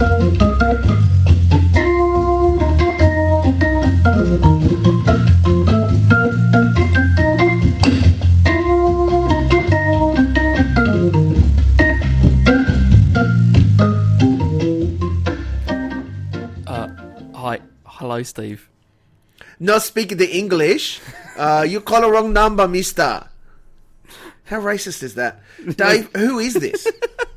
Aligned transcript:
Uh, 0.00 0.06
hi, 17.34 17.60
hello, 17.84 18.22
Steve. 18.22 18.70
Not 19.58 19.82
speaking 19.82 20.16
the 20.16 20.34
English. 20.34 21.00
Uh, 21.36 21.66
you 21.68 21.82
call 21.82 22.04
a 22.04 22.10
wrong 22.10 22.32
number, 22.32 22.66
mister. 22.66 23.28
How 24.44 24.60
racist 24.60 25.02
is 25.02 25.16
that? 25.16 25.42
Dave, 25.76 26.08
who 26.16 26.38
is 26.38 26.54
this? 26.54 26.86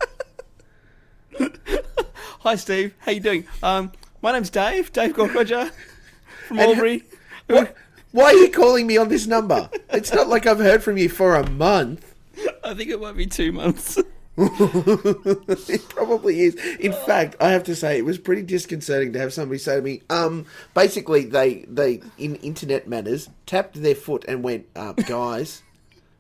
Hi, 2.44 2.56
Steve. 2.56 2.94
How 3.00 3.14
you 3.14 3.22
doing? 3.22 3.46
Um, 3.64 3.94
my 4.22 4.34
name's 4.34 4.50
Dave. 4.50 4.92
Dave 4.92 5.16
Gorkroger 5.16 5.72
from 6.48 6.60
And 6.60 6.72
Albury. 6.72 7.04
What? 7.48 7.74
Why 8.12 8.26
are 8.26 8.34
you 8.34 8.52
calling 8.52 8.86
me 8.86 8.98
on 8.98 9.08
this 9.08 9.26
number? 9.26 9.70
It's 9.94 10.14
not 10.14 10.28
like 10.28 10.46
I've 10.46 10.60
heard 10.60 10.84
from 10.84 10.98
you 10.98 11.08
for 11.08 11.36
a 11.36 11.50
month. 11.50 12.14
I 12.66 12.74
think 12.74 12.90
it 12.90 13.00
might 13.00 13.16
be 13.16 13.28
two 13.28 13.54
months. 13.54 13.98
it 14.38 15.88
probably 15.88 16.42
is. 16.42 16.56
In 16.82 16.92
fact, 16.92 17.38
I 17.40 17.52
have 17.52 17.64
to 17.64 17.76
say 17.78 17.98
it 17.98 18.04
was 18.04 18.18
pretty 18.18 18.42
disconcerting 18.42 19.14
to 19.14 19.20
have 19.20 19.32
somebody 19.32 19.58
say 19.58 19.78
to 19.78 19.82
me, 19.82 20.02
um, 20.10 20.46
basically 20.74 21.24
they 21.24 21.64
they 21.70 22.02
in 22.18 22.36
internet 22.38 22.90
matters 22.90 23.30
tapped 23.46 23.82
their 23.82 23.96
foot 23.96 24.26
and 24.28 24.44
went, 24.44 24.66
uh, 24.76 24.92
guys, 24.92 25.64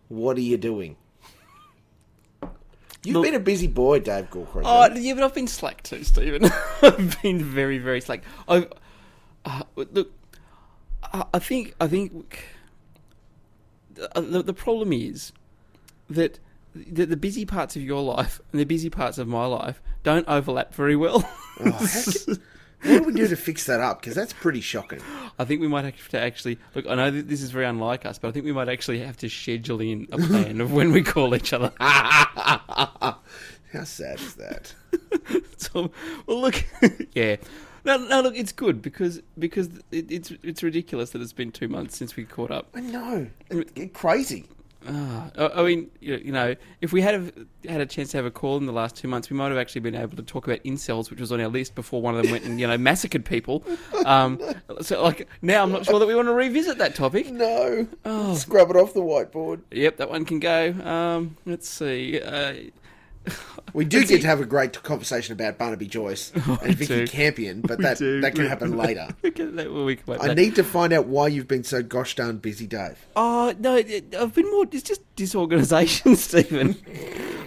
what 0.07 0.37
are 0.37 0.41
you 0.41 0.55
doing? 0.55 0.95
You've 3.03 3.15
Look- 3.15 3.25
been 3.25 3.35
a 3.35 3.39
busy 3.39 3.67
boy, 3.67 3.99
Dave 3.99 4.29
Gorkroger. 4.29 4.61
Oh, 4.65 4.93
yeah, 4.95 5.13
but 5.13 5.23
I've 5.23 5.33
been 5.33 5.47
slack 5.47 5.83
too, 5.83 6.03
Stephen. 6.03 6.45
I've 6.81 7.21
been 7.21 7.43
very, 7.43 7.77
very 7.77 7.99
slack. 8.01 8.23
I 8.47 8.67
uh, 9.45 9.63
look. 9.75 10.11
I 11.33 11.39
think. 11.39 11.75
I 11.81 11.87
think. 11.87 12.45
uh, 14.15 14.21
The, 14.21 14.41
the 14.43 14.53
problem 14.53 14.93
is 14.93 15.33
that 16.09 16.39
the, 16.73 17.05
the 17.05 17.17
busy 17.17 17.45
parts 17.45 17.75
of 17.75 17.81
your 17.81 18.01
life 18.01 18.39
and 18.51 18.59
the 18.61 18.65
busy 18.65 18.89
parts 18.89 19.17
of 19.17 19.27
my 19.27 19.45
life 19.45 19.81
don't 20.03 20.27
overlap 20.27 20.73
very 20.73 20.95
well. 20.95 21.29
Oh, 21.59 21.87
what 22.83 22.97
do 22.99 23.03
we 23.03 23.13
do 23.13 23.27
to 23.27 23.35
fix 23.35 23.65
that 23.65 23.79
up? 23.79 24.01
Because 24.01 24.15
that's 24.15 24.33
pretty 24.33 24.61
shocking. 24.61 24.99
I 25.39 25.45
think 25.45 25.61
we 25.61 25.67
might 25.67 25.85
have 25.85 26.09
to 26.09 26.19
actually 26.19 26.57
look. 26.75 26.85
I 26.87 26.95
know 26.95 27.11
that 27.11 27.27
this 27.27 27.41
is 27.41 27.51
very 27.51 27.65
unlike 27.65 28.05
us, 28.05 28.19
but 28.19 28.27
I 28.27 28.31
think 28.31 28.45
we 28.45 28.51
might 28.51 28.69
actually 28.69 28.99
have 28.99 29.17
to 29.17 29.29
schedule 29.29 29.81
in 29.81 30.07
a 30.11 30.17
plan 30.17 30.61
of 30.61 30.73
when 30.73 30.91
we 30.91 31.01
call 31.01 31.35
each 31.35 31.53
other. 31.53 31.71
How 31.79 33.17
sad 33.83 34.19
is 34.19 34.35
that? 34.35 34.73
So, 35.57 35.91
well, 36.27 36.41
look, 36.41 36.63
yeah. 37.13 37.37
No, 37.85 37.97
no, 37.97 38.21
look, 38.21 38.35
it's 38.37 38.51
good 38.51 38.81
because 38.81 39.21
because 39.39 39.69
it, 39.91 40.11
it's 40.11 40.31
it's 40.43 40.61
ridiculous 40.61 41.11
that 41.11 41.21
it's 41.21 41.31
been 41.33 41.51
two 41.53 41.69
months 41.69 41.97
since 41.97 42.15
we 42.17 42.25
caught 42.25 42.51
up. 42.51 42.67
I 42.75 42.81
know. 42.81 43.27
It- 43.49 43.93
crazy. 43.93 44.45
Ah, 44.87 45.31
I, 45.55 45.63
mean, 45.63 45.89
you 45.99 46.15
you 46.15 46.31
know, 46.31 46.55
if 46.81 46.91
we 46.91 47.01
had 47.01 47.15
a, 47.15 47.69
had 47.69 47.81
a 47.81 47.85
chance 47.85 48.11
to 48.11 48.17
have 48.17 48.25
a 48.25 48.31
call 48.31 48.57
in 48.57 48.65
the 48.65 48.73
last 48.73 48.95
two 48.95 49.07
months, 49.07 49.29
we 49.29 49.35
might 49.35 49.49
have 49.49 49.57
actually 49.57 49.81
been 49.81 49.95
able 49.95 50.15
to 50.17 50.23
talk 50.23 50.45
about 50.45 50.63
incels, 50.63 51.09
which 51.09 51.19
was 51.19 51.31
on 51.31 51.39
our 51.41 51.47
list 51.47 51.75
before 51.75 52.01
one 52.01 52.15
of 52.15 52.23
them 52.23 52.31
went 52.31 52.43
and 52.43 52.59
you 52.59 52.67
know 52.67 52.77
massacred 52.77 53.25
people. 53.25 53.63
Um, 54.05 54.39
so, 54.81 55.01
like 55.01 55.27
now, 55.41 55.63
I'm 55.63 55.71
not 55.71 55.85
sure 55.85 55.99
that 55.99 56.05
we 56.05 56.15
want 56.15 56.27
to 56.27 56.33
revisit 56.33 56.77
that 56.79 56.95
topic. 56.95 57.31
No. 57.31 57.87
Oh. 58.05 58.35
Scrub 58.35 58.69
it 58.69 58.75
off 58.75 58.93
the 58.93 59.01
whiteboard. 59.01 59.61
Yep, 59.71 59.97
that 59.97 60.09
one 60.09 60.25
can 60.25 60.39
go. 60.39 60.71
Um, 60.71 61.37
let's 61.45 61.69
see. 61.69 62.19
Uh, 62.19 62.53
We 63.73 63.85
do 63.85 64.05
get 64.05 64.21
to 64.21 64.27
have 64.27 64.39
a 64.39 64.45
great 64.45 64.83
conversation 64.83 65.33
about 65.33 65.57
Barnaby 65.57 65.87
Joyce 65.87 66.31
and 66.35 66.75
Vikki. 66.75 67.07
Campion, 67.07 67.61
but 67.61 67.79
that 67.79 67.97
do. 67.97 68.21
that 68.21 68.35
can 68.35 68.45
happen 68.45 68.77
later. 68.77 69.07
okay, 69.25 69.45
that, 69.45 69.73
well, 69.73 69.85
we 69.85 69.95
can 69.95 70.05
wait 70.05 70.19
for 70.21 70.29
I 70.29 70.33
need 70.35 70.53
to 70.55 70.63
find 70.63 70.93
out 70.93 71.07
why 71.07 71.27
you've 71.27 71.47
been 71.47 71.63
so 71.63 71.81
gosh 71.81 72.15
darn 72.15 72.37
busy, 72.37 72.67
Dave. 72.67 73.03
Oh 73.15 73.51
no, 73.57 73.75
I've 73.77 74.35
been 74.35 74.51
more. 74.51 74.67
It's 74.71 74.83
just 74.83 75.01
disorganisation, 75.15 76.15
Stephen. 76.17 76.75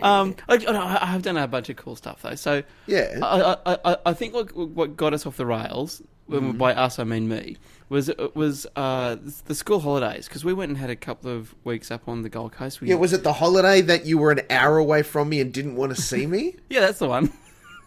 um, 0.02 0.34
I, 0.48 0.56
I 0.66 1.06
have 1.06 1.22
done 1.22 1.36
a 1.36 1.46
bunch 1.46 1.68
of 1.68 1.76
cool 1.76 1.94
stuff 1.94 2.22
though. 2.22 2.34
So 2.34 2.64
Yeah. 2.86 3.20
I, 3.22 3.56
I, 3.74 3.78
I, 3.92 3.96
I 4.06 4.12
think 4.12 4.34
what 4.34 4.52
what 4.56 4.96
got 4.96 5.14
us 5.14 5.26
off 5.26 5.36
the 5.36 5.46
rails, 5.46 6.02
when 6.26 6.56
by 6.58 6.74
us 6.74 6.98
I 6.98 7.04
mean 7.04 7.28
me, 7.28 7.56
was 7.88 8.10
was 8.34 8.66
uh, 8.76 9.16
the 9.44 9.54
school 9.54 9.80
holidays 9.80 10.26
because 10.26 10.44
we 10.44 10.52
went 10.52 10.70
and 10.70 10.78
had 10.78 10.90
a 10.90 10.96
couple 10.96 11.30
of 11.30 11.54
weeks 11.64 11.90
up 11.90 12.08
on 12.08 12.22
the 12.22 12.28
Gold 12.28 12.52
Coast. 12.52 12.80
We, 12.80 12.88
Yeah, 12.88 12.96
was 12.96 13.12
it 13.12 13.22
the 13.22 13.34
holiday 13.34 13.80
that 13.82 14.06
you 14.06 14.18
were 14.18 14.32
an 14.32 14.40
hour 14.50 14.78
away 14.78 15.02
from 15.02 15.28
me 15.28 15.40
and 15.40 15.52
didn't 15.52 15.76
want 15.76 15.94
to 15.94 16.00
see 16.00 16.26
me? 16.26 16.56
yeah, 16.68 16.80
that's 16.80 16.98
the 16.98 17.08
one. 17.08 17.32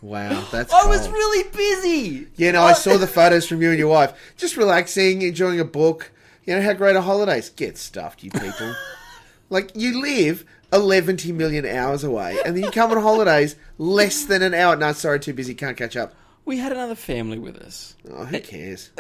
Wow, 0.02 0.46
that's 0.52 0.72
I 0.72 0.86
was 0.86 1.10
really 1.10 1.50
busy. 1.50 2.28
Yeah, 2.38 2.52
no, 2.52 2.64
I 2.64 2.74
saw 2.74 2.98
the 2.98 3.08
photos 3.08 3.46
from 3.46 3.62
you 3.62 3.70
and 3.70 3.78
your 3.78 3.90
wife. 3.90 4.14
Just 4.38 4.56
relaxing, 4.56 5.24
enjoying 5.24 5.60
a 5.60 5.66
book. 5.66 6.12
You 6.46 6.56
know, 6.56 6.62
how 6.62 6.72
great 6.72 6.96
are 6.96 7.02
holidays? 7.02 7.50
Get 7.50 7.78
stuffed, 7.78 8.24
you 8.24 8.32
people. 8.32 8.74
like, 9.50 9.76
you 9.76 10.02
live 10.02 10.46
11 10.72 11.18
million 11.36 11.66
hours 11.66 12.06
away, 12.06 12.38
and 12.46 12.56
then 12.56 12.64
you 12.64 12.72
come 12.72 12.92
on 12.92 13.02
holidays 13.02 13.58
less 13.78 14.24
than 14.24 14.42
an 14.42 14.54
hour. 14.54 14.78
No, 14.78 14.94
sorry, 14.94 15.20
too 15.20 15.34
busy, 15.34 15.54
can't 15.54 15.76
catch 15.76 15.98
up. 15.98 16.16
We 16.46 16.58
had 16.58 16.72
another 16.72 16.96
family 16.96 17.38
with 17.38 17.58
us. 17.58 17.96
Oh, 18.10 18.24
who 18.24 18.40
cares? 18.40 18.92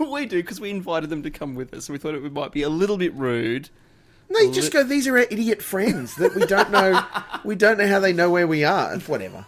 we 0.10 0.26
do 0.26 0.42
because 0.42 0.60
we 0.60 0.70
invited 0.70 1.10
them 1.10 1.22
to 1.22 1.30
come 1.30 1.54
with 1.54 1.72
us. 1.74 1.88
We 1.88 1.98
thought 1.98 2.14
it 2.14 2.32
might 2.32 2.52
be 2.52 2.62
a 2.62 2.68
little 2.68 2.96
bit 2.96 3.14
rude. 3.14 3.70
No, 4.30 4.40
you 4.40 4.52
just 4.52 4.72
go, 4.72 4.82
these 4.82 5.06
are 5.06 5.18
our 5.18 5.26
idiot 5.30 5.62
friends 5.62 6.16
that 6.16 6.34
we 6.34 6.46
don't 6.46 6.70
know. 6.70 7.04
we 7.44 7.54
don't 7.54 7.76
know 7.78 7.86
how 7.86 8.00
they 8.00 8.12
know 8.12 8.30
where 8.30 8.46
we 8.46 8.64
are. 8.64 8.96
Whatever. 9.00 9.44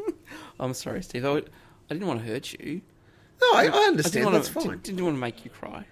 I'm 0.60 0.72
sorry, 0.74 1.02
Steve. 1.02 1.24
I, 1.24 1.30
would- 1.32 1.50
I 1.90 1.94
didn't 1.94 2.08
want 2.08 2.20
to 2.20 2.26
hurt 2.26 2.52
you. 2.54 2.80
No, 3.42 3.46
I, 3.52 3.56
I 3.56 3.60
I 3.60 3.64
didn't 3.64 3.86
understand. 3.88 4.34
That's 4.34 4.48
to, 4.48 4.54
fine. 4.54 4.62
Didn't, 4.64 4.82
didn't 4.84 5.04
want 5.04 5.16
to 5.16 5.20
make 5.20 5.44
you 5.44 5.50
cry. 5.50 5.84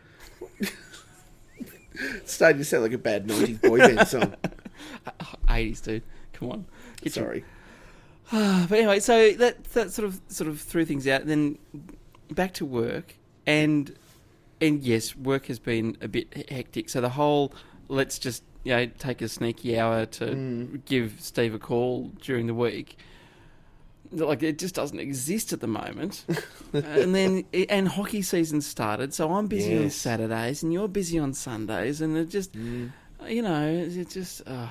It's 1.95 2.33
starting 2.33 2.59
to 2.59 2.65
sound 2.65 2.85
like 2.85 2.93
a 2.93 2.99
bad 2.99 3.27
90s 3.27 3.61
boy 3.61 3.79
band 3.79 4.09
song. 4.09 4.35
80s, 5.49 5.83
dude. 5.83 6.03
Come 6.33 6.51
on. 6.51 6.67
Get 7.03 7.17
your- 7.17 7.25
Sorry. 7.27 7.45
But 8.69 8.73
anyway, 8.79 9.01
so 9.01 9.33
that 9.33 9.63
that 9.75 9.93
sort 9.93 10.09
of 10.09 10.19
sort 10.29 10.49
of 10.49 10.59
threw 10.59 10.87
things 10.87 11.07
out. 11.07 11.27
Then 11.27 11.59
back 12.31 12.55
to 12.55 12.65
work, 12.65 13.15
and 13.47 13.95
and 14.61 14.83
yes, 14.83 15.17
work 15.17 15.47
has 15.47 15.59
been 15.59 15.97
a 16.01 16.09
bit 16.09 16.49
hectic. 16.51 16.89
So 16.89 17.01
the 17.01 17.11
whole 17.11 17.53
let's 17.89 18.19
just 18.19 18.43
you 18.65 18.75
know 18.75 18.87
take 18.99 19.21
a 19.23 19.29
sneaky 19.29 19.79
hour 19.79 20.07
to 20.07 20.81
give 20.87 21.17
Steve 21.21 21.55
a 21.55 21.59
call 21.59 22.13
during 22.21 22.47
the 22.47 22.55
week. 22.55 22.97
Like 24.11 24.43
it 24.43 24.59
just 24.59 24.75
doesn't 24.75 24.99
exist 24.99 25.55
at 25.55 25.61
the 25.61 25.67
moment, 25.67 26.27
and 26.75 27.15
then 27.15 27.45
and 27.71 27.89
hockey 27.89 28.21
season 28.21 28.61
started, 28.61 29.15
so 29.15 29.33
I'm 29.33 29.47
busy 29.47 29.79
on 29.79 29.89
Saturdays, 29.91 30.63
and 30.63 30.71
you're 30.71 30.89
busy 30.89 31.19
on 31.19 31.33
Sundays, 31.33 32.03
and 32.03 32.17
it 32.19 32.29
just, 32.29 32.55
you 33.27 33.41
know, 33.41 33.67
it 33.67 34.11
just, 34.11 34.47
uh, 34.47 34.67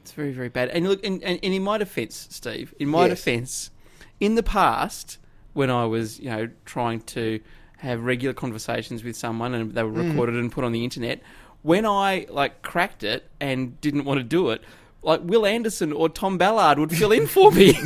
it's 0.00 0.12
very 0.12 0.32
very 0.32 0.48
bad. 0.48 0.70
And 0.70 0.88
look, 0.88 1.04
and, 1.04 1.22
and, 1.22 1.38
and 1.42 1.52
in 1.52 1.62
my 1.62 1.76
defence, 1.76 2.26
Steve, 2.30 2.72
in 2.80 2.88
my 2.88 3.06
Yes. 3.06 3.18
defence, 3.18 3.70
in 4.18 4.34
the 4.34 4.42
past 4.42 5.18
when 5.52 5.70
I 5.70 5.84
was, 5.84 6.18
you 6.18 6.30
know, 6.30 6.48
trying 6.64 7.00
to 7.02 7.40
have 7.76 8.04
regular 8.04 8.34
conversations 8.34 9.04
with 9.04 9.16
someone 9.16 9.54
and 9.54 9.74
they 9.74 9.82
were 9.82 9.90
mm. 9.90 10.10
recorded 10.10 10.36
and 10.36 10.50
put 10.50 10.64
on 10.64 10.72
the 10.72 10.84
internet, 10.84 11.20
when 11.62 11.84
I 11.84 12.26
like 12.30 12.62
cracked 12.62 13.02
it 13.02 13.28
and 13.40 13.80
didn't 13.80 14.04
want 14.04 14.18
to 14.18 14.24
do 14.24 14.50
it. 14.50 14.62
Like 15.02 15.20
Wil 15.22 15.46
Anderson 15.46 15.92
or 15.92 16.08
Tom 16.08 16.36
Ballard 16.36 16.80
would 16.80 16.90
fill 16.90 17.12
in 17.12 17.28
for 17.28 17.52
me, 17.52 17.76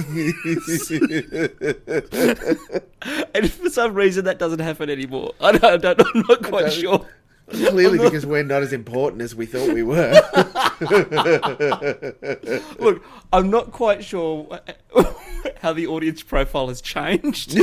and 3.34 3.52
for 3.52 3.68
some 3.68 3.92
reason 3.92 4.24
that 4.24 4.38
doesn't 4.38 4.60
happen 4.60 4.88
anymore. 4.88 5.34
I 5.38 5.52
don't, 5.52 5.84
I 5.84 5.92
don't 5.92 6.08
I'm 6.14 6.24
not 6.26 6.42
quite 6.42 6.72
sure. 6.72 7.06
Clearly, 7.50 7.98
because 7.98 8.24
we're 8.24 8.44
not 8.44 8.62
as 8.62 8.72
important 8.72 9.22
as 9.22 9.34
we 9.34 9.44
thought 9.44 9.74
we 9.74 9.82
were. 9.82 10.12
Look, 12.78 13.04
I'm 13.32 13.50
not 13.50 13.72
quite 13.72 14.04
sure 14.04 14.60
how 15.60 15.72
the 15.72 15.88
audience 15.88 16.22
profile 16.22 16.68
has 16.68 16.80
changed. 16.80 17.58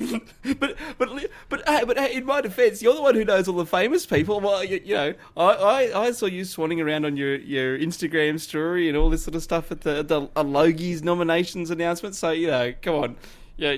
but 0.58 0.76
but 0.98 1.30
but 1.48 1.68
hey, 1.68 1.84
but 1.84 1.98
hey, 1.98 2.14
in 2.14 2.24
my 2.24 2.40
defence, 2.40 2.80
you're 2.80 2.94
the 2.94 3.02
one 3.02 3.14
who 3.14 3.24
knows 3.24 3.48
all 3.48 3.56
the 3.56 3.66
famous 3.66 4.06
people. 4.06 4.40
Well, 4.40 4.64
you, 4.64 4.80
you 4.84 4.94
know, 4.94 5.14
I, 5.36 5.44
I, 5.44 6.02
I 6.06 6.12
saw 6.12 6.26
you 6.26 6.42
swanning 6.42 6.82
around 6.82 7.04
on 7.04 7.16
your, 7.16 7.36
your 7.36 7.78
Instagram 7.78 8.40
story 8.40 8.88
and 8.88 8.96
all 8.96 9.10
this 9.10 9.24
sort 9.24 9.34
of 9.34 9.42
stuff 9.42 9.70
at 9.70 9.82
the 9.82 9.98
at 9.98 10.08
the 10.08 10.22
a 10.36 10.44
Logies 10.44 11.02
nominations 11.02 11.70
announcement. 11.70 12.14
So 12.14 12.30
you 12.30 12.46
know, 12.48 12.72
come 12.80 12.94
on, 12.94 13.16
yeah. 13.56 13.76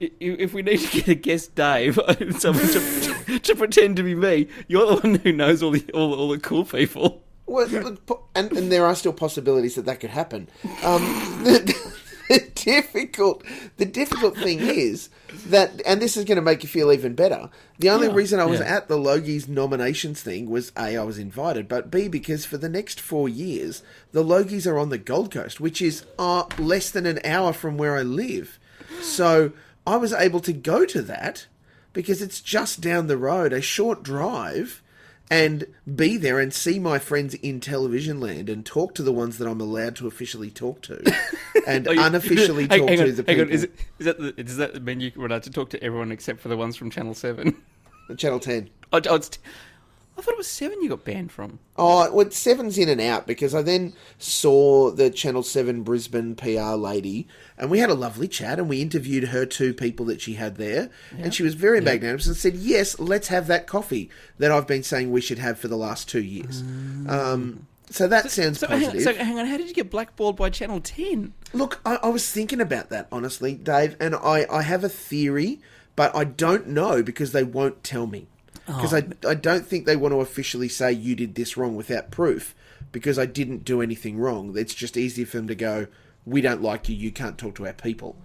If 0.00 0.52
we 0.52 0.62
need 0.62 0.78
to 0.80 1.00
get 1.00 1.08
a 1.08 1.14
guest, 1.14 1.54
Dave, 1.54 1.94
someone 2.38 2.66
to, 2.66 3.38
to 3.42 3.54
pretend 3.54 3.96
to 3.96 4.02
be 4.02 4.16
me, 4.16 4.48
you're 4.66 4.96
the 4.96 5.08
one 5.08 5.14
who 5.16 5.32
knows 5.32 5.62
all 5.62 5.70
the 5.70 5.84
all, 5.92 6.14
all 6.14 6.28
the 6.28 6.38
cool 6.38 6.64
people. 6.64 7.22
Well, 7.46 7.98
and, 8.34 8.52
and 8.52 8.72
there 8.72 8.86
are 8.86 8.94
still 8.94 9.12
possibilities 9.12 9.74
that 9.74 9.84
that 9.84 10.00
could 10.00 10.10
happen. 10.10 10.48
Um, 10.82 11.02
difficult 12.54 13.42
the 13.76 13.84
difficult 13.84 14.36
thing 14.36 14.60
is 14.60 15.08
that 15.46 15.80
and 15.86 16.00
this 16.00 16.16
is 16.16 16.24
going 16.24 16.36
to 16.36 16.42
make 16.42 16.62
you 16.62 16.68
feel 16.68 16.92
even 16.92 17.14
better 17.14 17.48
the 17.78 17.90
only 17.90 18.06
Yeah, 18.08 18.14
reason 18.14 18.40
i 18.40 18.44
was 18.44 18.60
yeah. 18.60 18.66
at 18.76 18.88
the 18.88 18.96
logies 18.96 19.48
nominations 19.48 20.20
thing 20.22 20.48
was 20.50 20.72
a 20.76 20.96
i 20.96 21.02
was 21.02 21.18
invited 21.18 21.68
but 21.68 21.90
b 21.90 22.08
because 22.08 22.44
for 22.44 22.56
the 22.58 22.68
next 22.68 23.00
four 23.00 23.28
years 23.28 23.82
the 24.12 24.24
logies 24.24 24.66
are 24.70 24.78
on 24.78 24.88
the 24.90 24.98
gold 24.98 25.30
coast 25.30 25.60
which 25.60 25.80
is 25.82 26.04
uh, 26.18 26.44
less 26.58 26.90
than 26.90 27.06
an 27.06 27.18
hour 27.24 27.52
from 27.52 27.76
where 27.76 27.96
i 27.96 28.02
live 28.02 28.58
so 29.00 29.52
i 29.86 29.96
was 29.96 30.12
able 30.12 30.40
to 30.40 30.52
go 30.52 30.84
to 30.84 31.02
that 31.02 31.46
because 31.92 32.22
it's 32.22 32.40
just 32.40 32.80
down 32.80 33.06
the 33.06 33.16
road 33.18 33.52
a 33.52 33.60
short 33.60 34.02
drive 34.02 34.81
and 35.30 35.66
be 35.96 36.16
there 36.16 36.38
and 36.40 36.52
see 36.52 36.78
my 36.78 36.98
friends 36.98 37.34
in 37.34 37.60
television 37.60 38.20
land 38.20 38.48
and 38.50 38.66
talk 38.66 38.94
to 38.96 39.02
the 39.02 39.12
ones 39.12 39.38
that 39.38 39.48
I'm 39.48 39.60
allowed 39.60 39.96
to 39.96 40.06
officially 40.06 40.50
talk 40.50 40.82
to 40.82 41.14
and 41.66 41.88
Oh, 41.88 41.92
you- 41.92 42.00
unofficially 42.04 42.66
hang, 42.68 42.80
talk 42.80 42.88
hang 42.88 42.98
to 42.98 43.04
on, 43.04 43.14
the 43.14 43.24
hang 43.26 43.36
people. 43.36 43.42
on. 43.42 43.50
Is, 43.50 43.62
it, 43.64 43.72
is 43.98 44.06
that 44.06 44.18
the, 44.18 44.32
does 44.32 44.56
that 44.58 44.82
mean 44.82 45.00
you're 45.00 45.26
allowed 45.26 45.42
to 45.44 45.50
talk 45.50 45.70
to 45.70 45.82
everyone 45.82 46.12
except 46.12 46.40
for 46.40 46.48
the 46.48 46.56
ones 46.56 46.76
from 46.76 46.90
Channel 46.90 47.14
Seven? 47.14 47.56
Channel 48.16 48.40
10. 48.40 48.68
Oh, 48.92 49.00
oh, 49.08 49.14
it's, 49.14 49.38
I 50.16 50.20
thought 50.20 50.32
it 50.34 50.38
was 50.38 50.46
Seven. 50.46 50.82
You 50.82 50.90
got 50.90 51.04
banned 51.04 51.32
from. 51.32 51.58
Oh, 51.76 52.12
well, 52.12 52.30
seven's 52.30 52.76
in 52.76 52.88
and 52.90 53.00
out 53.00 53.26
because 53.26 53.54
I 53.54 53.62
then 53.62 53.94
saw 54.18 54.90
the 54.90 55.08
Channel 55.10 55.42
7 55.42 55.82
Brisbane 55.82 56.34
PR 56.36 56.74
lady 56.74 57.26
and 57.56 57.70
we 57.70 57.78
had 57.78 57.88
a 57.90 57.94
lovely 57.94 58.28
chat 58.28 58.58
and 58.58 58.68
we 58.68 58.82
interviewed 58.82 59.28
her 59.28 59.46
two 59.46 59.72
people 59.72 60.04
that 60.06 60.20
she 60.20 60.34
had 60.34 60.56
there 60.56 60.90
and 61.16 61.34
she 61.34 61.42
was 61.42 61.54
very 61.54 61.80
magnanimous 61.80 62.26
and 62.26 62.36
said, 62.36 62.54
yes, 62.56 62.98
let's 63.00 63.28
have 63.28 63.46
that 63.46 63.66
coffee 63.66 64.10
that 64.38 64.52
I've 64.52 64.66
been 64.66 64.82
saying 64.82 65.10
we 65.10 65.22
should 65.22 65.38
have 65.38 65.58
for 65.58 65.68
the 65.68 65.76
last 65.76 66.08
two 66.10 66.22
years. 66.22 66.62
Um, 67.08 67.66
so 67.88 68.06
that 68.08 68.30
sounds 68.30 68.58
So 68.60 68.66
hang, 68.68 68.80
positive. 68.80 69.02
so 69.02 69.14
hang 69.14 69.38
on. 69.38 69.46
How 69.46 69.56
did 69.56 69.68
you 69.68 69.74
get 69.74 69.90
blackballed 69.90 70.36
by 70.36 70.50
Channel 70.50 70.80
Ten? 70.80 71.32
Look, 71.54 71.80
I, 71.86 71.96
I 72.02 72.08
was 72.10 72.30
thinking 72.30 72.60
about 72.60 72.90
that, 72.90 73.08
honestly, 73.10 73.54
Dave, 73.54 73.96
and 73.98 74.14
I, 74.14 74.46
I 74.50 74.62
have 74.62 74.84
a 74.84 74.88
theory, 74.90 75.60
but 75.96 76.14
I 76.14 76.24
don't 76.24 76.68
know 76.68 77.02
because 77.02 77.32
they 77.32 77.42
won't 77.44 77.82
tell 77.82 78.06
me. 78.06 78.26
Because 78.66 78.94
I, 78.94 79.04
I 79.28 79.34
don't 79.34 79.66
think 79.66 79.86
they 79.86 79.96
want 79.96 80.12
to 80.12 80.20
officially 80.20 80.68
say 80.68 80.92
you 80.92 81.14
did 81.16 81.34
this 81.34 81.56
wrong 81.56 81.74
without 81.74 82.10
proof, 82.10 82.54
because 82.92 83.18
I 83.18 83.26
didn't 83.26 83.64
do 83.64 83.82
anything 83.82 84.18
wrong. 84.18 84.56
It's 84.56 84.74
just 84.74 84.96
easier 84.96 85.26
for 85.26 85.38
them 85.38 85.48
to 85.48 85.54
go, 85.54 85.86
we 86.24 86.40
don't 86.40 86.62
like 86.62 86.88
you, 86.88 86.94
you 86.94 87.10
can't 87.10 87.36
talk 87.38 87.56
to 87.56 87.66
our 87.66 87.72
people. 87.72 88.16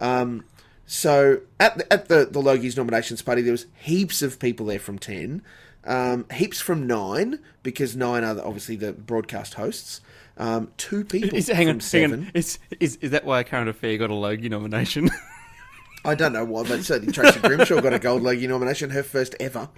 Um, 0.00 0.44
so 0.86 1.40
at 1.58 1.78
the, 1.78 1.92
at 1.92 2.08
the, 2.08 2.28
the 2.30 2.40
Logies 2.40 2.76
nominations 2.76 3.22
party, 3.22 3.42
there 3.42 3.52
was 3.52 3.66
heaps 3.80 4.22
of 4.22 4.38
people 4.38 4.66
there 4.66 4.78
from 4.78 4.98
10, 4.98 5.42
um, 5.84 6.26
heaps 6.32 6.60
from 6.60 6.86
9, 6.86 7.38
because 7.62 7.96
9 7.96 8.22
are 8.24 8.34
the- 8.34 8.44
obviously 8.44 8.76
the 8.76 8.92
broadcast 8.92 9.54
hosts. 9.54 10.00
Um, 10.36 10.68
two 10.78 11.04
people 11.04 11.36
Is, 11.36 11.48
hang 11.48 11.66
from 11.66 11.76
on, 11.76 11.80
7. 11.80 12.10
hang 12.10 12.20
on. 12.26 12.30
Is, 12.34 12.58
is 12.78 12.96
is 13.02 13.10
that 13.10 13.24
why 13.26 13.42
Current 13.42 13.68
Affair 13.68 13.98
got 13.98 14.08
a 14.08 14.14
Logie 14.14 14.48
nomination? 14.48 15.10
I 16.04 16.14
don't 16.14 16.32
know 16.32 16.44
why, 16.44 16.62
but 16.64 16.82
certainly 16.84 17.12
Tracy 17.12 17.40
Grimshaw 17.42 17.80
got 17.80 17.92
a 17.92 17.98
Gold 17.98 18.22
Logie 18.22 18.46
nomination, 18.46 18.90
her 18.90 19.02
first 19.02 19.34
ever. 19.40 19.68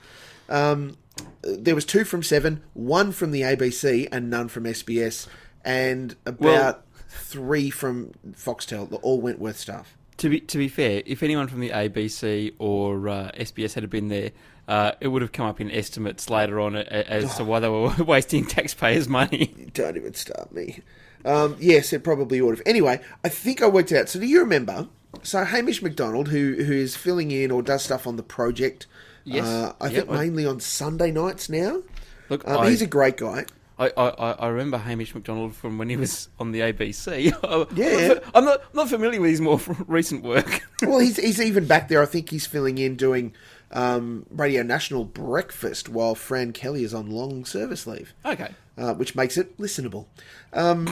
Um, 0.49 0.97
there 1.43 1.75
was 1.75 1.85
two 1.85 2.05
from 2.05 2.23
Seven, 2.23 2.63
one 2.75 3.13
from 3.13 3.31
the 3.33 3.43
ABC, 3.43 4.09
and 4.13 4.31
none 4.31 4.49
from 4.49 4.65
SBS, 4.65 5.27
and 5.65 6.15
about 6.27 6.41
Well- 6.41 6.83
three 7.09 7.71
from 7.71 8.13
Foxtel. 8.33 8.89
The 8.89 8.97
all 8.97 9.21
Wentworth 9.21 9.59
staff. 9.59 9.97
to 10.19 10.29
be 10.29 10.41
to 10.41 10.59
be 10.59 10.69
fair, 10.69 11.03
if 11.07 11.23
anyone 11.23 11.49
from 11.49 11.61
the 11.61 11.71
ABC 11.71 12.53
or 12.59 13.09
uh, 13.09 13.31
SBS 13.33 13.75
had 13.75 13.89
been 13.91 14.09
there, 14.09 14.31
uh, 14.69 14.93
it 15.01 15.09
would 15.09 15.23
have 15.23 15.33
come 15.33 15.47
up 15.47 15.61
in 15.61 15.71
estimates 15.71 16.31
later 16.31 16.61
on 16.61 16.77
a- 16.77 16.81
as 16.81 17.35
to 17.37 17.45
why 17.45 17.59
they 17.61 17.69
were 17.69 17.93
wasting 18.05 18.45
taxpayers' 18.47 19.09
money. 19.09 19.71
Don't 19.75 19.97
even 19.97 20.15
start 20.15 20.53
me. 20.53 20.81
Um, 21.25 21.57
yes, 21.61 21.93
it 21.93 22.03
probably 22.05 22.41
would 22.41 22.59
have. 22.59 22.67
Anyway, 22.67 23.01
I 23.25 23.29
think 23.29 23.63
I 23.63 23.67
worked 23.69 23.93
it 23.93 23.99
out. 23.99 24.09
So 24.09 24.19
do 24.21 24.27
you 24.27 24.41
remember? 24.41 24.89
So 25.23 25.45
Hamish 25.45 25.83
Macdonald, 25.83 26.29
who 26.29 26.55
who 26.65 26.73
is 26.73 26.97
filling 26.97 27.31
in 27.31 27.51
or 27.51 27.63
does 27.63 27.83
stuff 27.83 28.07
on 28.07 28.17
the 28.17 28.23
project, 28.23 28.87
Yes. 29.25 29.45
uh, 29.47 29.73
I 29.81 29.87
Yep, 29.89 29.95
think 29.95 30.11
I- 30.11 30.17
mainly 30.25 30.47
on 30.47 30.61
Sunday 30.61 31.11
nights 31.11 31.49
now. 31.49 31.83
Look, 32.29 32.47
Um, 32.49 32.59
I, 32.61 32.71
he's 32.71 32.83
a 32.83 32.87
great 32.87 33.17
guy. 33.19 33.45
I, 33.79 33.87
I, 33.97 34.09
I- 34.09 34.33
I 34.33 34.49
remember 34.49 34.79
Hamish 34.79 35.15
Macdonald 35.15 35.55
from 35.55 35.77
when 35.79 35.89
he 35.89 35.97
was 35.97 36.29
on 36.39 36.53
the 36.53 36.61
ABC. 36.61 37.33
Yeah. 37.77 38.19
I'm 38.35 38.45
not, 38.45 38.61
I'm 38.61 38.75
not 38.77 38.89
familiar 38.89 39.21
with 39.21 39.31
his 39.31 39.41
more 39.41 39.61
recent 39.87 40.23
work. 40.25 40.63
well, 40.83 40.99
he's 40.99 41.17
he's 41.19 41.41
even 41.41 41.67
back 41.67 41.89
there. 41.89 42.03
I 42.03 42.07
think 42.07 42.31
he's 42.31 42.47
filling 42.47 42.79
in 42.79 42.97
doing 42.97 43.33
um, 43.71 44.25
Radio 44.31 44.63
National 44.63 45.05
breakfast 45.05 45.89
while 45.89 46.15
Fran 46.15 46.53
Kelly 46.53 46.85
is 46.85 46.93
on 46.95 47.11
long 47.11 47.45
service 47.45 47.87
leave, 47.87 48.13
okay. 48.25 48.51
uh, 48.79 48.95
which 48.95 49.15
makes 49.15 49.37
it 49.37 49.57
listenable. 49.59 50.07
Um, 50.53 50.87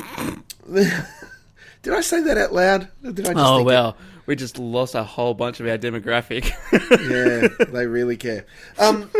did 1.82 1.94
I 1.94 2.00
say 2.00 2.20
that 2.22 2.38
out 2.38 2.52
loud? 2.52 2.88
Or 3.05 3.12
did 3.12 3.26
I 3.28 3.32
just 3.34 3.44
Oh 3.46 3.56
think 3.58 3.70
it? 3.70 3.72
We 4.31 4.37
just 4.37 4.61
lost 4.61 4.94
a 4.94 5.03
whole 5.03 5.35
bunch 5.35 5.59
of 5.59 5.67
our 5.67 5.77
demographic. 5.77 6.53
yeah, 7.61 7.67
they 7.73 7.85
really 7.88 8.17
care. 8.17 8.47
Um, 8.79 9.11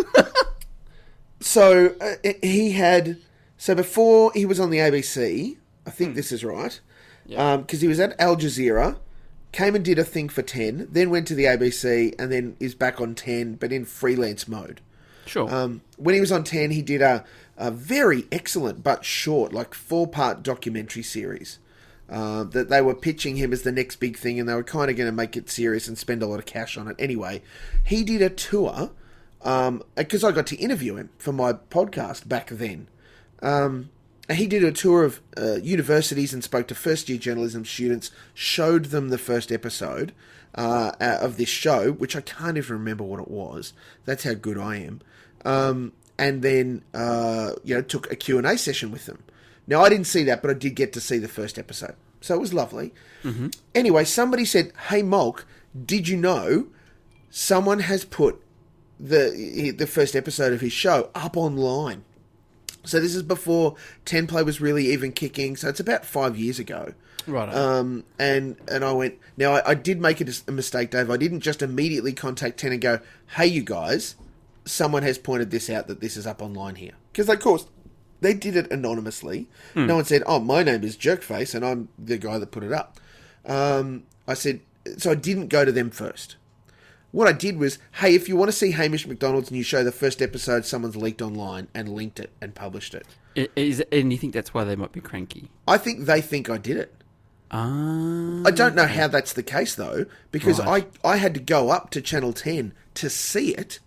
so 1.41 1.95
uh, 2.01 2.29
he 2.43 2.71
had 2.73 3.19
so 3.59 3.75
before 3.75 4.31
he 4.35 4.47
was 4.47 4.61
on 4.61 4.71
the 4.71 4.79
ABC. 4.79 5.57
I 5.87 5.91
think 5.91 6.15
this 6.15 6.31
is 6.31 6.45
right 6.45 6.79
Yeah. 7.27 7.57
because 7.57 7.81
he 7.81 7.89
was 7.89 7.99
at 7.99 8.15
Al 8.21 8.37
Jazeera, 8.37 8.99
came 9.51 9.75
and 9.75 9.85
did 9.85 9.99
a 9.99 10.05
thing 10.05 10.29
for 10.29 10.43
ten, 10.43 10.87
then 10.93 11.11
went 11.11 11.27
to 11.29 11.35
the 11.35 11.45
ABC, 11.45 12.15
and 12.19 12.31
then 12.31 12.57
is 12.61 12.77
back 12.77 13.01
on 13.01 13.17
ten, 13.17 13.55
but 13.55 13.73
in 13.73 13.85
freelance 13.85 14.47
mode. 14.47 14.81
sure. 15.27 15.53
Um, 15.53 15.81
when 15.97 16.15
he 16.15 16.21
was 16.21 16.31
on 16.31 16.45
10, 16.45 16.71
he 16.71 16.83
did 16.83 17.03
a, 17.03 17.25
a 17.57 17.71
very 17.73 18.27
excellent 18.31 18.85
but 18.85 19.05
short, 19.05 19.53
like 19.53 19.75
four 19.75 20.07
part 20.07 20.43
documentary 20.45 21.03
series. 21.03 21.59
Uh, 22.11 22.43
that 22.43 22.69
they 22.69 22.83
were 22.83 22.95
pitching 22.95 23.37
him 23.37 23.53
as 23.53 23.63
the 23.63 23.71
next 23.71 23.97
big 23.97 24.17
thing 24.19 24.41
and 24.41 24.49
they 24.49 24.55
were 24.55 24.65
kind 24.65 24.91
of 24.91 24.97
going 24.97 25.09
to 25.09 25.15
make 25.15 25.37
it 25.37 25.49
serious 25.49 25.87
and 25.87 25.97
spend 25.97 26.21
a 26.25 26.27
lot 26.27 26.41
of 26.41 26.45
cash 26.45 26.77
on 26.77 26.89
it. 26.89 26.97
Anyway, 26.99 27.41
he 27.85 28.03
did 28.03 28.21
a 28.21 28.29
tour 28.29 28.91
because 29.39 30.25
I 30.25 30.33
got 30.33 30.49
to 30.49 30.57
interview 30.57 30.97
him 30.97 31.11
for 31.19 31.33
my 31.33 31.53
podcast 31.53 32.29
back 32.29 32.49
then. 32.49 32.89
Um, 33.41 33.91
he 34.29 34.47
did 34.47 34.65
a 34.65 34.73
tour 34.73 35.05
of 35.05 35.21
uh, 35.37 35.57
universities 35.57 36.33
and 36.33 36.43
spoke 36.43 36.69
to 36.69 36.75
first 36.75 37.09
year 37.09 37.19
journalism 37.19 37.65
students, 37.65 38.11
showed 38.35 38.87
them 38.87 39.09
the 39.09 39.19
first 39.19 39.51
episode 39.51 40.13
uh, 40.55 40.93
of 41.01 41.37
this 41.37 41.49
show, 41.49 41.93
which 41.93 42.17
I 42.17 42.21
can't 42.21 42.57
even 42.57 42.77
remember 42.79 43.05
what 43.05 43.21
it 43.21 43.29
was. 43.29 43.73
That's 44.05 44.25
how 44.25 44.35
good 44.35 44.59
I 44.59 44.77
am. 44.77 45.01
Um, 45.45 45.93
and 46.19 46.43
then, 46.43 46.83
uh, 46.93 47.53
you 47.65 47.75
know, 47.75 47.83
took 47.83 48.11
a 48.13 48.17
Q&A 48.17 48.59
session 48.59 48.93
with 48.93 49.07
them. 49.07 49.23
Now, 49.71 49.83
I 49.83 49.89
didn't 49.89 50.09
see 50.09 50.25
that, 50.25 50.43
but 50.43 50.51
I 50.51 50.55
did 50.55 50.75
get 50.75 50.93
to 50.95 51.01
see 51.01 51.19
the 51.19 51.29
first 51.29 51.57
episode. 51.57 51.95
So 52.21 52.35
it 52.35 52.41
was 52.41 52.53
lovely. 52.53 52.93
Anyway, 53.75 54.05
somebody 54.05 54.45
said, 54.45 54.73
Hey, 54.89 55.03
Molk, 55.03 55.47
did 55.87 56.09
you 56.09 56.17
know 56.17 56.67
someone 57.31 57.79
has 57.81 58.05
put 58.05 58.43
the 58.99 59.73
the 59.77 59.87
first 59.87 60.15
episode 60.17 60.53
of 60.53 60.61
his 60.61 60.73
show 60.73 61.11
up 61.15 61.37
online? 61.37 62.05
So 62.85 62.99
this 62.99 63.15
is 63.15 63.23
before 63.23 63.77
Ten 64.05 64.27
Play 64.27 64.43
was 64.43 64.61
really 64.61 64.93
even 64.93 65.13
kicking. 65.13 65.57
So 65.57 65.69
it's 65.69 65.81
about 65.81 66.05
five 66.05 66.37
years 66.37 66.59
ago. 66.59 66.95
right. 67.27 67.49
Um, 67.55 68.05
and 68.19 68.57
and 68.69 68.85
I 68.85 68.93
went. 68.93 69.19
Now 69.37 69.53
I, 69.53 69.71
I 69.71 69.75
did 69.75 70.01
make 70.01 70.21
a, 70.21 70.27
a 70.49 70.53
mistake, 70.53 70.91
Dave. 70.91 71.11
I 71.11 71.17
didn't 71.17 71.41
just 71.41 71.63
immediately 71.63 72.13
contact 72.13 72.59
Ten 72.59 72.73
and 72.73 72.81
go, 72.81 73.01
"Hey, 73.37 73.47
you 73.47 73.63
guys, 73.63 74.17
someone 74.65 75.03
has 75.05 75.19
pointed 75.19 75.51
this 75.51 75.71
out 75.71 75.87
that 75.89 76.01
this 76.01 76.17
is 76.17 76.27
up 76.27 76.43
online 76.43 76.77
here." 76.77 76.93
Because 77.13 77.29
of 77.29 77.39
course 77.39 77.67
they 78.21 78.35
did 78.35 78.57
it 78.57 78.71
anonymously. 78.71 79.49
No 79.75 79.97
one 79.97 80.05
said, 80.05 80.23
"Oh, 80.27 80.39
my 80.41 80.63
name 80.63 80.85
is 80.85 80.97
Jerkface, 80.97 81.55
and 81.55 81.65
I'm 81.65 81.89
the 81.99 82.19
guy 82.19 82.39
that 82.39 82.51
put 82.51 82.63
it 82.65 82.73
up." 82.73 82.99
Um, 83.47 84.05
I 84.29 84.35
said, 84.35 84.61
so 84.99 85.11
I 85.11 85.15
didn't 85.15 85.49
go 85.49 85.65
to 85.65 85.73
them 85.73 85.91
first. 85.91 86.37
What 87.13 87.27
I 87.27 87.33
did 87.33 87.59
was, 87.59 87.79
hey, 87.95 88.15
if 88.15 88.29
you 88.29 88.37
want 88.37 88.51
to 88.51 88.57
see 88.57 88.71
Hamish 88.71 89.07
Macdonald's 89.07 89.51
new 89.51 89.63
show, 89.65 89.83
the 89.83 89.91
first 89.91 90.23
episode 90.23 90.65
someone's 90.65 90.97
leaked 90.97 91.21
online 91.21 91.67
and 91.75 91.89
linked 91.89 92.21
it 92.21 92.31
and 92.41 92.55
published 92.55 92.95
it. 92.95 93.07
Is, 93.57 93.83
and 93.91 94.13
you 94.13 94.19
think 94.19 94.33
that's 94.33 94.55
why 94.55 94.63
they 94.65 94.77
might 94.77 94.93
be 94.93 95.01
cranky? 95.01 95.51
I 95.67 95.77
think 95.79 96.05
they 96.07 96.21
think 96.21 96.49
I 96.49 96.59
did 96.59 96.77
it. 96.77 96.95
Ah. 97.51 98.43
I 98.47 98.51
don't 98.53 98.77
know 98.77 98.87
how 98.87 99.09
that's 99.09 99.33
the 99.33 99.43
case 99.43 99.75
though, 99.75 100.07
because 100.31 100.61
Right. 100.61 100.87
I 101.05 101.15
I 101.15 101.17
had 101.17 101.35
to 101.35 101.41
go 101.41 101.71
up 101.71 101.91
to 101.91 102.01
Channel 102.01 102.33
Ten 102.33 102.73
to 102.95 103.11
see 103.11 103.55
it. 103.55 103.81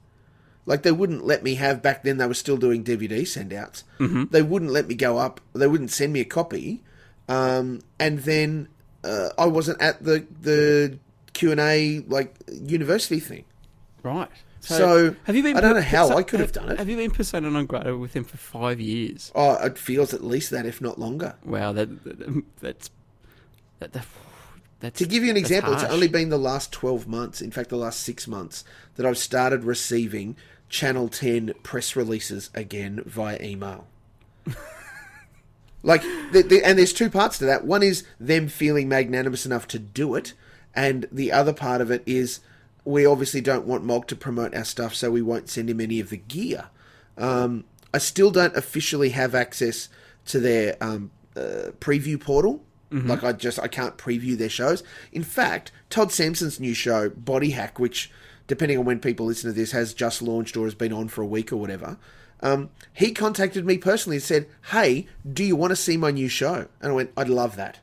Like 0.65 0.83
they 0.83 0.91
wouldn't 0.91 1.25
let 1.25 1.43
me 1.43 1.55
have 1.55 1.81
back 1.81 2.03
then. 2.03 2.17
They 2.17 2.27
were 2.27 2.33
still 2.33 2.57
doing 2.57 2.83
DVD 2.83 3.27
send 3.27 3.53
outs. 3.53 3.83
Mm-hmm. 3.99 4.25
They 4.31 4.41
wouldn't 4.41 4.71
let 4.71 4.87
me 4.87 4.95
go 4.95 5.17
up. 5.17 5.41
They 5.53 5.67
wouldn't 5.67 5.91
send 5.91 6.13
me 6.13 6.21
a 6.21 6.25
copy. 6.25 6.81
Um, 7.27 7.81
and 7.99 8.19
then 8.19 8.69
uh, 9.03 9.29
I 9.37 9.45
wasn't 9.47 9.81
at 9.81 10.03
the 10.03 10.25
the 10.41 10.99
Q 11.33 11.51
and 11.51 11.59
A 11.59 11.99
like 12.07 12.35
university 12.49 13.19
thing. 13.19 13.45
Right. 14.03 14.29
So, 14.59 15.13
have 15.25 15.35
you 15.35 15.43
been? 15.43 15.57
I 15.57 15.61
don't 15.61 15.75
know 15.75 15.81
how 15.81 16.07
so- 16.07 16.17
I 16.17 16.23
could 16.23 16.39
have 16.39 16.53
done 16.53 16.71
it. 16.71 16.77
Have 16.77 16.87
you 16.87 16.95
been 16.95 17.11
persona 17.11 17.49
non 17.49 17.65
grata 17.65 17.97
with 17.97 18.13
him 18.13 18.23
for 18.23 18.37
five 18.37 18.79
years? 18.79 19.29
Oh, 19.35 19.55
it 19.55 19.77
feels 19.77 20.13
at 20.13 20.23
least 20.23 20.51
that, 20.51 20.65
if 20.65 20.79
not 20.79 20.97
longer. 20.97 21.35
Wow, 21.43 21.73
that, 21.73 22.03
that 22.05 22.43
that's 22.61 22.89
that, 23.79 23.91
that 23.91 24.05
that's 24.79 24.99
To 24.99 25.05
give 25.05 25.23
you 25.23 25.29
an 25.29 25.37
example, 25.37 25.73
it's 25.73 25.83
only 25.85 26.09
been 26.09 26.27
the 26.27 26.37
last 26.37 26.73
12 26.73 27.07
months, 27.07 27.41
in 27.41 27.51
fact, 27.51 27.69
the 27.69 27.77
last 27.77 28.01
six 28.01 28.27
months, 28.27 28.65
that 28.95 29.05
I've 29.05 29.17
started 29.17 29.63
receiving 29.63 30.35
Channel 30.73 31.07
10 31.07 31.53
press 31.61 31.95
releases 31.95 32.49
again 32.55 33.03
via 33.05 33.37
email. 33.41 33.85
Like, 35.85 36.01
the, 36.31 36.43
the, 36.43 36.63
and 36.63 36.79
there's 36.79 36.93
two 36.93 37.09
parts 37.09 37.37
to 37.39 37.45
that. 37.45 37.65
One 37.65 37.83
is 37.83 38.05
them 38.17 38.47
feeling 38.47 38.87
magnanimous 38.87 39.45
enough 39.45 39.67
to 39.67 39.79
do 39.79 40.15
it, 40.15 40.31
and 40.73 41.05
the 41.11 41.29
other 41.29 41.51
part 41.51 41.81
of 41.81 41.91
it 41.91 42.03
is 42.05 42.39
we 42.85 43.05
obviously 43.05 43.41
don't 43.41 43.65
want 43.65 43.83
Molk 43.83 44.07
to 44.07 44.15
promote 44.15 44.55
our 44.55 44.63
stuff, 44.63 44.95
so 44.95 45.11
we 45.11 45.21
won't 45.21 45.49
send 45.49 45.69
him 45.69 45.81
any 45.81 45.99
of 45.99 46.09
the 46.09 46.15
gear. 46.15 46.69
Um, 47.17 47.65
I 47.93 47.97
still 47.97 48.31
don't 48.31 48.55
officially 48.55 49.09
have 49.09 49.35
access 49.35 49.89
to 50.27 50.39
their 50.39 50.77
um, 50.79 51.11
uh, 51.35 51.71
preview 51.81 52.17
portal. 52.17 52.63
Like 52.89 53.23
I 53.25 53.33
just 53.33 53.59
I 53.59 53.67
can't 53.67 53.97
preview 53.97 54.37
their 54.37 54.47
shows. 54.47 54.83
In 55.11 55.23
fact, 55.23 55.73
Todd 55.89 56.13
Sampson's 56.13 56.61
new 56.61 56.73
show, 56.73 57.09
Body 57.09 57.49
Hack, 57.49 57.77
which 57.77 58.09
depending 58.47 58.77
on 58.77 58.85
when 58.85 58.99
people 58.99 59.25
listen 59.25 59.49
to 59.49 59.53
this 59.53 59.71
has 59.71 59.93
just 59.93 60.21
launched 60.21 60.57
or 60.57 60.65
has 60.65 60.75
been 60.75 60.93
on 60.93 61.07
for 61.07 61.21
a 61.21 61.27
week 61.27 61.51
or 61.51 61.57
whatever. 61.57 61.97
Um, 62.41 62.69
he 62.93 63.11
contacted 63.11 63.65
me 63.65 63.77
personally 63.77 64.17
and 64.17 64.23
said, 64.23 64.47
"Hey, 64.71 65.07
do 65.31 65.43
you 65.43 65.55
want 65.55 65.71
to 65.71 65.77
see 65.77 65.95
my 65.95 66.11
new 66.11 66.27
show?" 66.27 66.67
And 66.81 66.91
I 66.91 66.95
went, 66.95 67.11
"I'd 67.15 67.29
love 67.29 67.55
that." 67.55 67.79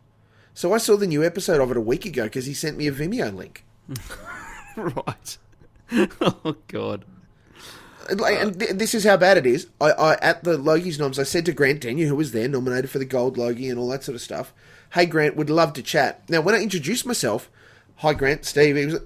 So 0.53 0.75
I 0.75 0.79
saw 0.79 0.97
the 0.97 1.07
new 1.07 1.25
episode 1.25 1.61
of 1.61 1.71
it 1.71 1.77
a 1.77 1.81
week 1.81 2.05
ago 2.05 2.25
because 2.25 2.47
he 2.47 2.55
sent 2.55 2.77
me 2.77 2.87
a 2.87 2.93
Vimeo 2.93 3.35
link. 3.35 3.65
right. 4.77 5.39
oh 6.21 6.57
God. 6.69 7.05
And, 8.09 8.21
like, 8.21 8.39
and 8.39 8.59
th- 8.59 8.73
this 8.73 8.95
is 8.95 9.05
how 9.05 9.17
bad 9.17 9.39
it 9.39 9.47
is. 9.47 9.69
I, 9.81 9.93
I 9.93 10.15
at 10.17 10.45
the 10.45 10.59
Logie's 10.59 10.99
noms, 10.99 11.19
I 11.19 11.23
said 11.23 11.47
to 11.47 11.53
Grant 11.53 11.81
Denyer, 11.81 12.09
who 12.09 12.17
was 12.17 12.33
there, 12.33 12.49
nominated 12.49 12.91
for 12.91 12.99
the 12.99 13.05
Gold 13.05 13.39
Logie 13.39 13.69
and 13.69 13.79
all 13.79 13.89
that 13.89 14.05
sort 14.05 14.17
of 14.17 14.21
stuff. 14.21 14.53
Hey, 14.93 15.07
Grant, 15.07 15.37
would 15.37 15.51
love 15.51 15.73
to 15.75 15.83
chat. 15.83 16.29
Now, 16.29 16.41
when 16.41 16.55
I 16.55 16.63
introduced 16.63 17.07
myself, 17.07 17.49
hi 17.97 18.13
Grant, 18.15 18.45
Steve, 18.45 18.77
he 18.77 18.87
was 18.87 19.01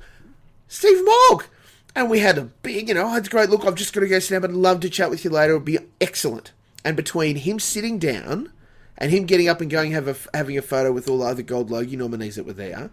Steve 0.74 1.04
Molk, 1.04 1.50
and 1.94 2.10
we 2.10 2.18
had 2.18 2.36
a 2.36 2.42
big, 2.42 2.88
you 2.88 2.94
know, 2.94 3.14
it's 3.14 3.28
great. 3.28 3.48
Look, 3.48 3.64
I've 3.64 3.76
just 3.76 3.92
got 3.92 4.00
to 4.00 4.08
go 4.08 4.18
sit 4.18 4.34
down, 4.34 4.40
but 4.40 4.50
I'd 4.50 4.56
love 4.56 4.80
to 4.80 4.90
chat 4.90 5.08
with 5.08 5.24
you 5.24 5.30
later. 5.30 5.52
It 5.52 5.56
would 5.58 5.64
be 5.64 5.78
excellent. 6.00 6.50
And 6.84 6.96
between 6.96 7.36
him 7.36 7.60
sitting 7.60 8.00
down 8.00 8.50
and 8.98 9.12
him 9.12 9.24
getting 9.24 9.48
up 9.48 9.60
and 9.60 9.70
going 9.70 9.92
have 9.92 10.08
a, 10.08 10.16
having 10.36 10.58
a 10.58 10.62
photo 10.62 10.90
with 10.90 11.08
all 11.08 11.18
the 11.18 11.26
other 11.26 11.42
Gold 11.42 11.70
Logie 11.70 11.94
nominees 11.96 12.34
that 12.34 12.44
were 12.44 12.52
there, 12.52 12.90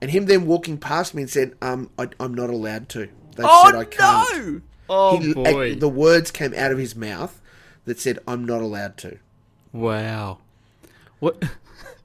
and 0.00 0.10
him 0.10 0.26
then 0.26 0.44
walking 0.46 0.76
past 0.76 1.14
me 1.14 1.22
and 1.22 1.30
said, 1.30 1.54
um, 1.62 1.88
I, 1.98 2.08
I'm 2.20 2.34
not 2.34 2.50
allowed 2.50 2.90
to. 2.90 3.08
They 3.36 3.42
Oh 3.44 3.62
said 3.64 3.74
I 3.76 3.84
can't. 3.86 4.44
no! 4.46 4.60
Oh 4.90 5.18
He- 5.18 5.32
boy! 5.32 5.74
the 5.74 5.88
words 5.88 6.30
came 6.30 6.52
out 6.52 6.70
of 6.70 6.76
his 6.78 6.94
mouth 6.94 7.40
that 7.86 7.98
said, 7.98 8.18
"I'm 8.28 8.44
not 8.44 8.60
allowed 8.60 8.98
to." 8.98 9.18
wow. 9.72 10.38
What? 11.18 11.42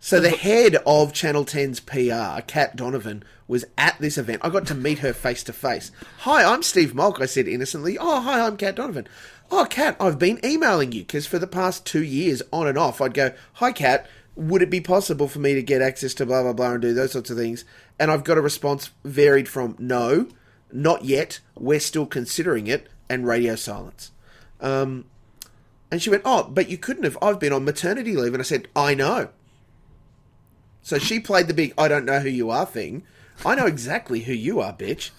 So 0.04 0.20
the 0.20 0.32
head 0.32 0.78
of 0.84 1.14
Channel 1.14 1.46
10's 1.46 1.80
PR, 1.80 2.42
Kat 2.48 2.76
Donovan, 2.76 3.22
was 3.48 3.66
at 3.78 4.00
this 4.00 4.18
event. 4.18 4.42
I 4.44 4.50
got 4.50 4.66
to 4.66 4.74
meet 4.74 4.98
her 5.00 5.14
face 5.14 5.44
to 5.44 5.54
face. 5.54 5.92
Hi, 6.22 6.44
I'm 6.44 6.64
Steve 6.64 6.96
Molk. 6.96 7.22
I 7.22 7.28
said 7.28 7.48
innocently. 7.48 8.00
Oh, 8.00 8.20
hi, 8.20 8.44
I'm 8.44 8.58
Kat 8.58 8.74
Donovan. 8.74 9.08
Oh, 9.52 9.68
Kat, 9.70 9.96
I've 10.00 10.18
been 10.18 10.44
emailing 10.44 10.92
you 10.92 11.02
because 11.02 11.28
for 11.28 11.38
the 11.38 11.46
past 11.46 11.86
two 11.86 12.04
years, 12.04 12.42
on 12.52 12.68
and 12.68 12.80
off, 12.80 13.00
I'd 13.00 13.14
go, 13.14 13.32
"Hi, 13.54 13.72
Kat." 13.72 14.10
Would 14.36 14.64
it 14.64 14.72
be 14.72 14.82
possible 14.82 15.28
for 15.28 15.38
me 15.38 15.54
to 15.54 15.62
get 15.62 15.84
access 15.84 16.16
to 16.16 16.26
blah 16.26 16.42
blah 16.42 16.54
blah 16.54 16.72
and 16.72 16.82
do 16.82 16.96
those 16.96 17.12
sorts 17.12 17.30
of 17.30 17.38
things? 17.38 17.64
And 18.00 18.10
I've 18.10 18.24
got 18.24 18.40
a 18.40 18.42
response 18.42 18.90
varied 19.04 19.48
from 19.48 19.76
no, 19.78 20.30
not 20.72 21.06
yet, 21.06 21.42
we're 21.54 21.80
still 21.80 22.08
considering 22.08 22.66
it, 22.66 22.90
and 23.08 23.28
radio 23.28 23.56
silence. 23.56 24.12
Um, 24.60 25.06
and 25.92 26.02
she 26.02 26.10
went, 26.10 26.24
Oh, 26.26 26.50
but 26.50 26.70
you 26.70 26.80
couldn't 26.80 27.04
have. 27.04 27.20
I've 27.22 27.40
been 27.40 27.54
on 27.54 27.66
maternity 27.66 28.16
leave. 28.16 28.34
And 28.34 28.42
I 28.42 28.46
said, 28.46 28.68
I 28.76 28.96
know. 28.96 29.30
So 30.82 30.98
she 30.98 31.20
played 31.20 31.48
the 31.48 31.54
big 31.54 31.74
I 31.78 31.88
don't 31.88 32.06
know 32.06 32.20
who 32.20 32.30
you 32.30 32.50
are 32.50 32.66
thing. 32.66 33.04
I 33.46 33.56
know 33.56 33.66
exactly 33.66 34.22
who 34.22 34.34
you 34.34 34.60
are, 34.62 34.74
bitch. 34.74 35.10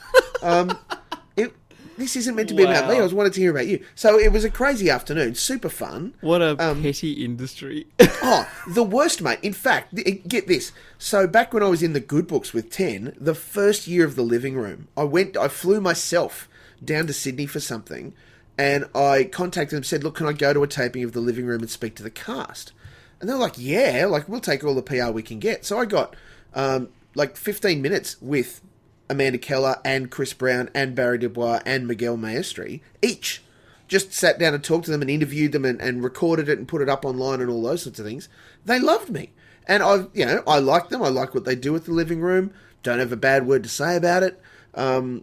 Um, 0.43 0.79
it, 1.37 1.53
this 1.97 2.15
isn't 2.17 2.35
meant 2.37 2.49
to 2.51 2.55
be 2.55 2.63
about 2.63 2.89
me. 2.89 2.95
I 2.95 2.99
Wow. 2.99 3.03
was 3.05 3.15
wanted 3.15 3.33
to 3.35 3.41
hear 3.41 3.51
about 3.51 3.67
you. 3.67 3.85
So 3.95 4.19
it 4.19 4.33
was 4.33 4.45
a 4.45 4.51
crazy 4.51 4.89
afternoon, 4.91 5.35
super 5.35 5.69
fun. 5.69 6.15
What 6.21 6.41
a 6.43 6.57
Um, 6.63 6.83
petty 6.83 7.25
industry. 7.25 7.87
Oh, 8.25 8.49
the 8.69 8.85
worst, 8.85 9.21
mate. 9.21 9.41
In 9.43 9.53
fact, 9.53 9.97
th- 9.97 10.23
get 10.29 10.47
this. 10.47 10.71
So 10.97 11.27
back 11.27 11.53
when 11.53 11.63
I 11.65 11.69
was 11.69 11.83
in 11.83 11.93
the 11.93 11.99
good 11.99 12.29
books 12.29 12.53
with 12.53 12.71
10, 12.71 13.17
the 13.21 13.35
first 13.35 13.89
year 13.89 14.05
of 14.05 14.15
the 14.15 14.23
living 14.23 14.55
room, 14.55 14.87
I 14.97 15.03
went, 15.03 15.37
I 15.37 15.49
flew 15.49 15.81
myself 15.81 16.49
down 16.85 17.09
to 17.09 17.13
Sydney 17.13 17.47
for 17.47 17.59
something, 17.59 18.15
and 18.57 18.85
I 18.95 19.25
contacted 19.25 19.77
them, 19.77 19.83
said, 19.83 20.05
look, 20.05 20.15
can 20.15 20.29
I 20.29 20.33
go 20.35 20.53
to 20.53 20.63
a 20.63 20.69
taping 20.69 21.03
of 21.03 21.11
the 21.13 21.21
living 21.21 21.47
room 21.47 21.63
and 21.63 21.71
speak 21.71 21.97
to 21.97 22.05
the 22.05 22.11
cast? 22.11 22.73
And 23.23 23.31
they're 23.31 23.37
like, 23.37 23.55
yeah, 23.57 24.07
like 24.11 24.29
we'll 24.29 24.41
take 24.41 24.65
all 24.65 24.75
the 24.75 24.83
PR 24.83 25.13
we 25.13 25.23
can 25.23 25.39
get. 25.39 25.65
So 25.65 25.79
I 25.79 25.85
got 25.85 26.17
um, 26.55 26.89
like 27.15 27.37
15 27.37 27.81
minutes 27.81 28.21
with 28.21 28.61
Amanda 29.09 29.39
Keller 29.39 29.77
and 29.85 30.11
Chris 30.11 30.33
Brown 30.33 30.69
and 30.75 30.97
Barry 30.97 31.19
Du 31.19 31.29
Bois 31.29 31.61
and 31.65 31.87
Miguel 31.87 32.17
Maestre 32.17 32.81
each 33.01 33.41
just 33.87 34.13
sat 34.13 34.41
down 34.41 34.55
and 34.55 34.65
talked 34.65 34.87
to 34.87 34.91
them 34.91 35.03
and 35.03 35.11
interviewed 35.11 35.53
them 35.53 35.65
and, 35.65 35.81
and 35.81 36.03
recorded 36.03 36.49
it 36.49 36.59
and 36.59 36.67
put 36.67 36.83
it 36.83 36.89
up 36.89 37.05
online 37.05 37.41
and 37.41 37.49
all 37.49 37.63
those 37.63 37.85
sorts 37.85 38.01
of 38.01 38.07
things. 38.07 38.29
They 38.65 38.81
loved 38.81 39.09
me. 39.09 39.31
And 39.69 39.85
I, 39.85 40.07
you 40.15 40.27
know, 40.27 40.43
I 40.45 40.59
like 40.59 40.89
them. 40.89 41.01
I 41.01 41.09
like 41.09 41.33
what 41.33 41.45
they 41.45 41.55
do 41.55 41.73
with 41.73 41.85
the 41.85 41.93
living 41.93 42.21
room. 42.21 42.53
Don't 42.83 42.99
have 42.99 43.13
a 43.13 43.17
bad 43.17 43.47
word 43.47 43.63
to 43.63 43.69
say 43.69 43.95
about 43.95 44.25
it. 44.25 44.41
Um, 44.75 45.23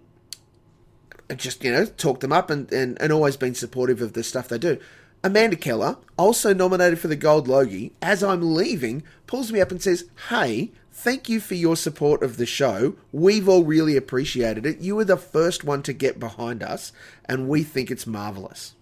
just, 1.36 1.66
you 1.66 1.72
know, 1.74 1.86
talk 1.86 2.22
them 2.22 2.32
up 2.32 2.50
and, 2.50 2.72
and, 2.72 3.00
and 3.02 3.12
always 3.12 3.36
been 3.36 3.56
supportive 3.56 4.02
of 4.02 4.14
the 4.14 4.24
stuff 4.24 4.48
they 4.48 4.58
do. 4.58 4.80
Amanda 5.24 5.56
Keller, 5.56 5.98
also 6.18 6.54
nominated 6.54 7.00
for 7.00 7.08
the 7.10 7.16
Gold 7.16 7.48
Logie, 7.48 7.94
as 8.02 8.24
I'm 8.24 8.54
leaving, 8.56 9.04
pulls 9.28 9.52
me 9.52 9.60
up 9.62 9.72
and 9.72 9.82
says, 9.82 10.06
Hey, 10.30 10.72
thank 10.92 11.28
you 11.28 11.40
for 11.40 11.56
your 11.56 11.76
support 11.76 12.24
of 12.24 12.38
the 12.38 12.46
show. 12.46 12.96
We've 13.12 13.50
all 13.50 13.64
really 13.64 13.98
appreciated 13.98 14.66
it. 14.66 14.80
You 14.80 14.96
were 14.96 15.06
the 15.06 15.18
first 15.18 15.64
one 15.64 15.82
to 15.84 15.94
get 15.94 16.20
behind 16.20 16.64
us, 16.64 16.92
and 17.26 17.50
we 17.50 17.64
think 17.64 17.92
it's 17.92 18.08
marvellous. 18.08 18.76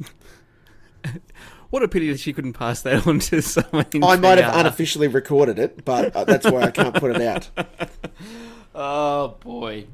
what 1.70 1.82
a 1.82 1.88
pity 1.88 2.10
that 2.10 2.20
she 2.20 2.32
couldn't 2.32 2.52
pass 2.54 2.82
that 2.82 3.06
on 3.06 3.18
to 3.20 3.40
someone. 3.42 3.86
I 4.02 4.16
might 4.16 4.38
have 4.38 4.54
unofficially 4.56 5.08
recorded 5.08 5.58
it, 5.58 5.84
but 5.84 6.14
uh, 6.16 6.24
that's 6.24 6.50
why 6.50 6.62
I 6.62 6.70
can't 6.70 6.94
put 6.94 7.14
it 7.16 7.22
out. 7.22 7.48
Oh 8.78 9.36
boy, 9.40 9.86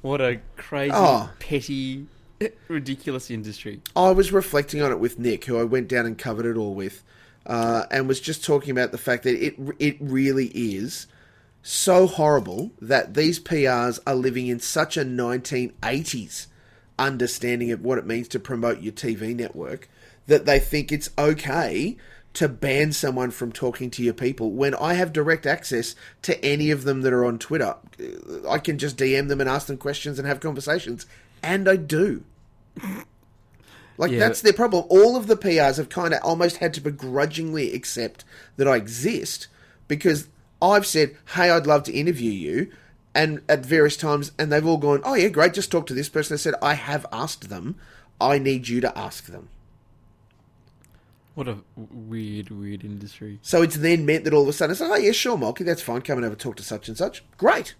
what 0.00 0.22
a 0.22 0.40
crazy, 0.56 0.94
Oh. 0.94 1.28
petty, 1.38 2.06
ridiculous 2.68 3.30
industry. 3.30 3.80
I 3.94 4.10
was 4.10 4.32
reflecting 4.32 4.82
on 4.82 4.92
it 4.92 5.00
with 5.00 5.18
Nick, 5.18 5.44
who 5.44 5.58
I 5.58 5.64
went 5.64 5.88
down 5.88 6.06
and 6.06 6.16
covered 6.18 6.46
it 6.46 6.56
all 6.58 6.74
with, 6.74 7.02
uh, 7.46 7.84
and 7.90 8.08
was 8.08 8.20
just 8.20 8.44
talking 8.44 8.70
about 8.70 8.92
the 8.92 8.98
fact 8.98 9.22
that 9.24 9.34
it 9.34 9.56
it 9.78 9.96
really 10.00 10.46
is 10.54 11.06
so 11.62 12.06
horrible 12.06 12.70
that 12.80 13.14
these 13.14 13.40
PRs 13.40 13.98
are 14.06 14.14
living 14.14 14.46
in 14.46 14.60
such 14.60 14.96
a 14.96 15.04
1980s 15.04 16.46
understanding 16.98 17.72
of 17.72 17.82
what 17.82 17.98
it 17.98 18.06
means 18.06 18.28
to 18.28 18.38
promote 18.38 18.80
your 18.80 18.92
TV 18.92 19.34
network 19.34 19.88
that 20.26 20.46
they 20.46 20.58
think 20.58 20.90
it's 20.90 21.10
okay 21.18 21.96
to 22.34 22.48
ban 22.48 22.92
someone 22.92 23.30
from 23.30 23.50
talking 23.50 23.90
to 23.90 24.02
your 24.02 24.12
people 24.12 24.50
when 24.52 24.74
I 24.74 24.94
have 24.94 25.12
direct 25.12 25.46
access 25.46 25.94
to 26.22 26.42
any 26.44 26.70
of 26.70 26.84
them 26.84 27.00
that 27.00 27.12
are 27.12 27.24
on 27.24 27.38
Twitter. 27.38 27.74
I 28.48 28.58
can 28.58 28.76
just 28.76 28.98
DM 28.98 29.28
them 29.28 29.40
and 29.40 29.48
ask 29.48 29.66
them 29.66 29.78
questions 29.78 30.18
and 30.18 30.28
have 30.28 30.40
conversations, 30.40 31.06
and 31.46 31.68
I 31.68 31.76
do. 31.76 32.24
Like 33.98 34.10
Yeah. 34.10 34.18
that's 34.18 34.42
their 34.42 34.52
problem. 34.52 34.84
All 34.88 35.16
of 35.16 35.26
the 35.26 35.36
PRs 35.36 35.76
have 35.78 35.88
kind 35.88 36.12
of 36.12 36.20
almost 36.22 36.58
had 36.58 36.74
to 36.74 36.80
begrudgingly 36.80 37.72
accept 37.72 38.24
that 38.56 38.68
I 38.68 38.76
exist 38.76 39.46
because 39.88 40.28
I've 40.60 40.86
said, 40.86 41.16
"Hey, 41.34 41.50
I'd 41.50 41.66
love 41.66 41.84
to 41.84 41.92
interview 41.92 42.32
you," 42.32 42.70
and 43.14 43.40
at 43.48 43.64
various 43.64 43.96
times, 43.96 44.32
and 44.38 44.52
they've 44.52 44.66
all 44.66 44.76
gone, 44.76 45.00
"Oh 45.04 45.14
yeah, 45.14 45.28
great, 45.28 45.54
just 45.54 45.70
talk 45.70 45.86
to 45.86 45.94
this 45.94 46.08
person." 46.10 46.34
I 46.34 46.38
said, 46.38 46.54
"I 46.60 46.74
have 46.74 47.06
asked 47.12 47.48
them. 47.48 47.76
I 48.20 48.38
need 48.38 48.68
you 48.68 48.80
to 48.82 48.98
ask 48.98 49.26
them." 49.26 49.48
What 51.34 51.48
a 51.48 51.58
weird, 51.76 52.48
weird 52.50 52.82
industry. 52.84 53.38
So 53.42 53.60
it's 53.62 53.76
then 53.76 54.06
meant 54.06 54.24
that 54.24 54.32
all 54.32 54.42
of 54.42 54.48
a 54.48 54.52
sudden 54.52 54.72
it's 54.72 54.80
like, 54.80 54.90
"Oh 54.90 54.96
yeah, 54.96 55.12
sure, 55.12 55.36
Molky, 55.38 55.64
that's 55.64 55.82
fine. 55.82 56.02
Come 56.02 56.18
and 56.18 56.24
have 56.24 56.32
a 56.32 56.36
talk 56.36 56.56
to 56.56 56.62
such 56.62 56.88
and 56.88 56.96
such. 56.96 57.22
Great." 57.38 57.74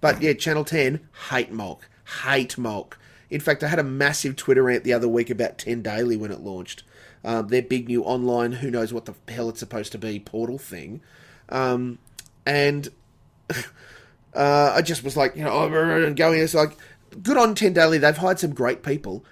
But 0.00 0.22
yeah, 0.22 0.32
Channel 0.32 0.64
Ten 0.64 1.00
hate 1.30 1.52
Molk, 1.52 1.88
hate 2.24 2.58
Molk. 2.58 2.98
In 3.30 3.40
fact, 3.40 3.62
I 3.62 3.68
had 3.68 3.78
a 3.78 3.84
massive 3.84 4.36
Twitter 4.36 4.62
rant 4.62 4.84
the 4.84 4.92
other 4.92 5.08
week 5.08 5.30
about 5.30 5.58
Ten 5.58 5.82
Daily 5.82 6.16
when 6.16 6.32
it 6.32 6.40
launched. 6.40 6.82
Um, 7.24 7.48
their 7.48 7.62
big 7.62 7.88
new 7.88 8.02
online, 8.02 8.52
who 8.52 8.70
knows 8.70 8.92
what 8.92 9.04
the 9.04 9.14
hell 9.32 9.48
it's 9.48 9.60
supposed 9.60 9.92
to 9.92 9.98
be, 9.98 10.18
portal 10.18 10.58
thing. 10.58 11.02
Um, 11.48 11.98
and 12.46 12.88
uh, 14.34 14.72
I 14.74 14.82
just 14.82 15.04
was 15.04 15.16
like, 15.16 15.36
you 15.36 15.44
know, 15.44 15.50
oh, 15.50 16.04
and 16.04 16.16
going, 16.16 16.40
it's 16.40 16.54
like, 16.54 16.76
good 17.22 17.36
on 17.36 17.54
Ten 17.54 17.72
Daily. 17.72 17.98
They've 17.98 18.16
hired 18.16 18.38
some 18.38 18.54
great 18.54 18.82
people. 18.82 19.24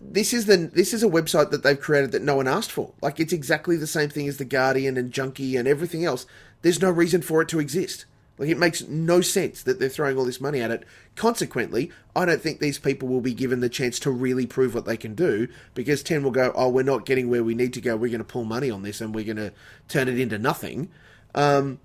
This 0.00 0.32
is 0.32 0.46
the 0.46 0.56
this 0.56 0.92
is 0.92 1.04
a 1.04 1.08
website 1.08 1.50
that 1.50 1.62
they've 1.62 1.78
created 1.78 2.10
that 2.12 2.22
no 2.22 2.36
one 2.36 2.48
asked 2.48 2.72
for. 2.72 2.92
Like 3.00 3.20
it's 3.20 3.32
exactly 3.32 3.76
the 3.76 3.86
same 3.86 4.08
thing 4.08 4.26
as 4.26 4.36
the 4.36 4.44
Guardian 4.44 4.96
and 4.96 5.12
Junkee 5.12 5.56
and 5.56 5.68
everything 5.68 6.04
else. 6.04 6.26
There's 6.62 6.82
no 6.82 6.90
reason 6.90 7.22
for 7.22 7.40
it 7.40 7.48
to 7.50 7.60
exist. 7.60 8.04
Like 8.42 8.50
it 8.50 8.58
makes 8.58 8.88
no 8.88 9.20
sense 9.20 9.62
that 9.62 9.78
they're 9.78 9.88
throwing 9.88 10.18
all 10.18 10.24
this 10.24 10.40
money 10.40 10.60
at 10.60 10.72
it. 10.72 10.82
Consequently, 11.14 11.92
I 12.16 12.24
don't 12.24 12.42
think 12.42 12.58
these 12.58 12.76
people 12.76 13.06
will 13.06 13.20
be 13.20 13.34
given 13.34 13.60
the 13.60 13.68
chance 13.68 14.00
to 14.00 14.10
really 14.10 14.46
prove 14.46 14.74
what 14.74 14.84
they 14.84 14.96
can 14.96 15.14
do 15.14 15.46
because 15.74 16.02
Ten 16.02 16.24
will 16.24 16.32
go, 16.32 16.50
"Oh, 16.56 16.68
we're 16.68 16.82
not 16.82 17.06
getting 17.06 17.30
where 17.30 17.44
we 17.44 17.54
need 17.54 17.72
to 17.74 17.80
go. 17.80 17.94
We're 17.94 18.10
going 18.10 18.18
to 18.18 18.24
pull 18.24 18.42
money 18.42 18.68
on 18.68 18.82
this 18.82 19.00
and 19.00 19.14
we're 19.14 19.24
going 19.24 19.36
to 19.36 19.52
turn 19.86 20.08
it 20.08 20.18
into 20.18 20.40
nothing." 20.40 20.90
Um, 21.36 21.78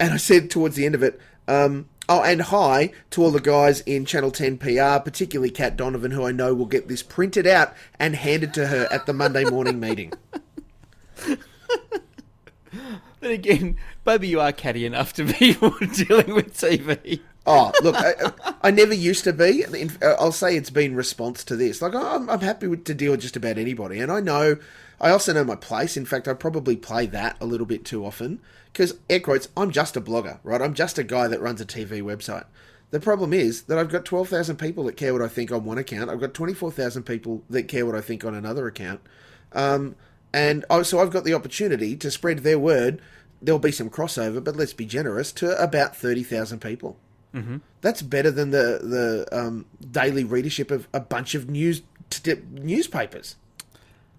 and 0.00 0.12
I 0.12 0.16
said 0.16 0.50
towards 0.50 0.74
the 0.74 0.84
end 0.84 0.96
of 0.96 1.04
it, 1.04 1.20
um, 1.46 1.88
oh, 2.08 2.24
and 2.24 2.42
hi 2.42 2.90
to 3.10 3.22
all 3.22 3.30
the 3.30 3.38
guys 3.38 3.80
in 3.82 4.04
Channel 4.04 4.32
10 4.32 4.58
PR, 4.58 4.98
particularly 4.98 5.50
Kat 5.50 5.76
Donovan, 5.76 6.10
who 6.10 6.26
I 6.26 6.32
know 6.32 6.52
will 6.54 6.66
get 6.66 6.88
this 6.88 7.04
printed 7.04 7.46
out 7.46 7.72
and 8.00 8.16
handed 8.16 8.52
to 8.54 8.66
her 8.66 8.88
at 8.90 9.06
the 9.06 9.12
Monday 9.12 9.44
morning 9.44 9.78
meeting. 9.78 10.12
then 13.20 13.30
again, 13.30 13.76
maybe 14.04 14.28
you 14.28 14.40
are 14.40 14.52
catty 14.52 14.84
enough 14.84 15.12
to 15.14 15.24
be 15.24 15.32
dealing 15.94 16.34
with 16.34 16.54
TV. 16.54 17.20
Oh, 17.46 17.72
look, 17.82 17.96
I, 17.96 18.32
I 18.62 18.70
never 18.70 18.94
used 18.94 19.24
to 19.24 19.32
be. 19.32 19.64
Uh, 19.64 20.14
I'll 20.18 20.32
say 20.32 20.56
it's 20.56 20.70
been 20.70 20.94
response 20.94 21.42
to 21.44 21.56
this. 21.56 21.80
Like, 21.80 21.94
I'm, 21.94 22.28
I'm 22.28 22.40
happy 22.40 22.66
with, 22.66 22.84
to 22.84 22.94
deal 22.94 23.12
with 23.12 23.22
just 23.22 23.36
about 23.36 23.58
anybody. 23.58 24.00
And 24.00 24.12
I 24.12 24.20
know, 24.20 24.56
I 25.00 25.10
also 25.10 25.32
know 25.32 25.44
my 25.44 25.56
place. 25.56 25.96
In 25.96 26.04
fact, 26.04 26.28
I 26.28 26.34
probably 26.34 26.76
play 26.76 27.06
that 27.06 27.36
a 27.40 27.46
little 27.46 27.66
bit 27.66 27.84
too 27.84 28.04
often. 28.04 28.40
Because, 28.72 28.98
air 29.08 29.20
quotes, 29.20 29.48
I'm 29.56 29.70
just 29.70 29.96
a 29.96 30.00
blogger, 30.00 30.38
right? 30.44 30.60
I'm 30.60 30.74
just 30.74 30.98
a 30.98 31.02
guy 31.02 31.28
that 31.28 31.40
runs 31.40 31.60
a 31.60 31.66
TV 31.66 32.02
website. 32.02 32.44
The 32.90 33.00
problem 33.00 33.32
is 33.32 33.62
that 33.62 33.78
I've 33.78 33.88
got 33.88 34.04
12,000 34.04 34.56
people 34.56 34.84
that 34.84 34.96
care 34.96 35.12
what 35.12 35.22
I 35.22 35.28
think 35.28 35.50
on 35.50 35.64
one 35.64 35.78
account. 35.78 36.10
I've 36.10 36.20
got 36.20 36.34
24,000 36.34 37.04
people 37.04 37.42
that 37.48 37.68
care 37.68 37.86
what 37.86 37.94
I 37.94 38.00
think 38.00 38.24
on 38.24 38.34
another 38.34 38.66
account. 38.66 39.00
Um, 39.52 39.96
and 40.32 40.64
I, 40.70 40.82
so 40.82 41.00
I've 41.00 41.10
got 41.10 41.24
the 41.24 41.34
opportunity 41.34 41.96
to 41.96 42.10
spread 42.10 42.40
their 42.40 42.58
word. 42.58 43.00
There'll 43.42 43.58
be 43.58 43.72
some 43.72 43.90
crossover, 43.90 44.42
but 44.42 44.56
let's 44.56 44.72
be 44.72 44.84
generous, 44.84 45.32
to 45.32 45.60
about 45.62 45.96
30,000 45.96 46.60
people. 46.60 46.96
Mm-hmm. 47.34 47.58
That's 47.80 48.02
better 48.02 48.30
than 48.30 48.50
the 48.50 48.80
the 48.82 49.28
um, 49.30 49.66
daily 49.90 50.24
readership 50.24 50.70
of 50.70 50.88
a 50.92 51.00
bunch 51.00 51.34
of 51.34 51.48
news 51.48 51.82
t- 52.10 52.34
newspapers. 52.50 53.36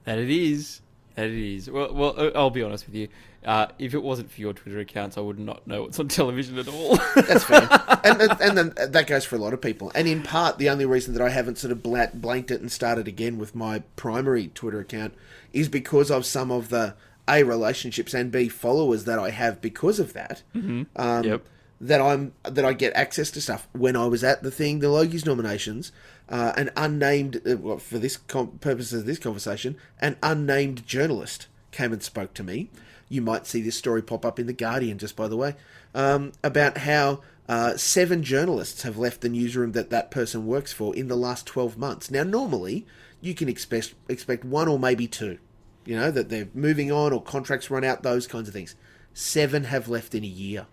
That 0.06 0.18
it 0.18 0.30
is. 0.30 0.82
That 1.16 1.26
it 1.26 1.56
is. 1.56 1.70
Well, 1.70 1.94
well, 1.94 2.32
I'll 2.36 2.50
be 2.50 2.64
honest 2.64 2.86
with 2.86 2.96
you. 2.96 3.10
Uh, 3.44 3.68
if 3.80 3.96
it 3.96 4.04
wasn't 4.04 4.32
for 4.32 4.40
your 4.40 4.54
Twitter 4.54 4.80
accounts, 4.80 5.18
I 5.18 5.22
would 5.22 5.40
not 5.40 5.66
know 5.66 5.84
what's 5.84 6.00
on 6.00 6.08
television 6.08 6.60
at 6.60 6.68
all. 6.68 6.98
That's 7.16 7.44
fair, 7.44 7.68
and 8.04 8.22
and 8.22 8.58
then 8.58 8.74
that 8.92 9.08
goes 9.08 9.26
for 9.26 9.36
a 9.36 9.40
lot 9.40 9.54
of 9.54 9.62
people. 9.62 9.92
And 9.96 10.08
in 10.08 10.22
part, 10.22 10.60
the 10.60 10.70
only 10.70 10.86
reason 10.86 11.14
that 11.14 11.24
I 11.24 11.30
haven't 11.30 11.58
sort 11.58 11.72
of 11.72 11.82
blanked 11.82 12.52
it 12.52 12.62
and 12.62 12.72
started 12.72 13.08
again 13.08 13.40
with 13.40 13.56
my 13.56 13.80
primary 13.96 14.50
Twitter 14.50 14.80
account 14.80 15.16
is 15.54 15.70
because 15.70 16.12
of 16.12 16.26
some 16.26 16.52
of 16.52 16.70
the 16.70 16.96
a 17.28 17.44
relationships 17.44 18.14
and 18.14 18.32
b 18.32 18.48
followers 18.50 19.06
that 19.06 19.18
I 19.18 19.32
have 19.32 19.62
because 19.62 20.00
of 20.00 20.14
that. 20.14 20.44
Mm-hmm. 20.56 20.84
Um, 20.96 21.24
Yep. 21.24 21.46
That 21.80 22.00
I'm 22.00 22.34
that 22.44 22.64
I 22.64 22.74
get 22.74 22.94
access 22.94 23.32
to 23.32 23.42
stuff 23.42 23.68
when 23.72 23.96
I 23.96 24.06
was 24.06 24.24
at 24.24 24.44
the 24.44 24.52
thing, 24.52 24.80
the 24.80 24.88
Logies 24.88 25.26
nominations. 25.26 25.92
Uh, 26.30 26.54
an 26.56 26.70
unnamed, 26.78 27.42
uh, 27.46 27.58
well, 27.58 27.78
for 27.78 27.98
this 27.98 28.18
com- 28.18 28.60
purposes 28.60 29.02
of 29.02 29.06
this 29.08 29.18
conversation, 29.18 29.76
an 30.00 30.16
unnamed 30.22 30.86
journalist 30.86 31.48
came 31.72 31.94
and 31.94 32.04
spoke 32.04 32.34
to 32.36 32.44
me. 32.44 32.70
You 33.10 33.22
might 33.22 33.48
see 33.48 33.62
this 33.62 33.78
story 33.78 34.02
pop 34.02 34.26
up 34.26 34.40
in 34.40 34.48
the 34.48 34.54
Guardian, 34.54 34.98
just 34.98 35.16
by 35.16 35.28
the 35.28 35.36
way, 35.36 35.56
um, 35.94 36.32
about 36.44 36.80
how 36.80 37.22
uh, 37.50 37.76
seven 37.76 38.24
journalists 38.24 38.84
have 38.84 38.98
left 38.98 39.22
the 39.22 39.30
newsroom 39.30 39.74
that 39.74 39.90
that 39.90 40.12
person 40.12 40.46
works 40.46 40.72
for 40.72 40.96
in 40.96 41.10
the 41.10 41.18
last 41.18 41.46
twelve 41.46 41.78
months. 41.78 42.10
Now, 42.10 42.24
normally 42.24 42.86
you 43.20 43.36
can 43.36 43.50
expect 43.50 43.94
expect 44.08 44.46
one 44.46 44.68
or 44.68 44.80
maybe 44.80 45.08
two, 45.08 45.40
you 45.86 45.96
know, 45.96 46.12
that 46.12 46.30
they're 46.30 46.50
moving 46.54 46.92
on 46.92 47.12
or 47.12 47.22
contracts 47.22 47.70
run 47.70 47.84
out, 47.84 48.04
those 48.04 48.28
kinds 48.28 48.48
of 48.48 48.54
things. 48.54 48.76
Seven 49.14 49.66
have 49.66 49.90
left 49.90 50.16
in 50.16 50.24
a 50.24 50.28
year. 50.28 50.68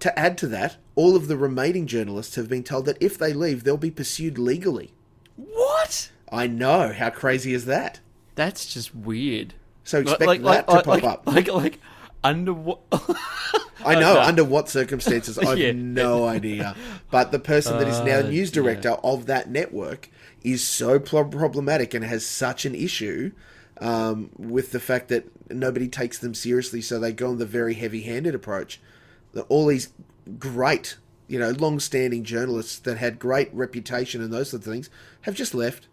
To 0.00 0.18
add 0.18 0.36
to 0.38 0.46
that, 0.48 0.76
all 0.94 1.16
of 1.16 1.26
the 1.26 1.38
remaining 1.38 1.86
journalists 1.86 2.34
have 2.34 2.48
been 2.50 2.62
told 2.62 2.84
that 2.84 2.98
if 3.00 3.16
they 3.16 3.32
leave, 3.32 3.64
they'll 3.64 3.78
be 3.78 3.90
pursued 3.90 4.38
legally. 4.38 4.92
what? 5.36 6.10
I 6.30 6.46
know. 6.46 6.92
How 6.92 7.10
crazy 7.10 7.54
is 7.54 7.64
that? 7.64 8.00
That's 8.36 8.72
just 8.72 8.94
weird. 8.94 9.54
So 9.82 10.00
expect 10.00 10.42
that 10.44 10.68
to 10.68 10.74
pop 10.74 10.86
like, 10.86 11.04
up. 11.04 11.26
Like, 11.26 11.48
like, 11.48 11.80
under 12.22 12.52
what? 12.52 12.80
I 13.84 13.94
know 13.94 14.14
no. 14.14 14.20
under 14.20 14.44
what 14.44 14.68
circumstances. 14.68 15.38
I've 15.40 15.58
Yeah. 15.58 15.72
no 15.72 16.26
idea. 16.26 16.74
But 17.10 17.32
the 17.32 17.38
person 17.38 17.78
that 17.78 17.88
is 17.88 18.00
now 18.00 18.18
Uh, 18.18 18.30
news 18.30 18.50
director 18.50 18.90
of 18.90 19.26
that 19.26 19.50
network 19.50 20.10
is 20.42 20.62
so 20.64 20.98
pro- 20.98 21.24
problematic 21.24 21.94
and 21.94 22.04
has 22.04 22.24
such 22.26 22.64
an 22.64 22.74
issue 22.74 23.32
um, 23.80 24.30
with 24.36 24.72
the 24.72 24.80
fact 24.80 25.08
that 25.08 25.26
nobody 25.50 25.88
takes 25.88 26.18
them 26.18 26.34
seriously, 26.34 26.80
so 26.80 26.98
they 26.98 27.12
go 27.12 27.28
on 27.28 27.38
the 27.38 27.46
very 27.46 27.74
heavy-handed 27.74 28.34
approach. 28.34 28.80
That 29.34 29.44
all 29.48 29.66
these 29.66 29.92
great, 30.38 30.96
you 31.28 31.38
know, 31.38 31.50
long-standing 31.50 32.24
journalists 32.24 32.78
that 32.80 32.98
had 32.98 33.18
great 33.18 33.52
reputation 33.52 34.22
and 34.22 34.32
those 34.32 34.50
sorts 34.50 34.66
of 34.66 34.72
things 34.72 34.90
have 35.22 35.34
just 35.34 35.54
left. 35.54 35.88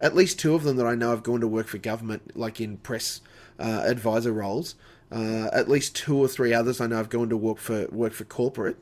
At 0.00 0.14
least 0.14 0.38
two 0.38 0.54
of 0.54 0.62
them 0.62 0.76
that 0.76 0.86
I 0.86 0.94
know 0.94 1.10
have 1.10 1.22
gone 1.22 1.40
to 1.40 1.48
work 1.48 1.66
for 1.66 1.78
government, 1.78 2.36
like 2.36 2.60
in 2.60 2.76
press 2.78 3.20
uh, 3.58 3.82
advisor 3.84 4.32
roles. 4.32 4.74
Uh, 5.10 5.48
at 5.54 5.70
least 5.70 5.96
two 5.96 6.18
or 6.18 6.28
three 6.28 6.52
others 6.52 6.80
I 6.80 6.86
know 6.86 6.96
have 6.96 7.08
gone 7.08 7.30
to 7.30 7.36
work 7.36 7.58
for 7.58 7.86
work 7.90 8.12
for 8.12 8.24
corporate, 8.24 8.76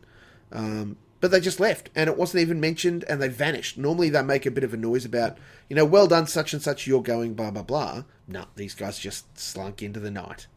um, 0.50 0.96
but 1.20 1.30
they 1.30 1.38
just 1.38 1.60
left, 1.60 1.88
and 1.94 2.10
it 2.10 2.16
wasn't 2.16 2.42
even 2.42 2.58
mentioned, 2.58 3.04
and 3.08 3.22
they 3.22 3.28
vanished. 3.28 3.78
Normally 3.78 4.10
they 4.10 4.22
make 4.22 4.44
a 4.44 4.50
bit 4.50 4.64
of 4.64 4.74
a 4.74 4.76
noise 4.76 5.04
about, 5.04 5.38
you 5.68 5.76
know, 5.76 5.84
well 5.84 6.08
done, 6.08 6.26
such 6.26 6.52
and 6.52 6.60
such, 6.60 6.86
you're 6.86 7.00
going, 7.02 7.34
blah 7.34 7.52
blah 7.52 7.62
blah. 7.62 8.02
No, 8.26 8.46
these 8.56 8.74
guys 8.74 8.98
just 8.98 9.38
slunk 9.38 9.82
into 9.82 10.00
the 10.00 10.10
night. 10.10 10.48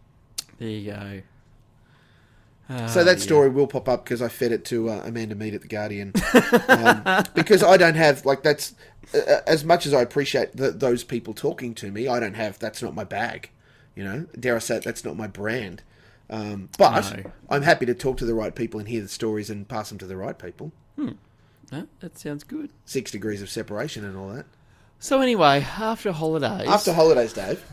There 0.57 0.69
you 0.69 0.91
go. 0.91 1.21
So 2.69 3.01
Ah, 3.01 3.03
that 3.03 3.17
yeah. 3.17 3.23
story 3.23 3.49
will 3.49 3.65
pop 3.65 3.89
up 3.89 4.03
because 4.03 4.21
I 4.21 4.27
fed 4.27 4.51
it 4.51 4.63
to 4.65 4.89
uh, 4.89 5.01
Amanda 5.03 5.33
Meade 5.33 5.55
at 5.55 5.61
the 5.61 5.67
Guardian. 5.67 6.13
um, 6.67 7.23
because 7.33 7.63
I 7.63 7.77
don't 7.77 7.95
have 7.95 8.25
like 8.25 8.43
that's 8.43 8.75
uh, 9.13 9.41
as 9.47 9.65
much 9.65 9.87
as 9.87 9.93
I 9.93 10.01
appreciate 10.01 10.55
th 10.55 10.75
those 10.75 11.03
people 11.03 11.33
talking 11.33 11.73
to 11.75 11.91
me. 11.91 12.07
I 12.07 12.19
don't 12.19 12.35
have 12.35 12.59
that's 12.59 12.83
not 12.83 12.93
my 12.93 13.03
bag. 13.03 13.49
You 13.95 14.03
know, 14.03 14.25
dare 14.39 14.55
I 14.55 14.59
say 14.59 14.77
it, 14.77 14.83
that's 14.83 15.03
not 15.03 15.17
my 15.17 15.25
brand. 15.27 15.81
Um, 16.29 16.69
but 16.77 17.11
No. 17.17 17.31
I'm 17.49 17.63
happy 17.63 17.87
to 17.87 17.95
talk 17.95 18.17
to 18.17 18.25
the 18.25 18.35
right 18.35 18.53
people 18.53 18.79
and 18.79 18.87
hear 18.87 19.01
the 19.01 19.07
stories 19.07 19.49
and 19.49 19.67
pass 19.67 19.89
them 19.89 19.97
to 19.97 20.05
the 20.05 20.15
right 20.15 20.37
people. 20.37 20.71
No, 20.95 21.87
that 22.01 22.17
sounds 22.19 22.43
good. 22.43 22.69
Six 22.85 23.09
degrees 23.11 23.41
of 23.41 23.49
separation 23.49 24.05
and 24.05 24.15
all 24.17 24.29
that. 24.29 24.45
So 24.99 25.21
anyway, 25.21 25.65
after 25.79 26.11
holidays, 26.11 26.67
After 26.67 26.93
holidays, 26.93 27.33
Dave. 27.33 27.63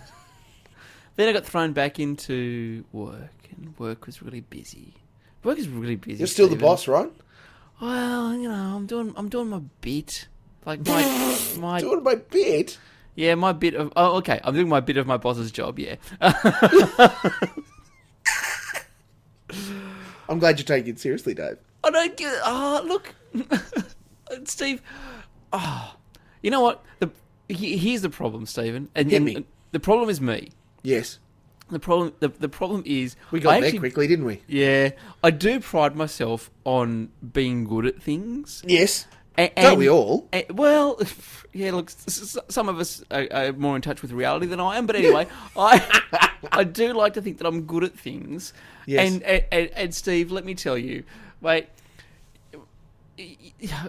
then 1.17 1.29
I 1.29 1.33
got 1.33 1.45
thrown 1.47 1.73
back 1.73 1.99
into 1.99 2.85
work, 2.93 3.36
and 3.57 3.79
work 3.79 4.07
was 4.07 4.23
really 4.23 4.41
busy. 4.41 4.95
Work 5.45 5.59
is 5.59 5.69
really 5.69 5.97
busy. 5.97 6.19
You're 6.19 6.27
still 6.27 6.49
the 6.49 6.57
boss, 6.57 6.89
right? 6.89 7.11
Well, 7.81 8.35
you 8.35 8.49
know, 8.49 8.55
I'm 8.77 8.87
doing, 8.87 9.13
I'm 9.17 9.29
doing 9.29 9.49
my 9.49 9.61
bit. 9.81 10.29
Like 10.65 10.85
my, 10.87 11.39
my, 11.59 11.81
Doing 11.81 12.03
my 12.03 12.15
bit. 12.17 12.79
yeah, 13.15 13.35
my 13.37 13.53
bit 13.53 13.75
of. 13.75 13.93
Oh, 13.97 14.17
okay, 14.17 14.41
I'm 14.43 14.55
doing 14.55 14.69
my 14.69 14.81
bit 14.81 14.97
of 14.97 15.07
my 15.07 15.17
boss's 15.17 15.53
job. 15.53 15.79
Yeah. 15.79 15.97
I'm 20.29 20.39
glad 20.41 20.59
you're 20.59 20.65
taking 20.67 20.93
it 20.95 20.99
seriously, 20.99 21.35
Dave. 21.35 21.59
I 21.85 21.91
don't 21.91 22.17
get. 22.17 22.35
Oh, 22.45 22.83
look, 22.85 23.15
Steve. 24.45 24.83
Oh, 25.53 25.95
you 26.43 26.51
know 26.51 26.61
what? 26.61 26.85
The 26.99 27.11
here's 27.49 28.03
the 28.03 28.11
problem, 28.11 28.45
Stephen. 28.47 28.89
And, 28.95 29.11
Hit 29.11 29.23
and- 29.23 29.45
the 29.71 29.79
problem 29.81 30.09
is 30.11 30.21
me. 30.21 30.51
Yes, 30.83 31.19
The 31.69 31.79
problem. 31.81 32.13
The, 32.21 32.29
the 32.29 32.49
problem 32.49 32.83
is 32.87 33.17
we 33.33 33.41
got 33.41 33.55
I 33.55 33.61
there 33.61 33.67
actually- 33.69 33.81
quickly, 33.81 34.07
didn't 34.07 34.25
we? 34.25 34.41
Yeah, 34.47 34.91
I 35.25 35.31
do 35.33 35.59
pride 35.61 35.97
myself 35.97 36.51
on 36.65 37.11
being 37.33 37.65
good 37.65 37.87
at 37.87 38.01
things. 38.01 38.63
Yes. 38.67 39.07
A- 39.39 39.49
Don't 39.57 39.65
and- 39.73 39.79
we 39.79 39.89
all? 39.91 40.29
a- 40.33 40.47
well, 40.51 40.99
yeah. 41.53 41.73
Look, 41.73 41.91
some 41.91 42.69
of 42.69 42.79
us 42.79 43.03
are, 43.11 43.27
are 43.33 43.53
more 43.53 43.75
in 43.77 43.83
touch 43.83 44.01
with 44.01 44.13
reality 44.13 44.47
than 44.47 44.61
I 44.61 44.79
am, 44.79 44.87
but 44.87 44.97
anyway, 44.97 45.27
I 45.57 46.31
I 46.53 46.65
do 46.65 46.93
like 46.95 47.15
to 47.15 47.21
think 47.23 47.39
that 47.39 47.47
I'm 47.47 47.63
good 47.63 47.83
at 47.85 47.99
things. 47.99 48.53
Yes. 48.87 49.13
And, 49.13 49.23
and 49.25 49.45
and 49.51 49.71
and 49.75 49.95
Steve, 49.95 50.31
let 50.31 50.45
me 50.45 50.55
tell 50.55 50.79
you, 50.79 51.03
wait. 51.41 51.67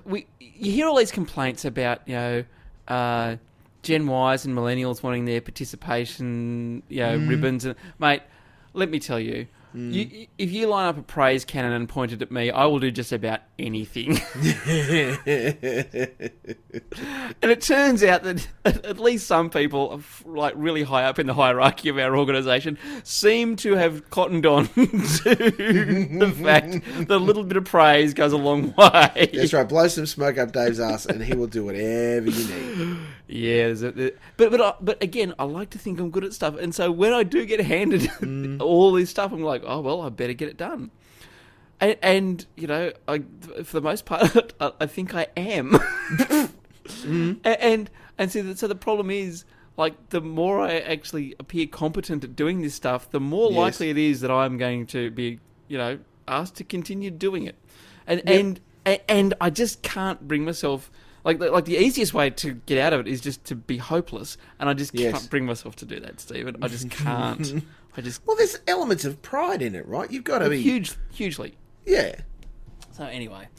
We 0.06 0.26
you 0.40 0.72
hear 0.72 0.88
all 0.88 0.96
these 0.96 1.12
complaints 1.12 1.66
about 1.66 2.02
you 2.08 2.16
know 2.16 2.44
uh, 2.88 3.36
Gen 3.84 4.04
Ys 4.08 4.46
and 4.46 4.56
millennials 4.58 5.02
wanting 5.04 5.26
their 5.26 5.42
participation 5.42 6.84
you 6.90 7.00
know 7.02 7.18
Mm. 7.18 7.30
ribbons 7.30 7.66
and 7.66 7.76
mate. 8.00 8.22
Let 8.74 8.90
me 8.92 9.00
tell 9.00 9.20
you, 9.20 9.48
you, 9.74 10.28
if 10.38 10.52
you 10.52 10.68
line 10.68 10.88
up 10.88 10.98
a 10.98 11.02
praise 11.04 11.46
cannon 11.46 11.72
and 11.74 11.90
point 11.90 12.12
it 12.12 12.22
at 12.22 12.32
me, 12.32 12.50
I 12.52 12.66
will 12.66 12.80
do 12.80 12.90
just 12.92 13.12
about 13.12 13.42
anything. 13.60 14.20
And 17.42 17.52
it 17.52 17.62
turns 17.62 18.04
out 18.04 18.24
that 18.24 18.48
at 18.66 19.00
least 19.00 19.28
some 19.28 19.50
people, 19.50 20.02
like 20.26 20.54
really 20.56 20.84
high 20.84 21.04
up 21.04 21.20
in 21.20 21.28
the 21.28 21.34
hierarchy 21.34 21.90
of 21.90 21.98
our 21.98 22.18
organisation, 22.18 22.78
seem 23.04 23.56
to 23.58 23.74
have 23.74 24.10
cottoned 24.10 24.46
on 24.46 24.68
to 24.74 24.86
the 25.36 26.34
fact 26.44 26.82
that 27.08 27.12
a 27.12 27.18
little 27.18 27.44
bit 27.44 27.58
of 27.58 27.66
praise 27.66 28.14
goes 28.14 28.32
a 28.34 28.38
long 28.38 28.74
way. 28.78 29.30
That's 29.34 29.54
right. 29.54 29.68
Blow 29.68 29.88
some 29.88 30.06
smoke 30.06 30.38
up 30.38 30.52
Dave's 30.52 30.80
ass, 30.80 31.06
and 31.06 31.22
he 31.24 31.36
will 31.36 31.48
do 31.48 31.66
whatever 31.66 32.30
you 32.30 32.48
need. 32.48 32.98
Yeah, 33.30 33.66
there's 33.74 33.84
a, 33.84 33.92
but 34.38 34.52
but 34.52 34.62
I, 34.62 34.74
but 34.80 35.04
again, 35.04 35.34
I 35.38 35.44
like 35.44 35.70
to 35.72 35.78
think 35.78 36.00
I'm 36.00 36.12
good 36.12 36.24
at 36.24 36.34
stuff, 36.34 36.56
and 36.58 36.74
so 36.74 36.92
when 36.92 37.12
I 37.14 37.24
do 37.24 37.46
get 37.46 37.60
handed 37.60 38.02
Mm. 38.22 38.62
all 38.62 38.94
this 38.94 39.10
stuff, 39.10 39.32
I'm 39.34 39.42
like, 39.44 39.64
oh 39.66 39.82
well, 39.82 40.02
I 40.02 40.10
better 40.10 40.34
get 40.34 40.48
it 40.48 40.58
done. 40.58 40.92
And, 41.82 41.98
and 42.02 42.46
you 42.56 42.68
know, 42.68 42.92
I, 43.08 43.24
for 43.64 43.74
the 43.80 43.82
most 43.82 44.06
part, 44.06 44.54
I, 44.62 44.72
I 44.80 44.86
think 44.88 45.14
I 45.14 45.28
am. 45.36 45.72
Mm. 46.88 47.40
A- 47.46 47.64
and 47.64 47.90
and 48.18 48.32
so 48.32 48.42
the, 48.44 48.56
so 48.58 48.68
the 48.68 48.76
problem 48.76 49.12
is 49.12 49.46
like 49.76 50.10
the 50.10 50.22
more 50.22 50.62
I 50.62 50.80
actually 50.80 51.36
appear 51.40 51.68
competent 51.68 52.24
at 52.24 52.36
doing 52.36 52.62
this 52.62 52.74
stuff, 52.76 53.12
the 53.12 53.20
more 53.20 53.50
Yes. 53.52 53.58
likely 53.58 53.90
it 53.90 53.98
is 53.98 54.22
that 54.22 54.32
I'm 54.32 54.58
going 54.58 54.86
to 54.88 55.12
be 55.12 55.40
you 55.68 55.78
know 55.78 56.00
asked 56.28 56.56
to 56.56 56.64
continue 56.64 57.12
doing 57.12 57.44
it, 57.46 57.56
and 58.08 58.22
Yep. 58.26 58.60
and 58.86 59.00
and 59.10 59.34
I 59.42 59.50
just 59.50 59.82
can't 59.82 60.28
bring 60.28 60.46
myself. 60.46 60.90
Like 61.28 61.40
the, 61.40 61.52
like 61.52 61.66
the 61.66 61.76
easiest 61.76 62.14
way 62.14 62.30
to 62.30 62.54
get 62.66 62.78
out 62.80 62.94
of 62.94 63.02
it 63.02 63.08
is 63.08 63.20
just 63.20 63.44
to 63.46 63.56
be 63.56 63.76
hopeless, 63.78 64.38
and 64.62 64.70
I 64.70 64.74
just 64.74 64.96
Yes. 64.96 65.12
can't 65.12 65.30
bring 65.30 65.46
myself 65.46 65.76
to 65.76 65.86
do 65.86 66.00
that, 66.00 66.22
Stephen. 66.22 66.56
I 66.62 66.70
just 66.70 66.90
can't. 67.04 67.64
I 67.98 68.02
just 68.02 68.26
Well, 68.26 68.38
there's 68.38 68.58
elements 68.66 69.04
of 69.04 69.22
pride 69.22 69.62
in 69.62 69.76
it, 69.76 69.86
right? 69.88 70.10
You've 70.10 70.24
got 70.24 70.40
to 70.40 70.50
be. 70.50 70.62
huge, 70.62 70.94
hugely. 71.12 71.58
Yeah. 71.86 72.16
So 72.94 73.04
anyway, 73.04 73.50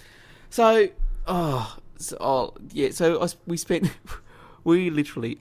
so 0.48 0.88
oh, 1.26 1.76
so, 1.98 2.16
oh 2.20 2.54
yeah. 2.72 2.88
So 2.90 3.22
I, 3.22 3.28
we 3.46 3.58
spent, 3.58 3.90
we 4.64 4.88
literally, 4.88 5.38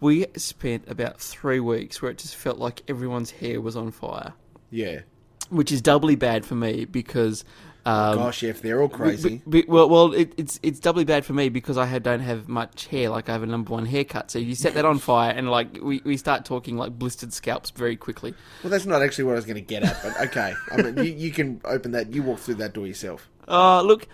we 0.00 0.26
spent 0.36 0.88
about 0.88 1.20
three 1.20 1.60
weeks 1.60 2.02
where 2.02 2.10
it 2.10 2.18
just 2.18 2.34
felt 2.34 2.58
like 2.58 2.82
everyone's 2.88 3.30
hair 3.30 3.60
was 3.60 3.76
on 3.76 3.92
fire, 3.92 4.32
Yeah. 4.70 5.02
which 5.50 5.70
is 5.70 5.80
doubly 5.80 6.16
bad 6.16 6.44
for 6.44 6.56
me 6.56 6.84
because. 6.84 7.44
Um, 7.84 8.16
Gosh, 8.18 8.44
if 8.44 8.62
they're 8.62 8.80
all 8.80 8.88
crazy. 8.88 9.42
b- 9.48 9.62
b- 9.62 9.64
well, 9.66 9.88
well, 9.88 10.12
it, 10.12 10.32
it's 10.36 10.60
it's 10.62 10.78
doubly 10.78 11.04
bad 11.04 11.24
for 11.24 11.32
me 11.32 11.48
because 11.48 11.76
I 11.76 11.98
don't 11.98 12.20
have 12.20 12.48
much 12.48 12.86
hair. 12.86 13.08
Like 13.08 13.28
I 13.28 13.32
have 13.32 13.42
a 13.42 13.46
number 13.46 13.72
one 13.72 13.86
haircut, 13.86 14.30
so 14.30 14.38
you 14.38 14.54
set 14.54 14.74
that 14.74 14.84
on 14.84 14.98
fire, 15.10 15.32
and 15.32 15.50
like 15.50 15.78
we, 15.82 16.00
we 16.04 16.16
start 16.16 16.44
talking 16.44 16.76
like 16.76 16.96
blistered 16.96 17.32
scalps 17.32 17.70
very 17.70 17.96
quickly. 17.96 18.34
Well, 18.62 18.70
that's 18.70 18.86
not 18.86 19.02
actually 19.02 19.24
what 19.24 19.32
I 19.32 19.34
was 19.36 19.46
going 19.46 19.56
to 19.56 19.60
get 19.60 19.82
at, 19.82 20.00
but 20.02 20.20
okay. 20.28 20.54
I 20.70 20.76
mean, 20.82 20.96
you, 20.98 21.12
you 21.12 21.30
can 21.32 21.60
open 21.64 21.90
that. 21.92 22.12
You 22.14 22.22
walk 22.22 22.38
through 22.38 22.54
that 22.56 22.72
door 22.72 22.86
yourself. 22.86 23.28
Uh, 23.48 23.82
look, 23.82 24.06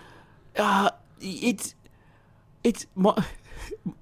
uh, 0.57 0.89
it's 1.21 1.75
it's 2.63 2.87
my 2.95 3.23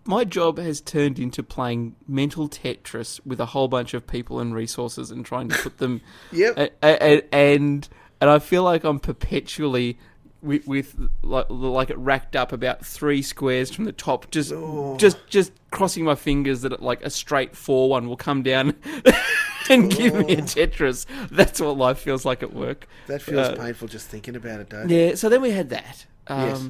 my 0.06 0.24
job 0.24 0.60
has 0.60 0.80
turned 0.80 1.20
into 1.20 1.44
playing 1.44 1.96
mental 2.08 2.48
Tetris 2.48 3.20
with 3.26 3.42
a 3.42 3.48
whole 3.48 3.68
bunch 3.68 3.94
of 3.94 4.08
people 4.08 4.40
and 4.40 4.56
resources 4.56 5.12
and 5.12 5.26
trying 5.26 5.50
to 5.50 5.58
put 5.58 5.78
them. 5.78 6.00
Yep. 6.32 6.58
a- 6.58 6.72
a- 6.84 7.18
a- 7.18 7.34
and 7.36 7.90
and 8.22 8.30
I 8.30 8.40
feel 8.40 8.64
like 8.64 8.84
I'm 8.84 9.00
perpetually. 9.00 9.98
With, 10.40 10.68
with 10.68 11.10
like 11.24 11.48
like 11.50 11.90
it 11.90 11.98
racked 11.98 12.36
up 12.36 12.52
about 12.54 12.86
three 12.86 13.24
squares 13.24 13.72
from 13.72 13.86
the 13.86 13.92
top, 13.92 14.30
just 14.30 14.54
just 14.98 15.18
just 15.28 15.52
crossing 15.72 16.06
my 16.06 16.14
fingers 16.14 16.62
that 16.62 16.80
like 16.80 17.02
a 17.04 17.10
straight 17.10 17.56
four 17.56 17.90
one 17.90 18.08
will 18.08 18.18
come 18.18 18.44
down 18.44 18.76
and 19.70 19.90
give 19.90 20.14
me 20.14 20.34
a. 20.36 20.42
Tetris. 20.44 21.08
That's 21.32 21.60
what 21.60 21.76
life 21.76 21.98
feels 21.98 22.24
like 22.24 22.44
at 22.44 22.54
work. 22.54 22.88
That 23.08 23.24
feels 23.24 23.48
Uh, 23.48 23.56
painful 23.56 23.88
just 23.88 24.08
thinking 24.10 24.36
about 24.36 24.60
it, 24.60 24.70
Dave. 24.70 24.92
Yeah, 24.92 25.16
so 25.16 25.28
then 25.28 25.42
we 25.42 25.50
had 25.52 25.70
that. 25.70 26.06
Um, 26.28 26.40
Yes. 26.48 26.70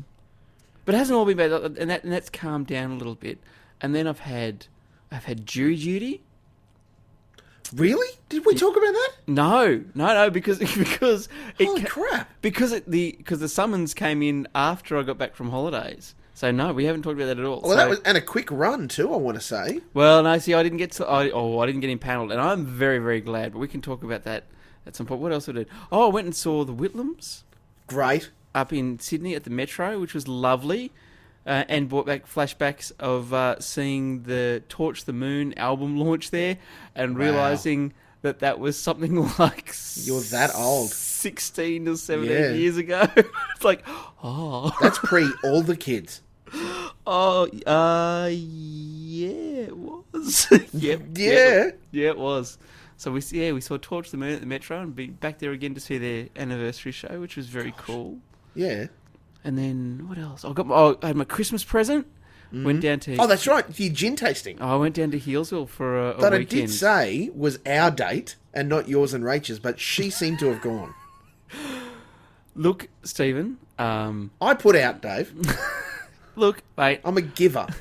But 0.85 0.95
it 0.95 0.99
hasn't 0.99 1.17
all 1.17 1.25
been 1.25 1.35
bad, 1.37 1.51
and 1.51 1.89
that 1.89 2.05
and 2.05 2.13
that's 2.13 2.29
calmed 2.29 2.67
down 2.67 2.91
a 2.91 2.95
little 2.95 3.15
bit. 3.15 3.37
And 3.81 3.93
then 3.93 4.07
I've 4.07 4.19
had, 4.21 4.67
I've 5.11 5.25
had 5.25 5.45
jury 5.45 5.75
duty. 5.75 6.23
Really? 7.75 8.07
Did 8.29 8.45
we 8.45 8.55
talk 8.55 8.75
about 8.77 8.93
that? 8.93 9.11
No, 9.27 9.83
no, 9.93 10.05
no, 10.13 10.29
because 10.29 10.59
because 10.77 11.27
it 11.59 11.65
Holy 11.65 11.81
ca- 11.81 11.87
crap. 11.89 12.29
because 12.41 12.71
it, 12.71 12.89
the 12.89 13.15
because 13.17 13.39
the 13.39 13.49
summons 13.49 13.93
came 13.93 14.21
in 14.21 14.47
after 14.55 14.97
I 14.97 15.03
got 15.03 15.17
back 15.17 15.35
from 15.35 15.49
holidays. 15.49 16.15
So 16.33 16.51
no, 16.51 16.71
we 16.71 16.85
haven't 16.85 17.01
talked 17.01 17.15
about 17.15 17.25
that 17.25 17.39
at 17.39 17.45
all. 17.45 17.61
Well, 17.61 17.71
So- 17.71 17.77
that 17.77 17.89
was 17.89 17.99
and 18.01 18.17
a 18.17 18.21
quick 18.21 18.49
run 18.51 18.87
too. 18.87 19.13
I 19.13 19.17
want 19.17 19.37
to 19.37 19.43
say. 19.43 19.81
well, 19.93 20.21
no, 20.23 20.37
see, 20.37 20.53
I 20.53 20.61
didn't 20.63 20.77
get 20.77 20.91
to, 20.93 21.05
I, 21.07 21.29
oh, 21.31 21.59
I 21.59 21.65
didn't 21.65 21.81
get 21.81 21.89
impaneled, 21.89 22.31
and 22.31 22.39
I'm 22.39 22.65
very, 22.65 22.99
very 22.99 23.21
glad. 23.21 23.53
But 23.53 23.59
we 23.59 23.67
can 23.67 23.81
talk 23.81 24.03
about 24.03 24.23
that 24.23 24.43
at 24.85 24.95
some 24.95 25.05
point. 25.07 25.19
What 25.19 25.31
else 25.31 25.49
I 25.49 25.53
did? 25.53 25.67
Oh, 25.91 26.07
I 26.09 26.13
went 26.13 26.25
and 26.25 26.35
saw 26.35 26.63
the 26.63 26.73
Whitlams. 26.75 27.43
Great. 27.87 28.29
up 28.53 28.71
in 28.73 28.99
Sydney 28.99 29.33
at 29.35 29.43
the 29.45 29.49
Metro, 29.49 29.99
which 29.99 30.13
was 30.13 30.27
lovely, 30.27 30.91
uh, 31.47 31.63
and 31.69 31.89
brought 31.89 32.05
back 32.05 32.27
flashbacks 32.27 32.91
of 32.99 33.33
uh, 33.33 33.59
seeing 33.59 34.23
the 34.23 34.61
Torch 34.69 35.05
the 35.05 35.13
Moon 35.13 35.57
album 35.57 35.97
launch 35.97 36.29
there, 36.29 36.57
and 36.93 37.17
Wow. 37.17 37.23
realizing 37.25 37.93
that 38.21 38.39
that 38.39 38.59
was 38.59 38.77
something 38.77 39.15
like 39.39 39.73
You're 40.03 40.21
that 40.21 40.51
old. 40.53 40.89
sixteen 40.91 41.87
or 41.87 41.95
seventeen 41.95 42.35
Yeah. 42.35 42.51
years 42.51 42.77
ago. 42.77 43.07
it's 43.15 43.63
like, 43.63 43.83
oh, 44.23 44.75
That's 44.81 44.99
pre 44.99 45.27
all 45.43 45.61
the 45.63 45.77
kids. 45.77 46.21
oh, 47.05 47.47
uh, 47.65 48.29
yeah, 48.31 49.29
it 49.67 49.77
was. 49.77 50.47
yep, 50.73 51.01
Yeah. 51.15 51.71
yeah, 51.91 52.09
it 52.09 52.17
was. 52.17 52.57
So 52.97 53.11
we 53.11 53.21
yeah 53.31 53.51
we 53.51 53.61
saw 53.61 53.77
Torch 53.79 54.09
the 54.11 54.17
Moon 54.17 54.33
at 54.33 54.39
the 54.39 54.47
Metro 54.47 54.81
and 54.81 54.95
be 54.95 55.07
back 55.07 55.37
there 55.39 55.51
again 55.51 55.75
to 55.75 55.79
see 55.79 55.97
their 55.99 56.29
anniversary 56.35 56.91
show, 56.91 57.19
which 57.19 57.35
was 57.37 57.47
very 57.47 57.73
cool. 57.77 58.17
Yeah. 58.55 58.87
And 59.43 59.57
then 59.57 60.05
what 60.07 60.17
else? 60.17 60.43
I 60.43 60.51
got 60.53 60.67
my, 60.67 60.75
oh, 60.75 60.97
I 61.01 61.07
had 61.07 61.15
my 61.15 61.23
Christmas 61.23 61.63
present. 61.63 62.05
Went 62.51 62.79
down 62.81 62.99
to 63.01 63.17
Oh, 63.17 63.27
that's 63.27 63.45
right. 63.45 63.67
The 63.67 63.89
gin 63.89 64.15
tasting. 64.15 64.57
oh, 64.61 64.67
I 64.67 64.75
went 64.77 64.95
down 64.95 65.11
to 65.11 65.19
Healesville 65.19 65.67
for 65.67 65.97
a, 65.99 66.11
a 66.11 66.21
that 66.21 66.33
I 66.33 66.37
weekend. 66.37 66.67
did 66.67 66.71
say 66.73 67.29
was 67.35 67.59
our 67.65 67.91
date 67.91 68.37
and 68.53 68.69
not 68.69 68.87
yours 68.87 69.13
and 69.13 69.23
Rachel's, 69.25 69.59
but 69.59 69.81
she 69.81 70.09
seemed 70.09 70.39
to 70.39 70.45
have 70.47 70.61
gone. 70.61 70.93
Look, 72.55 72.87
Stephen. 73.03 73.57
Um, 73.77 74.31
I 74.41 74.53
put 74.53 74.75
out, 74.77 75.01
Dave. 75.01 75.33
look, 76.35 76.63
mate. 76.77 77.01
I'm 77.05 77.17
a 77.17 77.21
giver. 77.21 77.67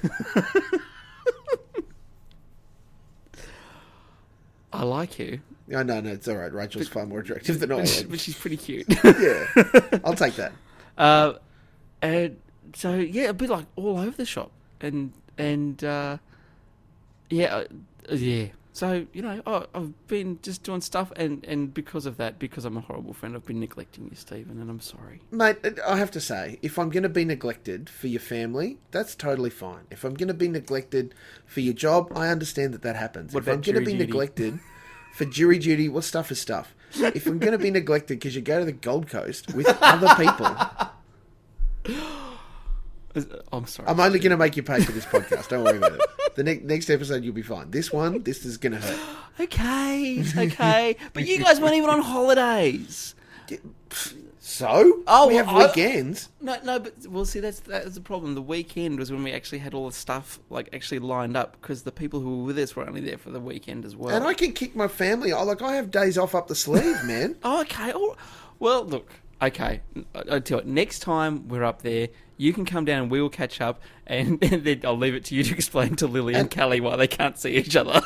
I 4.73 4.83
like 4.85 5.19
you, 5.19 5.41
No, 5.69 5.83
no, 5.83 6.01
no, 6.01 6.11
it's 6.11 6.29
all 6.29 6.37
right. 6.37 6.53
Rachel's 6.53 6.89
far 6.89 7.07
more 7.07 7.21
attractive 7.21 7.61
than 7.61 7.73
I 7.73 7.77
am. 7.81 8.09
but 8.11 8.21
she's 8.21 8.37
pretty 8.37 8.57
cute. 8.59 8.87
Yeah, 9.03 9.47
I'll 10.05 10.15
take 10.15 10.35
that. 10.37 10.53
uh, 10.99 11.35
and 12.03 12.37
so 12.75 12.95
yeah, 12.95 13.25
a 13.25 13.35
bit 13.35 13.51
like 13.51 13.67
all 13.77 13.99
over 13.99 14.17
the 14.17 14.27
shop, 14.27 14.51
and 14.81 15.13
and 15.39 15.83
uh, 15.85 16.19
yeah, 17.31 17.55
uh, 17.57 17.65
yeah. 18.15 18.47
So 18.73 19.07
you 19.15 19.23
know, 19.23 19.41
I, 19.47 19.65
I've 19.75 20.07
been 20.07 20.39
just 20.43 20.63
doing 20.63 20.83
stuff, 20.83 21.11
and 21.17 21.45
and 21.45 21.73
because 21.73 22.05
of 22.05 22.19
that, 22.19 22.39
because 22.39 22.65
I'm 22.67 22.77
a 22.77 22.81
horrible 22.81 23.15
friend, 23.15 23.35
I've 23.35 23.47
been 23.47 23.61
neglecting 23.61 24.05
you, 24.05 24.15
Stephen, 24.15 24.61
and 24.61 24.69
I'm 24.69 24.81
sorry. 24.81 25.23
Mate, 25.31 25.57
I 25.87 25.97
have 25.97 26.11
to 26.11 26.21
say, 26.21 26.59
if 26.61 26.79
I'm 26.79 26.91
going 26.91 27.03
to 27.03 27.09
be 27.09 27.25
neglected 27.25 27.89
for 27.89 28.09
your 28.09 28.21
family, 28.21 28.79
that's 28.91 29.15
totally 29.15 29.51
fine. 29.51 29.87
If 29.91 30.05
I'm 30.05 30.13
going 30.15 30.29
to 30.29 30.35
be 30.35 30.49
neglected 30.49 31.15
for 31.47 31.61
your 31.61 31.73
job, 31.73 32.13
I 32.15 32.29
understand 32.29 32.75
that 32.75 32.83
that 32.83 32.97
happens. 32.97 33.33
What 33.33 33.45
if 33.45 33.49
I'm 33.49 33.63
going 33.63 33.77
to 33.77 33.81
be 33.81 33.93
duty? 33.93 34.07
neglected 34.07 34.59
for 35.15 35.25
jury 35.25 35.59
duty, 35.59 35.89
well, 35.89 36.03
stuff 36.03 36.31
is 36.31 36.39
stuff. 36.39 36.75
If 36.95 37.27
I'm 37.27 37.39
going 37.39 37.53
to 37.53 37.59
be 37.59 37.71
neglected 37.71 38.19
because 38.19 38.37
you 38.37 38.43
go 38.43 38.59
to 38.59 38.67
the 38.67 38.73
Gold 38.73 39.09
Coast 39.09 39.55
with 39.55 39.67
other 39.81 40.15
people, 40.23 40.55
Oh, 43.17 43.57
I'm 43.57 43.67
sorry. 43.67 43.89
I'm 43.89 43.99
only 43.99 44.19
going 44.19 44.33
to 44.33 44.37
make 44.37 44.59
you 44.59 44.63
pay 44.63 44.79
for 44.83 44.93
this 44.93 45.07
podcast. 45.07 45.49
Don't 45.49 45.65
worry 45.65 45.79
about 45.79 45.95
it. 45.95 46.01
The 46.35 46.45
ne- 46.45 46.61
next 46.63 46.91
episode, 46.91 47.25
you'll 47.25 47.33
be 47.33 47.41
fine. 47.41 47.71
This 47.71 47.91
one, 47.91 48.23
this 48.25 48.45
is 48.45 48.59
going 48.59 48.73
to 48.75 48.79
hurt. 48.79 48.99
Okay, 49.41 50.23
okay. 50.37 50.97
but 51.15 51.27
you 51.27 51.39
guys 51.43 51.59
weren't 51.61 51.75
even 51.77 51.89
on 51.91 52.01
holidays. 52.01 53.15
So, 54.39 55.03
Oh, 55.07 55.29
we 55.29 55.35
have 55.35 55.49
I- 55.49 55.67
weekends. 55.67 56.29
No, 56.41 56.57
no, 56.65 56.79
but 56.79 56.95
well, 57.09 57.25
see, 57.27 57.41
that's 57.41 57.61
that's 57.61 57.95
the 57.95 58.01
problem. 58.01 58.35
The 58.35 58.41
weekend 58.43 58.99
was 58.99 59.11
when 59.13 59.23
we 59.23 59.33
actually 59.33 59.59
had 59.59 59.75
all 59.75 59.87
the 59.89 59.95
stuff 59.95 60.39
like 60.49 60.69
actually 60.73 61.01
lined 61.01 61.37
up 61.37 61.57
because 61.61 61.83
the 61.83 61.93
people 61.93 62.21
who 62.21 62.39
were 62.39 62.45
with 62.45 62.59
us 62.59 62.75
were 62.77 62.87
only 62.87 63.01
there 63.03 63.19
for 63.19 63.31
the 63.31 63.41
weekend 63.41 63.85
as 63.85 63.95
well. 63.97 64.15
And 64.15 64.25
I 64.25 64.33
can 64.35 64.53
kick 64.53 64.75
my 64.77 64.89
family. 64.89 65.33
I 65.33 65.43
like. 65.43 65.61
I 65.63 65.75
have 65.77 65.91
days 65.91 66.17
off 66.17 66.35
up 66.35 66.49
the 66.49 66.55
sleeve, 66.55 67.03
man. 67.05 67.37
Oh, 67.43 67.61
okay. 67.63 67.93
Oh, 67.95 68.17
well, 68.59 68.85
look. 68.85 69.11
Okay, 69.43 69.83
I, 70.15 70.39
tell 70.41 70.43
you, 70.49 70.57
what, 70.57 70.67
next 70.67 71.01
time 71.01 71.47
we're 71.49 71.65
up 71.65 71.83
there, 71.83 72.09
you 72.39 72.55
can 72.55 72.65
come 72.65 72.87
down 72.87 73.03
and 73.03 73.11
we 73.11 73.21
will 73.21 73.29
catch 73.29 73.61
up, 73.61 73.83
and, 74.07 74.39
and 74.43 74.65
then 74.65 74.81
I'll 74.85 74.97
leave 74.97 75.15
it 75.15 75.27
to 75.27 75.35
you 75.35 75.45
to 75.45 75.55
explain 75.55 75.95
to 75.97 76.07
Lily 76.07 76.33
and, 76.35 76.43
And- 76.43 76.51
Callie 76.51 76.81
why 76.81 76.97
they 76.97 77.07
can't 77.07 77.39
see 77.39 77.51
each 77.57 77.77
other. 77.77 78.01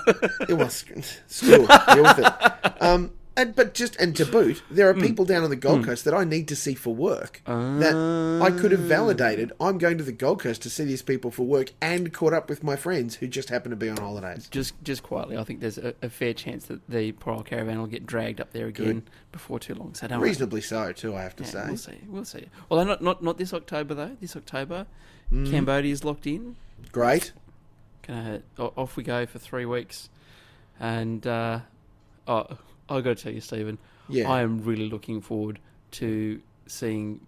It 0.48 0.54
was 0.54 0.84
school. 1.28 1.66
Deal 1.66 2.02
with 2.02 2.18
it. 2.18 2.32
Um, 2.82 3.12
and 3.36 3.54
but 3.54 3.74
just 3.74 3.96
and 3.96 4.14
to 4.16 4.24
boot, 4.26 4.62
there 4.70 4.88
are 4.88 4.94
people 4.94 5.24
down 5.24 5.44
on 5.44 5.50
the 5.50 5.56
Gold 5.56 5.84
Coast 5.84 6.04
that 6.04 6.12
I 6.14 6.24
need 6.24 6.48
to 6.48 6.56
see 6.56 6.74
for 6.74 6.94
work. 6.94 7.40
that 7.46 8.40
I 8.42 8.50
could 8.50 8.72
have 8.72 8.80
validated. 8.80 9.52
I'm 9.60 9.78
going 9.78 9.98
to 9.98 10.04
the 10.04 10.12
Gold 10.12 10.40
Coast 10.40 10.62
to 10.62 10.70
see 10.70 10.84
these 10.84 11.02
people 11.02 11.30
for 11.30 11.44
work 11.44 11.72
and 11.80 12.12
caught 12.12 12.32
up 12.32 12.48
with 12.48 12.62
my 12.64 12.76
friends 12.76 13.16
who 13.16 13.26
just 13.28 13.48
happen 13.48 13.70
to 13.70 13.76
be 13.76 13.88
on 13.88 13.96
holidays. 13.96 14.48
just, 14.50 14.74
just 14.82 15.02
quietly, 15.02 15.36
I 15.38 15.44
think 15.44 15.60
there's 15.60 15.78
a, 15.78 15.94
a 16.02 16.10
fair 16.10 16.34
chance 16.34 16.66
that 16.66 16.80
the 16.88 17.12
poor 17.12 17.34
old 17.34 17.46
caravan 17.46 17.78
will 17.78 17.86
get 17.86 18.06
dragged 18.06 18.40
up 18.40 18.52
there 18.52 18.66
again 18.66 18.86
Good. 18.86 19.02
before 19.32 19.58
too 19.58 19.74
long. 19.74 19.94
So 19.94 20.06
don't 20.08 20.18
worry. 20.20 20.28
Reasonably 20.30 20.60
so, 20.60 20.92
too. 20.92 21.14
I 21.16 21.22
have 21.22 21.36
to 21.36 21.44
Yeah, 21.44 21.50
say. 21.50 21.64
we'll 21.68 21.76
see. 21.76 21.98
We'll 22.08 22.24
see. 22.24 22.46
Well, 22.68 22.84
not 22.84 23.00
not 23.02 23.22
not 23.22 23.38
this 23.38 23.54
October 23.54 23.94
though. 23.94 24.16
This 24.20 24.36
October, 24.36 24.86
Mm. 25.32 25.84
is 25.84 26.02
locked 26.04 26.26
in. 26.26 26.56
Great. 26.90 27.32
Gonna 28.06 28.42
o- 28.58 28.72
off 28.76 28.96
we 28.96 29.04
go 29.04 29.24
for 29.26 29.38
three 29.38 29.64
weeks, 29.64 30.08
and 30.80 31.24
uh, 31.26 31.60
oh, 32.26 32.46
I 32.90 33.00
got 33.00 33.16
to 33.16 33.22
tell 33.22 33.32
you, 33.32 33.40
Stephen, 33.40 33.78
Yeah. 34.08 34.28
I 34.30 34.42
am 34.42 34.62
really 34.64 34.88
looking 34.88 35.20
forward 35.20 35.58
to 35.92 36.40
seeing 36.66 37.20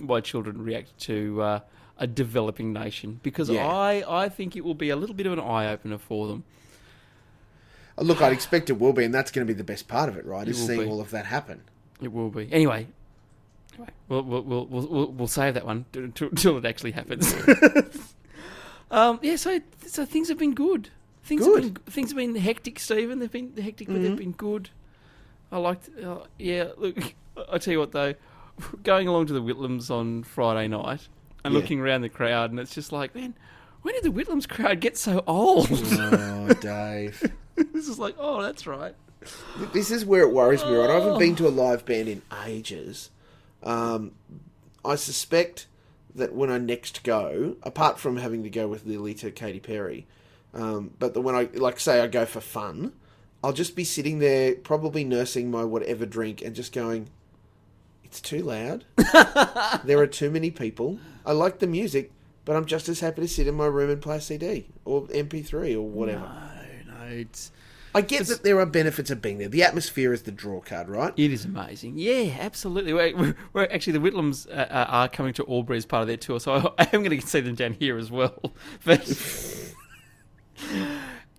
my 0.00 0.20
children 0.20 0.62
react 0.62 0.96
to 1.00 1.40
uh, 1.42 1.60
a 1.98 2.06
developing 2.06 2.72
nation 2.72 3.20
because 3.22 3.48
Yeah. 3.50 3.66
I 3.66 4.24
I 4.24 4.28
think 4.28 4.56
it 4.56 4.64
will 4.64 4.74
be 4.74 4.90
a 4.90 4.96
little 4.96 5.14
bit 5.14 5.26
of 5.26 5.32
an 5.32 5.40
eye 5.40 5.70
opener 5.72 5.98
for 5.98 6.28
them. 6.28 6.44
Uh, 7.98 8.02
Look, 8.02 8.20
I'd 8.22 8.32
expect 8.32 8.70
it 8.70 8.78
will 8.78 8.92
be, 8.92 9.04
and 9.04 9.12
that's 9.14 9.30
going 9.30 9.46
to 9.46 9.52
be 9.52 9.56
the 9.56 9.64
best 9.64 9.88
part 9.88 10.08
of 10.08 10.16
it, 10.16 10.24
right? 10.24 10.46
It 10.46 10.50
Is 10.52 10.66
seeing 10.66 10.80
be. 10.80 10.86
all 10.86 11.00
of 11.00 11.10
that 11.10 11.26
happen. 11.26 11.62
It 12.00 12.12
will 12.12 12.30
be 12.30 12.48
anyway. 12.52 12.86
Anyway, 13.74 13.92
we'll 14.08 14.22
we'll 14.22 14.42
we'll 14.42 14.66
we'll, 14.66 15.12
we'll, 15.12 15.28
save 15.28 15.54
that 15.54 15.64
one 15.66 15.84
until 15.94 16.56
it 16.58 16.64
actually 16.64 16.90
happens. 16.92 17.34
um, 18.90 19.18
yeah, 19.22 19.36
so 19.36 19.60
so 19.86 20.04
things 20.04 20.28
have 20.28 20.38
been 20.38 20.54
good. 20.54 20.88
Things 21.22 21.42
Good. 21.44 21.64
have 21.64 21.74
been 21.74 21.82
things 21.92 22.10
have 22.10 22.16
been 22.16 22.34
hectic, 22.34 22.78
Stephen. 22.78 23.18
They've 23.20 23.30
been 23.30 23.52
hectic, 23.56 23.86
but 23.88 24.02
they've 24.02 24.12
Mhm. 24.12 24.16
been 24.16 24.32
good. 24.32 24.70
I 25.52 25.58
liked. 25.58 25.88
Uh, 26.02 26.20
yeah, 26.38 26.68
look, 26.76 26.96
I 27.50 27.58
tell 27.58 27.72
you 27.72 27.78
what 27.80 27.92
though, 27.92 28.14
going 28.82 29.08
along 29.08 29.26
to 29.26 29.32
the 29.32 29.42
Whitlams 29.42 29.90
on 29.90 30.22
Friday 30.22 30.68
night, 30.68 31.08
and 31.44 31.54
Yeah. 31.54 31.60
looking 31.60 31.80
around 31.80 32.02
the 32.02 32.08
crowd, 32.08 32.50
and 32.50 32.60
it's 32.60 32.74
just 32.74 32.92
like, 32.92 33.14
man, 33.14 33.34
when 33.82 33.94
did 33.94 34.04
the 34.04 34.10
Whitlams 34.10 34.48
crowd 34.48 34.80
get 34.80 34.96
so 34.96 35.24
old? 35.26 35.68
Oh, 35.70 36.52
Dave. 36.60 37.22
this 37.56 37.88
is 37.88 37.98
like, 37.98 38.14
oh, 38.18 38.42
that's 38.42 38.66
right. 38.66 38.94
This 39.72 39.90
is 39.90 40.04
where 40.04 40.22
it 40.22 40.32
worries 40.32 40.64
me, 40.64 40.74
right? 40.74 40.88
I 40.90 40.94
haven't 40.94 41.18
been 41.18 41.36
to 41.36 41.46
a 41.46 41.50
live 41.50 41.84
band 41.84 42.08
in 42.08 42.22
ages. 42.46 43.10
Um, 43.62 44.12
I 44.84 44.94
suspect 44.96 45.66
that 46.14 46.34
when 46.34 46.50
I 46.50 46.56
next 46.58 47.02
go, 47.04 47.56
apart 47.62 47.98
from 47.98 48.16
having 48.16 48.42
to 48.44 48.50
go 48.50 48.66
with 48.66 48.86
Lily 48.86 49.12
to 49.14 49.30
Katy 49.30 49.60
Perry, 49.60 50.06
um, 50.54 50.92
but 50.98 51.12
the, 51.14 51.20
when 51.20 51.34
I, 51.34 51.48
like, 51.52 51.78
say 51.78 52.00
I 52.00 52.06
go 52.06 52.24
for 52.24 52.40
fun, 52.40 52.92
I'll 53.42 53.52
just 53.52 53.74
be 53.74 53.84
sitting 53.84 54.18
there, 54.18 54.54
probably 54.54 55.04
nursing 55.04 55.50
my 55.50 55.64
whatever 55.64 56.06
drink, 56.06 56.42
and 56.42 56.54
just 56.54 56.72
going, 56.72 57.08
it's 58.04 58.20
too 58.20 58.42
loud. 58.42 58.84
there 59.84 59.98
are 59.98 60.06
too 60.06 60.30
many 60.30 60.50
people. 60.50 60.98
I 61.24 61.32
like 61.32 61.58
the 61.58 61.66
music, 61.66 62.12
but 62.44 62.56
I'm 62.56 62.66
just 62.66 62.88
as 62.88 63.00
happy 63.00 63.22
to 63.22 63.28
sit 63.28 63.46
in 63.46 63.54
my 63.54 63.66
room 63.66 63.90
and 63.90 64.02
play 64.02 64.16
a 64.16 64.20
CD 64.20 64.66
or 64.84 65.02
MP3 65.06 65.74
or 65.74 65.82
whatever. 65.82 66.30
No, 66.86 66.94
no, 66.94 67.06
it's 67.06 67.50
I 67.94 68.02
get 68.02 68.26
that 68.26 68.42
there 68.44 68.60
are 68.60 68.66
benefits 68.66 69.10
of 69.10 69.20
being 69.20 69.38
there. 69.38 69.48
The 69.48 69.64
atmosphere 69.64 70.12
is 70.12 70.22
the 70.22 70.30
draw 70.30 70.60
card, 70.60 70.88
right? 70.88 71.12
it 71.16 71.32
is 71.32 71.44
amazing. 71.44 71.94
Yeah, 71.96 72.36
absolutely. 72.38 72.92
We're, 72.92 73.34
we're 73.52 73.64
actually 73.64 73.94
the 73.94 74.10
Whitlams 74.10 74.48
uh, 74.48 74.52
uh, 74.52 74.86
are 74.88 75.08
coming 75.08 75.32
to 75.34 75.46
Albury 75.48 75.78
as 75.78 75.86
part 75.86 76.02
of 76.02 76.08
their 76.08 76.16
tour, 76.16 76.38
so 76.38 76.52
I, 76.78 76.84
I 76.84 76.88
am 76.92 77.02
going 77.02 77.18
to 77.18 77.26
see 77.26 77.40
them 77.40 77.56
down 77.56 77.72
here 77.72 77.98
as 77.98 78.10
well. 78.10 78.52
But 78.84 79.06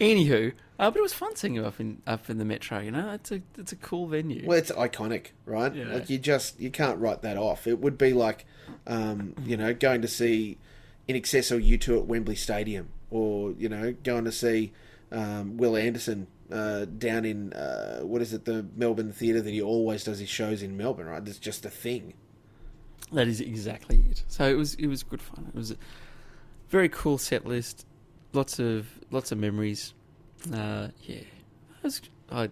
anywho, 0.01 0.51
uh, 0.79 0.89
but 0.89 0.97
it 0.97 1.01
was 1.01 1.13
fun 1.13 1.35
seeing 1.35 1.53
you 1.53 1.65
up 1.65 1.79
in 1.79 2.01
up 2.07 2.29
in 2.29 2.37
the 2.37 2.45
metro. 2.45 2.79
You 2.79 2.91
know, 2.91 3.11
it's 3.11 3.31
a 3.31 3.41
it's 3.57 3.71
a 3.71 3.75
cool 3.75 4.07
venue. 4.07 4.45
Well, 4.45 4.57
it's 4.57 4.71
iconic, 4.71 5.27
right? 5.45 5.73
Yeah. 5.73 5.93
Like 5.93 6.09
you 6.09 6.17
just 6.17 6.59
you 6.59 6.71
can't 6.71 6.99
write 6.99 7.21
that 7.21 7.37
off. 7.37 7.67
It 7.67 7.79
would 7.79 7.97
be 7.97 8.13
like, 8.13 8.45
um, 8.87 9.35
you 9.45 9.55
know, 9.55 9.73
going 9.73 10.01
to 10.01 10.07
see 10.07 10.57
INXS 11.07 11.51
of 11.51 11.61
U2 11.61 11.99
at 11.99 12.05
Wembley 12.05 12.35
Stadium, 12.35 12.89
or 13.09 13.51
you 13.51 13.69
know, 13.69 13.95
going 14.03 14.25
to 14.25 14.31
see 14.31 14.73
um, 15.11 15.57
Wil 15.57 15.77
Anderson 15.77 16.27
uh, 16.51 16.85
down 16.85 17.25
in 17.25 17.53
uh, 17.53 17.99
what 17.99 18.21
is 18.21 18.33
it, 18.33 18.45
the 18.45 18.65
Melbourne 18.75 19.11
Theatre 19.11 19.41
that 19.41 19.51
he 19.51 19.61
always 19.61 20.03
does 20.03 20.19
his 20.19 20.29
shows 20.29 20.61
in 20.61 20.77
Melbourne, 20.77 21.07
right? 21.07 21.25
It's 21.25 21.37
just 21.37 21.65
a 21.65 21.69
thing. 21.69 22.13
That 23.13 23.27
is 23.27 23.41
exactly 23.41 24.03
it. 24.09 24.23
So 24.27 24.45
it 24.45 24.55
was 24.55 24.75
it 24.75 24.87
was 24.87 25.03
good 25.03 25.21
fun. 25.21 25.45
It 25.47 25.55
was 25.55 25.71
a 25.71 25.75
very 26.69 26.89
cool 26.89 27.17
set 27.17 27.45
list. 27.45 27.85
Lots 28.33 28.59
of 28.59 28.87
lots 29.09 29.31
of 29.31 29.37
memories. 29.37 29.93
Uh, 30.51 30.87
yeah, 31.03 31.17
it 31.17 31.27
was, 31.83 32.01
I 32.31 32.49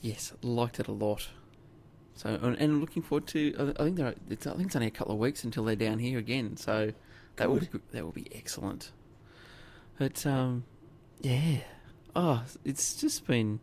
yes 0.00 0.32
liked 0.42 0.80
it 0.80 0.88
a 0.88 0.92
lot. 0.92 1.28
So 2.14 2.38
and, 2.42 2.56
and 2.56 2.80
looking 2.80 3.02
forward 3.02 3.26
to. 3.28 3.54
I 3.58 3.82
I 3.82 3.84
think 3.84 3.96
there. 3.96 4.06
Are, 4.08 4.14
it's, 4.28 4.46
I 4.46 4.52
think 4.52 4.66
it's 4.66 4.76
only 4.76 4.88
a 4.88 4.92
couple 4.92 5.14
of 5.14 5.20
weeks 5.20 5.42
until 5.44 5.64
they're 5.64 5.76
down 5.76 5.98
here 5.98 6.18
again. 6.18 6.56
So 6.56 6.92
that 7.36 7.48
will 7.48 7.56
be 7.56 7.66
Good. 7.66 7.72
good. 7.72 7.82
that 7.92 8.04
will 8.04 8.12
be 8.12 8.28
excellent. 8.34 8.92
But 9.98 10.24
um, 10.26 10.64
yeah. 11.20 11.58
Oh, 12.14 12.42
it's 12.64 12.94
just 12.96 13.26
been. 13.26 13.60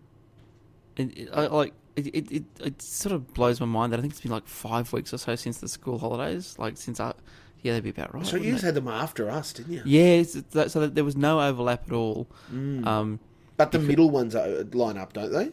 It, 0.95 1.17
it, 1.17 1.29
I, 1.31 1.47
like 1.47 1.73
it, 1.95 2.07
it, 2.07 2.31
it, 2.31 2.43
it 2.59 2.81
sort 2.81 3.13
of 3.13 3.33
blows 3.33 3.59
my 3.59 3.65
mind 3.65 3.93
that 3.93 3.99
I 3.99 4.01
think 4.01 4.13
it's 4.13 4.21
been 4.21 4.31
like 4.31 4.47
five 4.47 4.91
weeks 4.93 5.13
or 5.13 5.17
so 5.17 5.35
since 5.35 5.59
the 5.59 5.67
school 5.67 5.99
holidays. 5.99 6.55
Like 6.57 6.77
since 6.77 6.99
I, 6.99 7.13
yeah, 7.61 7.71
that'd 7.73 7.83
be 7.83 7.89
about 7.89 8.13
right. 8.13 8.25
so 8.25 8.37
you 8.37 8.51
just 8.51 8.63
it? 8.63 8.67
had 8.67 8.75
them 8.75 8.87
after 8.87 9.29
us, 9.29 9.53
didn't 9.53 9.73
you? 9.73 9.81
yeah, 9.85 10.23
so 10.23 10.41
that 10.79 10.95
there 10.95 11.03
was 11.03 11.15
no 11.15 11.41
overlap 11.41 11.87
at 11.87 11.93
all. 11.93 12.27
Mm. 12.53 12.85
Um, 12.85 13.19
But 13.57 13.71
the 13.71 13.79
middle 13.79 14.09
ones 14.09 14.35
are, 14.35 14.63
line 14.73 14.97
up, 14.97 15.13
don't 15.13 15.31
they? 15.31 15.51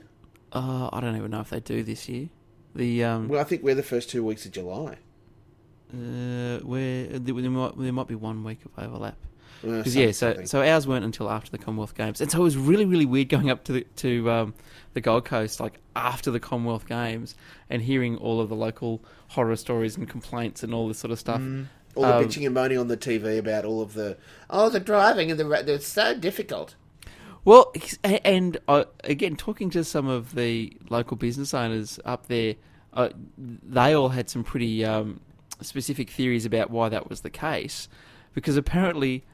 uh, 0.53 0.89
I 0.93 1.01
don't 1.01 1.17
even 1.17 1.31
know 1.31 1.41
if 1.41 1.51
they 1.51 1.61
do 1.61 1.83
this 1.83 2.09
year. 2.09 2.29
The 2.75 3.05
um, 3.05 3.29
Well, 3.29 3.41
I 3.41 3.45
think 3.45 3.63
we're 3.63 3.75
the 3.75 3.83
first 3.83 4.11
two 4.11 4.25
weeks 4.25 4.45
of 4.47 4.53
July. 4.53 4.99
uh, 5.93 6.59
where 6.61 7.07
there, 7.07 7.35
might 7.35 7.79
there 7.79 7.93
might 7.93 8.09
be 8.09 8.15
one 8.15 8.45
week 8.45 8.61
of 8.65 8.73
overlap. 8.83 9.17
Because 9.63 9.97
yeah, 9.97 10.11
so 10.13 10.45
so 10.45 10.63
ours 10.63 10.87
weren't 10.87 11.05
until 11.07 11.31
after 11.31 11.51
the 11.51 11.57
Commonwealth 11.57 11.95
Games, 11.95 12.21
and 12.21 12.31
so 12.31 12.39
it 12.41 12.43
was 12.43 12.57
really 12.57 12.85
really 12.85 13.07
weird 13.07 13.31
going 13.31 13.49
up 13.49 13.65
to 13.65 13.73
the 13.73 13.87
to 13.97 14.31
um, 14.31 14.55
the 14.93 15.01
Gold 15.01 15.25
Coast 15.25 15.59
like 15.59 15.79
after 15.97 16.31
the 16.31 16.41
Commonwealth 16.41 16.87
Games 16.87 17.35
and 17.71 17.81
hearing 17.81 18.17
all 18.19 18.41
of 18.43 18.51
the 18.51 18.57
local 18.57 19.03
horror 19.29 19.57
stories 19.57 19.97
and 19.97 20.07
complaints 20.09 20.63
and 20.63 20.75
all 20.75 20.87
this 20.89 20.99
sort 20.99 21.13
of 21.13 21.19
stuff. 21.19 21.41
Mm. 21.41 21.67
All 21.95 22.05
the 22.05 22.17
um, 22.17 22.25
bitching 22.25 22.45
and 22.47 22.55
moaning 22.55 22.79
on 22.79 22.89
the 22.89 22.97
TV 22.97 23.39
about 23.39 23.65
all 23.65 23.81
of 23.81 23.95
the 23.95 24.17
oh 24.51 24.69
the 24.69 24.81
driving 24.81 25.31
and 25.31 25.39
the 25.39 25.75
it's 25.75 25.87
so 25.87 26.15
difficult. 26.15 26.75
Well, 27.45 27.75
and 28.03 28.57
uh, 28.69 28.85
again, 29.05 29.37
talking 29.37 29.69
to 29.71 29.85
some 29.85 30.09
of 30.09 30.35
the 30.35 30.75
local 30.89 31.17
business 31.17 31.53
owners 31.53 32.01
up 32.05 32.27
there, 32.27 32.55
uh, 32.95 33.11
they 33.37 33.95
all 33.95 34.09
had 34.09 34.31
some 34.31 34.45
pretty 34.45 34.83
um, 34.83 35.21
specific 35.61 36.09
theories 36.09 36.47
about 36.47 36.71
why 36.71 36.89
that 36.89 37.11
was 37.11 37.21
the 37.21 37.31
case. 37.31 37.89
Because 38.33 38.57
apparently, 38.57 39.25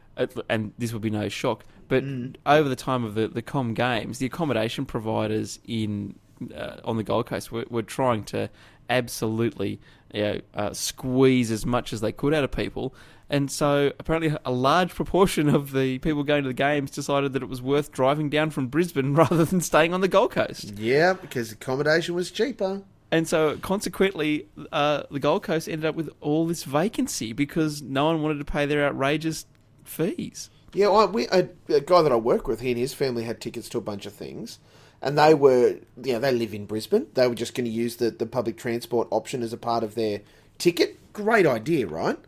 and 0.48 0.72
this 0.76 0.92
will 0.92 1.00
be 1.00 1.10
no 1.10 1.28
shock, 1.28 1.64
but 1.86 2.04
over 2.46 2.68
the 2.68 2.76
time 2.76 3.04
of 3.04 3.14
the, 3.14 3.28
the 3.28 3.42
Com 3.42 3.74
Games, 3.74 4.18
the 4.18 4.26
accommodation 4.26 4.86
providers 4.86 5.60
in 5.66 6.16
uh, 6.54 6.76
on 6.84 6.96
the 6.96 7.02
Gold 7.02 7.26
Coast 7.26 7.52
were, 7.52 7.64
were 7.70 7.82
trying 7.82 8.24
to 8.24 8.50
absolutely 8.88 9.80
you 10.12 10.22
know, 10.22 10.40
uh, 10.54 10.72
squeeze 10.72 11.50
as 11.50 11.64
much 11.66 11.92
as 11.92 12.00
they 12.00 12.12
could 12.12 12.34
out 12.34 12.44
of 12.44 12.50
people. 12.50 12.94
And 13.28 13.50
so 13.50 13.92
apparently 13.98 14.36
a 14.44 14.50
large 14.50 14.94
proportion 14.94 15.48
of 15.48 15.72
the 15.72 15.98
people 16.00 16.24
going 16.24 16.42
to 16.42 16.48
the 16.48 16.54
games 16.54 16.90
decided 16.90 17.32
that 17.32 17.42
it 17.42 17.48
was 17.48 17.62
worth 17.62 17.92
driving 17.92 18.28
down 18.28 18.50
from 18.50 18.66
Brisbane 18.66 19.14
rather 19.14 19.44
than 19.44 19.60
staying 19.60 19.94
on 19.94 20.00
the 20.00 20.08
Gold 20.08 20.32
Coast. 20.32 20.76
Yeah, 20.76 21.14
because 21.14 21.52
accommodation 21.52 22.14
was 22.14 22.30
cheaper. 22.30 22.82
And 23.12 23.26
so 23.26 23.56
consequently, 23.58 24.46
uh, 24.70 25.02
the 25.10 25.18
Gold 25.18 25.42
Coast 25.42 25.68
ended 25.68 25.84
up 25.84 25.94
with 25.94 26.10
all 26.20 26.46
this 26.46 26.64
vacancy 26.64 27.32
because 27.32 27.82
no 27.82 28.06
one 28.06 28.22
wanted 28.22 28.38
to 28.38 28.44
pay 28.44 28.66
their 28.66 28.86
outrageous 28.86 29.46
fees. 29.84 30.50
Yeah, 30.72 30.88
well, 30.88 31.08
we, 31.08 31.26
a, 31.28 31.48
a 31.68 31.80
guy 31.80 32.02
that 32.02 32.12
I 32.12 32.16
work 32.16 32.46
with, 32.46 32.60
he 32.60 32.70
and 32.70 32.78
his 32.78 32.94
family 32.94 33.24
had 33.24 33.40
tickets 33.40 33.68
to 33.70 33.78
a 33.78 33.80
bunch 33.80 34.06
of 34.06 34.12
things, 34.12 34.60
and 35.02 35.18
they 35.18 35.34
were, 35.34 35.76
you 36.02 36.12
know, 36.12 36.18
they 36.18 36.32
live 36.32 36.54
in 36.54 36.66
Brisbane. 36.66 37.06
They 37.14 37.26
were 37.26 37.34
just 37.34 37.54
going 37.54 37.64
to 37.64 37.70
use 37.70 37.96
the, 37.96 38.10
the 38.10 38.26
public 38.26 38.56
transport 38.56 39.08
option 39.10 39.42
as 39.42 39.52
a 39.52 39.56
part 39.56 39.82
of 39.82 39.94
their 39.94 40.20
ticket. 40.58 40.98
Great 41.12 41.46
idea, 41.46 41.86
right? 41.86 42.18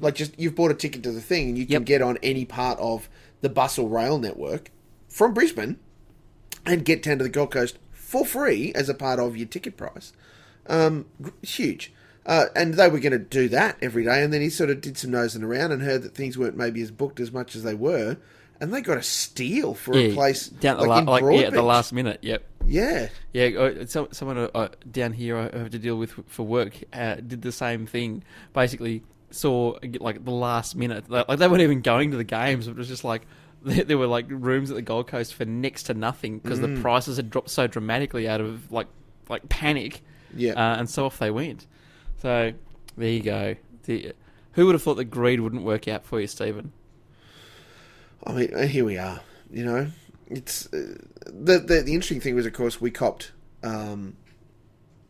Like, 0.00 0.14
just 0.14 0.38
you've 0.38 0.54
bought 0.54 0.70
a 0.70 0.74
ticket 0.74 1.02
to 1.04 1.12
the 1.12 1.20
thing, 1.22 1.48
and 1.48 1.58
you 1.58 1.64
can 1.64 1.72
Yep. 1.72 1.84
get 1.84 2.02
on 2.02 2.18
any 2.22 2.44
part 2.44 2.78
of 2.78 3.08
the 3.40 3.48
bus 3.48 3.78
or 3.78 3.88
rail 3.88 4.18
network 4.18 4.70
from 5.08 5.32
Brisbane 5.32 5.78
and 6.66 6.84
get 6.84 7.02
down 7.02 7.18
to 7.18 7.24
the 7.24 7.30
Gold 7.30 7.52
Coast 7.52 7.78
for 7.90 8.26
free 8.26 8.72
as 8.74 8.88
a 8.88 8.94
part 8.94 9.18
of 9.18 9.36
your 9.36 9.48
ticket 9.48 9.76
price. 9.76 10.12
Um, 10.66 11.06
huge. 11.42 11.92
Uh, 12.26 12.46
and 12.54 12.74
they 12.74 12.88
were 12.88 12.98
going 12.98 13.12
to 13.12 13.18
do 13.18 13.48
that 13.48 13.78
every 13.80 14.04
day, 14.04 14.22
and 14.22 14.30
then 14.32 14.42
he 14.42 14.50
sort 14.50 14.68
of 14.68 14.82
did 14.82 14.98
some 14.98 15.10
nosing 15.10 15.42
around 15.42 15.72
and 15.72 15.80
heard 15.80 16.02
that 16.02 16.14
things 16.14 16.36
weren't 16.36 16.56
maybe 16.58 16.82
as 16.82 16.90
booked 16.90 17.20
as 17.20 17.32
much 17.32 17.56
as 17.56 17.62
they 17.62 17.74
were, 17.74 18.18
and 18.60 18.72
they 18.72 18.80
got 18.80 18.98
a 18.98 19.02
steal 19.02 19.74
for 19.74 19.96
a 19.96 20.12
place 20.14 20.48
down 20.48 20.78
at 20.80 20.86
like, 20.86 21.04
the 21.04 21.10
la- 21.10 21.18
like 21.18 21.40
yeah, 21.40 21.46
at 21.48 21.52
the 21.52 21.62
last 21.62 21.92
minute. 21.92 22.18
Yep. 22.22 22.44
Yeah, 22.66 23.08
Yeah, 23.32 23.46
uh, 23.58 23.86
so, 23.86 24.08
someone 24.12 24.36
uh, 24.36 24.50
uh, 24.54 24.68
down 24.90 25.12
here 25.14 25.38
I 25.38 25.44
have 25.56 25.70
to 25.70 25.78
deal 25.78 25.96
with 25.96 26.12
for 26.26 26.42
work 26.44 26.74
uh, 26.92 27.14
did 27.14 27.40
the 27.42 27.52
same 27.52 27.86
thing. 27.86 28.22
Basically, 28.52 29.02
saw 29.30 29.72
uh, 29.76 29.88
like 30.00 30.24
the 30.24 30.30
last 30.32 30.76
minute, 30.76 31.08
like 31.08 31.26
they 31.38 31.48
weren't 31.48 31.62
even 31.62 31.80
going 31.80 32.10
to 32.10 32.16
the 32.18 32.24
games. 32.24 32.68
It 32.68 32.76
was 32.76 32.88
just 32.88 33.04
like 33.04 33.22
there, 33.62 33.84
there 33.84 33.96
were 33.98 34.06
like 34.06 34.26
rooms 34.28 34.70
at 34.70 34.74
the 34.76 34.82
Gold 34.82 35.06
Coast 35.08 35.34
for 35.34 35.44
next 35.46 35.84
to 35.84 35.94
nothing 35.94 36.38
because 36.40 36.58
Mm. 36.58 36.74
the 36.76 36.80
prices 36.82 37.16
had 37.16 37.30
dropped 37.30 37.48
so 37.50 37.66
dramatically 37.66 38.28
out 38.28 38.40
of 38.42 38.70
like 38.70 38.88
like 39.30 39.48
panic. 39.48 40.02
Yeah. 40.36 40.52
uh, 40.52 40.76
and 40.78 40.90
so 40.90 41.06
off 41.06 41.18
they 41.18 41.30
went. 41.30 41.66
So 42.20 42.52
there 42.98 43.08
you 43.10 43.20
go. 43.22 43.56
The, 43.84 44.12
who 44.52 44.66
would 44.66 44.74
have 44.74 44.82
thought 44.82 44.96
that 44.96 45.04
greed 45.06 45.40
wouldn't 45.40 45.62
work 45.62 45.88
out 45.88 46.04
for 46.04 46.20
you, 46.20 46.26
Stephen? 46.26 46.72
I 48.26 48.32
mean, 48.32 48.54
uh, 48.54 48.66
here 48.66 48.84
we 48.84 48.98
are. 48.98 49.20
You 49.50 49.64
know, 49.64 49.86
it's 50.26 50.66
uh, 50.72 50.96
the, 51.26 51.58
the 51.58 51.82
the 51.82 51.94
interesting 51.94 52.20
thing 52.20 52.34
was, 52.34 52.46
of 52.46 52.52
course, 52.52 52.80
we 52.80 52.90
copped 52.90 53.32
um, 53.62 54.16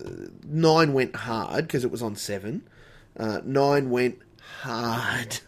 uh, 0.04 0.10
nine 0.44 0.92
went 0.92 1.16
hard 1.16 1.66
because 1.66 1.84
it 1.84 1.90
was 1.90 2.02
on 2.02 2.14
seven. 2.16 2.68
Uh, 3.16 3.40
nine 3.44 3.90
went 3.90 4.18
hard 4.62 5.40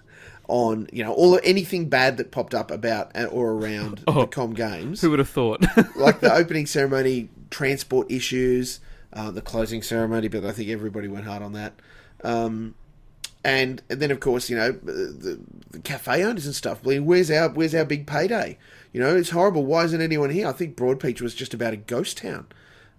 on 0.49 0.89
you 0.93 1.05
know 1.05 1.13
all 1.15 1.39
anything 1.45 1.89
bad 1.89 2.17
that 2.17 2.33
popped 2.33 2.55
up 2.55 2.71
about 2.73 3.15
uh, 3.17 3.25
or 3.27 3.53
around 3.53 4.03
Oh. 4.09 4.23
the 4.23 4.27
Com 4.27 4.55
Games. 4.55 5.01
Who 5.01 5.11
would 5.11 5.21
have 5.21 5.29
thought? 5.29 5.63
like 5.97 6.21
the 6.21 6.33
opening 6.35 6.67
ceremony, 6.67 7.29
transport 7.51 8.11
issues, 8.11 8.81
uh, 9.13 9.31
the 9.31 9.41
closing 9.43 9.83
ceremony, 9.83 10.27
but 10.27 10.45
I 10.45 10.51
think 10.53 10.69
everybody 10.71 11.07
went 11.07 11.27
hard 11.27 11.43
on 11.43 11.53
that. 11.53 11.75
Um, 12.25 12.75
and, 13.43 13.83
and 13.89 14.01
then, 14.01 14.11
of 14.11 14.21
course, 14.21 14.51
you 14.51 14.57
know 14.57 14.73
the, 14.73 15.41
the 15.71 15.79
cafe 15.81 16.23
owners 16.25 16.47
and 16.47 16.55
stuff. 16.55 16.85
Mean, 16.85 17.07
where's 17.07 17.31
our 17.31 17.49
where's 17.49 17.75
our 17.75 17.85
big 17.85 18.07
payday? 18.07 18.59
You 18.93 19.01
know, 19.01 19.17
it's 19.17 19.31
horrible. 19.31 19.65
Why 19.65 19.85
isn't 19.85 20.01
anyone 20.01 20.31
here? 20.31 20.49
I 20.49 20.53
think 20.53 20.77
Broadbeach 20.77 21.21
was 21.21 21.35
just 21.35 21.55
about 21.55 21.73
a 21.73 21.79
ghost 21.79 22.19
town. 22.19 22.47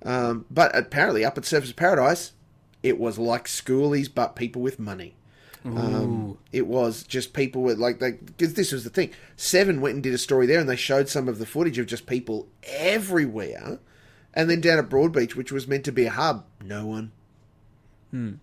Um, 0.04 0.46
but 0.50 0.76
apparently, 0.76 1.24
up 1.24 1.38
at 1.38 1.44
Surfers 1.44 1.76
Paradise, 1.76 2.34
it 2.82 3.00
was 3.00 3.20
like 3.20 3.46
schoolies, 3.46 4.10
but 4.14 4.36
people 4.36 4.62
with 4.62 4.80
money. 4.80 5.16
Um, 5.64 6.40
it 6.52 6.66
was 6.66 7.04
just 7.04 7.34
people 7.34 7.62
with 7.62 7.78
like 7.78 8.00
they 8.00 8.14
because 8.14 8.56
this 8.56 8.72
was 8.72 8.84
the 8.84 8.90
thing. 8.90 9.12
Seven 9.36 9.80
went 9.80 9.94
and 9.94 10.04
did 10.04 10.14
a 10.14 10.18
story 10.18 10.48
there, 10.48 10.60
and 10.60 10.68
they 10.68 10.76
showed 10.76 11.08
some 11.08 11.28
of 11.28 11.38
the 11.38 11.46
footage 11.46 11.78
of 11.78 11.86
just 11.86 12.08
people 12.08 12.48
everywhere. 12.64 13.80
And 14.34 14.50
then 14.50 14.62
down 14.62 14.80
at 14.80 14.90
Broadbeach, 14.90 15.36
which 15.36 15.52
was 15.52 15.68
meant 15.68 15.84
to 15.86 15.92
be 15.92 16.06
a 16.06 16.12
hub, 16.12 16.46
no 16.64 16.86
one. 16.88 17.12
Hmm. 18.12 18.36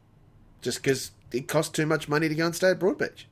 just 0.62 0.82
because 0.82 1.10
it 1.32 1.48
costs 1.48 1.72
too 1.72 1.86
much 1.86 2.08
money 2.08 2.28
to 2.28 2.34
go 2.34 2.46
and 2.46 2.54
stay 2.54 2.70
at 2.70 2.78
Broadbeach. 2.78 3.24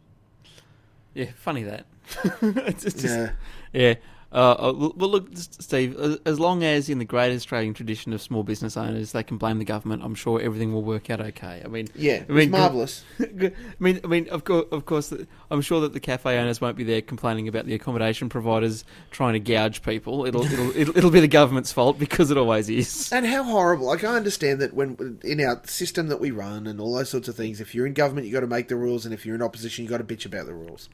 Yeah, 1.14 1.30
funny 1.36 1.62
that. 1.62 1.86
it's 2.42 2.84
just, 2.84 3.04
Yeah. 3.04 3.30
yeah. 3.72 3.94
Uh, 4.32 4.52
uh, 4.58 4.90
well, 4.96 5.08
look, 5.10 5.28
Steve. 5.34 5.96
as- 6.26 6.38
long 6.40 6.62
as 6.64 6.88
in 6.90 6.98
the 6.98 7.04
great 7.04 7.32
Australian 7.34 7.72
tradition 7.72 8.12
of 8.12 8.20
small 8.20 8.42
business 8.42 8.76
owners, 8.76 9.12
they 9.12 9.22
can 9.22 9.38
blame 9.38 9.58
the 9.58 9.64
government. 9.64 10.02
I'm 10.04 10.14
sure 10.16 10.40
everything 10.40 10.72
will 10.72 10.82
work 10.82 11.08
out 11.10 11.20
okay. 11.20 11.62
I 11.64 11.68
mean, 11.68 11.88
Yeah, 11.94 12.14
I 12.14 12.16
it's 12.18 12.28
mean, 12.28 12.50
marvellous. 12.50 13.04
I 13.20 13.52
mean, 13.78 14.00
I 14.02 14.06
mean, 14.06 14.28
of 14.28 14.44
course, 14.44 14.66
of 14.72 14.84
course, 14.84 15.12
I'm 15.50 15.62
sure 15.62 15.80
that 15.80 15.92
the 15.92 16.00
cafe 16.00 16.38
owners 16.38 16.60
won't 16.60 16.76
be 16.76 16.84
there 16.84 17.00
complaining 17.00 17.46
about 17.48 17.66
the 17.66 17.74
accommodation 17.74 18.28
providers 18.28 18.84
trying 19.10 19.34
to 19.34 19.40
gouge 19.40 19.82
people. 19.82 20.26
It'll, 20.26 20.44
it'll, 20.52 20.76
it'll, 20.76 20.98
it'll 20.98 21.10
be 21.10 21.20
the 21.20 21.28
government's 21.28 21.72
fault 21.72 21.98
because 21.98 22.30
it 22.30 22.36
always 22.36 22.68
is. 22.68 23.10
And 23.12 23.24
how 23.26 23.44
horrible! 23.44 23.86
Like 23.86 24.02
I 24.04 24.14
understand 24.16 24.60
that 24.60 24.74
when 24.74 25.20
in 25.22 25.40
our 25.40 25.62
system 25.66 26.08
that 26.08 26.20
we 26.20 26.30
run 26.32 26.66
and 26.66 26.80
all 26.80 26.94
those 26.94 27.08
sorts 27.08 27.28
of 27.28 27.36
things, 27.36 27.60
if 27.60 27.74
you're 27.74 27.86
in 27.86 27.94
government, 27.94 28.26
you 28.26 28.34
have 28.34 28.42
got 28.42 28.46
to 28.48 28.54
make 28.54 28.68
the 28.68 28.76
rules, 28.76 29.04
and 29.04 29.14
if 29.14 29.24
you're 29.24 29.36
in 29.36 29.42
opposition, 29.42 29.84
you 29.84 29.90
have 29.90 30.00
got 30.00 30.08
to 30.08 30.14
bitch 30.16 30.26
about 30.26 30.46
the 30.46 30.54
rules. 30.54 30.88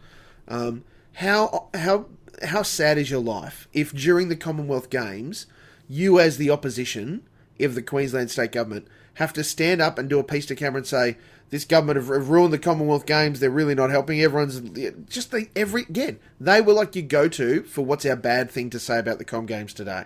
Um, 0.48 0.84
how 1.14 1.68
how 1.74 2.06
how 2.42 2.62
sad 2.62 2.98
is 2.98 3.10
your 3.10 3.20
life 3.22 3.68
if 3.72 3.92
during 3.92 4.28
the 4.28 4.36
Commonwealth 4.36 4.90
Games, 4.90 5.46
you 5.88 6.18
as 6.18 6.36
the 6.38 6.50
opposition 6.50 7.22
of 7.60 7.74
the 7.74 7.82
Queensland 7.82 8.30
state 8.30 8.52
government 8.52 8.88
have 9.14 9.32
to 9.34 9.44
stand 9.44 9.80
up 9.82 9.98
and 9.98 10.08
do 10.08 10.18
a 10.18 10.24
piece 10.24 10.46
to 10.46 10.54
camera 10.54 10.78
and 10.78 10.86
say 10.86 11.16
this 11.50 11.64
government 11.66 11.96
have, 11.98 12.08
have 12.08 12.30
ruined 12.30 12.52
the 12.52 12.58
Commonwealth 12.58 13.04
Games. 13.04 13.38
They're 13.40 13.50
really 13.50 13.74
not 13.74 13.90
helping. 13.90 14.20
Everyone's 14.20 14.60
just 15.08 15.30
the 15.30 15.48
every 15.54 15.82
again. 15.82 16.18
They 16.40 16.60
were 16.62 16.72
like 16.72 16.94
your 16.96 17.04
go 17.04 17.28
to 17.28 17.62
for 17.64 17.84
what's 17.84 18.06
our 18.06 18.16
bad 18.16 18.50
thing 18.50 18.70
to 18.70 18.78
say 18.80 18.98
about 18.98 19.18
the 19.18 19.24
Com 19.24 19.44
Games 19.46 19.74
today. 19.74 20.04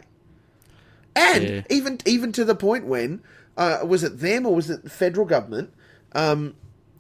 And 1.15 1.45
Yeah. 1.45 1.63
even 1.71 1.99
even 2.05 2.33
to 2.33 2.45
the 2.45 2.55
point 2.57 2.85
when 2.87 3.23
uh, 3.57 3.79
was 3.87 4.03
it 4.03 4.19
them 4.19 4.45
or 4.45 4.55
was 4.55 4.69
it 4.69 4.83
the 4.85 4.91
federal 4.91 5.25
government? 5.27 5.73
Um, 6.13 6.57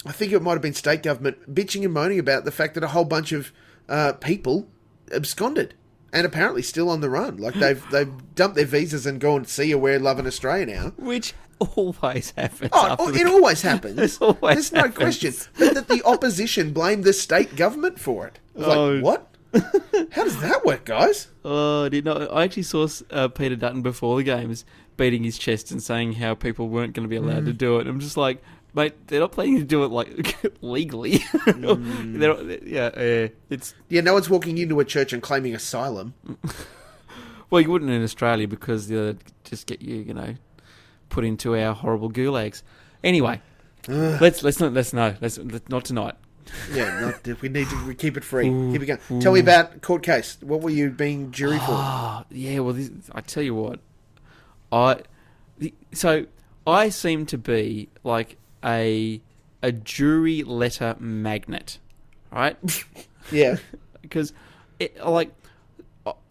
I 0.06 0.12
think 0.12 0.32
it 0.32 0.40
might 0.40 0.52
have 0.52 0.62
been 0.62 0.74
state 0.74 1.02
government 1.02 1.52
bitching 1.52 1.84
and 1.84 1.92
moaning 1.92 2.18
about 2.18 2.44
the 2.44 2.52
fact 2.52 2.74
that 2.74 2.84
a 2.84 2.88
whole 2.88 3.04
bunch 3.04 3.32
of 3.32 3.52
uh, 3.88 4.12
people 4.12 4.68
absconded 5.12 5.74
and 6.12 6.26
apparently 6.26 6.62
still 6.62 6.88
on 6.90 7.00
the 7.00 7.10
run. 7.10 7.36
Like 7.36 7.54
they've 7.54 7.82
they've 7.90 8.12
dumped 8.34 8.56
their 8.56 8.64
visas 8.66 9.06
and 9.06 9.20
gone 9.20 9.44
see 9.44 9.68
you 9.68 9.78
where 9.78 9.98
love 9.98 10.18
in 10.18 10.26
Australia 10.26 10.66
now. 10.66 10.92
Which 10.96 11.34
always 11.58 12.30
happens. 12.32 12.70
Oh, 12.72 12.96
oh, 12.98 13.10
the- 13.10 13.20
it 13.20 13.26
always 13.26 13.62
happens. 13.62 14.18
Always 14.20 14.40
There's 14.40 14.72
no 14.72 14.80
happens. 14.82 14.96
question. 14.96 15.34
But 15.58 15.74
that 15.74 15.88
the 15.88 16.02
opposition 16.04 16.72
blamed 16.72 17.04
the 17.04 17.12
state 17.12 17.56
government 17.56 17.98
for 17.98 18.26
it. 18.26 18.38
Oh. 18.56 18.90
like, 18.92 19.02
what? 19.04 19.28
How 20.12 20.24
does 20.24 20.38
that 20.42 20.66
work, 20.66 20.84
guys? 20.84 21.28
Oh, 21.44 21.84
I 21.86 21.88
did 21.88 22.04
not. 22.04 22.30
I 22.30 22.44
actually 22.44 22.64
saw 22.64 22.86
uh, 23.10 23.28
Peter 23.28 23.56
Dutton 23.56 23.80
before 23.80 24.18
the 24.18 24.22
games 24.22 24.66
beating 24.98 25.24
his 25.24 25.38
chest 25.38 25.70
and 25.70 25.82
saying 25.82 26.14
how 26.14 26.34
people 26.34 26.68
weren't 26.68 26.92
going 26.92 27.04
to 27.04 27.08
be 27.08 27.16
allowed 27.16 27.46
to 27.46 27.52
Mm. 27.54 27.58
do 27.58 27.78
it. 27.78 27.86
I'm 27.86 28.00
just 28.00 28.18
like, 28.18 28.42
mate, 28.76 29.08
they're 29.08 29.20
not 29.20 29.32
planning 29.32 29.56
to 29.58 29.64
do 29.64 29.82
it 29.82 29.88
like 29.88 30.36
legally. 30.60 31.18
Mm. 31.18 32.62
yeah, 32.66 32.90
yeah, 32.96 33.28
it's 33.50 33.74
Yeah, 33.88 34.02
no 34.02 34.12
one's 34.12 34.30
walking 34.30 34.58
into 34.58 34.78
a 34.78 34.84
church 34.84 35.12
and 35.12 35.22
claiming 35.22 35.54
asylum. 35.54 36.14
well, 37.50 37.60
you 37.60 37.70
wouldn't 37.70 37.90
in 37.90 38.04
Australia 38.04 38.46
because 38.46 38.86
they'll 38.86 39.16
just 39.42 39.66
get 39.66 39.80
you, 39.82 39.96
you 39.96 40.14
know, 40.14 40.34
put 41.08 41.24
into 41.24 41.56
our 41.56 41.74
horrible 41.74 42.10
gulags. 42.10 42.62
Anyway, 43.02 43.40
let's 43.88 44.42
let's 44.42 44.60
not 44.60 44.72
let's 44.72 44.92
no 44.92 45.14
let's, 45.20 45.38
let's 45.38 45.68
not 45.68 45.84
tonight. 45.84 46.14
Yeah, 46.72 47.12
not, 47.26 47.40
we 47.40 47.48
need 47.48 47.68
to 47.70 47.94
keep 47.94 48.16
it 48.16 48.22
free. 48.22 48.44
Keep 48.44 48.82
it 48.82 48.86
going. 48.86 49.20
Tell 49.20 49.32
me 49.32 49.40
about 49.40 49.82
court 49.82 50.04
case. 50.04 50.38
What 50.42 50.60
were 50.60 50.70
you 50.70 50.90
being 50.90 51.32
jury 51.32 51.58
for? 51.58 51.64
Ah, 51.70 52.24
yeah. 52.30 52.60
Well, 52.60 52.74
this, 52.74 52.90
I 53.12 53.20
tell 53.20 53.42
you 53.42 53.54
what, 53.54 53.80
I 54.70 55.00
the, 55.58 55.74
so 55.92 56.26
I 56.64 56.88
seem 56.90 57.26
to 57.26 57.38
be 57.38 57.88
like 58.04 58.36
a 58.66 59.20
a 59.62 59.72
jury 59.72 60.42
letter 60.42 60.96
magnet, 60.98 61.78
right? 62.30 62.56
Yeah, 63.32 63.56
because 64.02 64.32
like 65.04 65.30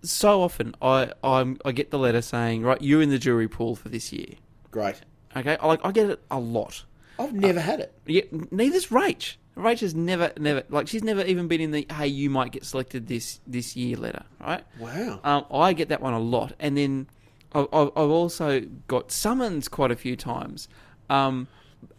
so 0.01 0.41
often 0.41 0.75
I 0.81 1.11
I'm, 1.23 1.57
I 1.65 1.73
get 1.73 1.91
the 1.91 1.99
letter 1.99 2.21
saying 2.21 2.61
right 2.63 2.81
you're 2.81 3.01
in 3.01 3.09
the 3.09 3.19
jury 3.19 3.49
pool 3.49 3.75
for 3.75 3.89
this 3.89 4.13
year. 4.13 4.35
great. 4.71 5.01
Okay, 5.35 5.57
I, 5.59 5.67
like 5.67 5.81
I 5.83 5.91
get 5.91 6.09
it 6.09 6.21
a 6.31 6.39
lot. 6.39 6.85
I've 7.19 7.33
never 7.33 7.59
had 7.59 7.81
it. 7.81 7.93
Yeah, 8.05 8.21
neither's 8.51 8.87
Rach. 8.87 9.35
Rach 9.57 9.81
has 9.81 9.93
never, 9.93 10.31
never, 10.37 10.63
like 10.69 10.87
she's 10.87 11.03
never 11.03 11.21
even 11.23 11.49
been 11.49 11.59
in 11.59 11.71
the 11.71 11.85
"Hey, 11.91 12.07
you 12.07 12.29
might 12.29 12.53
get 12.53 12.63
selected 12.63 13.07
this 13.07 13.41
this 13.45 13.75
year" 13.75 13.97
letter, 13.97 14.23
right? 14.39 14.63
Wow. 14.79 15.19
Um, 15.25 15.45
I 15.51 15.73
get 15.73 15.89
that 15.89 16.01
one 16.01 16.13
a 16.13 16.19
lot, 16.19 16.53
and 16.59 16.77
then 16.77 17.07
I've 17.53 17.67
I've 17.73 17.97
also 17.97 18.61
got 18.87 19.11
summons 19.11 19.67
quite 19.67 19.91
a 19.91 19.95
few 19.97 20.15
times, 20.15 20.69
um, 21.09 21.47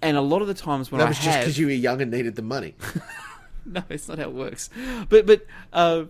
and 0.02 0.16
a 0.16 0.20
lot 0.20 0.42
of 0.42 0.48
the 0.48 0.54
times 0.54 0.90
when 0.92 0.98
that 0.98 1.06
I 1.06 1.08
was 1.08 1.18
just 1.18 1.38
because 1.40 1.58
you 1.58 1.66
were 1.66 1.72
young 1.72 2.00
and 2.00 2.10
needed 2.10 2.36
the 2.36 2.42
money. 2.42 2.74
no, 3.66 3.82
it's 3.88 4.08
not 4.08 4.18
how 4.18 4.24
it 4.24 4.32
works. 4.34 4.70
But 5.08 5.26
but 5.26 5.46
uh, 5.72 6.04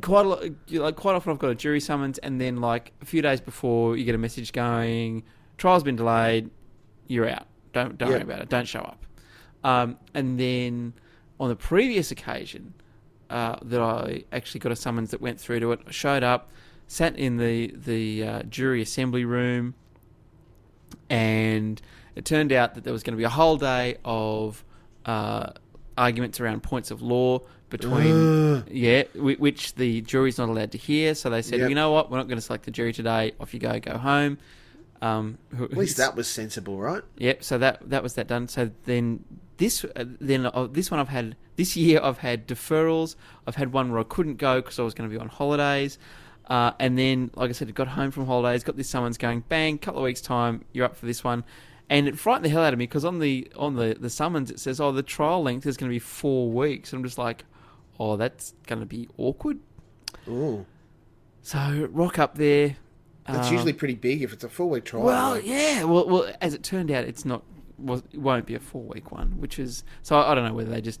quite 0.00 0.26
a 0.26 0.28
lot, 0.28 0.44
like 0.70 0.96
quite 0.96 1.14
often 1.14 1.32
I've 1.32 1.38
got 1.38 1.50
a 1.50 1.54
jury 1.54 1.80
summons, 1.80 2.18
and 2.18 2.40
then 2.40 2.56
like 2.60 2.92
a 3.02 3.04
few 3.04 3.22
days 3.22 3.40
before 3.40 3.96
you 3.96 4.04
get 4.04 4.14
a 4.14 4.18
message 4.18 4.52
going, 4.52 5.22
trial's 5.58 5.82
been 5.82 5.96
delayed, 5.96 6.50
you're 7.08 7.28
out. 7.28 7.46
Don't 7.72 7.98
don't 7.98 8.10
Yep. 8.10 8.16
worry 8.18 8.22
about 8.32 8.42
it. 8.42 8.48
Don't 8.48 8.68
show 8.68 8.80
up. 8.80 9.04
Um, 9.64 9.98
and 10.14 10.38
then 10.38 10.92
on 11.40 11.48
the 11.48 11.56
previous 11.56 12.10
occasion 12.10 12.74
uh, 13.30 13.56
that 13.62 13.80
I 13.80 14.24
actually 14.30 14.60
got 14.60 14.72
a 14.72 14.76
summons 14.76 15.10
that 15.10 15.20
went 15.20 15.40
through 15.40 15.60
to 15.60 15.72
it, 15.72 15.80
I 15.86 15.90
showed 15.90 16.22
up, 16.22 16.50
sat 16.86 17.16
in 17.18 17.38
the 17.38 17.74
the 17.74 18.24
uh, 18.24 18.42
jury 18.44 18.80
assembly 18.82 19.24
room, 19.24 19.74
and 21.10 21.80
it 22.16 22.24
turned 22.24 22.52
out 22.52 22.74
that 22.74 22.84
there 22.84 22.92
was 22.92 23.02
going 23.02 23.14
to 23.14 23.18
be 23.18 23.24
a 23.24 23.28
whole 23.30 23.56
day 23.56 23.96
of 24.04 24.64
uh, 25.04 25.50
arguments 25.96 26.40
around 26.40 26.62
points 26.62 26.90
of 26.90 27.02
law 27.02 27.40
between 27.70 28.64
yeah, 28.70 29.02
which 29.14 29.74
the 29.74 30.00
jury's 30.02 30.38
not 30.38 30.48
allowed 30.48 30.72
to 30.72 30.78
hear. 30.78 31.14
So 31.14 31.30
they 31.30 31.42
said, 31.42 31.60
Yep. 31.60 31.68
you 31.68 31.74
know 31.74 31.90
what, 31.90 32.10
we're 32.10 32.18
not 32.18 32.28
going 32.28 32.38
to 32.38 32.42
select 32.42 32.64
the 32.64 32.70
jury 32.70 32.92
today. 32.92 33.32
Off 33.40 33.52
you 33.52 33.60
go, 33.60 33.78
go 33.80 33.98
home. 33.98 34.38
Um, 35.02 35.38
At 35.52 35.72
least 35.72 35.96
that 35.96 36.14
was 36.16 36.28
sensible, 36.28 36.78
right? 36.78 37.02
Yep. 37.18 37.42
So 37.42 37.58
that 37.58 37.90
that 37.90 38.02
was 38.02 38.14
that 38.14 38.26
done. 38.28 38.48
So 38.48 38.70
then 38.84 39.24
this 39.56 39.84
uh, 39.84 40.04
then 40.20 40.46
uh, 40.46 40.68
this 40.70 40.90
one 40.90 41.00
I've 41.00 41.08
had 41.08 41.36
this 41.56 41.76
year 41.76 42.00
I've 42.02 42.18
had 42.18 42.46
deferrals. 42.46 43.16
I've 43.46 43.56
had 43.56 43.72
one 43.72 43.90
where 43.90 44.00
I 44.00 44.04
couldn't 44.04 44.36
go 44.36 44.60
because 44.62 44.78
I 44.78 44.82
was 44.82 44.94
going 44.94 45.10
to 45.10 45.14
be 45.14 45.20
on 45.20 45.28
holidays. 45.28 45.98
Uh, 46.46 46.72
and 46.78 46.98
then, 46.98 47.30
like 47.34 47.48
I 47.48 47.52
said, 47.52 47.68
I 47.68 47.70
got 47.72 47.88
home 47.88 48.10
from 48.10 48.26
holidays, 48.26 48.62
got 48.64 48.76
this 48.76 48.88
summons 48.90 49.16
going, 49.16 49.40
bang, 49.48 49.78
couple 49.78 50.00
of 50.00 50.04
weeks 50.04 50.20
time, 50.20 50.64
you're 50.72 50.84
up 50.84 50.94
for 50.94 51.06
this 51.06 51.24
one, 51.24 51.42
and 51.90 52.08
it 52.08 52.18
frightened 52.18 52.44
the 52.44 52.48
hell 52.48 52.62
out 52.62 52.72
of 52.72 52.78
me 52.78 52.86
because 52.86 53.04
on 53.04 53.18
the 53.18 53.50
on 53.56 53.76
the, 53.76 53.96
the 53.98 54.10
summons 54.10 54.50
it 54.50 54.60
says, 54.60 54.80
oh, 54.80 54.92
the 54.92 55.02
trial 55.02 55.42
length 55.42 55.66
is 55.66 55.76
going 55.76 55.90
to 55.90 55.94
be 55.94 55.98
four 55.98 56.50
weeks. 56.50 56.92
And 56.92 57.00
I'm 57.00 57.04
just 57.04 57.18
like, 57.18 57.44
oh, 58.00 58.16
that's 58.16 58.54
going 58.66 58.80
to 58.80 58.86
be 58.86 59.08
awkward. 59.18 59.58
Ooh. 60.28 60.64
So 61.42 61.88
rock 61.92 62.18
up 62.18 62.36
there. 62.36 62.76
That's 63.26 63.48
um, 63.48 63.54
usually 63.54 63.72
pretty 63.72 63.94
big 63.94 64.22
if 64.22 64.32
it's 64.32 64.44
a 64.44 64.48
four 64.48 64.68
week 64.68 64.84
trial. 64.84 65.04
well, 65.04 65.30
like- 65.32 65.46
yeah. 65.46 65.84
Well, 65.84 66.08
well, 66.08 66.32
as 66.40 66.54
it 66.54 66.62
turned 66.62 66.90
out, 66.90 67.04
it's 67.04 67.24
not. 67.24 67.42
Was 67.78 68.02
it 68.12 68.20
won't 68.20 68.46
be 68.46 68.54
a 68.54 68.60
four 68.60 68.82
week 68.82 69.10
one, 69.10 69.40
which 69.40 69.58
is 69.58 69.82
so. 70.02 70.16
I, 70.16 70.32
I 70.32 70.34
don't 70.34 70.44
know 70.44 70.54
whether 70.54 70.70
they 70.70 70.80
just 70.80 71.00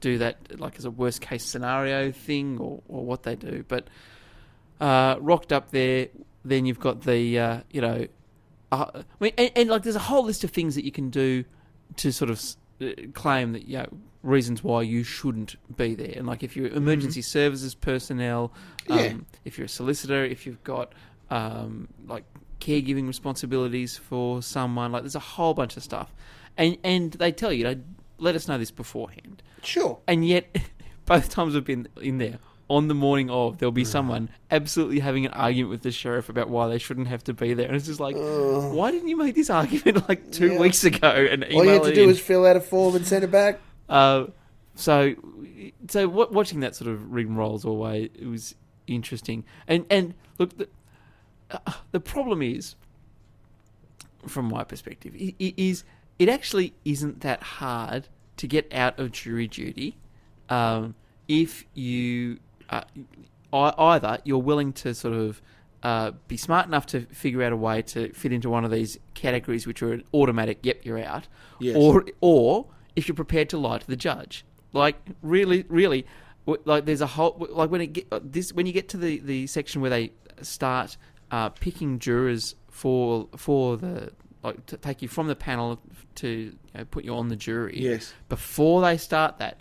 do 0.00 0.18
that 0.18 0.60
like 0.60 0.76
as 0.78 0.84
a 0.84 0.90
worst 0.90 1.20
case 1.20 1.44
scenario 1.44 2.12
thing 2.12 2.58
or, 2.58 2.82
or 2.88 3.04
what 3.04 3.22
they 3.22 3.36
do. 3.36 3.64
But 3.68 3.88
uh, 4.80 5.16
rocked 5.20 5.52
up 5.52 5.70
there, 5.70 6.08
then 6.44 6.66
you've 6.66 6.80
got 6.80 7.02
the 7.02 7.38
uh, 7.38 7.60
you 7.70 7.80
know, 7.80 8.06
uh, 8.72 8.86
I 8.94 9.02
mean, 9.20 9.32
and, 9.38 9.50
and 9.56 9.68
like 9.70 9.82
there's 9.82 9.96
a 9.96 10.00
whole 10.00 10.24
list 10.24 10.44
of 10.44 10.50
things 10.50 10.74
that 10.74 10.84
you 10.84 10.92
can 10.92 11.10
do 11.10 11.44
to 11.96 12.12
sort 12.12 12.30
of 12.30 12.42
uh, 12.80 12.88
claim 13.14 13.52
that 13.52 13.66
you 13.68 13.78
know 13.78 13.86
reasons 14.22 14.62
why 14.64 14.82
you 14.82 15.04
shouldn't 15.04 15.54
be 15.76 15.94
there. 15.94 16.12
And 16.16 16.26
like 16.26 16.42
if 16.42 16.56
you're 16.56 16.68
emergency 16.68 17.22
services 17.22 17.74
personnel, 17.74 18.52
um, 18.88 18.98
Yeah. 18.98 19.12
if 19.44 19.56
you're 19.58 19.66
a 19.66 19.68
solicitor, 19.68 20.24
if 20.24 20.46
you've 20.46 20.62
got 20.64 20.92
um, 21.30 21.88
like 22.06 22.24
caregiving 22.60 23.06
responsibilities 23.06 23.96
for 23.96 24.42
someone, 24.42 24.90
like 24.92 25.02
there's 25.02 25.14
a 25.14 25.20
whole 25.20 25.54
bunch 25.54 25.76
of 25.76 25.82
stuff, 25.82 26.12
and 26.56 26.76
and 26.82 27.12
they 27.12 27.30
tell 27.32 27.52
you, 27.52 27.64
they 27.64 27.78
let 28.18 28.34
us 28.34 28.48
know 28.48 28.58
this 28.58 28.70
beforehand, 28.70 29.42
Sure. 29.62 29.98
and 30.08 30.26
yet 30.26 30.56
both 31.06 31.28
times 31.28 31.54
we've 31.54 31.64
been 31.64 31.86
in 32.00 32.18
there. 32.18 32.38
On 32.68 32.88
the 32.88 32.94
morning 32.94 33.30
of, 33.30 33.58
there'll 33.58 33.70
be 33.70 33.84
Mm. 33.84 33.86
someone 33.86 34.28
absolutely 34.50 34.98
having 34.98 35.24
an 35.24 35.32
argument 35.32 35.70
with 35.70 35.82
the 35.82 35.92
sheriff 35.92 36.28
about 36.28 36.48
why 36.50 36.66
they 36.66 36.78
shouldn't 36.78 37.06
have 37.06 37.22
to 37.24 37.32
be 37.32 37.54
there, 37.54 37.66
and 37.68 37.76
it's 37.76 37.86
just 37.86 38.00
like, 38.00 38.16
why 38.16 38.90
didn't 38.90 39.06
you 39.08 39.16
make 39.16 39.34
this 39.36 39.50
argument 39.50 40.08
like 40.08 40.32
two 40.32 40.52
Yeah. 40.54 40.58
weeks 40.58 40.82
ago 40.82 41.08
and 41.08 41.44
All 41.44 41.64
you 41.64 41.70
had 41.70 41.84
to 41.84 41.94
do 41.94 42.02
in? 42.02 42.06
was 42.08 42.18
fill 42.20 42.44
out 42.44 42.56
a 42.56 42.60
form 42.60 42.96
and 42.96 43.06
send 43.06 43.22
it 43.22 43.30
back. 43.30 43.60
Uh, 43.88 44.26
so, 44.74 45.14
so 45.88 46.08
wa- 46.08 46.26
watching 46.30 46.58
that 46.60 46.74
sort 46.74 46.90
of 46.90 47.02
rigmarole's 47.02 47.64
always 47.64 48.10
it 48.18 48.26
was 48.26 48.56
interesting. 48.88 49.44
And 49.68 49.86
and 49.88 50.14
look, 50.38 50.56
the, 50.58 50.68
uh, 51.52 51.72
the 51.92 52.00
problem 52.00 52.42
is, 52.42 52.74
from 54.26 54.46
my 54.46 54.64
perspective, 54.64 55.14
is 55.38 55.84
it 56.18 56.28
actually 56.28 56.74
isn't 56.84 57.20
that 57.20 57.42
hard 57.42 58.08
to 58.38 58.46
get 58.48 58.72
out 58.74 58.98
of 58.98 59.12
jury 59.12 59.46
duty 59.46 59.96
um, 60.48 60.94
if 61.28 61.64
you 61.74 62.38
uh, 62.70 62.82
either 63.52 64.18
you're 64.24 64.38
willing 64.38 64.72
to 64.74 64.94
sort 64.94 65.14
of 65.14 65.40
uh, 65.82 66.12
be 66.26 66.36
smart 66.36 66.66
enough 66.66 66.86
to 66.86 67.02
figure 67.06 67.42
out 67.42 67.52
a 67.52 67.56
way 67.56 67.82
to 67.82 68.12
fit 68.12 68.32
into 68.32 68.50
one 68.50 68.64
of 68.64 68.70
these 68.70 68.98
categories, 69.14 69.66
which 69.66 69.82
are 69.82 69.92
an 69.92 70.02
automatic. 70.12 70.58
Yep, 70.62 70.84
you're 70.84 70.98
out. 70.98 71.28
Yes. 71.60 71.76
Or 71.76 72.04
or 72.20 72.66
if 72.96 73.08
you're 73.08 73.14
prepared 73.14 73.48
to 73.50 73.58
lie 73.58 73.78
to 73.78 73.86
the 73.86 73.96
judge, 73.96 74.44
like 74.72 74.96
really, 75.22 75.64
really, 75.68 76.06
like 76.64 76.86
there's 76.86 77.00
a 77.02 77.06
whole 77.06 77.46
like 77.50 77.70
when 77.70 77.80
it 77.80 77.88
get 77.88 78.32
this 78.32 78.52
when 78.52 78.66
you 78.66 78.72
get 78.72 78.88
to 78.90 78.96
the 78.96 79.18
the 79.20 79.46
section 79.46 79.80
where 79.80 79.90
they 79.90 80.12
start 80.42 80.96
uh, 81.30 81.50
picking 81.50 81.98
jurors 81.98 82.54
for 82.70 83.28
for 83.36 83.76
the 83.76 84.12
like 84.42 84.64
to 84.66 84.76
take 84.76 85.02
you 85.02 85.08
from 85.08 85.28
the 85.28 85.36
panel 85.36 85.80
to 86.14 86.28
you 86.28 86.52
know, 86.74 86.84
put 86.84 87.04
you 87.04 87.14
on 87.14 87.28
the 87.28 87.36
jury 87.36 87.78
Yes. 87.80 88.12
before 88.28 88.80
they 88.80 88.96
start 88.96 89.38
that. 89.38 89.58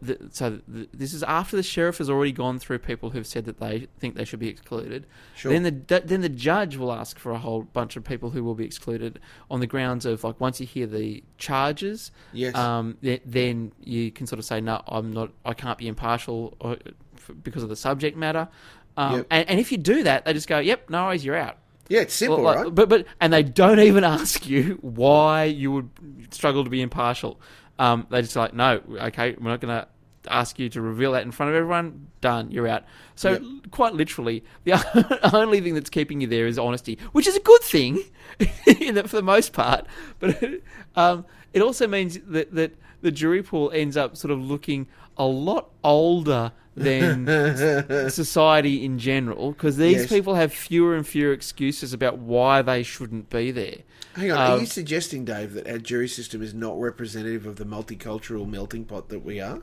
The, 0.00 0.14
the, 0.16 0.28
so 0.32 0.60
the, 0.66 0.88
this 0.92 1.12
is 1.14 1.22
after 1.22 1.56
the 1.56 1.62
sheriff 1.62 1.98
has 1.98 2.08
already 2.10 2.32
gone 2.32 2.58
through 2.58 2.78
people 2.80 3.10
who've 3.10 3.26
said 3.26 3.44
that 3.44 3.58
they 3.58 3.86
think 3.98 4.14
they 4.16 4.24
should 4.24 4.40
be 4.40 4.48
excluded. 4.48 5.06
Sure. 5.36 5.52
Then 5.52 5.62
the 5.62 6.00
then 6.04 6.20
the 6.22 6.28
judge 6.28 6.76
will 6.76 6.92
ask 6.92 7.18
for 7.18 7.32
a 7.32 7.38
whole 7.38 7.62
bunch 7.62 7.96
of 7.96 8.04
people 8.04 8.30
who 8.30 8.42
will 8.42 8.54
be 8.54 8.64
excluded 8.64 9.20
on 9.50 9.60
the 9.60 9.66
grounds 9.66 10.06
of 10.06 10.24
like 10.24 10.40
once 10.40 10.60
you 10.60 10.66
hear 10.66 10.86
the 10.86 11.22
charges, 11.38 12.10
Yes. 12.32 12.54
um, 12.54 12.96
th- 13.02 13.22
then 13.24 13.72
you 13.82 14.10
can 14.10 14.26
sort 14.26 14.38
of 14.38 14.44
say 14.44 14.60
no, 14.60 14.82
I'm 14.88 15.12
not, 15.12 15.30
I 15.44 15.54
can't 15.54 15.78
be 15.78 15.88
impartial 15.88 16.56
or, 16.60 16.76
f- 17.16 17.30
because 17.42 17.62
of 17.62 17.68
the 17.68 17.76
subject 17.76 18.16
matter. 18.16 18.48
Um, 18.96 19.16
Yep. 19.18 19.26
and, 19.30 19.50
and 19.50 19.60
if 19.60 19.70
you 19.72 19.78
do 19.78 20.02
that, 20.04 20.24
they 20.24 20.32
just 20.32 20.48
go, 20.48 20.58
"Yep, 20.58 20.90
no 20.90 21.04
worries, 21.06 21.24
you're 21.24 21.36
out." 21.36 21.58
yeah, 21.88 22.00
it's 22.00 22.14
simple, 22.14 22.42
Like, 22.42 22.56
right? 22.56 22.74
But 22.74 22.88
but 22.88 23.06
and 23.20 23.32
they 23.32 23.42
don't 23.44 23.78
even 23.78 24.02
ask 24.18 24.46
you 24.48 24.78
why 24.80 25.44
you 25.44 25.70
would 25.72 25.90
struggle 26.30 26.64
to 26.64 26.70
be 26.70 26.82
impartial. 26.82 27.38
Um, 27.78 28.06
they 28.10 28.22
just 28.22 28.36
like, 28.36 28.54
no, 28.54 28.80
okay, 28.90 29.34
we're 29.38 29.50
not 29.50 29.60
going 29.60 29.80
to 29.80 29.88
ask 30.28 30.58
you 30.58 30.68
to 30.70 30.80
reveal 30.80 31.12
that 31.12 31.22
in 31.22 31.30
front 31.30 31.50
of 31.50 31.56
everyone. 31.56 32.08
Done, 32.20 32.50
you're 32.50 32.66
out. 32.66 32.84
So 33.14 33.32
Yep. 33.32 33.42
quite 33.70 33.94
literally, 33.94 34.44
the 34.64 35.30
only 35.34 35.60
thing 35.60 35.74
that's 35.74 35.90
keeping 35.90 36.20
you 36.20 36.26
there 36.26 36.46
is 36.46 36.58
honesty, 36.58 36.98
which 37.12 37.26
is 37.26 37.36
a 37.36 37.40
good 37.40 37.62
thing 37.62 38.02
in 38.66 38.96
for 39.06 39.16
the 39.16 39.22
most 39.22 39.52
part. 39.52 39.86
But 40.18 40.42
um, 40.96 41.24
it 41.52 41.62
also 41.62 41.86
means 41.86 42.18
that 42.26 42.54
that 42.54 42.76
the 43.02 43.10
jury 43.10 43.42
pool 43.42 43.70
ends 43.72 43.96
up 43.96 44.16
sort 44.16 44.32
of 44.32 44.40
looking 44.40 44.88
a 45.16 45.24
lot 45.24 45.70
older 45.84 46.52
than 46.74 47.26
society 48.10 48.84
in 48.84 48.98
general 48.98 49.52
because 49.52 49.76
these 49.78 50.02
Yes. 50.02 50.08
people 50.08 50.34
have 50.34 50.52
fewer 50.52 50.94
and 50.94 51.06
fewer 51.06 51.32
excuses 51.32 51.92
about 51.94 52.18
why 52.18 52.60
they 52.62 52.82
shouldn't 52.82 53.30
be 53.30 53.50
there. 53.50 53.78
Hang 54.14 54.30
on, 54.32 54.38
are 54.38 54.54
Um, 54.54 54.60
you 54.60 54.66
suggesting, 54.66 55.24
Dave, 55.24 55.54
that 55.54 55.66
our 55.68 55.78
jury 55.78 56.08
system 56.08 56.42
is 56.42 56.52
not 56.54 56.78
representative 56.78 57.46
of 57.46 57.56
the 57.56 57.64
multicultural 57.64 58.46
melting 58.48 58.84
pot 58.84 59.08
that 59.08 59.24
we 59.24 59.40
are? 59.40 59.62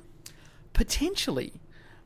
Potentially. 0.73 1.53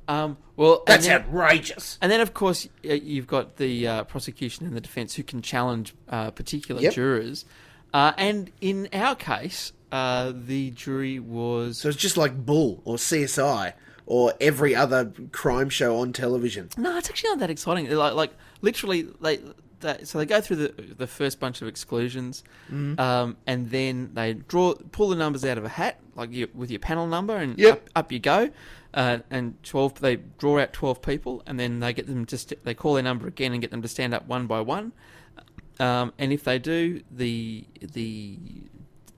Um, 0.10 0.38
well, 0.56 0.76
and 0.80 0.82
That's 0.88 1.08
then, 1.08 1.22
outrageous. 1.22 1.98
and 2.02 2.10
then 2.12 2.22
of 2.22 2.34
course 2.34 2.68
you've 2.82 3.28
got 3.28 3.58
the 3.58 3.86
uh, 3.88 4.04
prosecution 4.06 4.66
and 4.66 4.74
the 4.76 4.80
defence 4.82 5.16
who 5.16 5.24
can 5.24 5.42
challenge 5.42 5.94
uh, 6.10 6.32
particular 6.32 6.82
Yep. 6.82 6.94
jurors, 6.94 7.46
uh, 7.94 8.14
and 8.18 8.50
in 8.62 8.88
our 8.94 9.16
case, 9.16 9.74
uh, 9.92 10.34
the 10.36 10.72
jury 10.72 11.20
was 11.20 11.80
So 11.80 11.90
it's 11.90 11.98
just 11.98 12.18
like 12.18 12.46
Bull 12.46 12.82
or 12.86 12.98
CSI 12.98 13.74
or 14.06 14.34
every 14.40 14.74
other 14.76 15.12
crime 15.32 15.70
show 15.70 15.98
on 16.00 16.14
television. 16.14 16.70
No, 16.78 16.98
it's 16.98 17.10
actually 17.10 17.30
not 17.32 17.40
that 17.40 17.50
exciting. 17.50 17.90
Like, 17.90 18.14
like 18.14 18.32
literally, 18.62 19.08
they, 19.22 19.40
they 19.82 20.00
so 20.04 20.18
they 20.18 20.26
go 20.26 20.40
through 20.42 20.56
the 20.58 20.70
the 20.98 21.08
first 21.08 21.40
bunch 21.40 21.62
of 21.62 21.68
exclusions, 21.68 22.44
Mm-hmm. 22.72 23.00
um, 23.00 23.38
and 23.46 23.70
then 23.70 24.12
they 24.14 24.34
draw 24.34 24.74
pull 24.92 25.10
the 25.10 25.16
numbers 25.16 25.44
out 25.46 25.58
of 25.58 25.66
a 25.66 25.70
hat, 25.70 26.00
like 26.16 26.32
you, 26.32 26.48
with 26.54 26.72
your 26.72 26.80
panel 26.80 27.06
number, 27.08 27.36
and 27.36 27.58
Yep. 27.60 27.74
up, 27.74 27.90
up 27.96 28.12
you 28.12 28.20
go. 28.20 28.50
Uh, 28.94 29.20
and 29.30 29.62
twelve, 29.64 30.00
they 30.00 30.16
draw 30.40 30.60
out 30.60 30.74
twelve 30.74 31.02
people, 31.02 31.44
and 31.46 31.60
then 31.60 31.80
they 31.82 31.94
get 31.94 32.08
them 32.08 32.26
to 32.26 32.38
st- 32.38 32.64
they 32.64 32.74
call 32.74 32.94
their 32.96 33.04
number 33.04 33.28
again 33.28 33.52
and 33.52 33.62
get 33.62 33.70
them 33.72 33.82
to 33.82 33.88
stand 33.88 34.14
up 34.14 34.26
one 34.28 34.48
by 34.48 34.62
one. 34.62 34.94
Um, 35.80 36.14
and 36.18 36.34
if 36.34 36.44
they 36.46 36.58
do, 36.58 37.02
the 37.12 37.66
the 37.82 38.40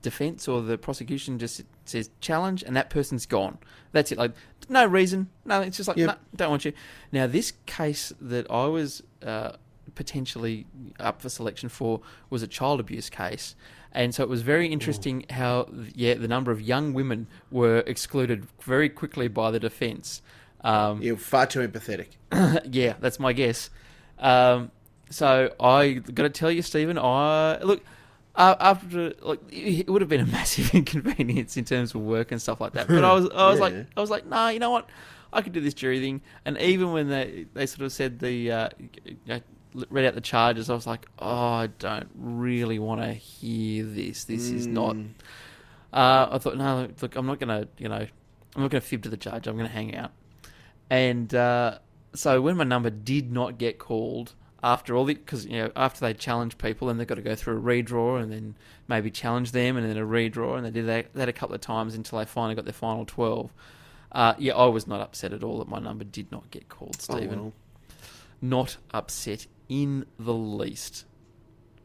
defense 0.02 0.48
or 0.48 0.62
the 0.62 0.78
prosecution 0.78 1.38
just 1.38 1.62
says 1.84 2.10
challenge, 2.20 2.62
and 2.62 2.76
that 2.76 2.90
person's 2.90 3.26
gone. 3.26 3.58
That's 3.92 4.12
it. 4.12 4.18
Like 4.18 4.32
no 4.68 4.86
reason. 4.86 5.28
No, 5.44 5.60
it's 5.60 5.76
just 5.76 5.88
like 5.88 5.96
Yep. 5.96 6.08
no, 6.08 6.14
don't 6.36 6.50
want 6.50 6.64
you. 6.64 6.72
Now 7.12 7.26
this 7.26 7.52
case 7.66 8.12
that 8.20 8.50
I 8.50 8.66
was 8.66 9.02
uh, 9.24 9.52
potentially 9.94 10.66
up 10.98 11.20
for 11.20 11.28
selection 11.28 11.68
for 11.68 12.00
was 12.30 12.42
a 12.42 12.46
child 12.46 12.80
abuse 12.80 13.10
case. 13.10 13.54
And 13.92 14.14
so 14.14 14.22
it 14.22 14.28
was 14.28 14.42
very 14.42 14.68
interesting 14.68 15.26
how, 15.30 15.68
yeah, 15.94 16.14
the 16.14 16.28
number 16.28 16.52
of 16.52 16.60
young 16.60 16.94
women 16.94 17.26
were 17.50 17.78
excluded 17.88 18.46
very 18.62 18.88
quickly 18.88 19.26
by 19.26 19.50
the 19.50 19.58
defence. 19.58 20.22
Um, 20.60 21.02
You're 21.02 21.16
far 21.16 21.46
too 21.46 21.66
empathetic. 21.66 22.10
yeah, 22.70 22.94
that's 23.00 23.18
my 23.18 23.32
guess. 23.32 23.68
Um, 24.18 24.70
so 25.10 25.52
I 25.58 25.94
got 25.94 26.22
to 26.22 26.28
tell 26.30 26.52
you, 26.52 26.62
Stephen, 26.62 26.98
I 26.98 27.60
look 27.62 27.82
after 28.36 29.12
like 29.22 29.40
it 29.50 29.88
would 29.88 30.00
have 30.02 30.08
been 30.08 30.20
a 30.20 30.26
massive 30.26 30.74
inconvenience 30.74 31.56
in 31.56 31.64
terms 31.64 31.94
of 31.94 32.00
work 32.00 32.32
and 32.32 32.40
stuff 32.40 32.60
like 32.60 32.72
that. 32.72 32.88
But 32.88 33.04
I 33.04 33.12
was 33.12 33.28
I 33.34 33.50
was 33.50 33.58
Yeah. 33.58 33.64
like 33.64 33.86
I 33.96 34.00
was 34.00 34.10
like, 34.10 34.26
nah, 34.26 34.48
you 34.48 34.58
know 34.58 34.70
what? 34.70 34.88
I 35.32 35.42
could 35.42 35.52
do 35.52 35.60
this 35.60 35.74
jury 35.74 36.00
thing. 36.00 36.22
And 36.44 36.58
even 36.58 36.92
when 36.92 37.08
they 37.08 37.46
they 37.54 37.66
sort 37.66 37.82
of 37.82 37.92
said 37.92 38.18
the 38.18 38.50
uh, 38.52 38.68
read 39.90 40.04
out 40.06 40.14
the 40.14 40.20
charges, 40.20 40.70
I 40.70 40.74
was 40.74 40.86
like, 40.86 41.06
oh, 41.18 41.52
I 41.52 41.68
don't 41.78 42.08
really 42.16 42.78
want 42.78 43.00
to 43.02 43.12
hear 43.12 43.84
this. 43.84 44.24
This 44.24 44.50
is 44.50 44.66
not. 44.66 44.96
Mm. 44.96 45.10
Uh, 45.92 46.28
I 46.32 46.38
thought, 46.38 46.56
no, 46.56 46.88
look, 47.00 47.16
I'm 47.16 47.26
not 47.26 47.40
gonna, 47.40 47.66
you 47.78 47.88
know, 47.88 48.06
I'm 48.56 48.62
not 48.62 48.70
gonna 48.70 48.80
fib 48.80 49.02
to 49.04 49.08
the 49.08 49.16
judge. 49.16 49.46
I'm 49.46 49.56
gonna 49.56 49.68
hang 49.68 49.94
out. 49.96 50.12
And 50.88 51.32
uh, 51.34 51.78
so 52.14 52.40
when 52.40 52.56
my 52.56 52.64
number 52.64 52.90
did 52.90 53.32
not 53.32 53.58
get 53.58 53.78
called 53.78 54.34
after 54.62 54.94
all 54.94 55.04
the, 55.04 55.14
because 55.14 55.46
you 55.46 55.52
know 55.58 55.70
after 55.76 56.00
they 56.00 56.12
challenge 56.14 56.58
people 56.58 56.88
and 56.90 56.98
they've 57.00 57.06
got 57.06 57.14
to 57.16 57.22
go 57.22 57.34
through 57.34 57.56
a 57.58 57.60
redraw 57.60 58.22
and 58.22 58.30
then 58.32 58.54
maybe 58.88 59.10
challenge 59.10 59.52
them 59.52 59.76
and 59.76 59.88
then 59.88 59.96
a 59.96 60.06
redraw 60.06 60.56
and 60.56 60.66
they 60.66 60.70
did 60.70 60.86
that, 60.86 61.12
that 61.14 61.28
a 61.28 61.32
couple 61.32 61.54
of 61.54 61.60
times 61.60 61.94
until 61.94 62.18
they 62.18 62.24
finally 62.24 62.54
got 62.54 62.64
their 62.64 62.72
final 62.74 63.04
twelve. 63.06 63.52
Uh, 64.12 64.34
yeah, 64.38 64.54
I 64.54 64.66
was 64.66 64.86
not 64.86 65.00
upset 65.00 65.32
at 65.32 65.42
all 65.44 65.58
that 65.58 65.68
my 65.68 65.78
number 65.78 66.02
did 66.04 66.30
not 66.32 66.50
get 66.50 66.68
called, 66.68 66.96
Oh, 67.08 67.16
Stephen. 67.16 67.40
well. 67.40 67.52
Not 68.42 68.76
upset 68.92 69.46
in 69.68 70.04
the 70.18 70.34
least, 70.34 71.04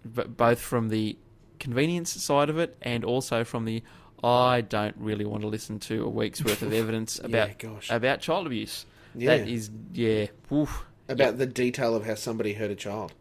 but 0.03 0.36
both 0.36 0.59
from 0.59 0.89
the 0.89 1.17
convenience 1.59 2.11
side 2.11 2.49
of 2.49 2.57
it 2.57 2.76
and 2.82 3.03
also 3.05 3.43
from 3.43 3.65
the 3.65 3.84
I 4.23 4.61
don't 4.61 4.95
really 4.97 5.23
want 5.26 5.41
to 5.41 5.47
listen 5.47 5.80
to 5.82 6.03
a 6.03 6.09
week's 6.09 6.43
worth 6.43 6.61
of 6.61 6.73
evidence 6.82 7.19
Yeah, 7.21 7.28
about 7.28 7.59
gosh. 7.59 7.89
about 7.91 8.21
child 8.21 8.47
abuse. 8.47 8.86
Yeah. 9.13 9.38
That 9.38 9.47
is, 9.47 9.69
yeah, 9.93 10.28
oof. 10.51 10.86
About 11.07 11.37
the 11.37 11.45
detail 11.45 11.95
of 11.95 12.05
how 12.05 12.15
somebody 12.15 12.53
hurt 12.53 12.71
a 12.71 12.75
child. 12.75 13.13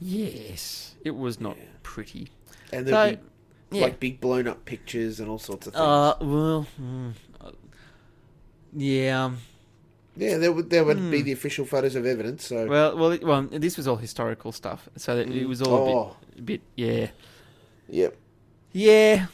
yes, 0.00 0.94
it 1.04 1.16
was 1.16 1.40
not 1.40 1.56
Yeah. 1.56 1.64
pretty. 1.82 2.28
And 2.72 2.86
there'd 2.86 3.18
be 3.70 3.78
yeah. 3.78 3.84
like 3.84 4.00
big 4.00 4.20
blown 4.20 4.46
up 4.46 4.64
pictures 4.64 5.20
and 5.20 5.28
all 5.28 5.38
sorts 5.38 5.66
of 5.66 5.72
things. 5.72 5.80
Uh, 5.80 6.14
well, 6.20 6.66
mm, 6.80 7.12
uh, 7.40 7.50
yeah. 8.72 9.24
um, 9.24 9.38
yeah, 10.16 10.36
there 10.36 10.52
would 10.52 10.68
there 10.70 10.84
would 10.84 11.10
be 11.10 11.20
hmm. 11.20 11.24
the 11.24 11.32
official 11.32 11.64
photos 11.64 11.94
of 11.94 12.04
evidence. 12.04 12.46
So 12.46 12.66
Well, 12.66 12.96
well, 12.96 13.12
it, 13.12 13.24
well, 13.24 13.42
this 13.50 13.76
was 13.76 13.88
all 13.88 13.96
historical 13.96 14.52
stuff, 14.52 14.88
so 14.96 15.16
that 15.16 15.28
it 15.28 15.46
was 15.46 15.62
all 15.62 15.88
Oh. 15.88 16.16
a 16.36 16.36
bit, 16.36 16.38
a 16.38 16.42
bit, 16.42 16.60
yeah. 16.76 17.06
yep. 17.88 18.16
Yeah. 18.72 19.26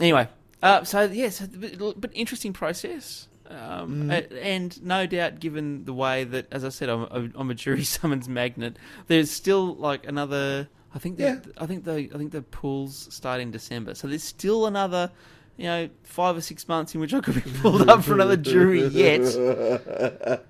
Anyway, 0.00 0.28
uh, 0.62 0.84
so 0.84 1.02
yes, 1.04 1.40
but, 1.40 2.00
but 2.00 2.10
interesting 2.14 2.52
process. 2.52 3.27
Um, 3.48 4.04
Mm. 4.10 4.38
and 4.42 4.82
no 4.84 5.06
doubt, 5.06 5.40
given 5.40 5.84
the 5.84 5.94
way 5.94 6.24
that, 6.24 6.46
as 6.52 6.64
I 6.64 6.68
said, 6.68 6.88
I'm, 6.88 7.02
a- 7.02 7.30
I'm 7.34 7.50
a 7.50 7.54
jury 7.54 7.84
summons 7.96 8.28
magnet. 8.28 8.76
There's 9.06 9.30
still 9.30 9.74
like 9.76 10.06
another. 10.06 10.68
I 10.94 10.98
think. 10.98 11.18
Yeah. 11.18 11.36
The, 11.36 11.52
I 11.58 11.66
think 11.66 11.84
the. 11.84 12.10
I 12.14 12.18
think 12.18 12.32
the 12.32 12.42
pools 12.42 13.08
start 13.14 13.40
in 13.40 13.50
December, 13.50 13.94
so 13.94 14.06
there's 14.08 14.22
still 14.24 14.66
another. 14.66 15.10
You 15.56 15.64
know, 15.64 15.88
five 16.04 16.36
or 16.36 16.40
six 16.40 16.68
months 16.68 16.94
in 16.94 17.00
which 17.00 17.12
I 17.12 17.18
could 17.20 17.34
be 17.34 17.40
pulled 17.60 17.88
up 17.90 18.04
for 18.04 18.14
another 18.14 18.36
jury 18.36 18.86
yet. 18.86 19.22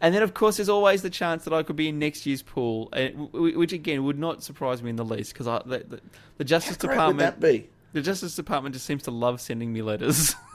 And 0.00 0.14
then, 0.14 0.22
of 0.22 0.32
course, 0.32 0.58
there's 0.58 0.68
always 0.68 1.02
the 1.02 1.10
chance 1.10 1.42
that 1.42 1.52
I 1.52 1.64
could 1.64 1.74
be 1.74 1.88
in 1.88 1.98
next 1.98 2.24
year's 2.24 2.40
pool, 2.40 2.86
w- 2.92 3.58
which 3.58 3.72
again 3.72 4.04
would 4.04 4.16
not 4.16 4.44
surprise 4.44 4.80
me 4.80 4.90
in 4.90 4.96
the 4.96 5.04
least 5.04 5.32
because 5.32 5.46
the, 5.66 5.78
the, 5.88 6.00
the 6.36 6.44
Justice 6.44 6.76
How 6.80 6.88
Department 6.88 7.18
that 7.18 7.40
be? 7.40 7.68
the 7.94 8.00
Justice 8.00 8.36
Department 8.36 8.74
just 8.76 8.86
seems 8.86 9.02
to 9.02 9.10
love 9.10 9.40
sending 9.40 9.72
me 9.72 9.82
letters. 9.82 10.36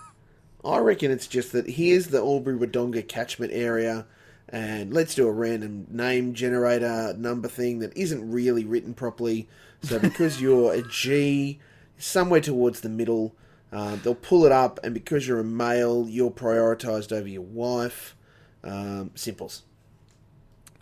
I 0.66 0.78
reckon 0.80 1.11
it's 1.11 1.28
just 1.28 1.51
that 1.51 1.72
here's 1.72 2.07
the 2.07 2.20
Albury 2.20 2.57
Wodonga 2.57 3.07
catchment 3.07 3.51
area, 3.53 4.05
and 4.47 4.93
let's 4.93 5.16
do 5.16 5.28
a 5.28 5.32
random 5.32 5.88
name 5.89 6.34
generator 6.34 7.14
number 7.18 7.47
thing 7.47 7.80
that 7.80 7.95
isn't 7.97 8.32
really 8.32 8.64
written 8.64 8.93
properly. 8.93 9.47
So 9.82 9.99
because 9.99 10.41
you're 10.41 10.74
a 10.74 10.82
G, 10.82 11.59
somewhere 11.97 12.41
towards 12.41 12.82
the 12.82 12.89
middle, 12.89 13.36
uh, 13.72 13.97
they'll 13.97 14.16
pull 14.16 14.45
it 14.45 14.51
up, 14.51 14.80
and 14.84 14.93
because 14.93 15.28
you're 15.28 15.39
a 15.39 15.43
male, 15.43 16.07
you're 16.07 16.32
prioritised 16.32 17.11
over 17.11 17.28
your 17.28 17.41
wife. 17.41 18.16
Um, 18.64 19.11
simples. 19.16 19.64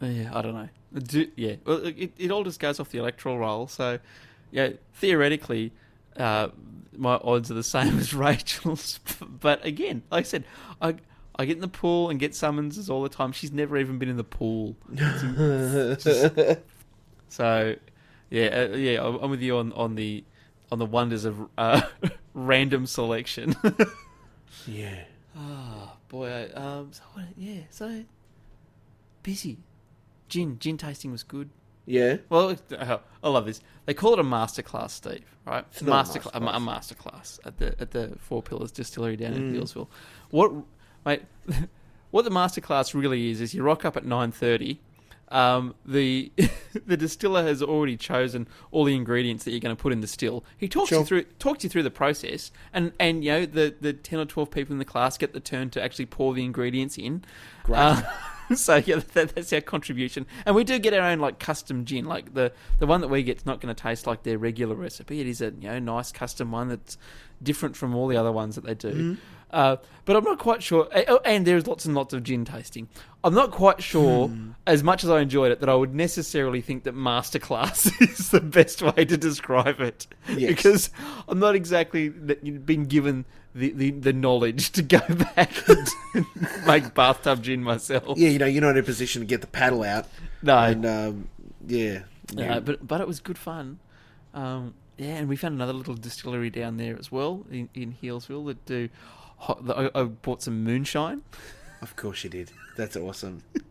yeah, 0.02 0.30
I 0.34 0.42
don't 0.42 0.54
know. 0.54 0.70
Do, 0.94 1.28
yeah, 1.36 1.56
well, 1.66 1.86
it, 1.86 2.12
it 2.18 2.32
all 2.32 2.44
just 2.44 2.60
goes 2.60 2.80
off 2.80 2.90
the 2.90 3.00
electoral 3.00 3.40
roll. 3.40 3.68
So, 3.68 3.98
yeah, 4.52 4.72
theoretically, 4.94 5.72
uh, 6.18 6.50
my 6.98 7.16
odds 7.24 7.50
are 7.52 7.56
the 7.56 7.64
same 7.64 8.00
as 8.04 8.14
Rachel's. 8.14 9.00
But 9.40 9.66
again, 9.66 10.04
like 10.12 10.22
I 10.26 10.28
said, 10.28 10.44
I 10.82 10.96
I 11.36 11.46
get 11.46 11.56
in 11.56 11.62
the 11.62 11.68
pool 11.68 12.10
and 12.10 12.20
get 12.20 12.36
summonses 12.36 12.90
all 12.90 13.02
the 13.04 13.10
time. 13.10 13.32
She's 13.32 13.52
never 13.52 13.78
even 13.78 13.98
been 13.98 14.10
in 14.10 14.18
the 14.18 14.24
pool. 14.24 14.76
Just 14.94 16.28
So, 17.30 17.76
yeah, 18.30 18.68
uh, 18.72 18.76
yeah, 18.76 19.02
I'm 19.04 19.30
with 19.32 19.42
you 19.42 19.58
on, 19.58 19.72
on 19.74 19.96
the 19.96 20.24
on 20.72 20.80
the 20.80 20.86
wonders 20.86 21.26
of 21.26 21.38
uh, 21.58 21.82
random 22.34 22.86
selection. 22.86 23.56
Yeah. 24.68 25.04
oh 25.38 25.94
boy, 26.10 26.30
I- 26.30 26.60
um, 26.60 26.92
so 26.92 27.04
yeah, 27.38 27.62
so 27.70 28.04
busy. 29.24 29.58
Gin, 30.30 30.60
gin 30.60 30.78
tasting 30.78 31.12
was 31.12 31.24
good. 31.24 31.50
Yeah. 31.86 32.18
Well, 32.30 32.56
uh, 32.78 32.98
I 33.24 33.30
love 33.30 33.46
this. 33.46 33.62
They 33.86 33.94
call 33.94 34.14
it 34.14 34.20
a 34.20 34.24
masterclass, 34.24 34.92
Steve. 34.92 35.26
Right? 35.46 35.66
It's 35.72 35.82
master, 35.82 36.22
a, 36.34 36.40
ma- 36.40 36.56
a 36.56 36.60
masterclass 36.60 37.40
at 37.46 37.58
the 37.58 37.76
at 37.82 37.92
the 37.92 38.14
Four 38.20 38.44
Pillars 38.44 38.72
Distillery 38.72 39.16
down 39.18 39.34
in 39.34 39.52
Mm. 39.54 39.58
Healesville. 39.60 39.88
What, 40.30 40.52
mate? 41.06 41.24
what 42.12 42.24
the 42.24 42.30
masterclass 42.32 42.94
really 42.94 43.32
is 43.32 43.42
is 43.42 43.54
you 43.54 43.64
rock 43.64 43.84
up 43.86 43.98
at 43.98 44.06
nine 44.06 44.32
thirty. 44.32 44.80
Um, 45.30 45.76
the 45.86 46.32
the 46.86 46.98
distiller 46.98 47.42
has 47.44 47.64
already 47.64 47.96
chosen 47.98 48.48
all 48.70 48.84
the 48.84 48.96
ingredients 48.96 49.46
that 49.46 49.52
you're 49.52 49.62
going 49.62 49.76
to 49.76 49.82
put 49.82 49.94
in 49.94 50.02
the 50.02 50.08
still. 50.08 50.44
He 50.58 50.68
talks 50.68 50.90
Sure. 50.90 51.00
you 51.00 51.06
through 51.06 51.24
talks 51.40 51.64
you 51.64 51.70
through 51.70 51.84
the 51.84 51.90
process, 51.92 52.52
and 52.74 52.92
and 53.00 53.24
you 53.24 53.32
know 53.32 53.46
the 53.46 53.74
the 53.82 53.94
ten 53.94 54.20
or 54.20 54.26
twelve 54.26 54.52
people 54.52 54.74
in 54.74 54.80
the 54.80 54.86
class 54.86 55.18
get 55.18 55.34
the 55.34 55.40
turn 55.40 55.70
to 55.72 55.82
actually 55.82 56.06
pour 56.06 56.34
the 56.34 56.44
ingredients 56.44 56.98
in. 56.98 57.24
Great. 57.64 57.78
Uh, 57.80 58.02
so 58.56 58.76
yeah, 58.78 59.02
that, 59.14 59.36
that's 59.36 59.54
our 59.54 59.62
contribution, 59.62 60.26
and 60.46 60.56
we 60.56 60.64
do 60.64 60.80
get 60.80 60.94
our 60.94 61.10
own 61.10 61.20
like 61.20 61.40
custom 61.40 61.86
gin. 61.86 62.06
Like 62.06 62.34
the 62.34 62.52
the 62.80 62.88
one 62.88 63.02
that 63.02 63.08
we 63.08 63.24
get's 63.24 63.46
not 63.46 63.62
going 63.62 63.74
to 63.74 63.82
taste 63.82 64.08
like 64.08 64.24
their 64.24 64.38
regular 64.38 64.76
recipe. 64.76 65.22
It 65.22 65.28
is 65.28 65.42
a 65.42 65.46
you 65.60 65.70
know 65.70 65.80
nice 65.80 66.12
custom 66.12 66.52
one 66.52 66.70
that's 66.70 66.98
different 67.42 67.76
from 67.76 67.96
all 67.96 68.08
the 68.08 68.18
other 68.18 68.32
ones 68.32 68.56
that 68.56 68.66
they 68.66 68.76
do. 68.76 68.92
Mm-hmm. 68.92 69.14
Uh, 69.52 69.76
but 70.06 70.16
I'm 70.16 70.24
not 70.24 70.40
quite 70.40 70.64
sure. 70.64 70.88
oh, 71.08 71.20
And 71.26 71.46
there's 71.46 71.68
lots 71.68 71.86
and 71.86 71.94
lots 71.94 72.14
of 72.14 72.24
gin 72.24 72.46
tasting. 72.46 72.88
I'm 73.24 73.34
not 73.36 73.52
quite 73.52 73.84
sure, 73.84 74.30
Hmm. 74.30 74.52
as 74.66 74.82
much 74.84 75.04
as 75.04 75.10
I 75.10 75.20
enjoyed 75.20 75.52
it, 75.52 75.60
that 75.60 75.70
I 75.70 75.76
would 75.76 75.94
necessarily 75.94 76.62
think 76.62 76.86
that 76.86 76.96
masterclass 76.96 77.92
is 78.10 78.30
the 78.30 78.40
best 78.42 78.82
way 78.82 79.06
to 79.06 79.18
describe 79.18 79.80
it. 79.80 80.08
Yes. 80.30 80.50
Because 80.50 80.90
I'm 81.28 81.38
not 81.40 81.54
exactly 81.56 82.10
been 82.10 82.86
given 82.86 83.26
the, 83.54 83.72
the, 83.74 83.92
the 83.92 84.14
knowledge 84.14 84.72
to 84.72 84.82
go 84.82 85.00
back 85.36 85.52
and 85.70 85.88
make 86.66 86.94
bathtub 86.94 87.44
gin 87.44 87.62
myself. 87.64 88.18
Yeah, 88.18 88.30
you 88.30 88.40
know, 88.40 88.46
you're 88.48 88.62
not 88.62 88.72
in 88.72 88.78
a 88.78 88.84
position 88.84 89.22
to 89.22 89.26
get 89.26 89.42
the 89.42 89.48
paddle 89.48 89.84
out. 89.84 90.08
No, 90.42 90.58
And, 90.58 90.86
um, 90.86 91.30
yeah. 91.68 92.04
Uh, 92.38 92.60
but 92.62 92.88
but 92.88 93.02
it 93.02 93.08
was 93.08 93.20
good 93.20 93.38
fun. 93.38 93.80
Um, 94.34 94.74
yeah, 94.98 95.16
and 95.18 95.28
we 95.28 95.36
found 95.36 95.56
another 95.56 95.74
little 95.74 95.96
distillery 95.96 96.50
down 96.50 96.78
there 96.78 96.98
as 96.98 97.12
well 97.12 97.46
in, 97.52 97.68
in 97.74 97.96
Healesville 98.02 98.46
that 98.48 98.66
do. 98.66 98.88
Hot, 99.42 99.60
I, 99.70 99.90
I 100.00 100.04
bought 100.04 100.42
some 100.44 100.64
moonshine. 100.64 101.22
Of 101.82 101.96
course 101.96 102.24
you 102.24 102.30
did. 102.30 102.52
That's 102.78 102.96
awesome. 102.96 103.42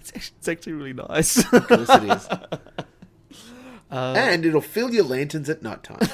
It's 0.00 0.10
actually, 0.14 0.36
it's 0.38 0.48
actually 0.48 0.72
really 0.74 0.92
nice. 0.94 1.38
Of 1.52 1.68
course 1.68 1.88
it 1.90 2.04
is. 2.04 2.28
uh, 3.90 4.14
and 4.16 4.44
it'll 4.44 4.60
fill 4.62 4.92
your 4.94 5.04
lanterns 5.04 5.48
at 5.50 5.62
night 5.62 5.82
time. 5.82 6.06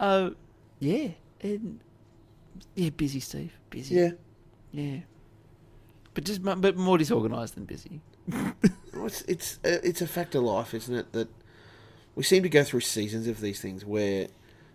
uh, 0.00 0.30
yeah, 0.78 1.08
and 1.42 1.80
yeah, 2.74 2.90
busy, 2.90 3.20
Steve, 3.20 3.52
busy. 3.70 3.94
Yeah. 3.94 4.10
yeah, 4.72 4.96
but 6.14 6.24
just 6.24 6.42
but 6.42 6.76
more 6.76 6.98
disorganised 6.98 7.54
than 7.54 7.64
busy. 7.64 8.00
Well, 8.30 9.06
It's 9.06 9.22
it's 9.22 9.58
uh, 9.64 9.78
it's 9.82 10.02
a 10.02 10.06
fact 10.06 10.34
of 10.34 10.42
life, 10.42 10.74
isn't 10.74 10.94
it? 10.94 11.12
That 11.12 11.28
we 12.14 12.22
seem 12.22 12.42
to 12.42 12.48
go 12.50 12.64
through 12.64 12.80
seasons 12.80 13.26
of 13.26 13.40
these 13.40 13.60
things 13.60 13.84
where 13.84 14.28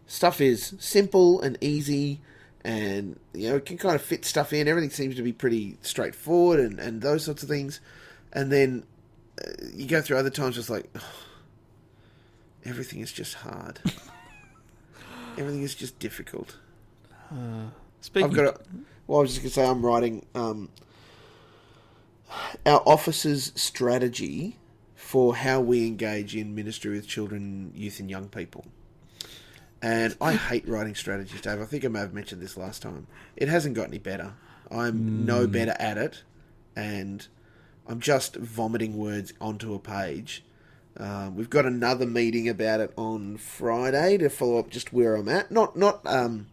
stuff 0.08 0.42
is 0.42 0.74
simple 0.80 1.40
and 1.42 1.58
easy, 1.62 2.22
and 2.66 3.20
you 3.34 3.48
know 3.48 3.58
it 3.58 3.66
can 3.66 3.78
kind 3.78 3.96
of 3.96 4.02
fit 4.02 4.26
stuff 4.26 4.52
in. 4.52 4.68
Everything 4.68 4.90
seems 4.90 5.16
to 5.16 5.22
be 5.22 5.32
pretty 5.32 5.78
straightforward, 5.82 6.60
and, 6.60 6.80
and 6.80 7.02
those 7.02 7.24
sorts 7.24 7.44
of 7.44 7.50
things. 7.50 7.80
And 8.34 8.52
then 8.52 8.84
uh, 9.40 9.52
you 9.74 9.86
go 9.88 10.02
through 10.02 10.18
other 10.18 10.32
times, 10.32 10.58
it's 10.58 10.70
like 10.70 10.90
everything 12.66 13.02
is 13.02 13.12
just 13.12 13.36
hard. 13.36 13.80
everything 15.38 15.62
is 15.62 15.76
just 15.76 16.00
difficult. 16.00 16.58
Uh, 17.32 17.70
speaking, 18.02 18.32
I've 18.32 18.36
got. 18.36 18.46
A, 18.46 18.60
well, 19.06 19.20
I 19.20 19.22
was 19.22 19.32
just 19.36 19.42
going 19.42 19.50
to 19.52 19.54
say 19.54 19.66
I'm 19.66 19.86
writing 19.86 20.26
um, 20.34 20.70
our 22.66 22.82
office's 22.88 23.52
strategy 23.56 24.58
for 24.96 25.36
how 25.36 25.62
we 25.62 25.86
engage 25.86 26.36
in 26.36 26.56
ministry 26.56 26.96
with 26.96 27.08
children, 27.08 27.72
youth, 27.76 28.00
and 28.00 28.10
young 28.10 28.28
people. 28.28 28.66
And 29.86 30.18
I 30.20 30.34
hate 30.34 30.68
writing 30.68 30.96
strategies, 30.96 31.42
Dave. 31.42 31.62
I 31.62 31.66
think 31.66 31.86
I 31.86 31.90
may 31.90 32.00
have 32.00 32.12
mentioned 32.12 32.42
this 32.42 32.58
last 32.58 32.82
time. 32.82 33.06
It 33.36 33.50
hasn't 33.50 33.76
got 33.76 33.88
any 33.90 34.00
better. 34.00 34.34
I'm 34.72 35.28
no 35.28 35.46
better 35.46 35.76
at 35.78 35.96
it, 36.00 36.24
and 36.76 37.28
I'm 37.86 38.00
just 38.00 38.36
vomiting 38.36 38.98
words 38.98 39.32
onto 39.40 39.76
a 39.76 39.80
page. 39.80 40.44
Um, 40.98 41.36
we've 41.36 41.52
got 41.52 41.68
another 41.68 42.08
meeting 42.08 42.50
about 42.50 42.80
it 42.80 42.94
on 42.98 43.38
Friday 43.38 44.18
to 44.18 44.28
follow 44.32 44.58
up 44.58 44.72
just 44.72 44.92
where 44.92 45.16
I'm 45.16 45.30
at. 45.30 45.52
Not 45.52 45.78
not 45.78 46.02
um, 46.08 46.48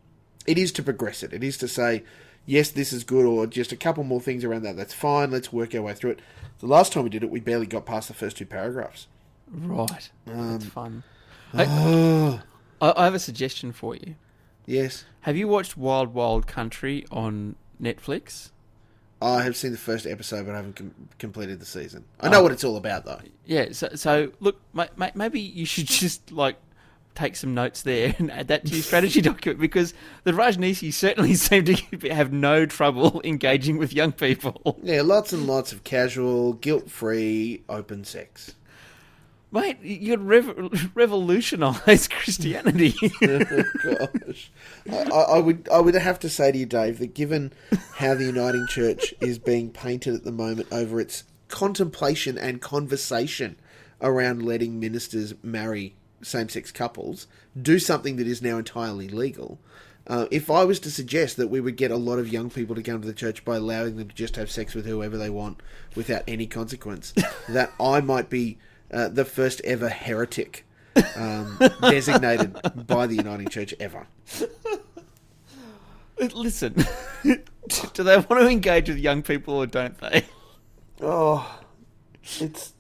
it 0.47 0.59
is 0.59 0.71
to 0.73 0.83
progress 0.83 1.23
it. 1.23 1.33
It 1.33 1.43
is 1.43 1.57
to 1.59 1.69
say, 1.69 2.05
yes, 2.45 2.69
this 2.69 2.93
is 2.93 3.03
good, 3.03 3.25
or 3.25 3.47
just 3.47 3.73
a 3.73 3.77
couple 3.77 4.05
more 4.05 4.21
things 4.21 4.45
around 4.45 4.65
that. 4.65 4.77
That's 4.77 4.93
fine. 4.93 5.31
Let's 5.31 5.51
work 5.51 5.75
our 5.75 5.81
way 5.81 5.95
through 5.95 6.11
it. 6.11 6.21
The 6.59 6.67
last 6.67 6.93
time 6.93 7.05
we 7.05 7.09
did 7.11 7.23
it, 7.23 7.31
we 7.31 7.41
barely 7.41 7.65
got 7.67 7.87
past 7.87 8.09
the 8.09 8.15
first 8.15 8.37
two 8.37 8.45
paragraphs. 8.45 9.07
right, 9.51 10.11
Um, 10.27 10.53
that's 10.59 10.67
fun. 10.67 11.03
Oh, 11.55 12.43
I, 12.83 12.93
I 12.97 13.05
have 13.05 13.15
a 13.15 13.19
suggestion 13.19 13.73
for 13.73 13.95
you. 13.97 14.17
yes. 14.67 15.05
Have 15.23 15.37
you 15.37 15.47
watched 15.49 15.77
Wild 15.77 16.13
Wild 16.15 16.47
Country 16.49 17.07
on 17.13 17.55
Netflix? 17.81 18.51
I 19.23 19.43
have 19.45 19.57
seen 19.57 19.71
the 19.71 19.79
first 19.79 20.05
episode, 20.05 20.47
but 20.47 20.53
I 20.53 20.57
haven't 20.57 20.75
com- 20.75 20.95
completed 21.21 21.61
the 21.61 21.65
season. 21.65 22.05
I 22.19 22.29
know 22.29 22.41
Oh. 22.41 22.43
what 22.43 22.51
it's 22.53 22.65
all 22.65 22.77
about, 22.77 23.05
though. 23.05 23.21
Yeah, 23.47 23.69
so, 23.71 23.91
so 23.95 24.33
look, 24.41 24.61
ma- 24.73 24.89
ma- 24.97 25.11
maybe 25.15 25.41
you 25.41 25.65
should 25.65 25.87
just 26.03 26.33
like 26.33 26.57
take 27.15 27.37
some 27.37 27.55
notes 27.55 27.83
there 27.83 28.17
and 28.19 28.33
add 28.33 28.49
that 28.49 28.65
to 28.67 28.73
your 28.75 28.83
strategy 28.83 29.21
document 29.31 29.61
because 29.61 29.95
the 30.25 30.33
Rajneeshi 30.33 30.93
certainly 30.93 31.35
seem 31.37 31.67
to 31.67 31.75
have 32.13 32.33
no 32.33 32.67
trouble 32.67 33.21
engaging 33.23 33.79
with 33.79 33.93
young 33.93 34.11
people. 34.11 34.77
Yeah, 34.83 35.03
lots 35.03 35.33
and 35.33 35.47
lots 35.47 35.73
of 35.73 35.85
casual, 35.85 36.55
guilt-free, 36.55 37.63
open 37.69 38.03
sex. 38.05 38.57
Mate, 39.53 39.83
you'd 39.83 40.21
rev- 40.21 40.91
revolutionise 40.95 42.09
Christianity. 42.09 42.95
oh, 43.23 44.09
gosh, 44.25 44.51
I, 44.91 45.09
I 45.11 45.39
would 45.39 45.69
I 45.71 45.79
would 45.79 45.95
have 45.95 46.19
to 46.21 46.31
say 46.31 46.51
to 46.51 46.59
you, 46.59 46.67
Dave, 46.67 46.99
that 46.99 47.15
given 47.15 47.53
how 47.97 48.15
the 48.15 48.25
Uniting 48.25 48.67
Church 48.67 49.13
is 49.21 49.39
being 49.39 49.71
painted 49.71 50.15
at 50.15 50.25
the 50.25 50.33
moment 50.33 50.69
over 50.73 50.99
its 51.01 51.25
contemplation 51.49 52.39
and 52.39 52.63
conversation 52.63 53.57
around 54.01 54.43
letting 54.43 54.81
ministers 54.81 55.35
marry 55.43 55.95
same-sex 56.23 56.73
couples, 56.73 57.27
do 57.61 57.79
something 57.79 58.17
that 58.17 58.27
is 58.27 58.41
now 58.41 58.57
entirely 58.57 59.09
legal. 59.09 59.59
Uh, 60.07 60.27
if 60.31 60.51
I 60.51 60.65
was 60.65 60.81
to 60.81 60.91
suggest 60.91 61.37
that 61.37 61.49
we 61.49 61.61
would 61.61 61.77
get 61.77 61.91
a 61.91 61.97
lot 61.97 62.19
of 62.19 62.33
young 62.33 62.51
people 62.51 62.75
to 62.75 62.83
come 62.83 63.01
to 63.01 63.07
the 63.07 63.13
church 63.13 63.45
by 63.45 63.57
allowing 63.57 63.97
them 63.97 64.09
to 64.09 64.15
just 64.15 64.37
have 64.37 64.51
sex 64.51 64.75
with 64.75 64.87
whoever 64.87 65.17
they 65.17 65.31
want 65.31 65.61
without 65.95 66.23
any 66.27 66.47
consequence, 66.47 67.13
that 67.49 67.73
I 67.79 68.01
might 68.01 68.31
be 68.31 68.59
uh, 68.93 69.09
the 69.09 69.25
first 69.25 69.61
ever 69.65 69.89
heretic 69.89 70.65
um, 71.17 71.59
designated 71.81 72.57
by 72.87 73.07
the 73.07 73.17
Uniting 73.17 73.49
Church 73.49 73.75
ever. 73.81 74.07
Listen, 76.19 76.75
do 77.25 78.03
they 78.03 78.17
want 78.17 78.29
to 78.29 78.49
engage 78.49 78.89
with 78.89 78.99
young 78.99 79.23
people 79.23 79.55
or 79.55 79.67
don't 79.67 79.99
they? 79.99 80.25
Oh, 81.01 81.61
it's. 82.39 82.75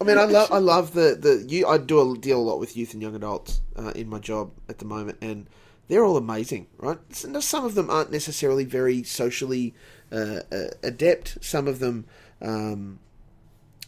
I 0.00 0.04
mean, 0.04 0.16
I 0.16 0.24
love 0.24 0.52
I 0.52 0.58
love 0.58 0.94
the 0.94 1.16
the 1.20 1.44
you. 1.46 1.66
I 1.66 1.76
do 1.76 2.12
a 2.12 2.16
deal 2.16 2.38
a 2.38 2.42
lot 2.42 2.60
with 2.60 2.76
youth 2.76 2.94
and 2.94 3.02
young 3.02 3.14
adults 3.14 3.60
uh, 3.76 3.90
in 3.90 4.08
my 4.08 4.18
job 4.18 4.52
at 4.68 4.78
the 4.78 4.84
moment, 4.84 5.18
and 5.20 5.46
they're 5.88 6.04
all 6.04 6.16
amazing, 6.16 6.68
right? 6.78 6.98
Some 7.10 7.64
of 7.64 7.74
them 7.74 7.90
aren't 7.90 8.12
necessarily 8.12 8.64
very 8.64 9.02
socially 9.02 9.74
uh, 10.12 10.40
uh, 10.52 10.68
adept. 10.82 11.38
Some 11.44 11.66
of 11.66 11.80
them, 11.80 12.06
um, 12.40 13.00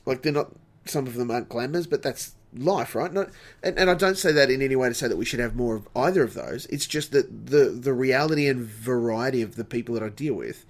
like 0.04 0.22
they're 0.22 0.32
not. 0.32 0.52
Some 0.90 1.06
of 1.06 1.14
them 1.14 1.30
aren't 1.30 1.48
glamours, 1.48 1.86
but 1.86 2.02
that's 2.02 2.34
life, 2.54 2.94
right? 2.94 3.12
Not, 3.12 3.30
and, 3.62 3.78
and 3.78 3.90
I 3.90 3.94
don't 3.94 4.18
say 4.18 4.32
that 4.32 4.50
in 4.50 4.62
any 4.62 4.76
way 4.76 4.88
to 4.88 4.94
say 4.94 5.08
that 5.08 5.16
we 5.16 5.24
should 5.24 5.40
have 5.40 5.54
more 5.54 5.76
of 5.76 5.88
either 5.94 6.22
of 6.22 6.34
those. 6.34 6.66
It's 6.66 6.86
just 6.86 7.12
that 7.12 7.46
the 7.46 7.66
the 7.66 7.92
reality 7.92 8.48
and 8.48 8.62
variety 8.62 9.42
of 9.42 9.56
the 9.56 9.64
people 9.64 9.94
that 9.94 10.04
I 10.04 10.08
deal 10.08 10.34
with 10.34 10.64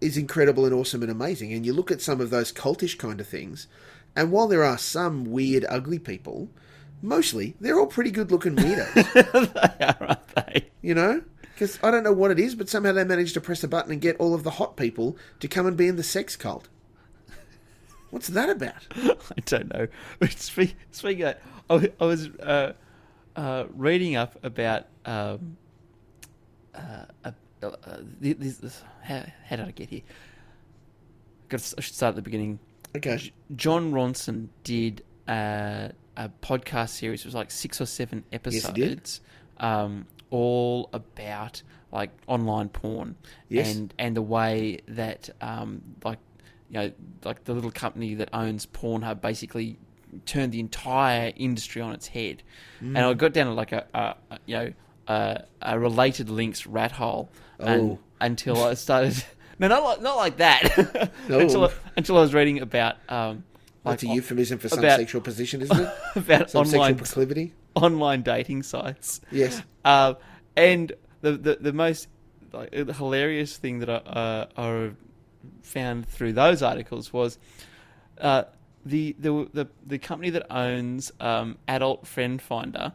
is 0.00 0.16
incredible 0.16 0.64
and 0.64 0.74
awesome 0.74 1.02
and 1.02 1.10
amazing. 1.10 1.52
And 1.52 1.64
you 1.64 1.72
look 1.72 1.90
at 1.90 2.02
some 2.02 2.20
of 2.20 2.30
those 2.30 2.52
cultish 2.52 2.98
kind 2.98 3.20
of 3.20 3.26
things, 3.26 3.66
and 4.14 4.30
while 4.30 4.48
there 4.48 4.64
are 4.64 4.78
some 4.78 5.24
weird, 5.24 5.64
ugly 5.68 5.98
people, 5.98 6.48
mostly 7.02 7.54
they're 7.60 7.78
all 7.78 7.86
pretty 7.86 8.10
good 8.10 8.30
looking 8.30 8.56
weirdos. 8.56 9.12
they 9.78 9.84
are, 9.84 9.96
aren't 10.00 10.28
they? 10.34 10.66
you 10.82 10.94
know? 10.94 11.22
Because 11.54 11.78
I 11.82 11.90
don't 11.90 12.04
know 12.04 12.12
what 12.12 12.30
it 12.30 12.38
is, 12.38 12.54
but 12.54 12.68
somehow 12.68 12.92
they 12.92 13.04
managed 13.04 13.32
to 13.34 13.40
press 13.40 13.64
a 13.64 13.68
button 13.68 13.90
and 13.90 14.00
get 14.00 14.16
all 14.18 14.34
of 14.34 14.42
the 14.42 14.52
hot 14.52 14.76
people 14.76 15.16
to 15.40 15.48
come 15.48 15.66
and 15.66 15.74
be 15.74 15.88
in 15.88 15.96
the 15.96 16.02
sex 16.02 16.36
cult. 16.36 16.68
What's 18.10 18.28
that 18.28 18.48
about? 18.50 18.74
I 18.96 19.40
don't 19.44 19.72
know. 19.72 19.88
Speaking 20.30 20.74
of 21.02 21.18
that, 21.18 21.42
I, 21.68 21.92
I 22.00 22.04
was 22.06 22.28
uh, 22.40 22.72
uh, 23.34 23.64
reading 23.74 24.16
up 24.16 24.42
about 24.44 24.86
um, 25.04 25.56
uh, 26.74 27.04
uh, 27.24 27.30
uh, 27.62 27.72
this, 28.20 28.58
this, 28.58 28.82
how, 29.02 29.24
how 29.48 29.56
did 29.56 29.66
I 29.66 29.70
get 29.72 29.88
here? 29.90 30.02
I 31.52 31.56
should 31.56 31.94
start 31.94 32.10
at 32.10 32.16
the 32.16 32.22
beginning. 32.22 32.58
Okay. 32.96 33.32
Jon 33.54 33.92
Ronson 33.92 34.48
did 34.64 35.02
a, 35.28 35.92
a 36.16 36.28
podcast 36.42 36.90
series. 36.90 37.20
It 37.20 37.26
was 37.26 37.34
like 37.34 37.50
six 37.50 37.80
or 37.80 37.86
seven 37.86 38.24
episodes. 38.32 38.64
Yes, 38.64 38.66
he 38.76 38.80
did. 38.82 38.92
episodes, 38.98 39.20
um, 39.58 40.06
all 40.30 40.90
about 40.92 41.62
like 41.92 42.10
online 42.26 42.68
porn 42.68 43.14
Yes. 43.48 43.74
and 43.76 43.94
and 43.98 44.16
the 44.16 44.22
way 44.22 44.80
that 44.88 45.30
um, 45.40 45.82
like 46.04 46.18
you 46.70 46.74
know 46.80 46.92
like 47.24 47.44
the 47.44 47.54
little 47.54 47.70
company 47.70 48.14
that 48.16 48.28
owns 48.32 48.66
Pornhub 48.66 49.20
basically 49.20 49.78
turned 50.24 50.52
the 50.52 50.60
entire 50.60 51.32
industry 51.36 51.82
on 51.82 51.92
its 51.92 52.06
head. 52.08 52.42
And 52.80 52.96
I 52.98 53.12
got 53.14 53.32
down 53.32 53.46
to 53.46 53.52
like 53.52 53.72
a, 53.72 53.86
a, 53.94 54.38
you 54.46 54.56
know 54.56 54.72
a, 55.08 55.44
a 55.62 55.78
related 55.78 56.30
links 56.30 56.66
rat 56.66 56.92
hole 56.92 57.30
and, 57.58 57.80
Oh. 57.92 57.98
until 58.20 58.62
I 58.64 58.74
started. 58.74 59.22
No, 59.58 59.68
not 59.68 59.82
like, 59.84 60.02
not 60.02 60.16
like 60.16 60.36
that. 60.36 61.08
No. 61.30 61.38
until, 61.40 61.64
I, 61.64 61.70
until 61.96 62.18
I 62.18 62.20
was 62.20 62.34
reading 62.34 62.60
about 62.60 62.96
um, 63.08 63.42
like 63.86 64.00
That's 64.00 64.02
a 64.02 64.14
euphemism 64.14 64.58
for 64.58 64.68
some 64.68 64.80
about- 64.80 64.98
sexual 64.98 65.22
position, 65.22 65.62
isn't 65.62 65.80
it? 65.80 65.94
about 66.14 66.50
Some 66.50 66.66
sexual 66.66 66.80
online 66.82 66.96
proclivity. 66.96 67.54
online 67.74 68.20
dating 68.20 68.64
sites. 68.64 69.22
Yes. 69.30 69.62
Uh, 69.82 70.12
and 70.58 70.92
the, 71.22 71.32
the 71.38 71.56
the 71.58 71.72
most 71.72 72.08
like 72.52 72.70
the 72.72 72.92
hilarious 72.92 73.56
thing 73.56 73.78
that 73.78 73.88
I, 73.88 73.94
uh, 73.94 74.46
I 74.58 74.90
found 75.62 76.08
through 76.08 76.32
those 76.32 76.62
articles 76.62 77.12
was 77.12 77.38
uh, 78.20 78.44
the, 78.84 79.16
the 79.18 79.48
the 79.52 79.66
the 79.84 79.98
company 79.98 80.30
that 80.30 80.46
owns 80.54 81.12
um, 81.20 81.58
Adult 81.66 82.06
Friend 82.06 82.40
Finder 82.40 82.92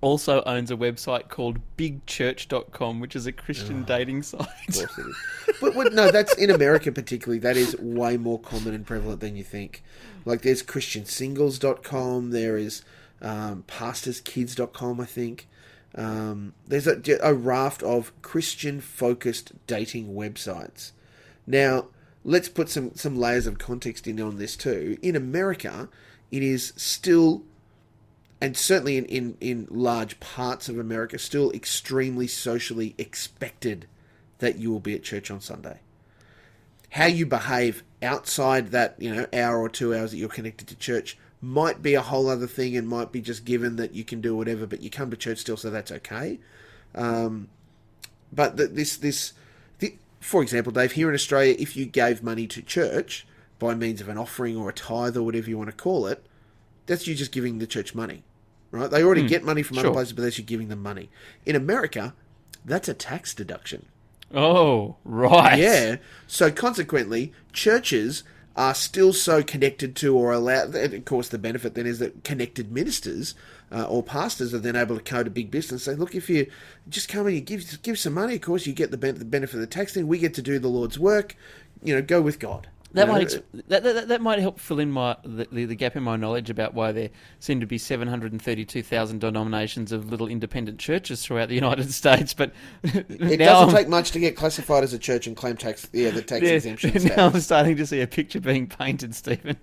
also 0.00 0.42
owns 0.44 0.70
a 0.70 0.76
website 0.76 1.28
called 1.28 1.58
bigchurch.com 1.76 3.00
which 3.00 3.16
is 3.16 3.26
a 3.26 3.32
Christian 3.32 3.82
dating 3.84 4.22
site. 4.22 4.46
Of 4.68 4.76
it 4.76 4.90
is. 4.98 5.16
But, 5.60 5.74
but 5.74 5.92
no, 5.94 6.10
that's 6.10 6.34
in 6.36 6.50
America 6.50 6.92
particularly. 6.92 7.38
That 7.38 7.56
is 7.56 7.76
way 7.78 8.16
more 8.16 8.38
common 8.38 8.74
and 8.74 8.86
prevalent 8.86 9.20
than 9.20 9.36
you 9.36 9.44
think. 9.44 9.82
Like 10.24 10.42
there's 10.42 10.62
ChristianSingles.com. 10.62 12.30
There 12.30 12.56
is 12.58 12.82
um, 13.22 13.64
PastorsKids.com. 13.66 15.00
I 15.00 15.06
think 15.06 15.48
um, 15.94 16.52
there's 16.66 16.86
a, 16.86 17.00
a 17.22 17.32
raft 17.32 17.82
of 17.82 18.12
Christian-focused 18.22 19.52
dating 19.66 20.14
websites. 20.14 20.92
Now, 21.46 21.86
let's 22.24 22.48
put 22.48 22.68
some 22.68 22.94
some 22.94 23.16
layers 23.16 23.46
of 23.46 23.58
context 23.58 24.06
in 24.06 24.20
on 24.20 24.38
this 24.38 24.56
too. 24.56 24.98
In 25.02 25.16
America, 25.16 25.88
it 26.30 26.42
is 26.42 26.72
still 26.76 27.44
and 28.40 28.56
certainly 28.56 28.98
in, 28.98 29.06
in, 29.06 29.36
in 29.40 29.66
large 29.70 30.20
parts 30.20 30.68
of 30.68 30.78
America, 30.78 31.18
still 31.18 31.50
extremely 31.52 32.26
socially 32.26 32.94
expected 32.98 33.86
that 34.38 34.58
you 34.58 34.70
will 34.70 34.80
be 34.80 34.94
at 34.94 35.02
church 35.02 35.30
on 35.30 35.40
Sunday. 35.40 35.80
How 36.90 37.06
you 37.06 37.24
behave 37.24 37.82
outside 38.02 38.68
that, 38.68 38.96
you 38.98 39.14
know, 39.14 39.26
hour 39.32 39.58
or 39.58 39.68
two 39.68 39.94
hours 39.94 40.10
that 40.10 40.18
you're 40.18 40.28
connected 40.28 40.68
to 40.68 40.76
church 40.76 41.16
might 41.40 41.82
be 41.82 41.94
a 41.94 42.02
whole 42.02 42.28
other 42.28 42.46
thing 42.46 42.76
and 42.76 42.88
might 42.88 43.12
be 43.12 43.20
just 43.20 43.44
given 43.44 43.76
that 43.76 43.94
you 43.94 44.04
can 44.04 44.20
do 44.20 44.36
whatever, 44.36 44.66
but 44.66 44.82
you 44.82 44.90
come 44.90 45.10
to 45.10 45.16
church 45.16 45.38
still, 45.38 45.56
so 45.56 45.70
that's 45.70 45.92
okay. 45.92 46.38
Um, 46.94 47.48
but 48.32 48.56
the, 48.56 48.66
this, 48.66 48.96
this, 48.98 49.32
for 50.26 50.42
example, 50.42 50.72
Dave, 50.72 50.92
here 50.92 51.08
in 51.08 51.14
Australia, 51.14 51.54
if 51.56 51.76
you 51.76 51.86
gave 51.86 52.20
money 52.20 52.48
to 52.48 52.60
church 52.60 53.24
by 53.60 53.74
means 53.74 54.00
of 54.00 54.08
an 54.08 54.18
offering 54.18 54.56
or 54.56 54.68
a 54.68 54.72
tithe 54.72 55.16
or 55.16 55.22
whatever 55.22 55.48
you 55.48 55.56
want 55.56 55.70
to 55.70 55.76
call 55.76 56.08
it, 56.08 56.26
that's 56.86 57.06
you 57.06 57.14
just 57.14 57.30
giving 57.30 57.60
the 57.60 57.66
church 57.66 57.94
money, 57.94 58.24
right? 58.72 58.90
They 58.90 59.04
already 59.04 59.20
hmm. 59.20 59.28
get 59.28 59.44
money 59.44 59.62
from 59.62 59.78
other 59.78 59.92
places, 59.92 60.12
but 60.12 60.22
that's 60.22 60.36
you 60.36 60.42
giving 60.42 60.66
them 60.66 60.82
money. 60.82 61.10
In 61.44 61.54
America, 61.54 62.12
that's 62.64 62.88
a 62.88 62.94
tax 62.94 63.34
deduction. 63.34 63.86
Oh, 64.34 64.96
right. 65.04 65.60
Yeah. 65.60 65.96
So 66.26 66.50
consequently, 66.50 67.32
churches 67.52 68.24
are 68.56 68.74
still 68.74 69.12
so 69.12 69.44
connected 69.44 69.94
to 69.96 70.18
or 70.18 70.32
allowed. 70.32 70.74
and 70.74 70.92
Of 70.92 71.04
course, 71.04 71.28
the 71.28 71.38
benefit 71.38 71.74
then 71.74 71.86
is 71.86 72.00
that 72.00 72.24
connected 72.24 72.72
ministers 72.72 73.36
uh, 73.72 73.84
or 73.84 74.02
pastors 74.02 74.54
are 74.54 74.58
then 74.58 74.76
able 74.76 74.98
to 74.98 75.02
go 75.02 75.22
to 75.22 75.30
big 75.30 75.50
business 75.50 75.86
and 75.86 75.94
say, 75.94 75.98
"Look, 75.98 76.14
if 76.14 76.30
you 76.30 76.46
just 76.88 77.08
come 77.08 77.26
and 77.26 77.34
you 77.34 77.40
give 77.40 77.82
give 77.82 77.98
some 77.98 78.14
money, 78.14 78.36
of 78.36 78.42
course 78.42 78.66
you 78.66 78.72
get 78.72 78.90
the, 78.90 78.98
ben- 78.98 79.18
the 79.18 79.24
benefit 79.24 79.54
of 79.54 79.60
the 79.60 79.66
tax. 79.66 79.94
Then 79.94 80.06
we 80.06 80.18
get 80.18 80.34
to 80.34 80.42
do 80.42 80.58
the 80.58 80.68
Lord's 80.68 80.98
work. 80.98 81.36
You 81.82 81.94
know, 81.94 82.02
go 82.02 82.22
with 82.22 82.38
God." 82.38 82.68
That 82.92 83.08
You 83.08 83.12
might 83.12 83.32
know, 83.32 83.62
that, 83.68 83.82
that, 83.82 84.08
that 84.08 84.20
might 84.22 84.38
help 84.38 84.58
fill 84.58 84.78
in 84.78 84.90
my 84.90 85.16
the, 85.22 85.46
the, 85.52 85.64
the 85.66 85.74
gap 85.74 85.96
in 85.96 86.02
my 86.02 86.16
knowledge 86.16 86.48
about 86.48 86.72
why 86.72 86.92
there 86.92 87.10
seem 87.40 87.60
to 87.60 87.66
be 87.66 87.76
seven 87.76 88.08
hundred 88.08 88.32
and 88.32 88.40
thirty 88.40 88.64
two 88.64 88.82
thousand 88.82 89.20
denominations 89.20 89.92
of 89.92 90.10
little 90.10 90.28
independent 90.28 90.78
churches 90.78 91.22
throughout 91.22 91.48
the 91.50 91.54
United 91.56 91.92
States. 91.92 92.32
But 92.32 92.52
It 92.84 93.38
doesn't 93.38 93.68
I'm, 93.68 93.74
take 93.74 93.88
much 93.88 94.12
to 94.12 94.18
get 94.18 94.34
classified 94.36 94.82
as 94.82 94.94
a 94.94 94.98
church 94.98 95.26
and 95.26 95.36
claim 95.36 95.56
tax. 95.56 95.86
Yeah, 95.92 96.10
the 96.10 96.22
tax 96.22 96.42
yeah, 96.42 96.52
exemption. 96.52 97.04
now 97.16 97.26
I'm 97.26 97.40
starting 97.40 97.76
to 97.76 97.86
see 97.86 98.00
a 98.00 98.06
picture 98.06 98.40
being 98.40 98.66
painted, 98.66 99.14
Stephen. 99.14 99.58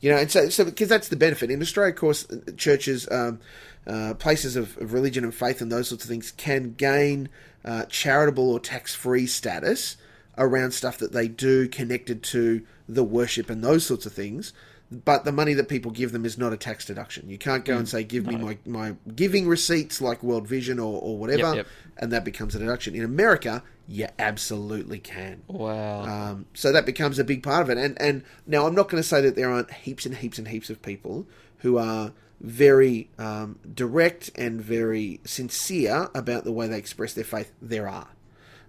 You 0.00 0.10
know, 0.10 0.18
and 0.18 0.30
so, 0.30 0.48
so 0.48 0.64
because 0.64 0.88
that's 0.88 1.08
the 1.08 1.16
benefit 1.16 1.50
in 1.50 1.60
Australia, 1.62 1.92
of 1.92 1.98
course, 1.98 2.26
churches, 2.56 3.08
um, 3.10 3.40
uh, 3.86 4.14
places 4.14 4.56
of, 4.56 4.76
of 4.78 4.92
religion 4.92 5.24
and 5.24 5.34
faith, 5.34 5.60
and 5.60 5.72
those 5.72 5.88
sorts 5.88 6.04
of 6.04 6.10
things 6.10 6.32
can 6.32 6.74
gain 6.74 7.28
uh, 7.64 7.84
charitable 7.86 8.50
or 8.50 8.60
tax-free 8.60 9.26
status 9.26 9.96
around 10.38 10.72
stuff 10.72 10.98
that 10.98 11.12
they 11.12 11.28
do 11.28 11.66
connected 11.68 12.22
to 12.22 12.62
the 12.88 13.04
worship 13.04 13.48
and 13.48 13.64
those 13.64 13.86
sorts 13.86 14.06
of 14.06 14.12
things. 14.12 14.52
But 14.90 15.24
the 15.24 15.32
money 15.32 15.52
that 15.54 15.68
people 15.68 15.90
give 15.90 16.12
them 16.12 16.24
is 16.24 16.38
not 16.38 16.52
a 16.52 16.56
tax 16.56 16.84
deduction. 16.84 17.28
You 17.28 17.38
can't 17.38 17.64
go 17.64 17.76
and 17.76 17.88
say, 17.88 18.04
"Give 18.04 18.24
me 18.26 18.36
my, 18.36 18.58
my 18.64 18.94
giving 19.14 19.48
receipts 19.48 20.00
like 20.00 20.22
World 20.22 20.46
Vision 20.46 20.78
or, 20.78 21.00
or 21.00 21.18
whatever," 21.18 21.56
yep. 21.56 21.66
and 21.96 22.12
that 22.12 22.24
becomes 22.24 22.54
a 22.54 22.60
deduction. 22.60 22.94
In 22.94 23.02
America, 23.02 23.64
you 23.88 24.06
absolutely 24.18 25.00
can. 25.00 25.42
Wow. 25.48 26.02
Um, 26.02 26.46
so 26.54 26.70
that 26.70 26.86
becomes 26.86 27.18
a 27.18 27.24
big 27.24 27.42
part 27.42 27.62
of 27.62 27.70
it. 27.70 27.78
And 27.78 28.00
and 28.00 28.22
now 28.46 28.66
I'm 28.66 28.74
not 28.74 28.88
going 28.88 29.02
to 29.02 29.08
say 29.08 29.20
that 29.22 29.34
there 29.34 29.50
aren't 29.50 29.72
heaps 29.72 30.06
and 30.06 30.16
heaps 30.16 30.38
and 30.38 30.48
heaps 30.48 30.70
of 30.70 30.82
people 30.82 31.26
who 31.58 31.78
are 31.78 32.12
very 32.40 33.08
um, 33.18 33.58
direct 33.74 34.30
and 34.36 34.60
very 34.60 35.20
sincere 35.24 36.08
about 36.14 36.44
the 36.44 36.52
way 36.52 36.68
they 36.68 36.78
express 36.78 37.12
their 37.12 37.24
faith. 37.24 37.52
There 37.60 37.88
are. 37.88 38.08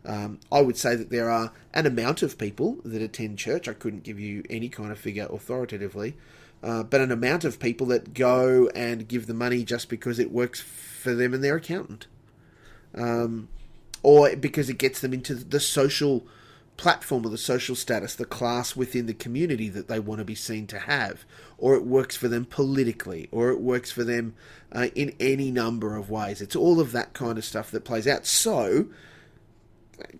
Um, 0.08 0.39
I 0.51 0.62
would 0.62 0.78
say 0.78 0.95
that 0.95 1.10
there 1.10 1.30
are 1.30 1.51
an 1.74 1.86
amount 1.86 2.24
of 2.24 2.38
people 2.38 2.78
that 2.84 3.01
attend 3.01 3.38
church. 3.38 3.68
I 3.68 3.74
couldn't 3.74 4.03
give 4.03 4.20
you 4.20 4.43
any 4.49 4.70
kind 4.70 4.91
of 4.91 4.97
figure 4.97 5.28
authoritatively, 5.30 6.16
uh, 6.64 6.84
but 6.84 7.01
an 7.01 7.12
amount 7.12 7.43
of 7.43 7.60
people 7.60 7.88
that 7.88 8.14
go 8.14 8.70
and 8.74 9.08
give 9.08 9.28
the 9.28 9.34
money 9.34 9.64
just 9.64 9.89
because 9.89 10.18
it 10.18 10.32
works 10.32 10.62
for 10.62 11.14
them 11.14 11.34
and 11.34 11.43
their 11.43 11.58
accountant 11.58 12.08
um, 12.95 13.47
or 14.03 14.36
because 14.36 14.70
it 14.70 14.78
gets 14.78 14.99
them 14.99 15.14
into 15.14 15.36
the 15.36 15.60
social 15.60 16.26
platform 16.76 17.26
or 17.26 17.30
the 17.30 17.38
social 17.38 17.76
status, 17.76 18.16
the 18.16 18.26
class 18.26 18.76
within 18.76 19.08
the 19.08 19.14
community 19.14 19.68
that 19.70 19.88
they 19.88 19.99
want 19.99 20.20
to 20.20 20.26
be 20.26 20.36
seen 20.36 20.68
to 20.68 20.80
have, 20.80 21.26
or 21.58 21.76
it 21.76 21.84
works 21.84 22.16
for 22.16 22.28
them 22.28 22.45
politically, 22.45 23.28
or 23.32 23.49
it 23.49 23.60
works 23.60 23.91
for 23.91 24.03
them 24.03 24.36
uh, 24.72 24.88
in 24.93 25.16
any 25.20 25.49
number 25.49 25.95
of 25.95 26.10
ways. 26.10 26.41
It's 26.41 26.55
all 26.55 26.80
of 26.80 26.91
that 26.91 27.14
kind 27.14 27.38
of 27.38 27.45
stuff 27.45 27.72
that 27.72 27.84
plays 27.86 28.08
out. 28.08 28.26
So, 28.28 28.88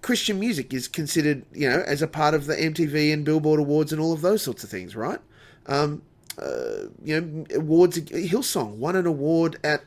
Christian 0.02 0.40
music 0.40 0.74
is 0.74 0.88
considered, 0.88 1.46
you 1.54 1.70
know, 1.70 1.84
as 1.86 2.02
a 2.02 2.08
part 2.08 2.34
of 2.34 2.46
the 2.46 2.56
MTV 2.56 3.14
and 3.14 3.24
Billboard 3.24 3.60
Awards 3.60 3.92
and 3.92 4.02
all 4.02 4.14
of 4.14 4.22
those 4.22 4.42
sorts 4.42 4.64
of 4.64 4.70
things, 4.70 4.96
right? 4.96 5.20
Um, 5.68 6.02
uh, 6.42 6.88
you 7.04 7.20
know, 7.20 7.46
awards. 7.56 8.00
Hillsong 8.00 8.76
won 8.78 8.96
an 8.96 9.06
award 9.06 9.60
at 9.64 9.84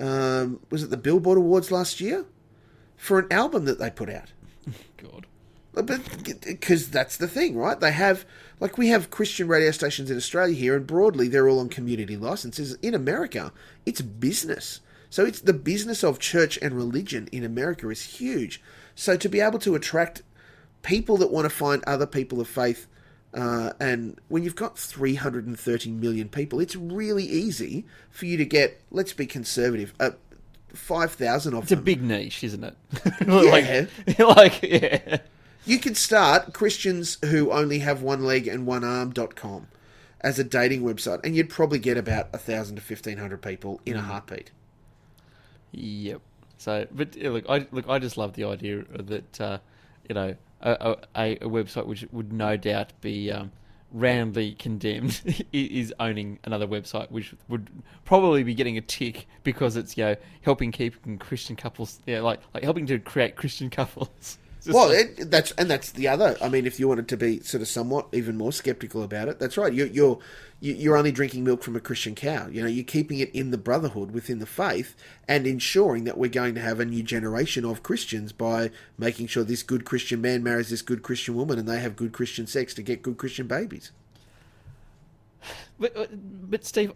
um, 0.00 0.60
was 0.70 0.82
it 0.82 0.90
the 0.90 0.96
Billboard 0.96 1.38
Awards 1.38 1.70
last 1.70 2.00
year 2.00 2.24
for 2.96 3.18
an 3.18 3.26
album 3.30 3.64
that 3.64 3.78
they 3.78 3.90
put 3.90 4.10
out. 4.10 4.32
God. 4.96 5.26
Because 5.74 6.90
that's 6.90 7.16
the 7.16 7.28
thing, 7.28 7.56
right? 7.56 7.78
They 7.78 7.92
have, 7.92 8.24
like, 8.58 8.76
we 8.76 8.88
have 8.88 9.10
Christian 9.10 9.46
radio 9.46 9.70
stations 9.70 10.10
in 10.10 10.16
Australia 10.16 10.56
here, 10.56 10.74
and 10.74 10.86
broadly 10.86 11.28
they're 11.28 11.48
all 11.48 11.60
on 11.60 11.68
community 11.68 12.16
licenses. 12.16 12.74
In 12.82 12.94
America, 12.94 13.52
it's 13.86 14.00
business. 14.00 14.80
So 15.08 15.24
it's 15.24 15.40
the 15.40 15.52
business 15.52 16.02
of 16.02 16.18
church 16.18 16.58
and 16.60 16.74
religion 16.74 17.28
in 17.30 17.44
America 17.44 17.88
is 17.90 18.02
huge. 18.02 18.60
So 18.98 19.16
to 19.16 19.28
be 19.28 19.40
able 19.40 19.60
to 19.60 19.76
attract 19.76 20.22
people 20.82 21.16
that 21.18 21.30
want 21.30 21.44
to 21.44 21.50
find 21.50 21.84
other 21.84 22.04
people 22.04 22.40
of 22.40 22.48
faith, 22.48 22.88
uh, 23.32 23.70
and 23.78 24.18
when 24.26 24.42
you've 24.42 24.56
got 24.56 24.76
330 24.76 25.92
million 25.92 26.28
people, 26.28 26.58
it's 26.58 26.74
really 26.74 27.22
easy 27.22 27.86
for 28.10 28.26
you 28.26 28.36
to 28.36 28.44
get, 28.44 28.82
let's 28.90 29.12
be 29.12 29.24
conservative, 29.24 29.94
uh, 30.00 30.10
5,000 30.74 31.54
of 31.54 31.60
them. 31.60 31.62
It's 31.62 31.70
a 31.70 31.76
big 31.76 32.02
niche, 32.02 32.42
isn't 32.42 32.64
it? 32.64 32.76
Yeah. 33.28 33.86
like, 34.16 34.18
like, 34.36 34.62
yeah. 34.64 35.18
You 35.64 35.78
could 35.78 35.96
start 35.96 36.52
Christians 36.52 37.18
who 37.24 37.52
only 37.52 37.78
have 37.78 38.02
one 38.02 38.24
leg 38.24 38.48
and 38.48 38.66
one 38.66 38.82
arm.com 38.82 39.68
as 40.22 40.40
a 40.40 40.44
dating 40.44 40.82
website, 40.82 41.20
and 41.22 41.36
you'd 41.36 41.50
probably 41.50 41.78
get 41.78 41.96
about 41.96 42.32
1,000 42.32 42.74
to 42.74 42.82
1,500 42.82 43.40
people 43.40 43.80
in 43.86 43.94
a 43.94 44.02
heartbeat. 44.02 44.50
Yep. 45.70 46.20
So, 46.58 46.86
but 46.90 47.16
yeah, 47.16 47.30
look, 47.30 47.44
I 47.48 47.66
look, 47.70 47.88
I 47.88 47.98
just 47.98 48.16
love 48.16 48.34
the 48.34 48.44
idea 48.44 48.84
that 48.98 49.40
uh, 49.40 49.58
you 50.08 50.14
know 50.14 50.34
a, 50.60 50.96
a, 51.14 51.36
a 51.36 51.48
website 51.48 51.86
which 51.86 52.04
would 52.12 52.32
no 52.32 52.56
doubt 52.56 52.92
be 53.00 53.30
um, 53.30 53.52
roundly 53.92 54.52
condemned 54.54 55.20
is 55.52 55.94
owning 56.00 56.38
another 56.44 56.66
website 56.66 57.10
which 57.10 57.34
would 57.48 57.70
probably 58.04 58.42
be 58.42 58.54
getting 58.54 58.76
a 58.76 58.80
tick 58.80 59.26
because 59.44 59.76
it's 59.76 59.96
you 59.96 60.04
know 60.04 60.16
helping 60.42 60.72
keep 60.72 60.94
Christian 61.20 61.56
couples, 61.56 62.00
yeah, 62.06 62.20
like 62.20 62.40
like 62.54 62.64
helping 62.64 62.86
to 62.86 62.98
create 62.98 63.36
Christian 63.36 63.70
couples. 63.70 64.38
Well, 64.66 64.88
like- 64.88 65.18
it, 65.18 65.30
that's 65.30 65.52
and 65.52 65.70
that's 65.70 65.92
the 65.92 66.08
other. 66.08 66.36
I 66.42 66.48
mean, 66.48 66.66
if 66.66 66.78
you 66.80 66.88
wanted 66.88 67.08
to 67.08 67.16
be 67.16 67.40
sort 67.40 67.62
of 67.62 67.68
somewhat 67.68 68.08
even 68.12 68.36
more 68.36 68.52
skeptical 68.52 69.02
about 69.02 69.28
it, 69.28 69.38
that's 69.38 69.56
right. 69.56 69.72
You're 69.72 69.86
you're 69.86 70.18
you- 70.60 70.74
you're 70.74 70.96
only 70.96 71.12
drinking 71.12 71.44
milk 71.44 71.62
from 71.62 71.76
a 71.76 71.80
Christian 71.80 72.14
cow. 72.14 72.48
You 72.48 72.62
know, 72.62 72.68
you're 72.68 72.84
keeping 72.84 73.20
it 73.20 73.30
in 73.34 73.50
the 73.50 73.58
brotherhood 73.58 74.10
within 74.10 74.40
the 74.40 74.46
faith 74.46 74.94
and 75.28 75.46
ensuring 75.46 76.04
that 76.04 76.18
we're 76.18 76.28
going 76.28 76.54
to 76.56 76.60
have 76.60 76.80
a 76.80 76.84
new 76.84 77.02
generation 77.02 77.64
of 77.64 77.82
Christians 77.82 78.32
by 78.32 78.70
making 78.98 79.28
sure 79.28 79.44
this 79.44 79.62
good 79.62 79.84
Christian 79.84 80.20
man 80.20 80.42
marries 80.42 80.70
this 80.70 80.82
good 80.82 81.02
Christian 81.02 81.34
woman 81.36 81.58
and 81.58 81.68
they 81.68 81.80
have 81.80 81.94
good 81.96 82.12
Christian 82.12 82.46
sex 82.46 82.74
to 82.74 82.82
get 82.82 83.02
good 83.02 83.16
Christian 83.16 83.46
babies. 83.46 83.92
But, 85.78 85.94
but, 85.94 86.10
but 86.50 86.64
Steve, 86.64 86.92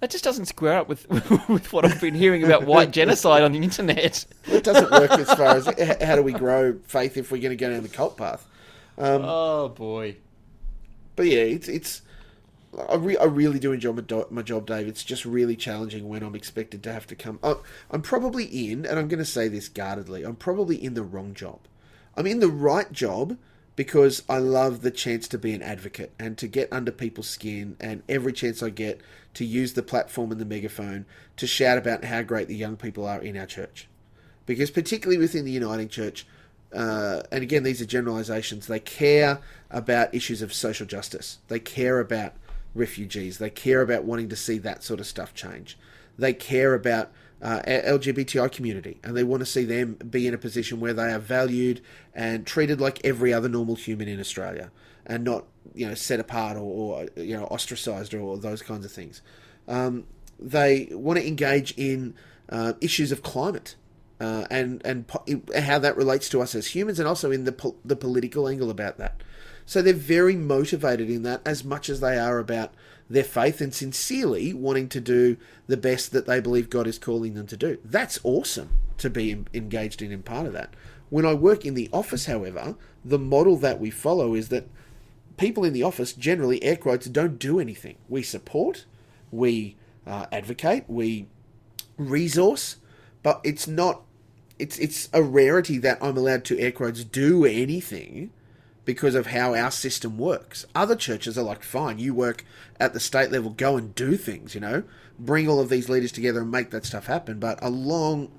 that 0.00 0.10
just 0.10 0.24
doesn't 0.24 0.46
square 0.46 0.78
up 0.78 0.88
with 0.88 1.08
with 1.48 1.72
what 1.72 1.84
I've 1.84 2.00
been 2.00 2.14
hearing 2.14 2.44
about 2.44 2.64
white 2.64 2.90
genocide 2.92 3.42
on 3.42 3.52
the 3.52 3.58
internet. 3.58 4.24
It 4.46 4.64
doesn't 4.64 4.90
work 4.90 5.10
as 5.12 5.32
far 5.34 5.56
as 5.56 5.66
how 6.02 6.16
do 6.16 6.22
we 6.22 6.32
grow 6.32 6.78
faith 6.86 7.16
if 7.16 7.30
we're 7.30 7.40
going 7.40 7.50
to 7.50 7.56
go 7.56 7.70
down 7.70 7.82
the 7.82 7.88
cult 7.88 8.16
path. 8.16 8.46
Um, 8.98 9.22
oh 9.24 9.68
boy. 9.68 10.16
But 11.14 11.26
yeah, 11.26 11.40
it's 11.40 11.68
it's. 11.68 12.02
I, 12.90 12.96
re- 12.96 13.16
I 13.16 13.24
really 13.24 13.58
do 13.58 13.72
enjoy 13.72 13.92
my, 13.92 14.02
do- 14.02 14.26
my 14.28 14.42
job, 14.42 14.66
Dave. 14.66 14.86
It's 14.86 15.02
just 15.02 15.24
really 15.24 15.56
challenging 15.56 16.10
when 16.10 16.22
I'm 16.22 16.34
expected 16.34 16.82
to 16.82 16.92
have 16.92 17.06
to 17.06 17.14
come. 17.14 17.38
I- 17.42 17.56
I'm 17.90 18.02
probably 18.02 18.44
in, 18.44 18.84
and 18.84 18.98
I'm 18.98 19.08
going 19.08 19.18
to 19.18 19.24
say 19.24 19.48
this 19.48 19.68
guardedly. 19.70 20.24
I'm 20.24 20.36
probably 20.36 20.76
in 20.82 20.92
the 20.92 21.02
wrong 21.02 21.32
job. 21.32 21.60
I'm 22.18 22.26
in 22.26 22.40
the 22.40 22.48
right 22.50 22.92
job 22.92 23.38
because 23.76 24.22
I 24.28 24.38
love 24.38 24.82
the 24.82 24.90
chance 24.90 25.26
to 25.28 25.38
be 25.38 25.54
an 25.54 25.62
advocate 25.62 26.12
and 26.18 26.36
to 26.36 26.48
get 26.48 26.70
under 26.70 26.90
people's 26.90 27.28
skin, 27.28 27.76
and 27.80 28.02
every 28.10 28.34
chance 28.34 28.62
I 28.62 28.68
get 28.68 29.00
to 29.36 29.44
use 29.44 29.74
the 29.74 29.82
platform 29.82 30.32
and 30.32 30.40
the 30.40 30.46
megaphone 30.46 31.04
to 31.36 31.46
shout 31.46 31.76
about 31.76 32.04
how 32.04 32.22
great 32.22 32.48
the 32.48 32.56
young 32.56 32.76
people 32.76 33.06
are 33.06 33.20
in 33.20 33.36
our 33.36 33.44
church. 33.44 33.86
Because 34.46 34.70
particularly 34.70 35.18
within 35.18 35.44
the 35.44 35.50
Uniting 35.50 35.88
Church, 35.88 36.26
uh, 36.72 37.22
and 37.30 37.42
again, 37.42 37.62
these 37.62 37.82
are 37.82 37.86
generalizations. 37.86 38.66
They 38.66 38.80
care 38.80 39.40
about 39.70 40.14
issues 40.14 40.40
of 40.40 40.54
social 40.54 40.86
justice. 40.86 41.38
They 41.48 41.60
care 41.60 42.00
about 42.00 42.32
refugees. 42.74 43.36
They 43.36 43.50
care 43.50 43.82
about 43.82 44.04
wanting 44.04 44.30
to 44.30 44.36
see 44.36 44.56
that 44.58 44.82
sort 44.82 45.00
of 45.00 45.06
stuff 45.06 45.34
change. 45.34 45.76
They 46.18 46.32
care 46.32 46.72
about 46.72 47.12
uh, 47.42 47.60
LGBTI 47.66 48.50
community, 48.50 48.98
and 49.04 49.14
they 49.14 49.24
want 49.24 49.40
to 49.40 49.46
see 49.46 49.64
them 49.64 49.94
be 49.94 50.26
in 50.26 50.32
a 50.32 50.38
position 50.38 50.80
where 50.80 50.94
they 50.94 51.12
are 51.12 51.18
valued 51.18 51.82
and 52.14 52.46
treated 52.46 52.80
like 52.80 53.04
every 53.04 53.34
other 53.34 53.50
normal 53.50 53.74
human 53.74 54.08
in 54.08 54.18
Australia, 54.18 54.70
and 55.06 55.24
not 55.24 55.44
you 55.74 55.86
know 55.86 55.94
set 55.94 56.20
apart 56.20 56.56
or, 56.56 56.60
or 56.60 57.08
you 57.16 57.36
know 57.36 57.44
ostracized 57.44 58.12
or, 58.14 58.20
or 58.20 58.38
those 58.38 58.62
kinds 58.62 58.84
of 58.84 58.92
things. 58.92 59.22
Um, 59.68 60.06
they 60.38 60.88
want 60.90 61.18
to 61.18 61.26
engage 61.26 61.72
in 61.76 62.14
uh, 62.48 62.74
issues 62.80 63.12
of 63.12 63.22
climate 63.22 63.76
uh, 64.20 64.46
and 64.50 64.82
and 64.84 65.06
po- 65.06 65.24
how 65.58 65.78
that 65.78 65.96
relates 65.96 66.28
to 66.30 66.40
us 66.40 66.54
as 66.54 66.68
humans, 66.68 66.98
and 66.98 67.08
also 67.08 67.30
in 67.30 67.44
the 67.44 67.52
po- 67.52 67.76
the 67.84 67.96
political 67.96 68.48
angle 68.48 68.70
about 68.70 68.98
that. 68.98 69.22
So 69.64 69.82
they're 69.82 69.94
very 69.94 70.36
motivated 70.36 71.10
in 71.10 71.22
that 71.24 71.40
as 71.44 71.64
much 71.64 71.88
as 71.88 72.00
they 72.00 72.16
are 72.18 72.38
about 72.38 72.72
their 73.10 73.24
faith 73.24 73.60
and 73.60 73.74
sincerely 73.74 74.52
wanting 74.52 74.88
to 74.90 75.00
do 75.00 75.36
the 75.66 75.76
best 75.76 76.12
that 76.12 76.26
they 76.26 76.40
believe 76.40 76.70
God 76.70 76.86
is 76.86 76.98
calling 76.98 77.34
them 77.34 77.46
to 77.48 77.56
do. 77.56 77.78
That's 77.84 78.20
awesome 78.22 78.70
to 78.98 79.10
be 79.10 79.32
en- 79.32 79.48
engaged 79.52 80.02
in 80.02 80.12
and 80.12 80.24
part 80.24 80.46
of 80.46 80.52
that. 80.52 80.74
When 81.08 81.26
I 81.26 81.34
work 81.34 81.64
in 81.64 81.74
the 81.74 81.88
office, 81.92 82.26
however, 82.26 82.76
the 83.04 83.18
model 83.18 83.56
that 83.58 83.80
we 83.80 83.90
follow 83.90 84.34
is 84.34 84.48
that 84.48 84.68
people 85.36 85.64
in 85.64 85.72
the 85.72 85.82
office 85.82 86.12
generally, 86.12 86.62
air 86.62 86.76
quotes, 86.76 87.06
don't 87.06 87.38
do 87.38 87.60
anything. 87.60 87.96
We 88.08 88.22
support, 88.22 88.84
we 89.30 89.76
uh, 90.06 90.26
advocate, 90.32 90.84
we 90.88 91.26
resource, 91.96 92.76
but 93.22 93.40
it's 93.44 93.66
not. 93.66 94.02
It's 94.58 94.78
it's 94.78 95.10
a 95.12 95.22
rarity 95.22 95.78
that 95.78 95.98
I'm 96.00 96.16
allowed 96.16 96.44
to 96.46 96.58
air 96.58 96.72
quotes 96.72 97.04
do 97.04 97.44
anything 97.44 98.30
because 98.86 99.14
of 99.14 99.26
how 99.26 99.54
our 99.54 99.70
system 99.70 100.16
works. 100.16 100.64
Other 100.74 100.96
churches 100.96 101.36
are 101.36 101.42
like, 101.42 101.62
fine, 101.62 101.98
you 101.98 102.14
work 102.14 102.44
at 102.80 102.94
the 102.94 103.00
state 103.00 103.30
level, 103.30 103.50
go 103.50 103.76
and 103.76 103.94
do 103.94 104.16
things. 104.16 104.54
You 104.54 104.60
know, 104.62 104.82
bring 105.18 105.48
all 105.48 105.60
of 105.60 105.68
these 105.68 105.88
leaders 105.88 106.12
together 106.12 106.40
and 106.40 106.50
make 106.50 106.70
that 106.70 106.86
stuff 106.86 107.06
happen. 107.06 107.38
But 107.38 107.58
a 107.60 107.68
long, 107.68 108.30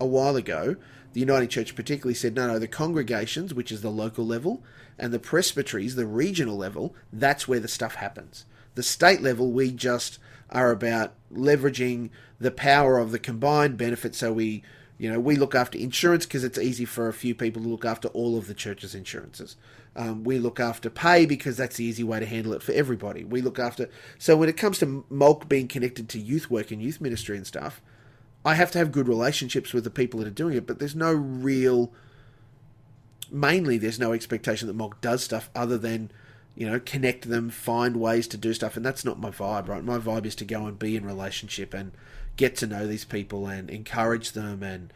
a 0.00 0.06
while 0.06 0.36
ago, 0.36 0.76
the 1.12 1.20
Uniting 1.20 1.48
Church 1.48 1.74
particularly 1.74 2.14
said, 2.14 2.34
no, 2.34 2.46
no, 2.46 2.58
the 2.58 2.68
congregations, 2.68 3.52
which 3.52 3.72
is 3.72 3.82
the 3.82 3.90
local 3.90 4.24
level, 4.24 4.62
and 4.98 5.12
the 5.12 5.18
presbyteries, 5.18 5.94
the 5.94 6.06
regional 6.06 6.56
level, 6.56 6.94
that's 7.12 7.46
where 7.46 7.60
the 7.60 7.68
stuff 7.68 7.96
happens. 7.96 8.44
The 8.74 8.82
state 8.82 9.22
level, 9.22 9.50
we 9.50 9.70
just 9.70 10.18
are 10.50 10.70
about 10.70 11.14
leveraging 11.32 12.10
the 12.40 12.50
power 12.50 12.98
of 12.98 13.10
the 13.10 13.18
combined 13.18 13.76
benefit 13.76 14.14
so 14.14 14.32
we 14.32 14.62
you 14.96 15.10
know 15.10 15.20
we 15.20 15.36
look 15.36 15.54
after 15.54 15.76
insurance 15.76 16.24
because 16.24 16.44
it's 16.44 16.58
easy 16.58 16.84
for 16.84 17.08
a 17.08 17.12
few 17.12 17.34
people 17.34 17.62
to 17.62 17.68
look 17.68 17.84
after 17.84 18.08
all 18.08 18.38
of 18.38 18.46
the 18.46 18.54
church's 18.54 18.94
insurances. 18.94 19.56
Um, 19.96 20.22
we 20.22 20.38
look 20.38 20.60
after 20.60 20.90
pay 20.90 21.26
because 21.26 21.56
that's 21.56 21.76
the 21.76 21.84
easy 21.84 22.04
way 22.04 22.20
to 22.20 22.26
handle 22.26 22.52
it 22.52 22.62
for 22.62 22.72
everybody. 22.72 23.24
We 23.24 23.42
look 23.42 23.58
after 23.58 23.90
so 24.18 24.36
when 24.36 24.48
it 24.48 24.56
comes 24.56 24.78
to 24.78 25.04
Molk 25.10 25.48
being 25.48 25.68
connected 25.68 26.08
to 26.10 26.18
youth 26.18 26.50
work 26.50 26.70
and 26.70 26.80
youth 26.82 27.00
ministry 27.00 27.36
and 27.36 27.46
stuff 27.46 27.82
i 28.44 28.54
have 28.54 28.70
to 28.70 28.78
have 28.78 28.92
good 28.92 29.08
relationships 29.08 29.72
with 29.72 29.84
the 29.84 29.90
people 29.90 30.20
that 30.20 30.26
are 30.26 30.30
doing 30.30 30.56
it 30.56 30.66
but 30.66 30.78
there's 30.78 30.94
no 30.94 31.12
real 31.12 31.92
mainly 33.30 33.78
there's 33.78 33.98
no 33.98 34.12
expectation 34.12 34.68
that 34.68 34.74
Molk 34.74 35.00
does 35.00 35.24
stuff 35.24 35.50
other 35.54 35.78
than 35.78 36.10
you 36.54 36.68
know 36.68 36.80
connect 36.80 37.28
them, 37.28 37.50
find 37.50 37.96
ways 37.96 38.26
to 38.28 38.36
do 38.36 38.52
stuff, 38.54 38.76
and 38.76 38.84
that's 38.84 39.04
not 39.04 39.20
my 39.20 39.30
vibe. 39.30 39.68
Right, 39.68 39.84
my 39.84 39.98
vibe 39.98 40.26
is 40.26 40.34
to 40.36 40.44
go 40.44 40.66
and 40.66 40.78
be 40.78 40.96
in 40.96 41.04
relationship 41.04 41.74
and 41.74 41.92
get 42.36 42.56
to 42.56 42.66
know 42.66 42.86
these 42.86 43.04
people 43.04 43.46
and 43.46 43.70
encourage 43.70 44.32
them 44.32 44.62
and 44.62 44.92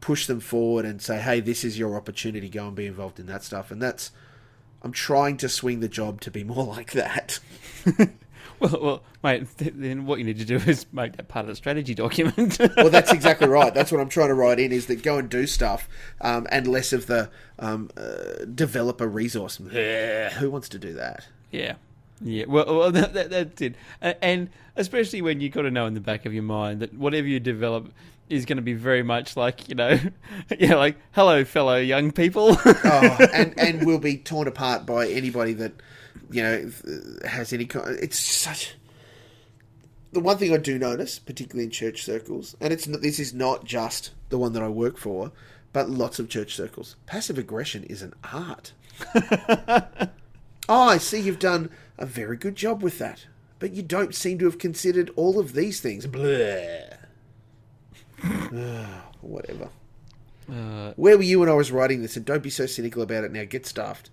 push 0.00 0.26
them 0.26 0.40
forward 0.40 0.84
and 0.84 1.02
say, 1.02 1.20
hey, 1.20 1.40
this 1.40 1.64
is 1.64 1.78
your 1.78 1.96
opportunity. 1.96 2.48
Go 2.48 2.66
and 2.68 2.76
be 2.76 2.86
involved 2.86 3.20
in 3.20 3.26
that 3.26 3.44
stuff, 3.44 3.70
and 3.70 3.80
that's. 3.80 4.10
I'm 4.82 4.92
trying 4.92 5.38
to 5.38 5.48
swing 5.48 5.80
the 5.80 5.88
job 5.88 6.20
to 6.22 6.30
be 6.30 6.44
more 6.44 6.64
like 6.76 6.92
that. 6.92 7.38
Well, 8.60 8.80
well, 8.80 9.02
mate. 9.22 9.46
th- 9.58 9.72
Then 9.76 10.06
what 10.06 10.18
you 10.18 10.24
need 10.24 10.38
to 10.38 10.44
do 10.44 10.56
is 10.56 10.86
make 10.92 11.16
that 11.16 11.28
part 11.28 11.44
of 11.44 11.48
the 11.48 11.56
strategy 11.56 11.94
document. 11.94 12.58
well, 12.76 12.90
that's 12.90 13.12
exactly 13.12 13.48
right. 13.48 13.74
That's 13.74 13.90
what 13.92 14.00
I'm 14.00 14.08
trying 14.08 14.28
to 14.28 14.34
write 14.34 14.58
in 14.60 14.72
is 14.72 14.86
that 14.86 15.02
go 15.02 15.18
and 15.18 15.28
do 15.28 15.46
stuff, 15.46 15.88
um, 16.20 16.46
and 16.50 16.66
less 16.66 16.92
of 16.92 17.06
the 17.06 17.30
um, 17.58 17.90
uh, 17.96 18.44
develop 18.54 19.00
a 19.00 19.08
resource. 19.08 19.56
Who 19.56 20.50
wants 20.50 20.68
to 20.70 20.78
do 20.78 20.92
that? 20.94 21.26
Yeah. 21.50 21.74
Yeah, 22.20 22.44
well, 22.46 22.64
well 22.78 22.90
that, 22.92 23.12
that, 23.14 23.30
that's 23.30 23.60
it. 23.60 23.74
And 24.00 24.50
especially 24.76 25.20
when 25.22 25.40
you've 25.40 25.52
got 25.52 25.62
to 25.62 25.70
know 25.70 25.86
in 25.86 25.94
the 25.94 26.00
back 26.00 26.26
of 26.26 26.32
your 26.32 26.42
mind 26.42 26.80
that 26.80 26.94
whatever 26.94 27.26
you 27.26 27.40
develop 27.40 27.92
is 28.30 28.46
going 28.46 28.56
to 28.56 28.62
be 28.62 28.72
very 28.72 29.02
much 29.02 29.36
like, 29.36 29.68
you 29.68 29.74
know, 29.74 29.98
yeah, 30.58 30.74
like, 30.76 30.96
hello, 31.12 31.44
fellow 31.44 31.76
young 31.76 32.10
people. 32.12 32.56
oh, 32.64 33.18
and 33.34 33.58
and 33.58 33.84
will 33.86 33.98
be 33.98 34.16
torn 34.16 34.48
apart 34.48 34.86
by 34.86 35.08
anybody 35.08 35.52
that 35.54 35.72
you 36.34 36.42
know 36.42 36.70
has 37.28 37.52
any 37.52 37.66
kind. 37.66 37.98
It's 38.00 38.18
such. 38.18 38.74
The 40.12 40.20
one 40.20 40.38
thing 40.38 40.52
I 40.52 40.58
do 40.58 40.78
notice, 40.78 41.18
particularly 41.18 41.64
in 41.64 41.70
church 41.70 42.02
circles, 42.04 42.56
and 42.60 42.72
it's 42.72 42.86
this 42.86 43.18
is 43.18 43.34
not 43.34 43.64
just 43.64 44.12
the 44.28 44.38
one 44.38 44.52
that 44.52 44.62
I 44.62 44.68
work 44.68 44.96
for, 44.96 45.32
but 45.72 45.90
lots 45.90 46.18
of 46.18 46.28
church 46.28 46.54
circles. 46.54 46.96
Passive 47.06 47.36
aggression 47.38 47.84
is 47.84 48.02
an 48.02 48.14
art. 48.32 48.72
oh, 50.68 50.88
I 50.88 50.98
see 50.98 51.20
you've 51.20 51.40
done 51.40 51.70
a 51.98 52.06
very 52.06 52.36
good 52.36 52.54
job 52.54 52.82
with 52.82 52.98
that, 52.98 53.26
but 53.58 53.72
you 53.72 53.82
don't 53.82 54.14
seem 54.14 54.38
to 54.38 54.44
have 54.44 54.58
considered 54.58 55.10
all 55.16 55.38
of 55.40 55.54
these 55.54 55.80
things. 55.80 56.06
Blah. 56.06 56.96
Ah, 58.56 59.04
Whatever. 59.20 59.68
Uh, 60.50 60.92
Where 60.96 61.16
were 61.16 61.22
you 61.22 61.40
when 61.40 61.48
I 61.48 61.54
was 61.54 61.72
writing 61.72 62.00
this? 62.00 62.16
And 62.16 62.24
don't 62.24 62.42
be 62.42 62.48
so 62.50 62.64
cynical 62.66 63.02
about 63.02 63.24
it 63.24 63.32
now. 63.32 63.44
Get 63.44 63.66
stuffed. 63.66 64.10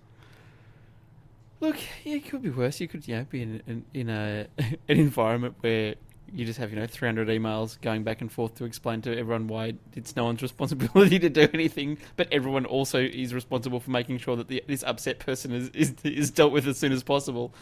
Look, 1.62 1.76
yeah, 2.04 2.16
it 2.16 2.28
could 2.28 2.42
be 2.42 2.50
worse. 2.50 2.80
You 2.80 2.88
could, 2.88 3.08
you 3.08 3.16
know, 3.16 3.26
be 3.30 3.40
in, 3.40 3.62
in, 3.66 3.84
in 3.94 4.10
a 4.10 4.46
an 4.58 4.76
environment 4.88 5.54
where 5.60 5.94
you 6.30 6.44
just 6.44 6.58
have, 6.58 6.70
you 6.70 6.76
know, 6.78 6.86
300 6.86 7.28
emails 7.28 7.80
going 7.80 8.04
back 8.04 8.20
and 8.20 8.30
forth 8.30 8.54
to 8.56 8.64
explain 8.64 9.02
to 9.02 9.16
everyone 9.16 9.46
why 9.46 9.74
it's 9.94 10.16
no 10.16 10.24
one's 10.24 10.42
responsibility 10.50 11.18
to 11.18 11.30
do 11.30 11.48
anything, 11.54 11.96
but 12.16 12.28
everyone 12.30 12.66
also 12.66 13.00
is 13.00 13.32
responsible 13.32 13.80
for 13.80 13.90
making 13.90 14.18
sure 14.18 14.36
that 14.36 14.48
the, 14.48 14.62
this 14.66 14.82
upset 14.82 15.18
person 15.18 15.52
is, 15.52 15.68
is 15.70 15.94
is 16.04 16.30
dealt 16.30 16.52
with 16.52 16.66
as 16.66 16.78
soon 16.78 16.92
as 16.92 17.02
possible. 17.02 17.54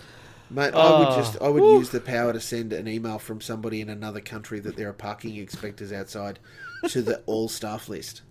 Mate, 0.53 0.75
I 0.75 0.99
would 0.99 1.17
just 1.17 1.41
I 1.41 1.49
would 1.49 1.63
whew. 1.63 1.79
use 1.79 1.91
the 1.91 2.01
power 2.01 2.33
to 2.33 2.41
send 2.41 2.73
an 2.73 2.89
email 2.89 3.21
from 3.21 3.41
somebody 3.41 3.81
in 3.81 3.89
another 3.89 4.21
country 4.21 4.59
that 4.61 4.77
there 4.77 4.89
are 4.89 4.93
parking 4.93 5.37
inspectors 5.37 5.93
outside 5.93 6.41
to 6.89 7.03
the 7.03 7.19
all 7.27 7.49
staff 7.49 7.89
list. 7.89 8.23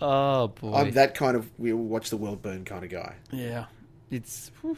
Oh 0.00 0.48
boy, 0.48 0.74
I'm 0.74 0.90
that 0.92 1.14
kind 1.14 1.36
of 1.36 1.48
we 1.58 1.72
watch 1.72 2.10
the 2.10 2.16
world 2.16 2.42
burn 2.42 2.64
kind 2.64 2.84
of 2.84 2.90
guy. 2.90 3.14
yeah, 3.32 3.66
it's 4.10 4.50
whew, 4.60 4.76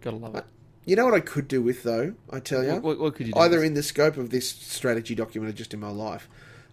gotta 0.00 0.16
love 0.16 0.34
it. 0.36 0.44
You 0.86 0.96
know 0.96 1.04
what 1.04 1.14
I 1.14 1.20
could 1.20 1.46
do 1.46 1.60
with 1.62 1.82
though? 1.82 2.14
I 2.30 2.40
tell 2.40 2.64
you, 2.64 2.72
What, 2.72 2.82
what, 2.82 2.98
what 2.98 3.14
could 3.14 3.26
you 3.26 3.32
do? 3.34 3.38
either 3.38 3.62
in 3.62 3.74
the 3.74 3.82
scope 3.82 4.16
of 4.16 4.30
this 4.30 4.48
strategy 4.48 5.14
document 5.14 5.52
or 5.52 5.56
just 5.56 5.74
in 5.74 5.80
my 5.80 5.90
life, 5.90 6.28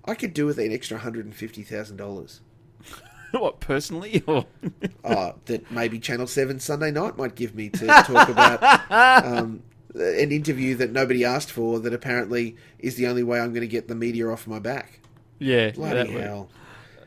I 0.05 0.15
could 0.15 0.33
do 0.33 0.45
with 0.45 0.57
an 0.59 0.71
extra 0.71 0.97
hundred 0.97 1.25
and 1.25 1.35
fifty 1.35 1.61
thousand 1.63 1.97
dollars. 1.97 2.39
what 3.31 3.59
personally? 3.59 4.23
Or 4.25 4.45
uh, 5.03 5.33
that 5.45 5.69
maybe 5.69 5.99
Channel 5.99 6.27
7 6.27 6.59
Sunday 6.61 6.91
night 6.91 7.17
might 7.17 7.35
give 7.35 7.53
me 7.53 7.69
to 7.69 7.85
talk 7.85 8.29
about 8.29 8.63
um, 9.25 9.61
an 9.93 10.31
interview 10.31 10.75
that 10.75 10.91
nobody 10.93 11.25
asked 11.25 11.51
for 11.51 11.79
that 11.81 11.93
apparently 11.93 12.55
is 12.79 12.95
the 12.95 13.07
only 13.07 13.23
way 13.23 13.39
I'm 13.41 13.49
going 13.51 13.61
to 13.61 13.67
get 13.67 13.89
the 13.89 13.95
media 13.95 14.29
off 14.29 14.47
my 14.47 14.59
back. 14.59 15.01
yeah, 15.39 15.71
Bloody 15.71 16.09
hell. 16.11 16.49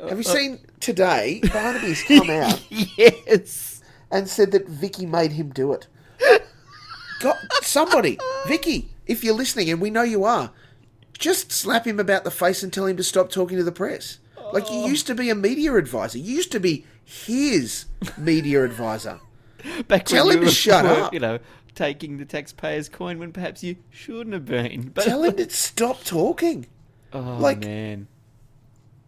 Have 0.09 0.19
you 0.19 0.29
uh, 0.29 0.33
uh, 0.33 0.35
seen 0.35 0.59
today? 0.81 1.41
Barnaby's 1.53 2.03
come 2.03 2.31
out 2.31 2.63
yes. 2.71 3.83
and 4.11 4.29
said 4.29 4.53
that 4.53 4.69
Vikki 4.69 5.07
made 5.07 5.33
him 5.33 5.51
do 5.51 5.73
it. 5.73 5.87
God, 7.21 7.37
somebody, 7.61 8.19
Vikki, 8.47 8.91
if 9.07 9.23
you're 9.23 9.35
listening, 9.35 9.69
and 9.71 9.81
we 9.81 9.91
know 9.91 10.03
you 10.03 10.25
are, 10.25 10.53
just 11.19 11.53
slap 11.53 11.87
him 11.87 12.01
about 12.01 12.25
the 12.25 12.31
face 12.31 12.63
and 12.63 12.73
tell 12.73 12.87
him 12.87 12.97
to 12.97 13.05
stop 13.05 13.31
talking 13.31 13.59
to 13.59 13.65
the 13.65 13.73
press. 13.73 14.19
Like 14.53 14.71
you 14.71 14.81
oh. 14.81 14.87
used 14.87 15.07
to 15.07 15.15
be 15.15 15.31
a 15.31 15.35
media 15.35 15.75
advisor. 15.75 16.19
You 16.19 16.35
used 16.35 16.53
to 16.53 16.61
be 16.61 16.87
his 17.05 17.87
media 18.17 18.65
advisor. 18.65 19.21
Back 19.89 20.07
Tell 20.07 20.27
when 20.27 20.39
him 20.39 20.43
you 20.45 20.49
to 20.49 20.55
shut 20.55 20.85
were, 20.85 20.91
up. 20.91 21.15
You 21.15 21.21
know, 21.21 21.39
taking 21.75 22.19
the 22.19 22.25
taxpayer's 22.25 22.89
coin 22.89 23.19
when 23.19 23.33
perhaps 23.33 23.63
you 23.63 23.77
shouldn't 23.91 24.33
have 24.33 24.47
been. 24.47 24.91
But 24.95 25.05
Tell 25.05 25.23
him 25.23 25.37
to 25.37 25.51
stop 25.51 26.03
talking. 26.05 26.67
oh 27.13 27.37
like- 27.39 27.61
man, 27.61 28.09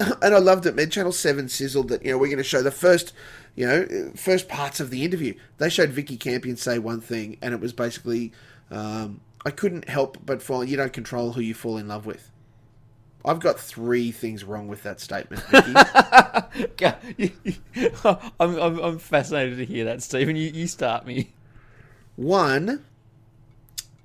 and 0.23 0.35
I 0.35 0.39
loved 0.39 0.67
it. 0.67 0.75
Man, 0.75 0.91
Channel 0.91 1.13
Seven 1.13 1.49
sizzled 1.49 1.89
that. 1.89 2.05
You 2.05 2.13
know, 2.13 2.19
we're 2.19 2.27
going 2.27 2.39
to 2.39 2.45
show 2.45 2.63
the 2.63 2.71
first, 2.71 3.13
you 3.55 3.67
know, 3.67 4.13
first 4.17 4.49
parts 4.49 4.81
of 4.81 4.91
the 4.91 5.05
interview. 5.05 5.35
They 5.59 5.69
showed 5.69 5.91
Vikki 5.91 6.17
Campion 6.17 6.57
say 6.57 6.79
one 6.79 7.01
thing, 7.01 7.39
and 7.43 7.55
it 7.55 7.61
was 7.61 7.73
basically, 7.73 8.33
um, 8.71 9.21
"I 9.45 9.51
couldn't 9.51 9.89
help 9.89 10.19
but 10.25 10.43
fall. 10.43 10.65
You 10.65 10.77
don't 10.77 10.93
control 10.93 11.33
who 11.33 11.41
you 11.41 11.55
fall 11.55 11.77
in 11.79 11.89
love 11.89 12.07
with." 12.07 12.29
I've 13.25 13.39
got 13.39 13.61
three 13.61 14.11
things 14.11 14.43
wrong 14.43 14.67
with 14.67 14.83
that 14.83 15.01
statement, 15.01 15.43
Vikki. 15.45 15.73
Yeah, 16.81 16.97
you- 17.17 17.31
you- 17.45 17.55
I'm, 18.05 18.59
I'm 18.59 18.79
I'm 18.81 18.99
fascinated 18.99 19.59
to 19.59 19.65
hear 19.65 19.85
that, 19.85 20.03
Stephen. 20.03 20.35
You 20.37 20.51
you 20.51 20.67
start 20.67 21.07
me. 21.07 21.33
One, 22.17 22.85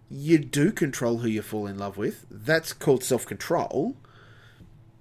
you 0.09 0.37
do 0.37 0.71
control 0.71 1.17
who 1.17 1.27
you 1.27 1.41
fall 1.41 1.67
in 1.67 1.77
love 1.77 1.97
with. 1.97 2.25
That's 2.29 2.73
called 2.73 3.03
self 3.03 3.25
control. 3.25 3.95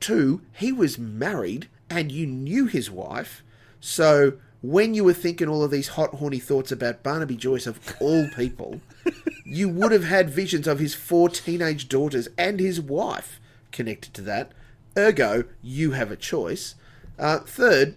Two, 0.00 0.42
he 0.52 0.72
was 0.72 0.98
married 0.98 1.68
and 1.88 2.10
you 2.12 2.26
knew 2.26 2.66
his 2.66 2.90
wife. 2.90 3.42
So 3.80 4.34
when 4.62 4.94
you 4.94 5.04
were 5.04 5.12
thinking 5.12 5.48
all 5.48 5.62
of 5.62 5.70
these 5.70 5.88
hot, 5.88 6.14
horny 6.14 6.38
thoughts 6.38 6.72
about 6.72 7.02
Barnaby 7.02 7.36
Joyce, 7.36 7.66
of 7.66 7.78
all 8.00 8.28
people, 8.36 8.80
you 9.44 9.68
would 9.68 9.92
have 9.92 10.04
had 10.04 10.30
visions 10.30 10.66
of 10.66 10.78
his 10.78 10.94
four 10.94 11.28
teenage 11.28 11.88
daughters 11.88 12.28
and 12.36 12.58
his 12.60 12.80
wife 12.80 13.40
connected 13.72 14.12
to 14.14 14.22
that. 14.22 14.52
Ergo, 14.98 15.44
you 15.62 15.92
have 15.92 16.10
a 16.10 16.16
choice. 16.16 16.74
Uh, 17.18 17.38
third, 17.40 17.96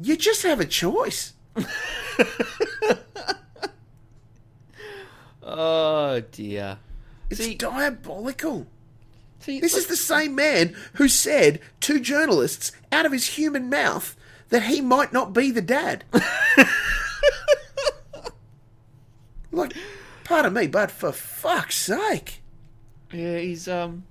you 0.00 0.16
just 0.16 0.42
have 0.42 0.60
a 0.60 0.64
choice. 0.66 1.34
Oh 5.42 6.20
dear. 6.30 6.78
It's 7.30 7.42
See- 7.42 7.54
diabolical. 7.54 8.66
See, 9.40 9.60
This 9.60 9.72
look- 9.72 9.80
is 9.82 9.86
the 9.86 9.96
same 9.96 10.34
man 10.34 10.74
who 10.94 11.08
said 11.08 11.60
to 11.82 12.00
journalists 12.00 12.72
out 12.90 13.06
of 13.06 13.12
his 13.12 13.26
human 13.26 13.68
mouth 13.70 14.16
that 14.48 14.64
he 14.64 14.80
might 14.80 15.12
not 15.12 15.32
be 15.32 15.50
the 15.50 15.62
dad. 15.62 16.04
like, 19.52 19.74
pardon 20.24 20.52
me, 20.54 20.66
but 20.66 20.90
for 20.90 21.12
fuck's 21.12 21.76
sake. 21.76 22.42
Yeah, 23.12 23.38
he's 23.38 23.68
um. 23.68 24.04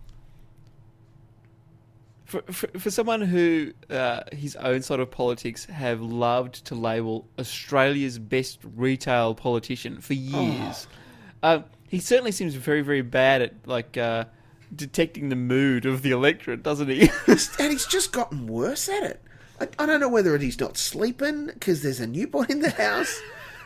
For, 2.26 2.42
for, 2.52 2.68
for 2.78 2.92
someone 2.92 3.22
who 3.22 3.72
uh, 3.90 4.24
his 4.34 4.58
own 4.58 4.82
sort 4.82 5.00
of 5.00 5.10
politics 5.10 5.64
have 5.66 6.02
loved 6.02 6.66
to 6.66 6.76
label 6.76 7.26
Australia's 7.40 8.20
best 8.20 8.60
retail 8.76 9.34
politician 9.34 10.02
for 10.02 10.14
years, 10.14 10.88
um, 11.42 11.64
he 11.88 12.00
certainly 12.00 12.34
seems 12.34 12.54
very 12.56 12.82
very 12.82 13.02
bad 13.02 13.42
at 13.44 13.54
like 13.66 13.96
uh, 13.96 14.26
detecting 14.76 15.30
the 15.30 15.36
mood 15.36 15.86
of 15.86 16.01
the 16.01 16.11
electorate, 16.11 16.63
doesn't 16.63 16.89
he? 16.89 17.09
And 17.28 17.72
he's 17.72 17.86
just 17.86 18.11
gotten 18.11 18.47
worse 18.47 18.89
at 18.89 19.03
it. 19.03 19.22
I, 19.59 19.68
I 19.80 19.86
don't 19.86 19.99
know 19.99 20.09
whether 20.09 20.38
he's 20.38 20.59
not 20.59 20.78
sleeping 20.78 21.47
because 21.47 21.82
there's 21.82 21.99
a 21.99 22.07
newborn 22.07 22.47
in 22.51 22.61
the 22.61 22.70
house 22.70 23.20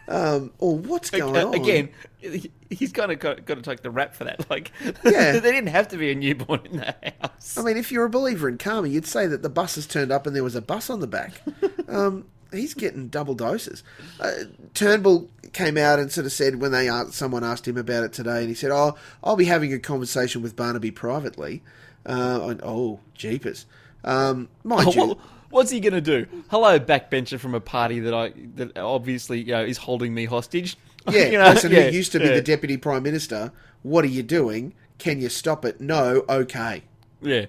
um, 0.07 0.51
or 0.59 0.77
what's 0.77 1.09
going 1.09 1.35
Uh, 1.35 1.47
on. 1.47 1.53
Again, 1.55 1.89
he- 2.19 2.51
he's 2.69 2.91
kind 2.91 3.11
of 3.11 3.19
got, 3.19 3.45
got 3.45 3.55
to 3.55 3.61
take 3.61 3.81
the 3.81 3.91
rap 3.91 4.15
for 4.15 4.23
that. 4.23 4.49
Like, 4.49 4.71
Yeah. 4.83 4.91
there 5.03 5.41
didn't 5.41 5.67
have 5.67 5.89
to 5.89 5.97
be 5.97 6.11
a 6.11 6.15
newborn 6.15 6.61
in 6.65 6.77
the 6.77 6.95
house. 7.21 7.57
I 7.57 7.61
mean, 7.63 7.77
if 7.77 7.91
you're 7.91 8.05
a 8.05 8.09
believer 8.09 8.47
in 8.47 8.57
karma, 8.57 8.87
you'd 8.87 9.05
say 9.05 9.27
that 9.27 9.41
the 9.41 9.49
bus 9.49 9.75
has 9.75 9.85
turned 9.87 10.11
up 10.11 10.25
and 10.27 10.35
there 10.35 10.43
was 10.43 10.55
a 10.55 10.61
bus 10.61 10.89
on 10.89 10.99
the 11.01 11.07
back. 11.07 11.33
Um, 11.89 12.25
he's 12.51 12.73
getting 12.73 13.07
double 13.07 13.33
doses. 13.33 13.83
Uh, 14.19 14.31
Turnbull 14.73 15.29
came 15.53 15.77
out 15.77 15.99
and 15.99 16.11
sort 16.11 16.25
of 16.25 16.31
said 16.31 16.61
when 16.61 16.71
they 16.71 16.89
asked, 16.89 17.13
someone 17.13 17.43
asked 17.43 17.67
him 17.67 17.77
about 17.77 18.03
it 18.03 18.13
today, 18.13 18.39
and 18.39 18.49
he 18.49 18.55
said, 18.55 18.71
"Oh, 18.71 18.95
I'll 19.23 19.35
be 19.35 19.45
having 19.45 19.73
a 19.73 19.79
conversation 19.79 20.41
with 20.41 20.55
Barnaby 20.55 20.91
privately." 20.91 21.63
Uh, 22.05 22.39
and, 22.43 22.61
oh, 22.63 22.99
jeepers! 23.13 23.65
Um, 24.03 24.49
mind 24.63 24.95
you, 24.95 25.05
Well, 25.05 25.19
What's 25.51 25.69
he 25.69 25.81
going 25.81 25.93
to 25.93 26.01
do? 26.01 26.27
Hello, 26.49 26.79
backbencher 26.79 27.37
from 27.37 27.53
a 27.53 27.59
party 27.59 27.99
that 27.99 28.13
I 28.13 28.31
that 28.55 28.77
obviously 28.77 29.41
you 29.41 29.51
know 29.51 29.63
is 29.63 29.77
holding 29.77 30.13
me 30.13 30.25
hostage. 30.25 30.77
yeah, 31.09 31.25
you 31.25 31.37
know, 31.37 31.51
person 31.51 31.71
yeah, 31.71 31.89
who 31.89 31.95
used 31.95 32.13
to 32.13 32.19
be 32.19 32.25
yeah, 32.25 32.35
the 32.35 32.41
deputy 32.41 32.77
prime 32.77 33.03
minister. 33.03 33.51
What 33.83 34.05
are 34.05 34.09
you 34.09 34.23
doing? 34.23 34.73
Can 34.97 35.19
you 35.19 35.29
stop 35.29 35.65
it? 35.65 35.81
No. 35.81 36.23
Okay. 36.29 36.83
Yeah, 37.21 37.47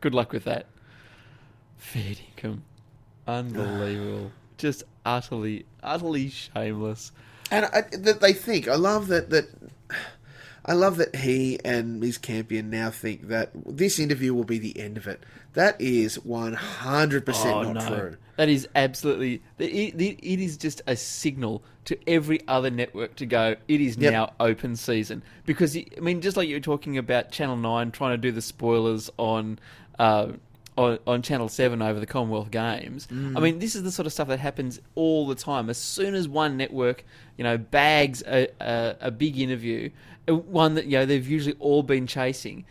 good 0.00 0.14
luck 0.14 0.32
with 0.32 0.44
that. 0.44 0.66
Fair 1.78 2.14
income, 2.36 2.64
unbelievable, 3.26 4.30
just 4.58 4.82
utterly, 5.06 5.64
utterly 5.82 6.28
shameless. 6.28 7.12
And 7.50 7.64
I, 7.66 7.82
that 7.96 8.20
they 8.20 8.32
think, 8.34 8.68
I 8.68 8.74
love 8.74 9.06
that 9.08 9.30
that 9.30 9.48
I 10.66 10.74
love 10.74 10.98
that 10.98 11.16
he 11.16 11.58
and 11.64 11.98
Ms. 11.98 12.18
Campion 12.18 12.68
now 12.68 12.90
think 12.90 13.28
that 13.28 13.50
this 13.64 13.98
interview 13.98 14.34
will 14.34 14.44
be 14.44 14.58
the 14.58 14.78
end 14.78 14.98
of 14.98 15.06
it. 15.06 15.24
That 15.54 15.80
is 15.80 16.16
one 16.22 16.52
hundred 16.52 17.24
percent 17.24 17.54
Oh 17.54 17.72
not 17.72 17.88
no, 17.90 17.98
true. 17.98 18.16
that 18.36 18.50
is 18.50 18.68
absolutely. 18.76 19.40
It, 19.58 19.94
it, 19.98 20.18
it 20.22 20.40
is 20.40 20.58
just 20.58 20.82
a 20.86 20.94
signal 20.94 21.62
to 21.86 21.98
every 22.06 22.46
other 22.46 22.70
network 22.70 23.16
to 23.16 23.24
go. 23.24 23.56
It 23.66 23.80
is 23.80 23.96
Yep. 23.96 24.12
now 24.12 24.32
open 24.40 24.76
season 24.76 25.22
because 25.46 25.74
I 25.74 26.00
mean, 26.00 26.20
just 26.20 26.36
like 26.36 26.48
you 26.48 26.56
were 26.56 26.60
talking 26.60 26.98
about 26.98 27.30
Channel 27.30 27.56
Nine 27.56 27.90
trying 27.90 28.12
to 28.12 28.18
do 28.18 28.30
the 28.30 28.42
spoilers 28.42 29.08
on. 29.16 29.58
Uh, 29.98 30.32
on, 30.78 30.98
on 31.06 31.22
Channel 31.22 31.48
7 31.48 31.82
over 31.82 31.98
the 31.98 32.06
Commonwealth 32.06 32.50
Games. 32.50 33.06
Mm. 33.08 33.36
I 33.36 33.40
mean, 33.40 33.58
this 33.58 33.74
is 33.74 33.82
the 33.82 33.90
sort 33.90 34.06
of 34.06 34.12
stuff 34.12 34.28
that 34.28 34.38
happens 34.38 34.80
all 34.94 35.26
the 35.26 35.34
time. 35.34 35.68
As 35.68 35.76
soon 35.76 36.14
as 36.14 36.28
one 36.28 36.56
network, 36.56 37.04
you 37.36 37.44
know, 37.44 37.58
bags 37.58 38.22
a, 38.26 38.48
a, 38.60 38.96
a 39.00 39.10
big 39.10 39.38
interview, 39.38 39.90
uh, 40.28 40.36
one 40.36 40.74
that, 40.76 40.86
you 40.86 40.92
know, 40.98 41.04
they've 41.04 41.28
usually 41.28 41.56
all 41.58 41.82
been 41.82 42.06
chasing, 42.06 42.64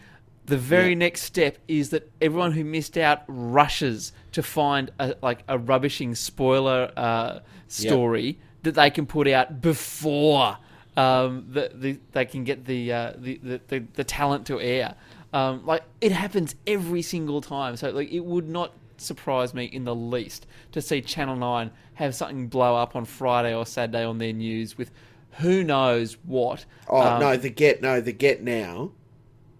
the 0.46 0.58
very 0.58 0.90
Yeah. 0.90 0.96
next 0.96 1.24
step 1.24 1.58
is 1.68 1.90
that 1.90 2.10
everyone 2.22 2.54
who 2.54 2.64
missed 2.64 2.98
out 2.98 3.24
rushes 3.28 4.14
to 4.32 4.42
find 4.42 4.90
a, 4.98 5.16
like 5.22 5.44
a 5.50 5.58
rubbishing 5.58 6.16
spoiler 6.16 6.92
uh, 6.96 7.40
story 7.68 8.40
that 8.64 8.76
they 8.76 8.90
can 8.90 9.06
put 9.06 9.28
out 9.28 9.62
before 9.62 10.58
um, 10.96 11.46
the, 11.50 11.70
the, 11.76 12.00
they 12.14 12.26
can 12.26 12.44
get 12.44 12.66
the, 12.66 12.92
uh, 12.92 13.14
the, 13.18 13.40
the, 13.44 13.62
the 13.68 13.80
the 13.94 14.04
talent 14.04 14.48
to 14.48 14.60
air. 14.60 14.96
Um, 15.34 15.66
like 15.66 15.84
it 16.02 16.12
happens 16.12 16.56
every 16.66 17.02
single 17.02 17.42
time. 17.42 17.76
So 17.76 17.90
like 17.92 18.12
it 18.12 18.22
would 18.26 18.48
not 18.48 18.74
surprise 18.98 19.54
me 19.54 19.66
in 19.66 19.84
the 19.84 19.94
least 19.96 20.48
to 20.72 20.82
see 20.82 21.02
Channel 21.02 21.36
Nine 21.36 21.72
have 21.96 22.16
something 22.16 22.48
blow 22.48 22.76
up 22.76 22.96
on 22.96 23.06
Friday 23.06 23.54
or 23.54 23.66
Saturday 23.66 24.04
on 24.04 24.18
their 24.20 24.34
news 24.34 24.78
with 24.78 24.92
who 25.34 25.64
knows 25.64 26.18
what. 26.24 26.66
Oh 26.88 27.02
Um, 27.02 27.20
no, 27.20 27.38
the 27.38 27.50
get 27.50 27.82
no, 27.82 28.00
the 28.02 28.14
get 28.14 28.42
now 28.42 28.92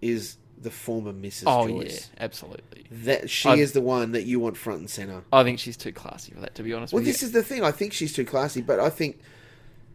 is 0.00 0.38
the 0.60 0.70
former 0.70 1.12
Mrs. 1.12 1.44
Oh 1.46 1.68
Joyce. 1.68 2.10
yeah, 2.16 2.24
absolutely. 2.24 2.86
That 2.90 3.30
she 3.30 3.48
I've- 3.48 3.60
is 3.60 3.72
the 3.72 3.80
one 3.80 4.12
that 4.12 4.24
you 4.24 4.40
want 4.40 4.56
front 4.56 4.80
and 4.80 4.90
center. 4.90 5.22
I 5.32 5.44
think 5.44 5.58
she's 5.60 5.76
too 5.76 5.92
classy 5.92 6.32
for 6.32 6.40
that, 6.40 6.54
to 6.56 6.62
be 6.64 6.72
honest 6.72 6.92
Well, 6.92 7.00
with 7.00 7.06
you. 7.06 7.12
this 7.12 7.22
is 7.22 7.30
the 7.32 7.42
thing. 7.44 7.62
I 7.62 7.70
think 7.70 7.92
she's 7.92 8.12
too 8.12 8.24
classy, 8.24 8.60
but 8.62 8.80
I 8.80 8.90
think 8.90 9.18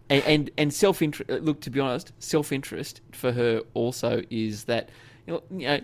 and 0.10 0.24
and, 0.26 0.52
and 0.58 0.74
self 0.74 1.02
interest. 1.02 1.30
Look, 1.44 1.60
to 1.62 1.70
be 1.70 1.80
honest, 1.80 2.14
self 2.20 2.52
interest 2.54 3.02
for 3.12 3.32
her 3.34 3.64
also 3.74 4.22
is 4.30 4.66
that 4.66 4.90
you 5.26 5.34
know, 5.34 5.44
you 5.52 5.68
know 5.68 5.80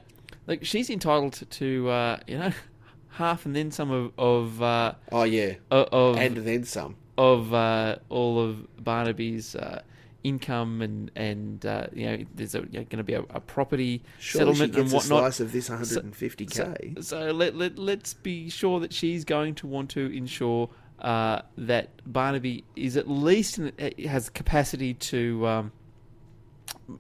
like 0.48 0.66
she's 0.66 0.90
entitled 0.90 1.42
to, 1.50 1.90
uh, 1.90 2.20
you 2.28 2.38
know 2.38 2.52
half 3.10 3.46
and 3.46 3.56
then 3.56 3.72
some 3.72 3.92
of 3.92 4.12
of 4.18 4.62
uh, 4.62 4.94
oh 5.12 5.24
yeah, 5.24 5.54
of 5.72 6.18
and 6.18 6.38
then 6.38 6.64
some. 6.64 6.96
of 7.18 7.54
uh, 7.54 7.98
all 8.10 8.40
of 8.40 8.84
Barnaby's 8.84 9.56
uh, 9.56 9.82
income 10.24 10.82
and 10.82 11.12
and 11.16 11.66
uh, 11.66 11.88
you 11.94 12.06
know 12.06 12.26
there's 12.36 12.56
a, 12.56 12.62
going 12.62 12.88
to 12.90 13.04
be 13.04 13.14
a, 13.14 13.22
a 13.30 13.40
property 13.40 14.04
Surely 14.20 14.54
settlement 14.54 14.76
and 14.76 14.92
a 14.92 14.96
whatnot. 14.96 15.20
slice 15.20 15.40
of 15.40 15.52
this 15.52 15.70
150k. 15.70 16.54
So, 16.96 17.02
so 17.02 17.32
let, 17.32 17.56
let, 17.56 17.78
let's 17.78 18.14
be 18.14 18.50
sure 18.50 18.80
that 18.80 18.94
she's 18.94 19.24
going 19.24 19.56
to 19.56 19.68
want 19.68 19.90
to 19.92 20.06
ensure 20.16 20.70
uh, 21.00 21.42
that 21.58 21.90
Barnaby 22.06 22.64
is 22.76 22.98
at 22.98 23.10
least 23.10 23.60
in, 23.60 23.72
uh, 23.80 23.90
has 24.08 24.30
capacity 24.30 24.94
to, 24.96 25.48
um, 25.48 25.72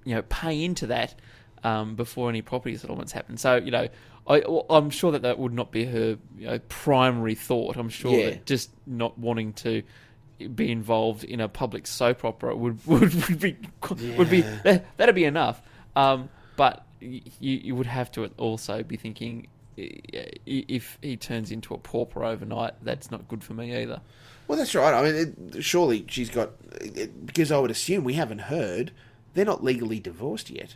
you 0.05 0.15
know, 0.15 0.21
pay 0.23 0.63
into 0.63 0.87
that 0.87 1.15
um, 1.63 1.95
before 1.95 2.29
any 2.29 2.41
property 2.41 2.75
settlements 2.77 3.11
happen. 3.11 3.37
So, 3.37 3.55
you 3.57 3.71
know, 3.71 3.87
I, 4.27 4.43
I'm 4.69 4.89
sure 4.89 5.11
that 5.13 5.23
that 5.23 5.39
would 5.39 5.53
not 5.53 5.71
be 5.71 5.85
her 5.85 6.17
you 6.37 6.47
know, 6.47 6.59
primary 6.69 7.35
thought. 7.35 7.77
I'm 7.77 7.89
sure 7.89 8.11
Yeah. 8.17 8.29
that 8.31 8.45
just 8.45 8.69
not 8.85 9.17
wanting 9.17 9.53
to 9.53 9.83
be 10.55 10.71
involved 10.71 11.23
in 11.23 11.41
a 11.41 11.49
public 11.49 11.85
soap 11.87 12.23
opera 12.23 12.55
would 12.55 12.85
would, 12.87 13.13
would 13.27 13.39
be 13.39 13.57
would 14.17 14.29
be 14.29 14.41
that, 14.41 14.85
that'd 14.97 15.15
be 15.15 15.25
enough. 15.25 15.61
Um, 15.95 16.29
but 16.55 16.85
you 16.99 17.21
you 17.41 17.75
would 17.75 17.87
have 17.87 18.11
to 18.13 18.25
also 18.37 18.83
be 18.83 18.95
thinking 18.97 19.47
if 19.77 20.97
he 21.01 21.17
turns 21.17 21.51
into 21.51 21.73
a 21.73 21.77
pauper 21.77 22.23
overnight, 22.23 22.73
that's 22.83 23.11
not 23.11 23.27
good 23.27 23.43
for 23.43 23.53
me 23.53 23.75
either. 23.81 24.01
Well, 24.47 24.57
that's 24.57 24.73
right. 24.75 24.93
I 24.93 25.03
mean, 25.03 25.35
it, 25.55 25.63
surely 25.63 26.05
she's 26.09 26.29
got 26.29 26.51
it, 26.81 27.25
because 27.25 27.51
I 27.51 27.59
would 27.59 27.71
assume 27.71 28.03
we 28.03 28.13
haven't 28.13 28.39
heard 28.39 28.91
they're 29.33 29.45
not 29.45 29.63
legally 29.63 29.99
divorced 29.99 30.49
yet. 30.49 30.75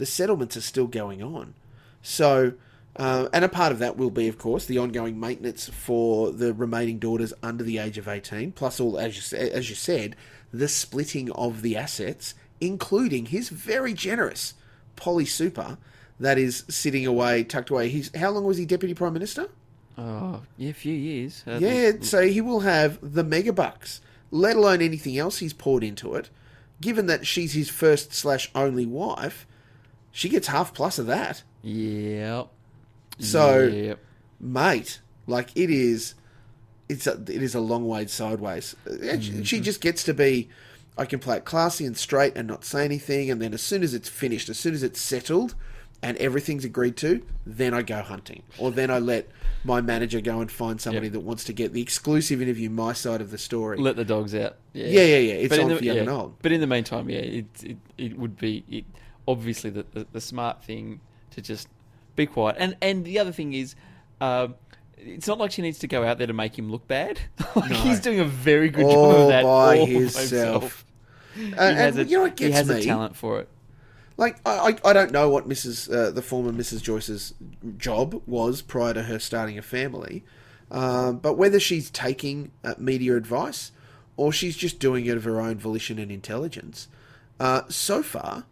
The 0.00 0.06
settlements 0.06 0.56
are 0.56 0.62
still 0.62 0.86
going 0.86 1.22
on, 1.22 1.52
so 2.00 2.54
uh, 2.96 3.28
and 3.34 3.44
a 3.44 3.48
part 3.50 3.70
of 3.70 3.78
that 3.80 3.98
will 3.98 4.10
be, 4.10 4.28
of 4.28 4.38
course, 4.38 4.64
the 4.64 4.78
ongoing 4.78 5.20
maintenance 5.20 5.68
for 5.68 6.32
the 6.32 6.54
remaining 6.54 6.98
daughters 6.98 7.34
under 7.42 7.62
the 7.62 7.76
age 7.76 7.98
of 7.98 8.08
eighteen, 8.08 8.50
plus 8.52 8.80
all 8.80 8.98
as 8.98 9.32
you 9.32 9.38
as 9.38 9.68
you 9.68 9.76
said, 9.76 10.16
the 10.52 10.68
splitting 10.68 11.30
of 11.32 11.60
the 11.60 11.76
assets, 11.76 12.34
including 12.62 13.26
his 13.26 13.50
very 13.50 13.92
generous 13.92 14.54
Polly 14.96 15.26
Super 15.26 15.76
that 16.18 16.38
is 16.38 16.64
sitting 16.68 17.06
away, 17.06 17.44
tucked 17.44 17.68
away. 17.68 17.90
He's 17.90 18.10
how 18.16 18.30
long 18.30 18.44
was 18.44 18.56
he 18.56 18.64
deputy 18.64 18.94
prime 18.94 19.12
minister? 19.12 19.48
Oh, 19.98 20.40
yeah, 20.56 20.70
a 20.70 20.72
few 20.72 20.94
years. 20.94 21.44
Uh, 21.46 21.58
Yeah, 21.60 21.92
so 22.00 22.26
he 22.26 22.40
will 22.40 22.60
have 22.60 22.98
the 23.02 23.22
mega 23.24 23.52
bucks, 23.52 24.00
let 24.30 24.56
alone 24.56 24.80
anything 24.80 25.18
else 25.18 25.40
he's 25.40 25.52
poured 25.52 25.84
into 25.84 26.14
it. 26.14 26.30
Given 26.80 27.04
that 27.06 27.26
she's 27.26 27.52
his 27.52 27.68
first 27.68 28.14
slash 28.14 28.50
only 28.54 28.86
wife, 28.86 29.46
she 30.12 30.28
gets 30.28 30.48
half 30.48 30.74
plus 30.74 30.98
of 30.98 31.06
that. 31.06 31.42
Yep. 31.62 32.48
So, 33.18 33.62
Yep. 33.66 33.98
mate, 34.40 35.00
like 35.26 35.50
it 35.54 35.70
is, 35.70 36.14
it's 36.88 37.06
a, 37.06 37.12
it 37.12 37.42
is 37.42 37.54
a 37.54 37.60
long 37.60 37.86
way 37.86 38.06
sideways. 38.06 38.74
And 38.86 39.22
she- 39.22 39.32
mm-hmm. 39.32 39.62
just 39.62 39.80
gets 39.80 40.02
to 40.04 40.14
be, 40.14 40.48
I 40.98 41.04
can 41.04 41.18
play 41.18 41.36
it 41.36 41.44
classy 41.44 41.84
and 41.84 41.96
straight 41.96 42.36
and 42.36 42.48
not 42.48 42.64
say 42.64 42.84
anything, 42.84 43.30
and 43.30 43.40
then 43.40 43.54
as 43.54 43.62
soon 43.62 43.82
as 43.82 43.94
it's 43.94 44.08
finished, 44.08 44.48
as 44.48 44.58
soon 44.58 44.74
as 44.74 44.82
it's 44.82 45.00
settled, 45.00 45.54
and 46.02 46.16
everything's 46.16 46.64
agreed 46.64 46.96
to, 46.96 47.22
then 47.44 47.74
I 47.74 47.82
go 47.82 48.00
hunting, 48.00 48.42
or 48.58 48.70
then 48.70 48.90
I 48.90 48.98
let 48.98 49.28
my 49.64 49.82
manager 49.82 50.22
go 50.22 50.40
and 50.40 50.50
find 50.50 50.80
somebody 50.80 51.08
Yep. 51.08 51.12
that 51.12 51.20
wants 51.20 51.44
to 51.44 51.52
get 51.52 51.74
the 51.74 51.82
exclusive 51.82 52.40
interview, 52.40 52.70
my 52.70 52.94
side 52.94 53.20
of 53.20 53.30
the 53.30 53.36
story. 53.36 53.76
Let 53.78 53.96
the 53.96 54.04
dogs 54.06 54.34
out. 54.34 54.56
Yeah, 54.72 54.86
Yeah, 54.86 55.02
yeah, 55.02 55.16
yeah. 55.18 55.34
It's 55.34 55.54
in 55.54 55.60
on 55.64 55.68
the, 55.68 55.76
for 55.76 55.84
young 55.84 55.96
yeah, 55.96 56.00
and 56.02 56.10
old. 56.10 56.36
But 56.40 56.52
in 56.52 56.62
the 56.62 56.66
meantime, 56.66 57.10
yeah, 57.10 57.18
it 57.18 57.46
it, 57.62 57.76
it 57.98 58.18
would 58.18 58.38
be 58.38 58.64
it, 58.70 58.84
obviously 59.30 59.70
the, 59.70 59.84
the 59.92 60.06
the 60.12 60.20
smart 60.20 60.62
thing 60.64 61.00
to 61.32 61.40
just 61.40 61.68
be 62.16 62.26
quiet. 62.26 62.56
And 62.58 62.76
and 62.82 63.04
the 63.04 63.18
other 63.18 63.32
thing 63.32 63.52
is, 63.52 63.74
um, 64.20 64.54
it's 64.98 65.26
not 65.26 65.38
like 65.38 65.50
she 65.52 65.62
needs 65.62 65.78
to 65.80 65.86
go 65.86 66.04
out 66.04 66.18
there 66.18 66.26
to 66.26 66.32
make 66.32 66.58
him 66.58 66.70
look 66.70 66.86
bad. 66.88 67.20
like 67.56 67.70
No. 67.70 67.76
He's 67.76 68.00
doing 68.00 68.20
a 68.20 68.24
very 68.24 68.68
good 68.70 68.84
All 68.84 69.12
job 69.12 69.20
of 69.22 69.28
that 69.28 69.42
by 69.44 69.78
all 69.78 69.86
himself. 69.86 70.84
He 71.34 71.52
Uh, 71.54 71.72
has 71.74 71.96
and 71.96 72.06
a, 72.06 72.10
you 72.10 72.18
know 72.18 72.24
he 72.26 72.30
gets 72.32 72.54
has 72.56 72.68
me? 72.68 72.80
a 72.80 72.82
talent 72.82 73.16
for 73.16 73.40
it. 73.40 73.48
Like 74.16 74.38
I, 74.44 74.76
I, 74.84 74.90
I 74.90 74.92
don't 74.92 75.12
know 75.12 75.30
what 75.30 75.48
Mrs. 75.48 75.90
Uh, 75.90 76.10
the 76.10 76.20
former 76.22 76.52
Mrs. 76.52 76.82
Joyce's 76.82 77.32
job 77.78 78.20
was 78.26 78.60
prior 78.62 78.92
to 78.94 79.04
her 79.04 79.18
starting 79.18 79.56
a 79.56 79.62
family, 79.62 80.24
um, 80.70 81.18
but 81.18 81.34
whether 81.38 81.58
she's 81.58 81.90
taking 81.90 82.50
uh, 82.64 82.74
media 82.76 83.16
advice 83.16 83.72
or 84.18 84.30
she's 84.32 84.56
just 84.56 84.78
doing 84.78 85.06
it 85.06 85.16
of 85.16 85.24
her 85.24 85.40
own 85.40 85.56
volition 85.56 85.98
and 85.98 86.10
intelligence, 86.12 86.88
uh, 87.38 87.62
so 87.70 88.02
far 88.02 88.44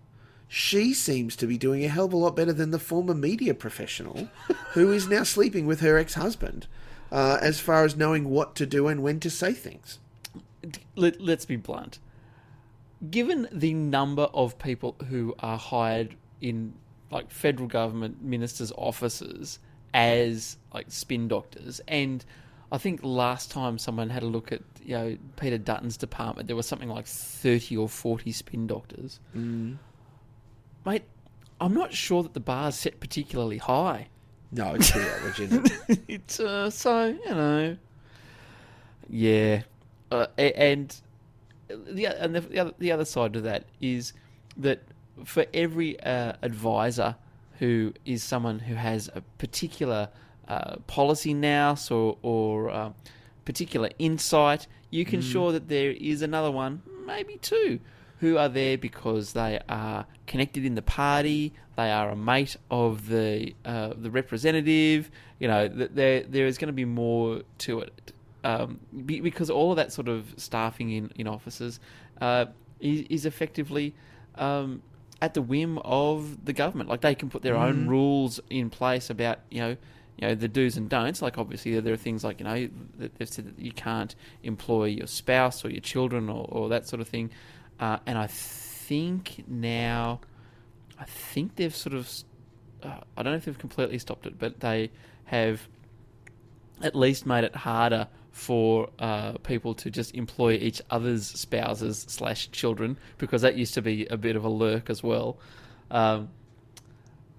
she 0.49 0.94
seems 0.94 1.36
to 1.36 1.46
be 1.46 1.59
doing 1.59 1.84
a 1.84 1.88
hell 1.88 2.07
of 2.07 2.12
a 2.12 2.16
lot 2.16 2.34
better 2.34 2.53
than 2.53 2.70
the 2.70 2.78
former 2.78 3.14
media 3.14 3.55
professional 3.55 4.28
who 4.72 4.90
is 4.90 5.07
now 5.07 5.22
sleeping 5.22 5.66
with 5.66 5.80
her 5.80 5.99
ex-husband. 5.99 6.66
Uh, 7.11 7.38
as 7.40 7.59
far 7.59 7.84
as 7.84 7.96
knowing 7.96 8.28
what 8.28 8.55
to 8.55 8.66
do 8.66 8.86
and 8.86 9.03
when 9.03 9.18
to 9.18 9.30
say 9.30 9.53
things. 9.55 9.99
Let, 10.94 11.20
let's 11.20 11.46
be 11.46 11.57
blunt. 11.57 11.99
Given 13.11 13.49
the 13.51 13.72
number 13.72 14.24
of 14.34 14.59
people 14.59 14.94
who 15.09 15.34
are 15.38 15.57
hired 15.57 16.16
in 16.42 16.74
like 17.11 17.30
federal 17.30 17.66
government 17.66 18.22
ministers' 18.22 18.72
offices 18.76 19.59
as 19.94 20.59
like 20.74 20.90
spin 20.90 21.28
doctors, 21.28 21.80
and 21.88 22.22
I 22.70 22.76
think 22.76 23.01
last 23.03 23.51
time 23.51 23.78
someone 23.78 24.11
had 24.11 24.22
a 24.22 24.26
look 24.26 24.53
at 24.53 24.61
you 24.84 24.94
know 24.94 25.16
Peter 25.40 25.57
Dutton's 25.57 25.96
department, 25.96 26.46
there 26.49 26.57
was 26.57 26.66
something 26.66 26.90
like 26.90 27.07
thirty 27.07 27.74
or 27.76 27.88
forty 27.88 28.32
spin 28.32 28.66
doctors. 28.66 29.20
Mate, 30.89 31.05
I'm 31.61 31.74
not 31.74 31.93
sure 31.93 32.22
that 32.22 32.32
the 32.32 32.41
bar's 32.41 32.74
set 32.74 32.99
particularly 32.99 33.59
high. 33.59 34.09
No, 34.51 34.72
it's 34.72 34.91
pretty 34.91 35.07
average, 35.07 35.41
isn't 35.41 35.70
it? 35.91 36.01
it's 36.09 36.41
uh, 36.41 36.70
so 36.70 37.09
you 37.09 37.34
know, 37.34 37.76
yeah, 39.11 39.62
uh, 40.11 40.28
and 40.39 40.97
the 41.68 42.07
and 42.07 42.34
the, 42.34 42.41
the 42.41 42.59
other 42.59 42.72
the 42.78 42.91
other 42.91 43.05
side 43.05 43.36
of 43.36 43.43
that 43.43 43.64
is 43.82 44.14
that 44.57 44.80
for 45.26 45.45
every 45.53 46.01
uh, 46.01 46.32
advisor 46.41 47.16
who 47.59 47.93
is 48.07 48.22
someone 48.22 48.61
who 48.61 48.74
has 48.74 49.11
a 49.14 49.20
particular 49.36 50.09
uh, 50.49 50.76
policy 50.86 51.34
nous 51.34 51.91
or 51.91 52.16
or 52.22 52.70
uh, 52.70 52.93
particular 53.45 53.91
insight, 53.99 54.66
you 54.89 55.05
can 55.05 55.20
sure 55.20 55.53
that 55.53 55.68
there 55.68 55.91
is 55.91 56.22
another 56.22 56.51
one, 56.51 56.80
maybe 57.05 57.36
two, 57.43 57.78
who 58.21 58.37
are 58.37 58.49
there 58.49 58.77
because 58.77 59.33
they 59.33 59.61
are 59.69 60.07
connected 60.27 60.64
in 60.64 60.75
the 60.75 60.83
party, 60.83 61.53
they 61.77 61.91
are 61.91 62.11
a 62.11 62.16
mate 62.16 62.57
of 62.71 63.09
the 63.09 63.55
uh, 63.64 63.95
the 63.97 64.11
representative. 64.11 65.11
You 65.39 65.49
know, 65.49 65.69
th- 65.69 65.91
there 65.95 66.23
there 66.23 66.47
is 66.47 66.59
going 66.59 66.69
to 66.69 66.73
be 66.73 66.85
more 66.85 67.43
to 67.59 67.81
it 67.81 68.12
um, 68.45 68.81
because 69.07 69.51
all 69.51 69.71
of 69.71 69.77
that 69.77 69.93
sort 69.93 70.09
of 70.09 70.35
staffing 70.37 70.91
in 70.91 71.12
in 71.16 71.27
offices 71.27 71.81
uh, 72.21 72.47
is, 72.81 73.07
is 73.09 73.27
effectively. 73.27 73.95
Um, 74.35 74.83
at 75.21 75.35
the 75.35 75.43
whim 75.43 75.79
of 75.79 76.45
the 76.45 76.53
government, 76.53 76.89
like 76.89 77.01
they 77.01 77.14
can 77.14 77.29
put 77.29 77.43
their 77.43 77.57
own 77.57 77.89
rules 77.89 78.39
in 78.51 78.71
place 78.71 79.11
about 79.11 79.41
you 79.51 79.61
know, 79.61 79.77
you 80.16 80.29
know 80.29 80.35
the 80.37 80.47
do's 80.47 80.77
and 80.77 80.89
don'ts. 80.89 81.21
Like 81.21 81.39
obviously 81.39 81.79
there 81.81 81.93
are 81.93 81.97
things 81.97 82.23
like 82.23 82.39
you 82.39 82.45
know 82.45 82.69
that 82.99 83.16
they've 83.16 83.29
said 83.29 83.47
that 83.47 83.59
you 83.59 83.73
can't 83.73 84.14
employ 84.45 84.85
your 84.85 85.09
spouse 85.09 85.64
or 85.64 85.71
your 85.71 85.81
children 85.81 86.29
or, 86.29 86.47
or 86.49 86.69
that 86.69 86.87
sort 86.87 87.01
of 87.01 87.09
thing. 87.09 87.31
Uh, 87.81 87.99
and 88.07 88.18
I 88.18 88.26
think 88.26 89.45
now, 89.47 90.20
I 90.99 91.05
think 91.05 91.57
they've 91.57 91.74
sort 91.74 91.95
of, 91.95 92.11
uh, 92.83 93.01
I 93.16 93.22
don't 93.22 93.33
know 93.33 93.37
if 93.37 93.45
they've 93.45 93.59
completely 93.59 93.99
stopped 93.99 94.26
it, 94.26 94.39
but 94.39 94.61
they 94.61 94.91
have 95.24 95.68
at 96.83 96.95
least 96.95 97.26
made 97.26 97.45
it 97.45 97.55
harder 97.55 98.09
for 98.33 98.89
uh, 98.99 99.33
people 99.43 99.74
to 99.74 99.91
just 99.91 100.14
employ 100.14 100.53
each 100.53 100.81
other's 100.91 101.26
spouses 101.26 102.07
slash 102.09 102.51
children 102.53 102.97
because 103.18 103.43
that 103.43 103.57
used 103.57 103.74
to 103.74 103.83
be 103.83 104.07
a 104.07 104.16
bit 104.16 104.37
of 104.37 104.45
a 104.45 104.49
lurk 104.49 104.89
as 104.89 105.03
well. 105.03 105.39
Um, 105.91 106.29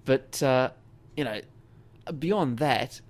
but 0.04 0.42
uh, 0.42 0.70
you 1.16 1.24
know, 1.24 1.40
beyond 2.18 2.58
that, 2.58 3.00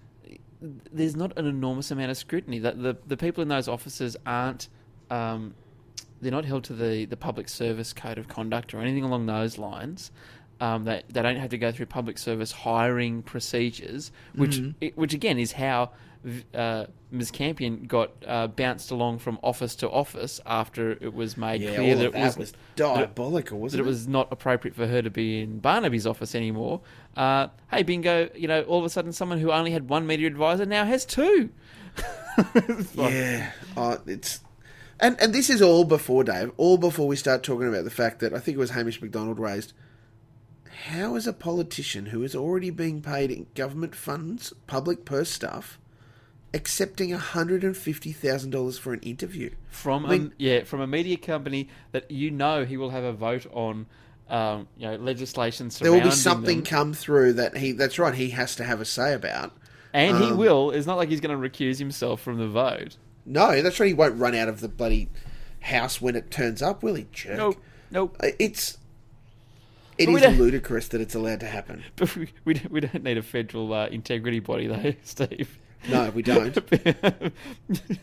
there's 0.61 1.17
not 1.17 1.37
an 1.39 1.47
enormous 1.47 1.91
amount 1.91 2.11
of 2.11 2.17
scrutiny. 2.17 2.59
That 2.59 2.81
the 2.81 2.97
the 3.07 3.17
people 3.17 3.43
in 3.43 3.49
those 3.49 3.69
offices 3.69 4.17
aren't. 4.27 4.69
Um, 5.11 5.55
they're 6.21 6.31
not 6.33 6.45
held 6.45 6.65
to 6.65 6.73
the, 6.75 7.05
the 7.07 7.17
public 7.17 7.49
service 7.49 7.93
code 7.93 8.19
of 8.19 8.29
conduct 8.29 8.75
or 8.75 8.81
anything 8.81 9.05
along 9.05 9.27
those 9.27 9.59
lines. 9.59 10.11
Um, 10.61 10.85
they, 10.85 11.03
they 11.09 11.23
don't 11.23 11.37
have 11.37 11.51
to 11.51 11.59
go 11.59 11.73
through 11.73 11.87
public 11.87 12.19
service 12.19 12.53
hiring 12.53 13.23
procedures, 13.23 14.13
which 14.35 14.61
it, 14.81 14.97
which 14.97 15.15
again 15.15 15.39
is 15.39 15.53
how 15.53 15.93
uh, 16.55 16.85
Ms. 17.11 17.31
Campion 17.31 17.85
got 17.87 18.11
uh, 18.27 18.47
bounced 18.49 18.91
along 18.91 19.21
from 19.21 19.39
office 19.43 19.75
to 19.77 19.89
office 19.89 20.39
after 20.45 20.91
it 20.91 21.15
was 21.15 21.39
made 21.39 21.63
Yeah, 21.63 21.77
clear 21.77 21.95
that 21.97 22.05
it 22.05 22.13
that 22.13 22.27
was, 22.27 22.37
was 22.37 22.53
diabolical, 22.77 23.57
that 23.57 23.63
wasn't 23.63 23.81
it 23.81 23.87
was 23.87 24.07
not 24.07 24.29
appropriate 24.31 24.75
for 24.77 24.87
her 24.87 25.01
to 25.01 25.09
be 25.09 25.41
in 25.41 25.61
Barnaby's 25.61 26.07
office 26.07 26.35
anymore. 26.35 26.83
Uh, 27.17 27.47
hey, 27.71 27.83
bingo! 27.83 28.29
You 28.35 28.49
know, 28.49 28.61
all 28.65 28.81
of 28.81 28.85
a 28.85 28.91
sudden, 28.91 29.13
someone 29.13 29.39
who 29.39 29.51
only 29.51 29.71
had 29.71 29.89
one 29.89 30.07
media 30.07 30.27
advisor 30.27 30.67
now 30.67 30.85
has 30.85 31.07
two. 31.07 31.49
Like- 32.95 33.13
Yeah, 33.15 33.53
uh, 33.79 33.97
it's 34.07 34.41
and 35.01 35.21
and 35.21 35.33
this 35.35 35.51
is 35.51 35.61
all 35.63 35.85
before 35.85 36.25
Dave, 36.25 36.53
all 36.57 36.79
before 36.79 37.07
we 37.09 37.17
start 37.17 37.43
talking 37.43 37.69
about 37.69 37.85
the 37.85 37.91
fact 37.91 38.21
that 38.21 38.33
I 38.35 38.39
think 38.39 38.57
it 38.57 38.61
was 38.61 38.71
Hamish 38.71 39.01
Macdonald 39.01 39.39
raised. 39.39 39.73
How 40.87 41.15
is 41.15 41.27
a 41.27 41.33
politician 41.33 42.07
who 42.07 42.23
is 42.23 42.35
already 42.35 42.71
being 42.71 43.03
paid 43.03 43.31
in 43.31 43.47
government 43.55 43.95
funds, 43.95 44.53
public 44.67 45.05
purse 45.05 45.29
stuff, 45.31 45.79
accepting 46.55 47.11
hundred 47.13 47.63
and 47.65 47.77
fifty 47.77 48.13
thousand 48.13 48.51
dollars 48.51 48.79
for 48.79 48.93
an 48.93 49.01
interview? 49.01 49.51
from 49.69 50.07
I 50.07 50.09
mean- 50.11 50.27
a, 50.39 50.43
yeah 50.43 50.65
from 50.65 50.81
a 50.81 50.87
media 50.87 51.17
company 51.17 51.69
that 51.93 52.11
you 52.11 52.31
know 52.31 52.65
he 52.65 52.77
will 52.77 52.91
have 52.91 53.05
a 53.05 53.13
vote 53.13 53.47
on 53.53 53.87
um, 54.29 54.69
you 54.77 54.87
know 54.87 54.97
legislation 54.97 55.71
There 55.81 55.93
will 55.93 56.01
be 56.01 56.11
something 56.11 56.59
them. 56.59 56.67
come 56.67 56.93
through 56.95 57.35
that 57.35 57.57
he. 57.57 57.73
That's 57.73 57.99
right. 57.99 58.15
He 58.15 58.31
has 58.31 58.57
to 58.57 58.65
have 58.65 58.81
a 58.81 58.85
say 58.85 59.13
about. 59.15 59.53
and 59.93 60.19
he 60.19 60.31
um, 60.31 60.37
will 60.37 60.71
it's 60.71 60.87
not 60.87 60.97
like 60.97 61.09
he's 61.09 61.21
going 61.21 61.41
to 61.41 61.49
recuse 61.49 61.79
himself 61.79 62.21
from 62.21 62.39
the 62.39 62.47
vote 62.49 62.97
No, 63.27 63.61
that's 63.63 63.79
right. 63.81 63.89
He 63.89 63.95
won't 63.95 64.19
run 64.19 64.35
out 64.35 64.49
of 64.49 64.61
the 64.61 64.69
bloody 64.69 65.09
house 65.61 66.01
when 66.01 66.17
it 66.17 66.31
turns 66.31 66.63
up, 66.63 66.83
will 66.83 66.95
he? 66.95 67.07
Jerk. 67.13 67.37
nope 67.37 67.57
nope 67.91 68.17
Uh, 68.23 68.29
It's. 68.39 68.79
It 69.99 70.07
But 70.07 70.23
is 70.23 70.39
ludicrous 70.39 70.89
that 70.89 71.03
it's 71.03 71.15
allowed 71.15 71.41
to 71.41 71.47
happen. 71.47 71.85
but 71.97 72.17
we, 72.17 72.33
we, 72.47 72.55
don't, 72.55 72.73
we 72.73 72.81
don't 72.81 73.05
need 73.05 73.19
a 73.19 73.23
federal 73.23 73.73
uh, 73.75 73.87
integrity 73.89 74.41
body 74.41 74.67
though 74.67 74.95
steve 75.03 75.59
No, 75.91 76.09
we 76.11 76.23
don't. 76.23 76.57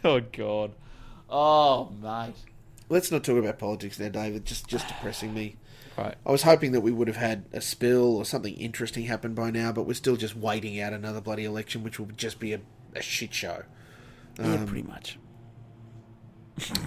oh 0.03 0.19
god 0.31 0.73
oh 1.29 1.91
mate 2.01 2.35
Let's 2.89 3.11
not 3.11 3.23
talk 3.23 3.37
about 3.37 3.59
politics 3.59 3.99
now, 3.99 4.07
David. 4.09 4.45
Just 4.45 4.67
just 4.67 4.87
depressing 4.87 5.33
me. 5.33 5.57
Right. 5.97 6.15
I 6.25 6.31
was 6.31 6.43
hoping 6.43 6.71
that 6.71 6.81
we 6.81 6.91
would 6.91 7.07
have 7.07 7.17
had 7.17 7.45
a 7.51 7.59
spill 7.59 8.15
or 8.15 8.23
something 8.23 8.53
interesting 8.55 9.05
happen 9.05 9.33
by 9.33 9.51
now, 9.51 9.71
but 9.71 9.83
we're 9.83 9.93
still 9.93 10.15
just 10.15 10.35
waiting 10.37 10.79
out 10.79 10.93
another 10.93 11.19
bloody 11.19 11.43
election, 11.43 11.83
which 11.83 11.99
will 11.99 12.07
just 12.15 12.39
be 12.39 12.53
a, 12.53 12.61
a 12.95 13.01
shit 13.01 13.33
show. 13.33 13.63
Yeah, 14.39 14.53
Um, 14.55 14.65
pretty 14.65 14.83
much. 14.87 15.17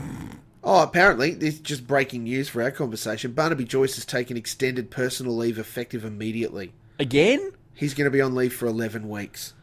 Oh, 0.63 0.83
apparently, 0.83 1.31
this 1.33 1.55
is 1.55 1.61
just 1.61 1.87
breaking 1.87 2.25
news 2.25 2.51
for 2.51 2.63
our 2.63 2.71
conversation. 2.71 3.33
Barnaby 3.33 3.65
Joyce 3.65 3.95
has 3.95 4.05
taken 4.05 4.37
extended 4.37 4.91
personal 4.91 5.35
leave 5.35 5.59
effective 5.59 6.05
immediately. 6.05 6.75
Again? 6.99 7.53
He's 7.73 7.95
going 7.95 8.05
to 8.05 8.11
be 8.11 8.21
on 8.21 8.35
leave 8.35 8.53
for 8.53 8.67
11 8.67 9.09
weeks, 9.09 9.55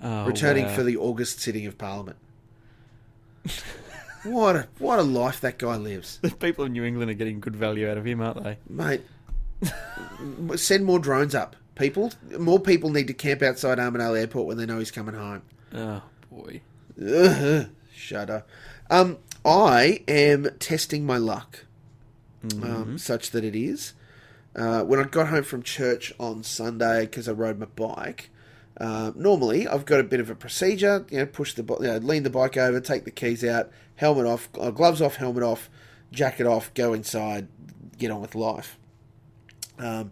Oh, 0.00 0.26
returning 0.26 0.66
wow. 0.66 0.76
for 0.76 0.84
the 0.84 0.96
August 0.96 1.40
sitting 1.40 1.66
of 1.66 1.76
Parliament. 1.76 2.18
what 4.22 4.54
a 4.54 4.68
what 4.78 5.00
a 5.00 5.02
life 5.02 5.40
that 5.40 5.58
guy 5.58 5.74
lives, 5.76 6.20
The 6.22 6.30
people 6.30 6.64
in 6.66 6.72
New 6.72 6.84
England 6.84 7.10
are 7.10 7.14
getting 7.14 7.40
good 7.40 7.56
value 7.56 7.88
out 7.90 7.98
of 7.98 8.04
him, 8.06 8.20
aren't 8.20 8.44
they? 8.44 8.58
mate. 8.68 9.00
send 10.56 10.84
more 10.84 11.00
drones 11.00 11.34
up, 11.34 11.56
people. 11.74 12.12
More 12.38 12.60
people 12.60 12.90
need 12.90 13.08
to 13.08 13.12
camp 13.14 13.42
outside 13.42 13.78
Armidale 13.78 14.16
Airport 14.20 14.46
when 14.46 14.56
they 14.56 14.66
know 14.66 14.78
he's 14.78 14.92
coming 14.92 15.16
home. 15.16 15.42
Oh 15.74 16.02
boy. 16.30 16.60
Ugh, 17.00 17.68
shudder. 17.94 18.44
Um, 18.90 19.18
I 19.44 20.02
am 20.08 20.48
testing 20.58 21.06
my 21.06 21.16
luck, 21.16 21.64
um, 22.62 22.98
such 22.98 23.30
that 23.30 23.44
it 23.44 23.54
is. 23.54 23.94
Uh, 24.56 24.82
when 24.82 24.98
I 24.98 25.04
got 25.04 25.28
home 25.28 25.44
from 25.44 25.62
church 25.62 26.12
on 26.18 26.42
Sunday 26.42 27.02
because 27.02 27.28
I 27.28 27.32
rode 27.32 27.58
my 27.58 27.66
bike, 27.66 28.30
uh, 28.80 29.12
normally 29.14 29.68
I've 29.68 29.84
got 29.84 30.00
a 30.00 30.04
bit 30.04 30.20
of 30.20 30.30
a 30.30 30.34
procedure. 30.34 31.06
You 31.10 31.18
know, 31.18 31.26
push 31.26 31.54
the, 31.54 31.62
you 31.62 31.86
know, 31.86 31.98
lean 31.98 32.22
the 32.24 32.30
bike 32.30 32.56
over, 32.56 32.80
take 32.80 33.04
the 33.04 33.10
keys 33.10 33.44
out, 33.44 33.70
helmet 33.96 34.26
off, 34.26 34.48
uh, 34.58 34.70
gloves 34.70 35.00
off, 35.00 35.16
helmet 35.16 35.42
off, 35.42 35.70
jacket 36.10 36.46
off, 36.46 36.72
go 36.74 36.92
inside, 36.92 37.48
get 37.96 38.10
on 38.10 38.20
with 38.20 38.34
life. 38.34 38.78
Um, 39.78 40.10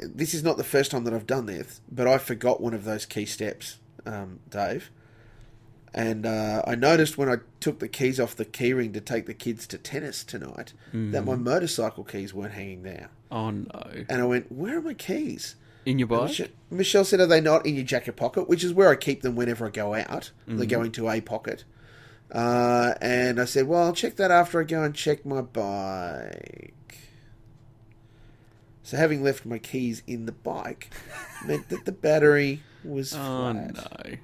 this 0.00 0.34
is 0.34 0.42
not 0.42 0.56
the 0.56 0.64
first 0.64 0.90
time 0.90 1.04
that 1.04 1.14
I've 1.14 1.26
done 1.26 1.46
this, 1.46 1.80
but 1.90 2.06
I 2.06 2.18
forgot 2.18 2.60
one 2.60 2.74
of 2.74 2.84
those 2.84 3.06
key 3.06 3.26
steps, 3.26 3.78
um, 4.04 4.40
Dave. 4.48 4.90
And 5.98 6.26
uh, 6.26 6.62
I 6.66 6.74
noticed 6.74 7.16
when 7.16 7.30
I 7.30 7.36
took 7.58 7.78
the 7.78 7.88
keys 7.88 8.20
off 8.20 8.36
the 8.36 8.44
keyring 8.44 8.92
to 8.92 9.00
take 9.00 9.24
the 9.24 9.32
kids 9.32 9.66
to 9.68 9.78
tennis 9.78 10.22
tonight 10.24 10.74
that 10.92 11.24
my 11.24 11.36
motorcycle 11.36 12.04
keys 12.04 12.34
weren't 12.34 12.52
hanging 12.52 12.82
there. 12.82 13.08
Oh 13.32 13.50
no. 13.50 14.04
And 14.08 14.20
I 14.20 14.24
went, 14.26 14.52
Where 14.52 14.76
are 14.78 14.82
my 14.82 14.92
keys? 14.94 15.56
In 15.86 15.98
your 15.98 16.06
bike? 16.08 16.28
Mich- 16.38 16.50
Michelle 16.70 17.04
said, 17.04 17.20
Are 17.20 17.26
they 17.26 17.40
not 17.40 17.64
in 17.64 17.74
your 17.76 17.84
jacket 17.84 18.14
pocket? 18.16 18.46
Which 18.46 18.62
is 18.62 18.74
where 18.74 18.90
I 18.90 18.96
keep 18.96 19.22
them 19.22 19.36
whenever 19.36 19.66
I 19.66 19.70
go 19.70 19.94
out. 19.94 20.32
They 20.46 20.66
go 20.66 20.82
into 20.82 21.08
a 21.08 21.20
pocket. 21.22 21.64
Uh, 22.30 22.92
and 23.00 23.40
I 23.40 23.44
said, 23.46 23.66
Well, 23.66 23.82
I'll 23.84 23.92
check 23.94 24.16
that 24.16 24.30
after 24.30 24.60
I 24.60 24.64
go 24.64 24.82
and 24.82 24.94
check 24.94 25.24
my 25.24 25.40
bike. 25.40 26.74
So 28.82 28.96
having 28.96 29.22
left 29.24 29.46
my 29.46 29.58
keys 29.58 30.02
in 30.06 30.26
the 30.26 30.32
bike 30.32 30.90
meant 31.46 31.68
that 31.70 31.84
the 31.86 31.92
battery 31.92 32.62
was 32.84 33.12
Oh 33.14 33.16
flat. 33.52 33.74
no. 33.74 34.16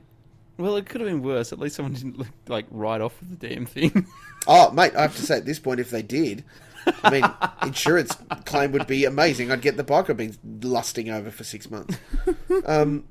Well, 0.58 0.76
it 0.76 0.86
could 0.86 1.00
have 1.00 1.08
been 1.08 1.22
worse. 1.22 1.52
At 1.52 1.58
least 1.58 1.76
someone 1.76 1.94
didn't 1.94 2.18
look, 2.18 2.28
like 2.48 2.66
ride 2.70 3.00
off 3.00 3.18
with 3.20 3.38
the 3.38 3.48
damn 3.48 3.66
thing. 3.66 4.06
Oh, 4.48 4.72
mate, 4.72 4.92
I 4.96 5.02
have 5.02 5.14
to 5.14 5.22
say 5.22 5.36
at 5.36 5.46
this 5.46 5.60
point, 5.60 5.78
if 5.78 5.90
they 5.90 6.02
did, 6.02 6.42
I 7.04 7.10
mean, 7.10 7.24
insurance 7.62 8.16
claim 8.44 8.72
would 8.72 8.88
be 8.88 9.04
amazing. 9.04 9.52
I'd 9.52 9.62
get 9.62 9.76
the 9.76 9.84
bike 9.84 10.10
I've 10.10 10.16
been 10.16 10.36
lusting 10.62 11.10
over 11.10 11.30
for 11.30 11.44
six 11.44 11.70
months. 11.70 11.96
Um, 12.66 13.04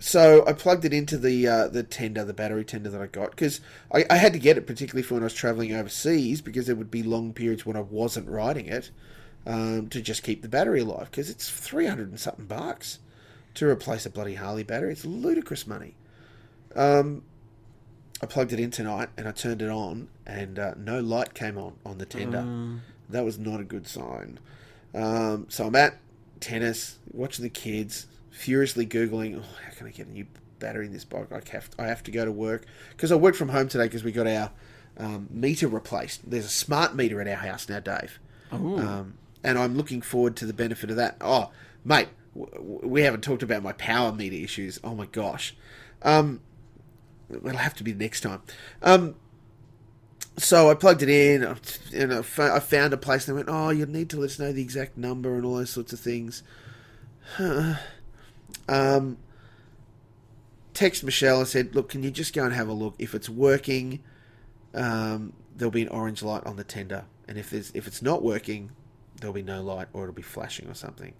so 0.00 0.44
I 0.46 0.52
plugged 0.52 0.84
it 0.84 0.92
into 0.92 1.16
the 1.16 1.46
uh, 1.46 1.68
the 1.68 1.84
tender, 1.84 2.24
the 2.24 2.34
battery 2.34 2.64
tender 2.64 2.90
that 2.90 3.00
I 3.00 3.06
got, 3.06 3.30
because 3.30 3.60
I, 3.92 4.04
I 4.10 4.16
had 4.16 4.32
to 4.32 4.38
get 4.40 4.58
it 4.58 4.66
particularly 4.66 5.04
for 5.04 5.14
when 5.14 5.22
I 5.22 5.26
was 5.26 5.34
travelling 5.34 5.72
overseas, 5.72 6.40
because 6.40 6.66
there 6.66 6.76
would 6.76 6.90
be 6.90 7.04
long 7.04 7.32
periods 7.32 7.64
when 7.64 7.76
I 7.76 7.80
wasn't 7.80 8.28
riding 8.28 8.66
it 8.66 8.90
um, 9.46 9.88
to 9.90 10.02
just 10.02 10.24
keep 10.24 10.42
the 10.42 10.48
battery 10.48 10.80
alive, 10.80 11.08
because 11.10 11.30
it's 11.30 11.48
three 11.48 11.86
hundred 11.86 12.08
and 12.08 12.18
something 12.18 12.46
bucks 12.46 12.98
to 13.54 13.68
replace 13.68 14.04
a 14.06 14.10
bloody 14.10 14.34
Harley 14.34 14.64
battery. 14.64 14.92
It's 14.92 15.04
ludicrous 15.04 15.66
money. 15.66 15.94
Um, 16.74 17.22
I 18.22 18.26
plugged 18.26 18.52
it 18.52 18.60
in 18.60 18.70
tonight 18.70 19.08
and 19.16 19.28
I 19.28 19.32
turned 19.32 19.60
it 19.62 19.70
on, 19.70 20.08
and 20.26 20.58
uh, 20.58 20.74
no 20.76 21.00
light 21.00 21.34
came 21.34 21.58
on 21.58 21.74
on 21.84 21.98
the 21.98 22.06
tender. 22.06 22.38
That 23.10 23.24
was 23.24 23.38
not 23.38 23.60
a 23.60 23.64
good 23.64 23.86
sign. 23.86 24.38
Um, 24.94 25.46
so 25.48 25.66
I'm 25.66 25.74
at 25.76 25.98
tennis, 26.40 26.98
watching 27.12 27.42
the 27.42 27.50
kids, 27.50 28.06
furiously 28.30 28.86
googling, 28.86 29.36
oh, 29.38 29.44
how 29.66 29.72
can 29.76 29.86
I 29.86 29.90
get 29.90 30.06
a 30.06 30.10
new 30.10 30.26
battery 30.58 30.86
in 30.86 30.92
this 30.92 31.04
bike? 31.04 31.30
I 31.32 31.40
have 31.52 31.68
I 31.78 31.86
have 31.86 32.02
to 32.04 32.10
go 32.10 32.24
to 32.24 32.32
work 32.32 32.64
because 32.90 33.12
I 33.12 33.16
work 33.16 33.34
from 33.34 33.50
home 33.50 33.68
today 33.68 33.84
because 33.84 34.04
we 34.04 34.12
got 34.12 34.26
our 34.26 34.50
um, 34.96 35.28
meter 35.30 35.68
replaced. 35.68 36.28
There's 36.30 36.46
a 36.46 36.48
smart 36.48 36.94
meter 36.94 37.20
at 37.20 37.28
our 37.28 37.34
house 37.36 37.68
now, 37.68 37.80
Dave. 37.80 38.18
Um, 38.78 39.14
and 39.42 39.58
I'm 39.58 39.76
looking 39.76 40.00
forward 40.00 40.36
to 40.36 40.46
the 40.46 40.52
benefit 40.54 40.90
of 40.90 40.96
that. 40.96 41.16
Oh, 41.20 41.50
mate, 41.84 42.08
w- 42.34 42.50
w- 42.54 42.88
we 42.88 43.02
haven't 43.02 43.22
talked 43.22 43.42
about 43.42 43.62
my 43.62 43.72
power 43.72 44.12
meter 44.12 44.36
issues. 44.36 44.78
Oh 44.82 44.94
my 44.94 45.06
gosh. 45.06 45.54
Um, 46.02 46.40
it'll 47.30 47.56
have 47.56 47.74
to 47.74 47.84
be 47.84 47.94
next 47.94 48.20
time. 48.20 48.42
Um, 48.82 49.16
so 50.36 50.68
I 50.70 50.74
plugged 50.74 51.02
it 51.02 51.08
in, 51.08 51.44
and 51.94 52.12
I 52.12 52.22
found 52.60 52.92
a 52.92 52.96
place. 52.96 53.28
And 53.28 53.36
they 53.36 53.38
went, 53.38 53.48
"Oh, 53.48 53.70
you 53.70 53.86
need 53.86 54.10
to 54.10 54.18
let 54.18 54.30
us 54.30 54.38
know 54.38 54.52
the 54.52 54.62
exact 54.62 54.96
number 54.96 55.34
and 55.36 55.44
all 55.44 55.56
those 55.56 55.70
sorts 55.70 55.92
of 55.92 56.00
things." 56.00 56.42
um, 58.68 59.18
text 60.72 61.04
Michelle. 61.04 61.40
I 61.40 61.44
said, 61.44 61.74
"Look, 61.74 61.88
can 61.90 62.02
you 62.02 62.10
just 62.10 62.34
go 62.34 62.44
and 62.44 62.52
have 62.52 62.68
a 62.68 62.72
look? 62.72 62.94
If 62.98 63.14
it's 63.14 63.28
working, 63.28 64.00
um, 64.74 65.32
there'll 65.56 65.70
be 65.70 65.82
an 65.82 65.88
orange 65.88 66.22
light 66.22 66.44
on 66.44 66.56
the 66.56 66.64
tender, 66.64 67.04
and 67.28 67.38
if 67.38 67.50
there's 67.50 67.70
if 67.74 67.86
it's 67.86 68.02
not 68.02 68.22
working, 68.22 68.72
there'll 69.20 69.34
be 69.34 69.42
no 69.42 69.62
light, 69.62 69.88
or 69.92 70.02
it'll 70.02 70.14
be 70.14 70.22
flashing 70.22 70.68
or 70.68 70.74
something." 70.74 71.14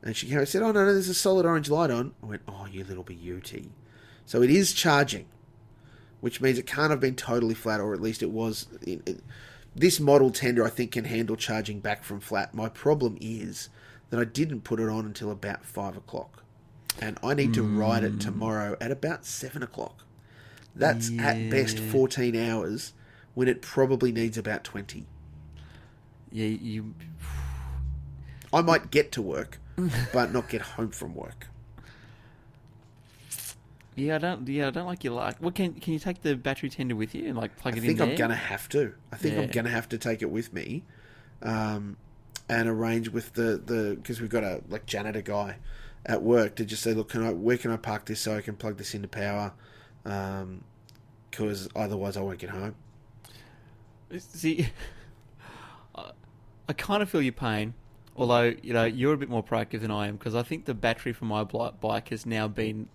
And 0.00 0.14
she 0.14 0.28
came 0.28 0.38
and 0.38 0.48
said, 0.48 0.62
"Oh 0.62 0.70
no, 0.70 0.84
no, 0.84 0.92
there's 0.92 1.08
a 1.08 1.14
solid 1.14 1.44
orange 1.44 1.70
light 1.70 1.90
on." 1.90 2.14
I 2.22 2.26
went, 2.26 2.42
"Oh, 2.46 2.66
you 2.70 2.84
little 2.84 3.02
beauty." 3.02 3.72
So 4.26 4.42
it 4.42 4.50
is 4.50 4.72
charging, 4.72 5.26
which 6.20 6.40
means 6.40 6.58
it 6.58 6.66
can't 6.66 6.90
have 6.90 7.00
been 7.00 7.16
totally 7.16 7.54
flat, 7.54 7.80
or 7.80 7.92
at 7.92 8.00
least 8.00 8.22
it 8.22 8.30
was. 8.30 8.66
It, 8.82 9.06
it, 9.08 9.20
this 9.76 9.98
model 9.98 10.30
tender, 10.30 10.64
I 10.64 10.70
think, 10.70 10.92
can 10.92 11.04
handle 11.04 11.36
charging 11.36 11.80
back 11.80 12.04
from 12.04 12.20
flat. 12.20 12.54
My 12.54 12.68
problem 12.68 13.18
is 13.20 13.68
that 14.10 14.20
I 14.20 14.24
didn't 14.24 14.62
put 14.62 14.78
it 14.80 14.88
on 14.88 15.04
until 15.04 15.30
about 15.30 15.64
five 15.64 15.96
o'clock, 15.96 16.44
and 17.00 17.18
I 17.22 17.34
need 17.34 17.54
to 17.54 17.62
ride 17.62 18.04
it 18.04 18.12
hmm. 18.12 18.18
tomorrow 18.18 18.76
at 18.80 18.90
about 18.90 19.26
seven 19.26 19.62
o'clock. 19.62 20.04
That's 20.74 21.10
at 21.18 21.50
best 21.50 21.78
fourteen 21.78 22.36
hours, 22.36 22.94
when 23.34 23.48
it 23.48 23.62
probably 23.62 24.10
needs 24.10 24.38
about 24.38 24.64
twenty. 24.64 25.06
yeah, 26.30 26.46
you. 26.46 26.94
I 28.52 28.62
might 28.62 28.90
get 28.90 29.10
to 29.12 29.22
work, 29.22 29.60
but 30.12 30.32
not 30.32 30.48
get 30.48 30.62
home 30.62 30.90
from 30.90 31.14
work. 31.14 31.48
Yeah, 33.96 34.16
I 34.16 34.18
don't. 34.18 34.48
Yeah, 34.48 34.68
I 34.68 34.70
don't 34.70 34.86
like 34.86 35.04
your 35.04 35.14
luck. 35.14 35.36
Well, 35.40 35.52
can 35.52 35.74
can 35.74 35.92
you 35.92 35.98
take 35.98 36.22
the 36.22 36.34
battery 36.36 36.68
tender 36.70 36.96
with 36.96 37.14
you 37.14 37.26
and 37.28 37.36
like 37.36 37.56
plug 37.56 37.76
I 37.76 37.78
it 37.78 37.84
in 37.84 37.92
I 37.92 37.94
think 37.94 38.00
I'm 38.00 38.08
there? 38.08 38.16
gonna 38.16 38.34
have 38.34 38.68
to. 38.70 38.94
I 39.12 39.16
think 39.16 39.38
I'm 39.38 39.48
gonna 39.48 39.70
have 39.70 39.88
to 39.90 39.98
take 39.98 40.22
it 40.22 40.30
with 40.30 40.52
me, 40.52 40.84
um, 41.42 41.96
and 42.48 42.68
arrange 42.68 43.08
with 43.10 43.34
the 43.34 43.60
the 43.64 43.96
because 43.96 44.20
we've 44.20 44.30
got 44.30 44.44
a 44.44 44.62
like 44.68 44.86
janitor 44.86 45.22
guy 45.22 45.58
at 46.06 46.22
work 46.22 46.54
to 46.56 46.64
just 46.64 46.82
say, 46.82 46.92
look, 46.92 47.10
can 47.10 47.22
I 47.24 47.32
where 47.32 47.56
can 47.56 47.70
I 47.70 47.76
park 47.76 48.06
this 48.06 48.20
so 48.20 48.36
I 48.36 48.40
can 48.40 48.56
plug 48.56 48.76
this 48.78 48.94
into 48.94 49.08
power, 49.08 49.52
because 51.30 51.68
otherwise 51.74 52.16
I 52.16 52.20
won't 52.20 52.38
get 52.38 52.50
home. 52.50 52.74
See, 54.18 54.68
I, 55.94 56.10
I 56.68 56.72
kind 56.72 57.02
of 57.02 57.10
feel 57.10 57.22
your 57.22 57.32
pain, 57.32 57.74
although 58.16 58.54
you 58.62 58.72
know 58.72 58.84
you're 58.84 59.14
a 59.14 59.18
bit 59.18 59.28
more 59.28 59.42
proactive 59.42 59.80
than 59.80 59.90
I 59.90 60.08
am 60.08 60.16
because 60.16 60.34
I 60.34 60.42
think 60.42 60.66
the 60.66 60.74
battery 60.74 61.12
for 61.12 61.24
my 61.24 61.44
bike 61.44 62.08
has 62.10 62.26
now 62.26 62.48
been 62.48 62.88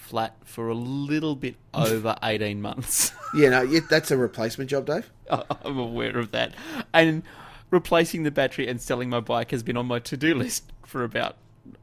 flat 0.00 0.36
for 0.44 0.68
a 0.68 0.74
little 0.74 1.36
bit 1.36 1.56
over 1.74 2.16
eighteen 2.22 2.60
months. 2.60 3.12
Yeah, 3.32 3.50
no, 3.50 3.62
yeah, 3.62 3.78
that's 3.88 4.10
a 4.10 4.16
replacement 4.16 4.70
job, 4.70 4.86
Dave. 4.86 5.08
I'm 5.30 5.78
aware 5.78 6.18
of 6.18 6.32
that, 6.32 6.52
and 6.92 7.22
replacing 7.70 8.24
the 8.24 8.32
battery 8.32 8.66
and 8.66 8.82
selling 8.82 9.08
my 9.08 9.20
bike 9.20 9.52
has 9.52 9.62
been 9.62 9.76
on 9.76 9.86
my 9.86 10.00
to-do 10.00 10.34
list 10.34 10.72
for 10.84 11.04
about 11.04 11.36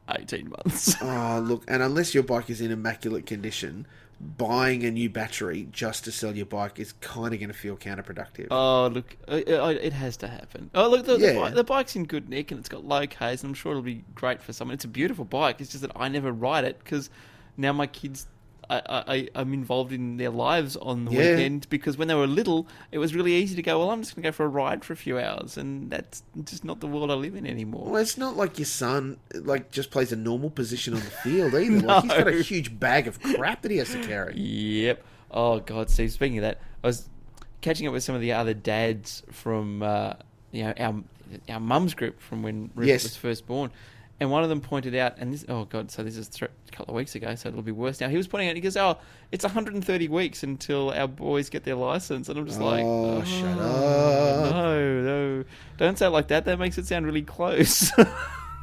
eighteen 0.09 0.49
months. 0.49 0.95
Oh, 1.01 1.39
look, 1.39 1.63
and 1.69 1.81
unless 1.81 2.13
your 2.13 2.23
bike 2.23 2.49
is 2.49 2.59
in 2.59 2.69
immaculate 2.69 3.25
condition, 3.25 3.87
buying 4.19 4.83
a 4.83 4.91
new 4.91 5.09
battery 5.09 5.67
just 5.71 6.03
to 6.05 6.11
sell 6.11 6.35
your 6.35 6.45
bike 6.45 6.79
is 6.79 6.93
kind 6.93 7.33
of 7.33 7.39
going 7.39 7.49
to 7.49 7.57
feel 7.57 7.77
counterproductive. 7.77 8.47
Oh 8.51 8.87
look, 8.87 9.15
uh, 9.27 9.39
uh, 9.47 9.75
it 9.81 9.93
has 9.93 10.17
to 10.17 10.27
happen. 10.27 10.69
Oh 10.73 10.89
look, 10.89 11.05
the, 11.05 11.17
the, 11.17 11.33
bike, 11.33 11.53
the 11.53 11.63
bike's 11.63 11.95
in 11.95 12.05
good 12.05 12.27
nick 12.27 12.51
and 12.51 12.59
it's 12.59 12.69
got 12.69 12.83
low 12.83 13.05
K's, 13.05 13.43
and 13.43 13.51
I'm 13.51 13.53
sure 13.53 13.71
it'll 13.71 13.81
be 13.83 14.03
great 14.15 14.41
for 14.41 14.53
someone. 14.53 14.73
It's 14.73 14.85
a 14.85 14.89
beautiful 14.89 15.25
bike. 15.25 15.61
It's 15.61 15.71
just 15.71 15.81
that 15.83 15.91
I 15.95 16.09
never 16.09 16.31
ride 16.31 16.65
it 16.65 16.79
because 16.83 17.09
now 17.57 17.73
my 17.73 17.87
kids, 17.87 18.27
I, 18.69 18.81
I, 18.89 19.29
I'm 19.33 19.53
involved 19.53 19.91
in 19.93 20.17
their 20.17 20.29
lives 20.29 20.75
on 20.75 21.05
the 21.05 21.11
Yeah. 21.11 21.19
weekend 21.35 21.69
because 21.69 21.97
when 21.97 22.07
they 22.09 22.15
were 22.15 22.27
little, 22.27 22.67
it 22.91 22.97
was 22.97 23.15
really 23.15 23.33
easy 23.33 23.55
to 23.55 23.61
go. 23.61 23.79
Well, 23.79 23.91
I'm 23.91 24.01
just 24.01 24.13
going 24.15 24.23
to 24.23 24.27
go 24.27 24.31
for 24.33 24.45
a 24.45 24.49
ride 24.49 24.83
for 24.83 24.91
a 24.93 24.97
few 24.97 25.17
hours, 25.17 25.57
and 25.57 25.89
that's 25.89 26.21
just 26.43 26.65
not 26.65 26.81
the 26.81 26.87
world 26.87 27.09
I 27.09 27.13
live 27.13 27.35
in 27.35 27.47
anymore. 27.47 27.85
Well, 27.85 28.01
it's 28.01 28.17
not 28.17 28.35
like 28.35 28.59
your 28.59 28.65
son 28.65 29.17
like 29.33 29.71
just 29.71 29.89
plays 29.89 30.11
a 30.11 30.17
normal 30.17 30.49
position 30.49 30.93
on 30.93 30.99
the 30.99 31.05
field 31.05 31.55
either. 31.55 31.79
Like 31.79 32.03
he's 32.03 32.11
got 32.13 32.27
a 32.27 32.41
huge 32.41 32.77
bag 32.79 33.07
of 33.07 33.21
crap 33.21 33.61
that 33.61 33.71
he 33.71 33.77
has 33.77 33.89
to 33.91 33.99
carry. 33.99 34.37
Yep. 34.37 35.03
Oh 35.31 35.59
God, 35.61 35.89
Steve. 35.89 36.11
Speaking 36.11 36.37
of 36.39 36.41
that, 36.43 36.59
I 36.83 36.87
was 36.87 37.07
catching 37.61 37.87
up 37.87 37.93
with 37.93 38.03
some 38.03 38.15
of 38.15 38.21
the 38.21 38.33
other 38.33 38.53
dads 38.53 39.23
from 39.31 39.81
uh, 39.81 40.13
you 40.51 40.63
know 40.65 40.73
our 40.77 40.95
our 41.49 41.59
mum's 41.61 41.93
group 41.93 42.19
from 42.21 42.43
when 42.43 42.63
Rupert 42.75 42.85
Yes. 42.87 43.03
was 43.03 43.15
first 43.15 43.47
born. 43.47 43.71
And 44.19 44.31
one 44.31 44.41
of 44.41 44.49
them 44.49 44.61
pointed 44.61 44.95
out, 44.95 45.13
and 45.19 45.31
this, 45.31 45.45
oh 45.47 45.65
god, 45.65 45.91
so 45.91 46.01
this 46.03 46.17
is 46.17 46.27
thr 46.27 46.45
a 46.45 46.71
couple 46.71 46.93
of 46.93 46.95
weeks 46.95 47.13
ago, 47.13 47.35
so 47.35 47.49
it'll 47.49 47.61
be 47.61 47.71
worse 47.71 48.01
now. 48.01 48.09
He 48.09 48.17
was 48.17 48.27
pointing 48.27 48.49
out, 48.49 48.55
he 48.55 48.61
goes, 48.61 48.75
"Oh, 48.75 48.97
it's 49.31 49.43
130 49.43 50.07
weeks 50.07 50.41
until 50.41 50.89
our 50.91 51.07
boys 51.07 51.49
get 51.49 51.63
their 51.65 51.75
license," 51.75 52.27
and 52.27 52.39
I'm 52.39 52.47
just 52.47 52.59
like, 52.59 52.83
Oh, 52.83 53.23
shut 53.23 53.59
up. 53.59 54.51
No, 54.55 55.01
no, 55.03 55.43
don't 55.77 55.99
say 55.99 56.07
it 56.07 56.09
like 56.09 56.29
that. 56.29 56.45
That 56.45 56.57
makes 56.57 56.79
it 56.79 56.87
sound 56.87 57.05
really 57.05 57.21
close. 57.21 57.91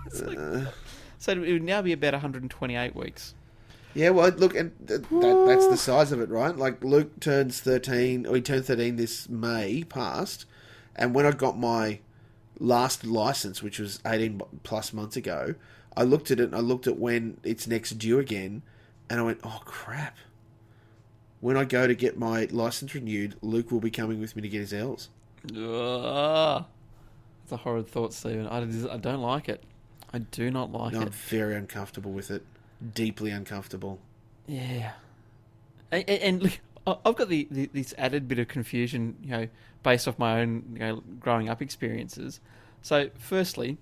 It's 0.07 0.21
like- 0.23 0.39
Uh, 0.39 0.65
so 1.19 1.33
it 1.33 1.39
would 1.53 1.63
now 1.63 1.81
be 1.83 1.93
about 1.93 2.13
128 2.15 2.95
weeks. 2.95 3.35
Yeah, 3.95 4.11
well, 4.11 4.29
look, 4.31 4.55
and 4.57 4.73
th- 4.89 5.01
that, 5.03 5.45
that's 5.47 5.69
the 5.69 5.77
size 5.77 6.11
of 6.13 6.21
it, 6.21 6.29
right? 6.29 6.55
Like 6.57 6.83
Luke 6.83 7.21
turns 7.21 7.61
thirteen, 7.61 8.27
or 8.27 8.35
he 8.35 8.43
turned 8.43 8.65
thirteen 8.67 8.97
this 8.97 9.29
May 9.29 9.85
past, 9.85 10.47
and 10.97 11.15
when 11.15 11.25
I 11.27 11.31
got 11.31 11.57
my 11.57 12.01
last 12.59 13.05
license, 13.05 13.63
which 13.63 13.79
was 13.79 14.01
eighteen 14.07 14.41
plus 14.63 14.93
months 14.93 15.17
ago, 15.17 15.55
I 15.97 16.03
looked 16.03 16.31
at 16.31 16.41
it. 16.41 16.45
and 16.45 16.55
I 16.55 16.61
looked 16.61 16.87
at 16.87 16.99
when 16.99 17.39
it's 17.43 17.67
next 17.67 17.93
due 17.93 18.19
again, 18.19 18.63
and 19.11 19.21
I 19.21 19.23
went, 19.23 19.41
"Oh 19.45 19.61
crap!" 19.65 20.17
When 21.41 21.57
I 21.57 21.65
go 21.65 21.87
to 21.87 21.95
get 21.95 22.19
my 22.19 22.47
license 22.51 22.95
renewed, 22.95 23.37
Luke 23.43 23.71
will 23.71 23.81
be 23.81 23.91
coming 23.91 24.19
with 24.21 24.35
me 24.35 24.43
to 24.43 24.49
get 24.49 24.61
his 24.61 24.73
L's. 24.73 25.11
Ugh. 25.55 26.65
It's 27.43 27.53
a 27.53 27.59
horrid 27.59 27.87
thought, 27.87 28.15
Stephen. 28.15 28.47
I, 28.47 28.63
I 28.91 28.97
don't 28.97 29.21
like 29.21 29.51
it. 29.51 29.63
I 30.15 30.19
do 30.19 30.51
not 30.51 30.73
like 30.73 30.95
No, 30.95 31.03
I'm 31.03 31.11
very 31.11 31.55
uncomfortable 31.55 32.13
with 32.13 32.31
it. 32.31 32.43
Deeply 32.95 33.31
uncomfortable. 33.31 33.99
Yeah. 34.47 34.93
And, 35.91 36.05
and, 36.09 36.43
and 36.43 36.59
I've 36.87 37.17
got 37.17 37.29
the, 37.29 37.49
the 37.51 37.71
this 37.73 37.95
added 37.97 38.29
bit 38.29 38.39
of 38.39 38.49
confusion, 38.49 39.17
you 39.23 39.31
know, 39.31 39.49
based 39.83 40.07
off 40.07 40.19
my 40.19 40.41
own 40.41 40.65
you 40.75 40.79
know, 40.81 41.03
growing 41.19 41.49
up 41.49 41.63
experiences. 41.63 42.41
So, 42.83 43.09
firstly, 43.17 43.79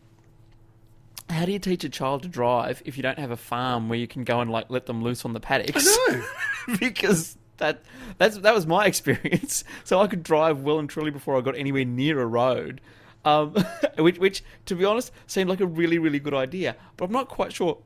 how 1.29 1.45
do 1.45 1.53
you 1.53 1.59
teach 1.59 1.83
a 1.83 1.89
child 1.89 2.23
to 2.23 2.29
drive 2.29 2.83
if 2.85 2.97
you 2.97 3.03
don't 3.03 3.19
have 3.19 3.31
a 3.31 3.37
farm 3.37 3.89
where 3.89 3.99
you 3.99 4.07
can 4.07 4.23
go 4.23 4.41
and 4.41 4.51
like 4.51 4.67
let 4.69 4.87
them 4.87 5.03
loose 5.03 5.25
on 5.25 5.33
the 5.33 5.41
paddocks? 5.41 5.87
I 5.87 6.23
know. 6.69 6.77
because 6.81 7.37
that 7.57 7.83
that's 8.19 8.39
that 8.39 8.55
was 8.55 8.67
my 8.67 8.87
experience. 8.93 9.65
So 9.85 10.01
I 10.01 10.07
could 10.07 10.23
drive 10.23 10.63
well 10.63 10.79
and 10.79 10.89
truly 10.89 11.11
before 11.11 11.37
I 11.37 11.41
got 11.41 11.57
anywhere 11.57 11.85
near 11.85 12.21
a 12.21 12.27
road, 12.27 12.81
um, 13.25 13.55
which, 13.99 14.19
which, 14.19 14.45
to 14.67 14.77
be 14.77 14.85
honest, 14.85 15.13
seemed 15.27 15.49
like 15.49 15.61
a 15.61 15.67
really 15.67 15.99
really 15.99 16.21
good 16.21 16.35
idea. 16.35 16.77
But 16.97 17.07
I'm 17.07 17.13
not 17.13 17.29
quite 17.29 17.53
sure 17.53 17.79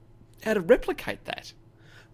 how 0.45 0.55
to 0.55 0.61
replicate 0.61 1.25
that. 1.25 1.53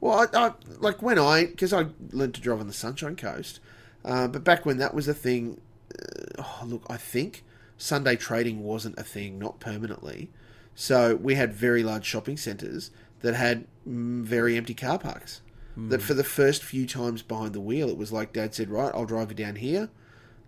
Well, 0.02 0.28
I, 0.34 0.46
I 0.46 0.52
like 0.80 1.00
when 1.00 1.16
I 1.16 1.46
because 1.46 1.72
I 1.72 1.86
learned 2.10 2.34
to 2.34 2.40
drive 2.40 2.58
on 2.58 2.66
the 2.66 2.72
Sunshine 2.72 3.14
Coast, 3.14 3.60
uh, 4.04 4.26
but 4.26 4.42
back 4.42 4.66
when 4.66 4.78
that 4.78 4.94
was 4.94 5.06
a 5.06 5.14
thing. 5.14 5.60
Uh, 5.96 6.42
oh, 6.42 6.64
look, 6.66 6.82
I 6.90 6.96
think 6.96 7.44
Sunday 7.78 8.16
trading 8.16 8.64
wasn't 8.64 8.98
a 8.98 9.04
thing, 9.04 9.38
not 9.38 9.60
permanently. 9.60 10.28
So 10.74 11.14
we 11.14 11.36
had 11.36 11.52
very 11.52 11.84
large 11.84 12.04
shopping 12.04 12.36
centres 12.36 12.90
that 13.20 13.34
had 13.34 13.68
mm, 13.88 14.24
very 14.24 14.56
empty 14.56 14.74
car 14.74 14.98
parks. 14.98 15.40
That 15.76 16.02
for 16.02 16.14
the 16.14 16.24
first 16.24 16.64
few 16.64 16.84
times 16.84 17.22
behind 17.22 17.54
the 17.54 17.60
wheel, 17.60 17.88
it 17.88 17.96
was 17.96 18.10
like 18.10 18.32
Dad 18.32 18.56
said, 18.56 18.70
"Right, 18.70 18.90
I'll 18.92 19.06
drive 19.06 19.30
you 19.30 19.36
down 19.36 19.54
here. 19.54 19.88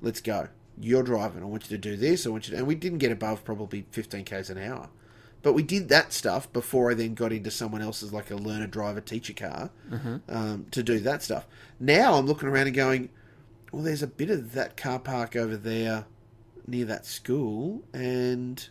Let's 0.02 0.20
go. 0.20 0.48
You're 0.80 1.04
driving. 1.04 1.44
I 1.44 1.46
want 1.46 1.70
you 1.70 1.76
to 1.76 1.80
do 1.80 1.96
this. 1.96 2.26
I 2.26 2.30
want 2.30 2.48
you 2.48 2.54
to." 2.54 2.58
And 2.58 2.66
we 2.66 2.74
didn't 2.74 2.98
get 2.98 3.12
above 3.12 3.44
probably 3.44 3.86
15 3.92 4.24
k's 4.24 4.50
an 4.50 4.58
hour. 4.58 4.90
But 5.44 5.52
we 5.52 5.62
did 5.62 5.88
that 5.90 6.12
stuff 6.12 6.50
before 6.52 6.90
I 6.90 6.94
then 6.94 7.14
got 7.14 7.30
into 7.32 7.50
someone 7.52 7.82
else's, 7.82 8.12
like 8.12 8.30
a 8.32 8.34
learner 8.36 8.66
driver 8.66 9.00
teacher 9.02 9.34
car, 9.34 9.70
um, 10.28 10.66
to 10.72 10.82
do 10.82 10.98
that 11.00 11.22
stuff. 11.22 11.46
Now 11.78 12.14
I'm 12.14 12.26
looking 12.26 12.48
around 12.48 12.66
and 12.68 12.74
going, 12.74 13.10
well, 13.70 13.82
there's 13.82 14.02
a 14.02 14.06
bit 14.06 14.30
of 14.30 14.54
that 14.54 14.76
car 14.76 14.98
park 14.98 15.36
over 15.36 15.56
there 15.56 16.06
near 16.66 16.86
that 16.86 17.04
school, 17.04 17.84
and 17.92 18.68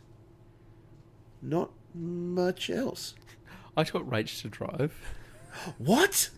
not 1.44 1.70
much 1.94 2.70
else. 2.72 3.14
I 3.78 3.84
taught 3.84 4.10
Rach 4.10 4.42
to 4.42 4.50
drive. 4.50 4.94
What? 5.78 6.30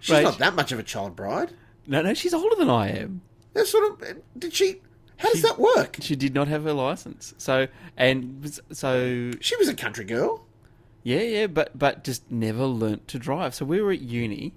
She's 0.00 0.10
Right. 0.14 0.24
not 0.24 0.38
that 0.38 0.54
much 0.54 0.72
of 0.72 0.78
a 0.78 0.82
child 0.82 1.16
bride. 1.16 1.52
No, 1.86 2.02
no, 2.02 2.12
she's 2.12 2.34
older 2.34 2.54
than 2.56 2.68
I 2.68 2.90
am. 2.90 3.22
That 3.54 3.66
sort 3.66 4.02
of 4.02 4.18
did 4.38 4.52
she? 4.52 4.82
How 5.18 5.28
does 5.30 5.38
She- 5.40 5.46
that 5.46 5.58
work? 5.58 5.96
She 6.00 6.14
did 6.16 6.34
not 6.34 6.48
have 6.48 6.64
her 6.64 6.72
license. 6.72 7.34
So 7.38 7.68
and 7.96 8.58
so 8.72 9.30
She 9.40 9.56
was 9.56 9.68
a 9.68 9.74
country 9.74 10.04
girl. 10.04 10.44
Yeah, 11.02 11.20
yeah, 11.22 11.46
but 11.46 11.78
but 11.78 12.02
just 12.04 12.30
never 12.30 12.64
learnt 12.66 13.06
to 13.08 13.18
drive. 13.18 13.54
So 13.54 13.64
we 13.64 13.80
were 13.80 13.92
at 13.92 14.00
uni, 14.00 14.54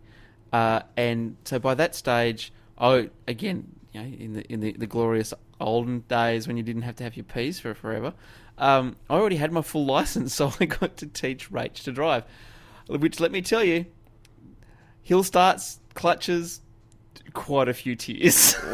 uh, 0.52 0.82
and 0.98 1.38
so 1.46 1.60
by 1.60 1.76
that 1.76 1.94
stage, 1.94 2.52
oh, 2.80 3.10
again, 3.28 3.68
you 3.94 4.02
know, 4.02 4.08
in 4.08 4.34
the 4.34 4.52
in 4.52 4.60
the, 4.60 4.72
the 4.74 4.88
glorious 4.88 5.34
olden 5.60 6.04
days 6.08 6.48
when 6.48 6.58
you 6.58 6.64
didn't 6.64 6.82
have 6.84 6.96
to 6.96 7.04
have 7.04 7.16
your 7.16 7.26
P's 7.26 7.60
for 7.60 7.74
forever, 7.76 8.14
um, 8.58 8.96
I 9.10 9.14
already 9.14 9.36
had 9.36 9.52
my 9.52 9.62
full 9.62 9.86
license, 9.96 10.34
so 10.34 10.52
I 10.60 10.66
got 10.66 10.98
to 10.98 11.06
teach 11.06 11.52
Rach 11.52 11.84
to 11.84 11.92
drive. 11.92 12.24
Which, 12.88 13.20
let 13.20 13.32
me 13.32 13.44
tell 13.44 13.64
you, 13.64 13.86
hill 15.04 15.24
starts, 15.24 15.80
clutches, 15.94 16.62
quite 17.34 17.70
a 17.70 17.74
few 17.76 17.96
tears. 17.96 18.56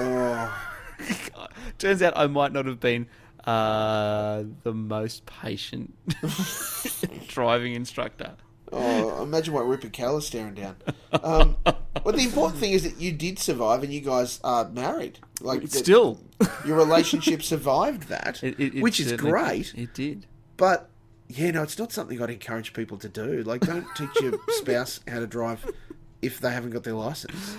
Turns 1.78 2.02
out 2.02 2.14
I 2.16 2.28
might 2.28 2.52
not 2.54 2.66
have 2.66 2.80
been 2.80 3.08
uh, 3.46 4.44
the 4.64 4.74
most 4.74 5.26
patient 5.26 5.94
driving 7.28 7.74
instructor. 7.74 8.36
oh 8.72 9.22
imagine 9.24 9.54
what 9.54 9.68
Rupert 9.68 9.94
Kell 9.94 10.18
is 10.18 10.26
staring 10.26 10.54
down. 10.56 10.76
Um, 11.12 11.56
well, 12.04 12.14
the 12.16 12.24
important 12.24 12.60
thing 12.60 12.72
is 12.72 12.84
that 12.84 13.00
you 13.00 13.12
did 13.12 13.40
survive, 13.40 13.84
and 13.84 13.94
you 13.94 14.02
guys 14.02 14.40
are 14.44 14.68
married. 14.70 15.20
Like 15.42 15.68
Still, 15.68 16.20
your 16.66 16.78
relationship 16.78 17.44
survived 17.44 18.04
that, 18.10 18.44
It- 18.44 18.60
it- 18.60 18.76
it 18.76 18.82
which 18.82 19.00
is 19.00 19.12
great. 19.14 19.74
did. 19.76 19.82
It 19.84 19.94
did. 19.94 20.26
But 20.58 20.90
yeah, 21.28 21.52
no, 21.52 21.64
it's 21.64 21.78
not 21.80 21.92
something 21.92 22.22
I'd 22.22 22.30
encourage 22.30 22.74
people 22.74 22.98
to 23.00 23.10
do. 23.10 23.44
Like, 23.44 23.62
don't 23.62 23.86
teach 23.96 24.22
your 24.22 24.34
spouse 24.50 25.00
how 25.08 25.20
to 25.20 25.28
drive 25.28 25.66
if 26.22 26.40
they 26.40 26.52
haven't 26.52 26.70
got 26.72 26.84
their 26.84 26.94
license. 26.94 27.58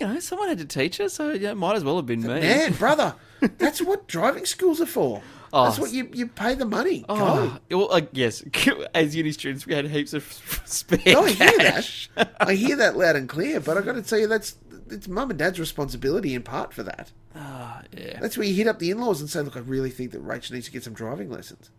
You 0.00 0.06
know, 0.06 0.20
someone 0.20 0.48
had 0.48 0.58
to 0.58 0.64
teach 0.64 0.98
her, 0.98 1.08
so 1.08 1.30
yeah, 1.32 1.50
it 1.50 1.56
might 1.56 1.76
as 1.76 1.84
well 1.84 1.96
have 1.96 2.06
been 2.06 2.20
me. 2.22 2.28
Man, 2.40 2.72
brother, 2.74 3.14
that's 3.58 3.80
what 3.82 4.06
driving 4.06 4.44
schools 4.46 4.80
are 4.80 4.86
for. 4.86 5.22
Oh, 5.52 5.64
that's 5.64 5.78
what 5.78 5.92
you 5.92 6.08
you 6.12 6.26
pay 6.28 6.54
the 6.54 6.66
money. 6.66 7.04
Oh, 7.08 7.58
well, 7.70 7.88
uh, 7.92 8.02
yes. 8.12 8.44
As 8.94 9.16
uni 9.16 9.32
students, 9.32 9.66
we 9.66 9.74
had 9.74 9.86
heaps 9.86 10.12
of 10.12 10.24
spare 10.66 11.00
No, 11.14 11.24
I 11.24 11.30
hear 11.30 11.52
cash. 11.58 12.10
that. 12.14 12.36
I 12.40 12.54
hear 12.54 12.76
that 12.76 12.96
loud 12.98 13.16
and 13.16 13.28
clear. 13.28 13.58
But 13.60 13.76
I've 13.78 13.86
got 13.86 13.94
to 13.94 14.02
tell 14.02 14.18
you, 14.18 14.26
that's 14.26 14.56
it's 14.90 15.08
mum 15.08 15.30
and 15.30 15.38
dad's 15.38 15.58
responsibility 15.58 16.34
in 16.34 16.42
part 16.42 16.72
for 16.74 16.82
that. 16.82 17.12
Ah, 17.34 17.82
yeah, 17.96 18.18
That's 18.20 18.36
where 18.36 18.46
you 18.46 18.54
hit 18.54 18.66
up 18.68 18.78
the 18.78 18.90
in-laws 18.90 19.20
and 19.20 19.30
say, 19.30 19.40
"Look, 19.40 19.56
I 19.56 19.60
really 19.60 19.90
think 19.90 20.10
that 20.12 20.20
Rachel 20.20 20.54
needs 20.54 20.66
to 20.66 20.72
get 20.72 20.84
some 20.84 20.92
driving 20.94 21.30
lessons." 21.30 21.70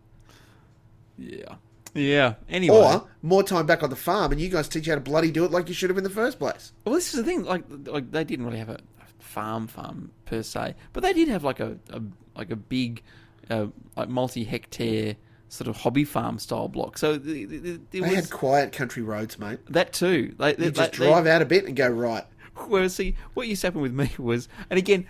yeah, 1.18 1.56
yeah. 1.94 2.34
Anyway, 2.48 2.76
Or 2.76 3.06
more 3.22 3.42
time 3.42 3.66
back 3.66 3.82
on 3.82 3.90
the 3.90 3.96
farm, 3.96 4.32
and 4.32 4.40
you 4.40 4.48
guys 4.48 4.68
teach 4.68 4.86
you 4.86 4.92
how 4.92 4.96
to 4.98 5.00
bloody 5.02 5.30
do 5.30 5.44
it 5.44 5.50
like 5.50 5.68
you 5.68 5.74
should 5.74 5.90
have 5.90 5.98
in 5.98 6.04
the 6.04 6.10
first 6.10 6.38
place. 6.38 6.72
well, 6.84 6.94
this 6.94 7.12
is 7.12 7.20
the 7.20 7.24
thing. 7.24 7.44
Like, 7.44 7.64
like 7.86 8.10
they 8.10 8.24
didn't 8.24 8.44
really 8.46 8.58
have 8.58 8.68
a 8.68 8.78
farm 9.18 9.66
farm 9.66 10.10
per 10.24 10.42
se, 10.42 10.74
but 10.92 11.02
they 11.02 11.12
did 11.12 11.28
have 11.28 11.44
like 11.44 11.60
a, 11.60 11.78
a 11.90 12.00
like 12.36 12.50
a 12.50 12.56
big, 12.56 13.02
uh, 13.50 13.66
like 13.96 14.08
multi-hectare 14.08 15.16
sort 15.48 15.66
of 15.68 15.76
hobby 15.78 16.04
farm 16.04 16.38
style 16.38 16.68
block. 16.68 16.96
So 16.96 17.18
the, 17.18 17.44
the, 17.44 17.58
there 17.58 17.78
They 17.90 18.00
was 18.00 18.14
had 18.14 18.30
quiet 18.30 18.72
country 18.72 19.02
roads, 19.02 19.36
mate. 19.38 19.58
that 19.68 19.92
too. 19.92 20.34
They, 20.38 20.50
You 20.50 20.54
they, 20.56 20.70
just 20.70 20.92
they- 20.92 20.96
drive 21.06 21.26
out 21.26 21.42
a 21.42 21.44
bit 21.44 21.64
and 21.66 21.74
go 21.76 21.88
right. 21.88 22.24
Whereas, 22.68 22.94
see, 22.94 23.16
what 23.34 23.48
used 23.48 23.60
to 23.62 23.66
happen 23.68 23.80
with 23.80 23.92
me 23.92 24.10
was, 24.18 24.48
and 24.70 24.78
again, 24.78 25.06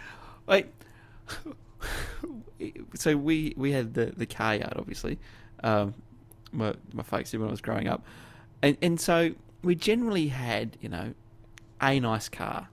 like, 0.46 0.72
so 2.94 3.16
we 3.16 3.54
we 3.56 3.72
had 3.72 3.94
the 3.94 4.06
the 4.16 4.26
car 4.26 4.56
yard, 4.56 4.74
obviously, 4.76 5.18
um, 5.62 5.94
my 6.52 6.74
my 6.92 7.02
folks 7.02 7.30
did 7.30 7.40
when 7.40 7.48
I 7.48 7.52
was 7.52 7.60
growing 7.60 7.88
up, 7.88 8.04
and 8.62 8.76
and 8.82 9.00
so 9.00 9.32
we 9.62 9.74
generally 9.74 10.28
had, 10.28 10.76
you 10.80 10.88
know, 10.88 11.14
a 11.82 12.00
nice 12.00 12.28
car, 12.28 12.68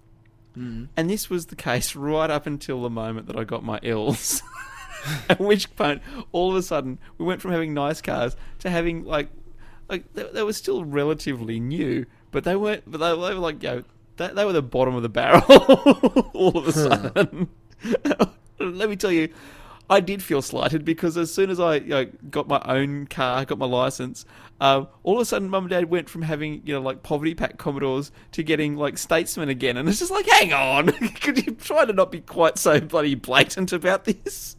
Mm. 0.57 0.87
and 0.97 1.07
this 1.09 1.29
was 1.29 1.47
the 1.47 1.55
case 1.55 1.95
right 2.09 2.29
up 2.29 2.47
until 2.47 2.81
the 2.81 2.89
moment 2.89 3.27
that 3.27 3.35
I 3.37 3.43
got 3.43 3.63
my 3.63 3.79
ills. 3.83 4.41
At 5.29 5.39
which 5.39 5.73
point, 5.75 6.01
all 6.31 6.49
of 6.49 6.57
a 6.57 6.63
sudden, 6.63 6.97
we 7.17 7.25
went 7.25 7.41
from 7.41 7.51
having 7.51 7.73
nice 7.73 8.01
cars 8.01 8.35
to 8.59 8.69
having 8.69 9.05
like, 9.05 9.29
like 9.87 10.11
they, 10.13 10.23
they 10.23 10.41
were 10.43 10.53
still 10.53 10.83
relatively 10.83 11.59
new, 11.59 12.05
but 12.31 12.43
they 12.43 12.55
weren't. 12.55 12.83
But 12.89 12.97
they, 12.97 13.09
they 13.11 13.33
were 13.35 13.39
like, 13.39 13.61
you 13.61 13.69
know, 13.69 13.83
they, 14.17 14.27
they 14.29 14.43
were 14.43 14.53
the 14.53 14.63
bottom 14.63 14.95
of 14.95 15.03
the 15.03 15.09
barrel. 15.09 15.43
all 16.33 16.57
of 16.57 16.67
a 16.67 16.71
sudden, 16.73 17.47
let 18.59 18.89
me 18.89 18.95
tell 18.95 19.11
you, 19.11 19.29
I 19.89 20.01
did 20.01 20.21
feel 20.21 20.41
slighted 20.41 20.83
because 20.83 21.15
as 21.15 21.33
soon 21.33 21.49
as 21.49 21.59
I 21.59 21.75
you 21.75 21.89
know, 21.89 22.05
got 22.29 22.47
my 22.47 22.61
own 22.65 23.07
car, 23.07 23.45
got 23.45 23.57
my 23.57 23.65
license, 23.65 24.25
um, 24.59 24.87
all 25.03 25.15
of 25.15 25.21
a 25.21 25.25
sudden, 25.25 25.49
mum 25.49 25.65
and 25.65 25.69
dad 25.69 25.89
went 25.89 26.09
from 26.09 26.23
having 26.23 26.61
you 26.65 26.73
know 26.73 26.81
like 26.81 27.03
poverty 27.03 27.35
pack 27.35 27.57
Commodores 27.57 28.11
to 28.33 28.43
getting 28.43 28.75
like 28.75 28.97
statesmen 28.97 29.49
again, 29.49 29.77
and 29.77 29.87
it's 29.87 29.99
just 29.99 30.11
like, 30.11 30.27
hang 30.27 30.51
on, 30.51 30.87
could 31.21 31.45
you 31.45 31.53
try 31.53 31.85
to 31.85 31.93
not 31.93 32.11
be 32.11 32.21
quite 32.21 32.57
so 32.57 32.81
bloody 32.81 33.15
blatant 33.15 33.71
about 33.71 34.05
this? 34.05 34.57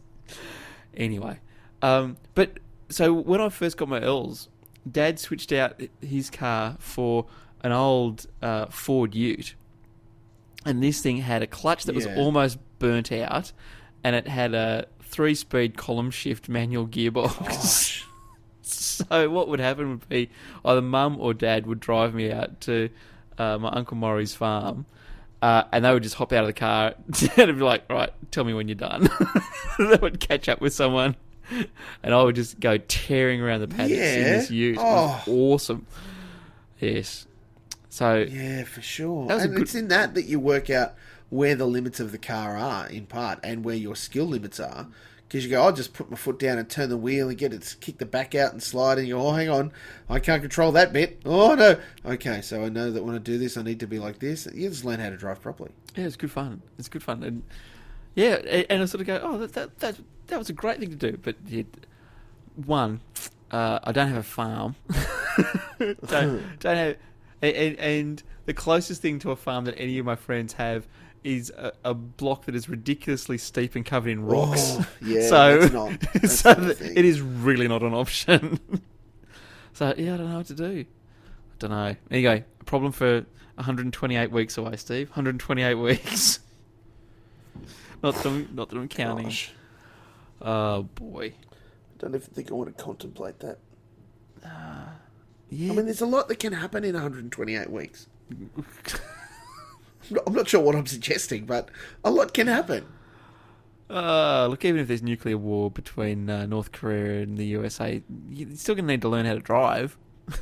Anyway, 0.95 1.39
um, 1.81 2.17
but 2.33 2.59
so 2.89 3.13
when 3.13 3.39
I 3.41 3.49
first 3.49 3.77
got 3.77 3.87
my 3.87 4.01
L's, 4.01 4.49
Dad 4.89 5.19
switched 5.19 5.51
out 5.51 5.79
his 6.01 6.29
car 6.29 6.77
for 6.79 7.27
an 7.61 7.71
old 7.71 8.25
uh, 8.41 8.65
Ford 8.67 9.13
Ute, 9.13 9.53
and 10.65 10.81
this 10.81 11.01
thing 11.01 11.17
had 11.17 11.43
a 11.43 11.47
clutch 11.47 11.83
that 11.85 11.93
was 11.93 12.07
almost 12.07 12.57
burnt 12.79 13.11
out, 13.11 13.51
and 14.03 14.15
it 14.15 14.27
had 14.27 14.53
a 14.53 14.87
three-speed 15.09 15.75
column 15.77 16.11
shift 16.11 16.47
manual 16.49 16.87
gearbox. 16.87 18.03
So 18.61 19.29
what 19.29 19.47
would 19.47 19.59
happen 19.59 19.89
would 19.91 20.09
be 20.09 20.29
either 20.63 20.81
mum 20.81 21.17
or 21.19 21.33
dad 21.33 21.65
would 21.65 21.79
drive 21.79 22.13
me 22.13 22.31
out 22.31 22.59
to 22.61 22.89
uh, 23.37 23.57
my 23.57 23.69
uncle 23.69 23.95
Maury's 23.97 24.35
farm, 24.35 24.85
uh, 25.41 25.63
and 25.71 25.83
they 25.85 25.91
would 25.93 26.03
just 26.03 26.15
hop 26.15 26.33
out 26.33 26.41
of 26.43 26.47
the 26.47 26.53
car 26.53 26.93
and 27.37 27.57
be 27.57 27.63
like, 27.63 27.89
"Right, 27.89 28.11
tell 28.29 28.43
me 28.43 28.53
when 28.53 28.67
you're 28.67 28.75
done." 28.75 29.09
they 29.79 29.95
would 29.95 30.19
catch 30.19 30.47
up 30.49 30.59
with 30.61 30.73
someone, 30.73 31.15
and 32.03 32.13
I 32.13 32.21
would 32.21 32.35
just 32.35 32.59
go 32.59 32.77
tearing 32.77 33.41
around 33.41 33.61
the 33.61 33.67
paddocks 33.69 33.91
in 33.91 34.23
this 34.23 34.51
ute. 34.51 34.77
Oh. 34.79 35.23
awesome. 35.27 35.87
Yes. 36.79 37.25
So 37.89 38.17
Yeah, 38.29 38.65
for 38.65 38.81
sure. 38.81 39.27
That 39.27 39.35
was 39.35 39.43
a 39.43 39.47
and 39.47 39.55
good- 39.55 39.63
it's 39.63 39.75
in 39.75 39.87
that 39.87 40.13
that 40.13 40.25
you 40.25 40.39
work 40.39 40.69
out 40.69 40.93
where 41.29 41.55
the 41.55 41.65
limits 41.65 41.99
of 41.99 42.11
the 42.11 42.17
car 42.17 42.57
are, 42.57 42.87
in 42.87 43.05
part, 43.05 43.39
and 43.43 43.63
where 43.63 43.75
your 43.75 43.95
skill 43.95 44.25
limits 44.25 44.59
are. 44.59 44.87
Because 45.27 45.45
you 45.45 45.51
go, 45.51 45.61
I'll 45.61 45.71
just 45.71 45.93
put 45.93 46.09
my 46.09 46.17
foot 46.17 46.39
down 46.39 46.57
and 46.57 46.67
turn 46.67 46.89
the 46.89 46.97
wheel 46.97 47.29
and 47.29 47.37
get 47.37 47.53
it 47.53 47.75
kick 47.81 47.99
the 47.99 48.05
back 48.05 48.33
out 48.33 48.51
and 48.51 48.63
slide, 48.63 48.97
and 48.97 49.07
you 49.07 49.13
go, 49.13 49.27
oh, 49.27 49.33
hang 49.33 49.49
on, 49.49 49.71
I 50.09 50.19
can't 50.19 50.41
control 50.41 50.71
that 50.71 50.91
bit. 50.91 51.21
Oh, 51.23 51.53
no. 51.53 51.77
Okay, 52.03 52.41
so 52.41 52.63
I 52.63 52.69
know 52.69 52.89
that 52.89 53.03
when 53.03 53.13
I 53.13 53.19
do 53.19 53.37
this, 53.37 53.55
I 53.55 53.61
need 53.61 53.79
to 53.81 53.87
be 53.87 53.99
like 53.99 54.17
this. 54.17 54.47
You 54.51 54.69
just 54.69 54.85
learn 54.85 54.99
how 54.99 55.11
to 55.11 55.17
drive 55.17 55.39
properly. 55.39 55.69
Yeah, 55.95 56.05
it's 56.05 56.15
good 56.15 56.31
fun. 56.31 56.63
It's 56.79 56.89
good 56.89 57.03
fun, 57.03 57.23
and 57.23 57.43
yeah, 58.15 58.35
and 58.69 58.81
I 58.81 58.85
sort 58.85 59.01
of 59.01 59.07
go, 59.07 59.19
oh, 59.21 59.37
that 59.37 59.53
that 59.53 59.79
that, 59.79 59.95
that 60.27 60.39
was 60.39 60.49
a 60.49 60.53
great 60.53 60.79
thing 60.79 60.89
to 60.89 60.95
do. 60.95 61.17
But 61.17 61.35
one, 62.65 63.01
uh, 63.51 63.79
I 63.83 63.91
don't 63.91 64.07
have 64.07 64.17
a 64.17 64.23
farm. 64.23 64.75
don't 65.79 66.59
don't 66.59 66.77
have, 66.77 66.97
and, 67.41 67.77
and 67.77 68.23
the 68.45 68.53
closest 68.53 69.01
thing 69.01 69.19
to 69.19 69.31
a 69.31 69.35
farm 69.35 69.65
that 69.65 69.75
any 69.77 69.99
of 69.99 70.05
my 70.05 70.15
friends 70.15 70.53
have 70.53 70.87
is 71.23 71.49
a, 71.51 71.73
a 71.83 71.93
block 71.93 72.45
that 72.45 72.55
is 72.55 72.69
ridiculously 72.69 73.37
steep 73.37 73.75
and 73.75 73.85
covered 73.85 74.09
in 74.11 74.19
oh, 74.19 74.23
rocks. 74.23 74.77
Oh, 74.79 74.87
yeah, 75.01 75.21
so 75.29 75.59
that's 75.59 75.73
not- 75.73 75.99
that's 76.13 76.39
so 76.39 76.49
not 76.51 76.59
a 76.59 76.61
that 76.65 76.77
thing. 76.77 76.97
it 76.97 77.05
is 77.05 77.21
really 77.21 77.67
not 77.67 77.81
an 77.83 77.93
option. 77.93 78.59
so 79.73 79.93
yeah, 79.97 80.13
I 80.13 80.17
don't 80.17 80.29
know 80.29 80.37
what 80.37 80.47
to 80.47 80.53
do. 80.55 80.85
I 80.85 81.55
don't 81.59 81.71
know. 81.71 81.83
There 81.85 81.97
Anyway, 82.11 82.45
a 82.59 82.63
problem 82.63 82.91
for 82.91 83.25
128 83.55 84.31
weeks 84.31 84.57
away, 84.57 84.75
Steve. 84.77 85.09
128 85.09 85.75
weeks. 85.75 86.39
not 88.01 88.15
that 88.15 88.25
I'm, 88.25 88.49
not 88.53 88.69
that 88.69 88.77
I'm 88.77 88.87
counting. 88.87 89.25
Gosh. 89.25 89.51
Oh 90.41 90.83
boy. 90.83 91.33
I 91.51 91.97
don't 91.97 92.15
even 92.15 92.21
think 92.21 92.49
I 92.49 92.53
want 92.53 92.75
to 92.75 92.83
contemplate 92.83 93.39
that. 93.39 93.57
Yeah. 95.51 95.71
I 95.71 95.75
mean, 95.75 95.85
there's 95.85 96.01
a 96.01 96.05
lot 96.05 96.27
that 96.27 96.37
can 96.37 96.53
happen 96.53 96.83
in 96.83 96.93
128 96.93 97.69
weeks. 97.69 98.07
I'm 100.25 100.33
not- 100.33 100.47
sure 100.47 100.61
what 100.61 100.75
I'm 100.75 100.85
suggesting, 100.85 101.45
but 101.45 101.69
a 102.03 102.11
lot 102.11 102.33
can 102.33 102.47
happen. 102.47 102.85
Uh, 103.89 104.45
look, 104.47 104.63
even 104.65 104.79
if 104.79 104.87
there's 104.87 105.01
nuclear 105.01 105.37
war 105.37 105.71
between 105.71 106.29
uh, 106.29 106.45
North 106.45 106.71
Korea 106.71 107.23
and 107.23 107.37
the 107.37 107.45
USA, 107.47 108.03
you're 108.29 108.55
still 108.55 108.75
going 108.75 108.85
to 108.85 108.93
need 108.93 109.01
to 109.01 109.09
learn 109.09 109.25
how 109.25 109.33
to 109.33 109.39
drive. 109.39 109.97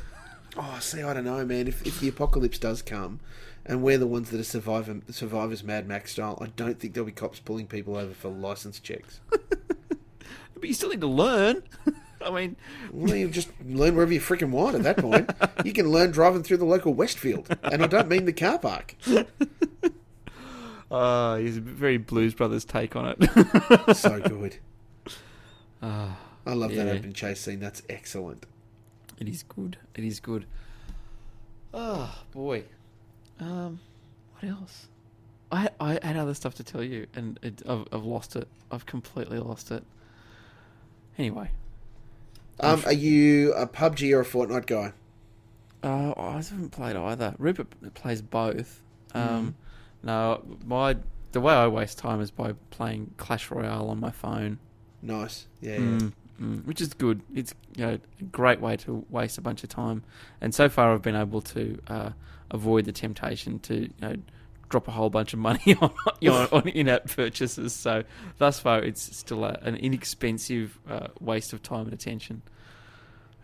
Oh, 0.60 0.78
see, 0.80 1.02
I 1.02 1.14
don't 1.14 1.24
know, 1.24 1.44
man. 1.44 1.68
If, 1.68 1.86
if 1.86 2.00
the 2.00 2.08
apocalypse 2.08 2.58
does 2.58 2.82
come, 2.82 3.20
and 3.64 3.80
we're 3.80 3.98
the 3.98 4.08
ones 4.08 4.30
that 4.30 4.40
are 4.40 4.44
surviving, 4.44 5.04
survivors 5.08 5.62
Mad 5.62 5.86
Max 5.86 6.12
style, 6.12 6.36
I 6.40 6.46
don't 6.46 6.80
think 6.80 6.94
there'll 6.94 7.06
be 7.06 7.12
cops 7.12 7.38
pulling 7.38 7.68
people 7.68 7.96
over 7.96 8.12
for 8.12 8.28
license 8.28 8.80
checks. 8.80 9.20
But 10.54 10.66
you 10.68 10.74
still 10.74 10.88
need 10.88 11.02
to 11.02 11.06
learn. 11.06 11.62
I 12.24 12.30
mean, 12.30 12.56
well, 12.92 13.14
you 13.14 13.28
just 13.28 13.48
learn 13.64 13.94
wherever 13.94 14.12
you 14.12 14.20
freaking 14.20 14.50
want 14.50 14.74
at 14.76 14.82
that 14.82 14.96
point. 14.98 15.30
You 15.64 15.72
can 15.72 15.90
learn 15.90 16.12
driving 16.12 16.42
through 16.44 16.58
the 16.58 16.64
local 16.64 16.94
Westfield, 16.94 17.48
and 17.64 17.82
I 17.82 17.86
don't 17.88 18.08
mean 18.08 18.24
the 18.26 18.32
car 18.32 18.58
park. 18.58 18.94
uh, 20.90 21.36
he's 21.36 21.56
a 21.56 21.60
very 21.60 21.96
Blues 21.98 22.34
Brothers 22.34 22.64
take 22.64 22.94
on 22.96 23.14
it. 23.18 23.96
So 23.96 24.20
good. 24.20 24.56
Ah, 25.82 26.18
I 26.46 26.54
love 26.54 26.74
that 26.74 26.88
open 26.88 27.12
chase 27.12 27.40
scene. 27.40 27.60
That's 27.60 27.82
excellent. 27.88 28.46
it 29.18 29.28
is 29.28 29.42
good. 29.42 29.78
It 29.94 30.04
is 30.04 30.20
good. 30.20 30.46
Oh 31.74 32.22
boy. 32.32 32.64
Um, 33.40 33.80
what 34.38 34.50
else? 34.50 34.86
I 35.50 35.68
I 35.80 35.98
had 36.02 36.16
other 36.16 36.34
stuff 36.34 36.54
to 36.56 36.64
tell 36.64 36.82
you, 36.82 37.06
and 37.14 37.38
it, 37.42 37.62
I've 37.68 37.86
I've 37.92 38.04
lost 38.04 38.36
it. 38.36 38.48
I've 38.70 38.86
completely 38.86 39.38
lost 39.38 39.70
it. 39.70 39.82
Anyway, 41.18 41.50
Um, 42.60 42.82
are 42.86 42.92
you 42.92 43.52
a 43.54 43.66
PUBG 43.66 44.12
or 44.14 44.20
a 44.20 44.24
Fortnite 44.24 44.66
guy? 44.66 44.92
Uh, 45.82 46.12
I 46.16 46.32
haven't 46.34 46.70
played 46.70 46.96
either. 46.96 47.34
Rupert 47.38 47.68
plays 47.94 48.20
both. 48.22 48.82
Um, 49.14 49.54
No, 50.02 50.42
my 50.66 50.96
the 51.32 51.40
way 51.40 51.54
I 51.54 51.66
waste 51.68 51.98
time 51.98 52.20
is 52.20 52.30
by 52.30 52.54
playing 52.70 53.12
Clash 53.16 53.50
Royale 53.50 53.88
on 53.90 54.00
my 54.00 54.10
phone, 54.10 54.58
Nice. 55.02 55.46
Yeah. 55.60 55.72
yeah. 55.74 55.78
mm, 55.78 56.12
mm, 56.40 56.64
which 56.64 56.80
is 56.80 56.94
good. 56.94 57.20
It's 57.34 57.54
you 57.76 57.86
know 57.86 57.98
a 58.20 58.24
great 58.24 58.60
way 58.60 58.76
to 58.78 59.04
waste 59.10 59.38
a 59.38 59.40
bunch 59.40 59.62
of 59.62 59.68
time. 59.68 60.02
And 60.40 60.54
so 60.54 60.68
far, 60.68 60.92
I've 60.94 61.02
been 61.02 61.16
able 61.16 61.42
to 61.42 61.78
uh, 61.86 62.10
avoid 62.50 62.84
the 62.86 62.92
temptation 62.92 63.58
to 63.60 63.74
you 63.82 63.90
know 64.00 64.16
drop 64.68 64.88
a 64.88 64.90
whole 64.90 65.10
bunch 65.10 65.32
of 65.32 65.38
money 65.38 65.76
on 65.80 65.92
you 66.20 66.30
know, 66.30 66.48
on 66.52 66.68
in-app 66.68 67.08
purchases. 67.08 67.72
So 67.72 68.04
thus 68.38 68.60
far, 68.60 68.82
it's 68.82 69.16
still 69.16 69.44
a, 69.44 69.58
an 69.62 69.76
inexpensive 69.76 70.78
uh, 70.88 71.08
waste 71.20 71.52
of 71.52 71.62
time 71.62 71.84
and 71.84 71.92
attention. 71.92 72.42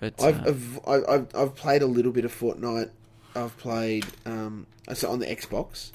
But 0.01 0.22
I've, 0.22 0.46
uh, 0.46 0.51
I've, 0.51 0.80
I've 0.86 1.09
I've 1.09 1.36
I've 1.36 1.55
played 1.55 1.82
a 1.82 1.86
little 1.86 2.12
bit 2.12 2.24
of 2.24 2.38
Fortnite. 2.38 2.90
I've 3.34 3.56
played 3.59 4.06
um 4.26 4.66
so 4.92 5.10
on 5.10 5.18
the 5.18 5.26
Xbox. 5.26 5.90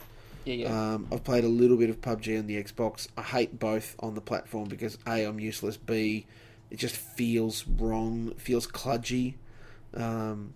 yeah, 0.46 0.54
yeah. 0.54 0.94
Um, 0.94 1.08
I've 1.12 1.24
played 1.24 1.44
a 1.44 1.50
little 1.50 1.78
bit 1.78 1.90
of 1.90 2.02
PUBG 2.02 2.40
on 2.40 2.48
the 2.48 2.62
Xbox. 2.62 3.08
I 3.18 3.22
hate 3.22 3.60
both 3.60 3.96
on 4.00 4.16
the 4.16 4.22
platform 4.22 4.68
because 4.68 4.98
a 5.06 5.26
I'm 5.26 5.40
useless. 5.40 5.78
B 5.78 6.26
it 6.70 6.78
just 6.78 6.96
feels 6.96 7.68
wrong. 7.68 8.34
Feels 8.38 8.68
cludgy. 8.68 9.36
Um, 9.94 10.54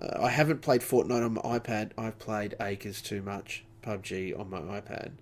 uh, 0.00 0.22
I 0.22 0.30
haven't 0.30 0.62
played 0.62 0.80
Fortnite 0.80 1.24
on 1.24 1.34
my 1.34 1.58
iPad. 1.58 1.90
I've 1.98 2.18
played 2.18 2.54
Acres 2.60 3.02
too 3.02 3.20
much 3.20 3.64
PUBG 3.82 4.38
on 4.38 4.50
my 4.50 4.60
iPad. 4.60 5.12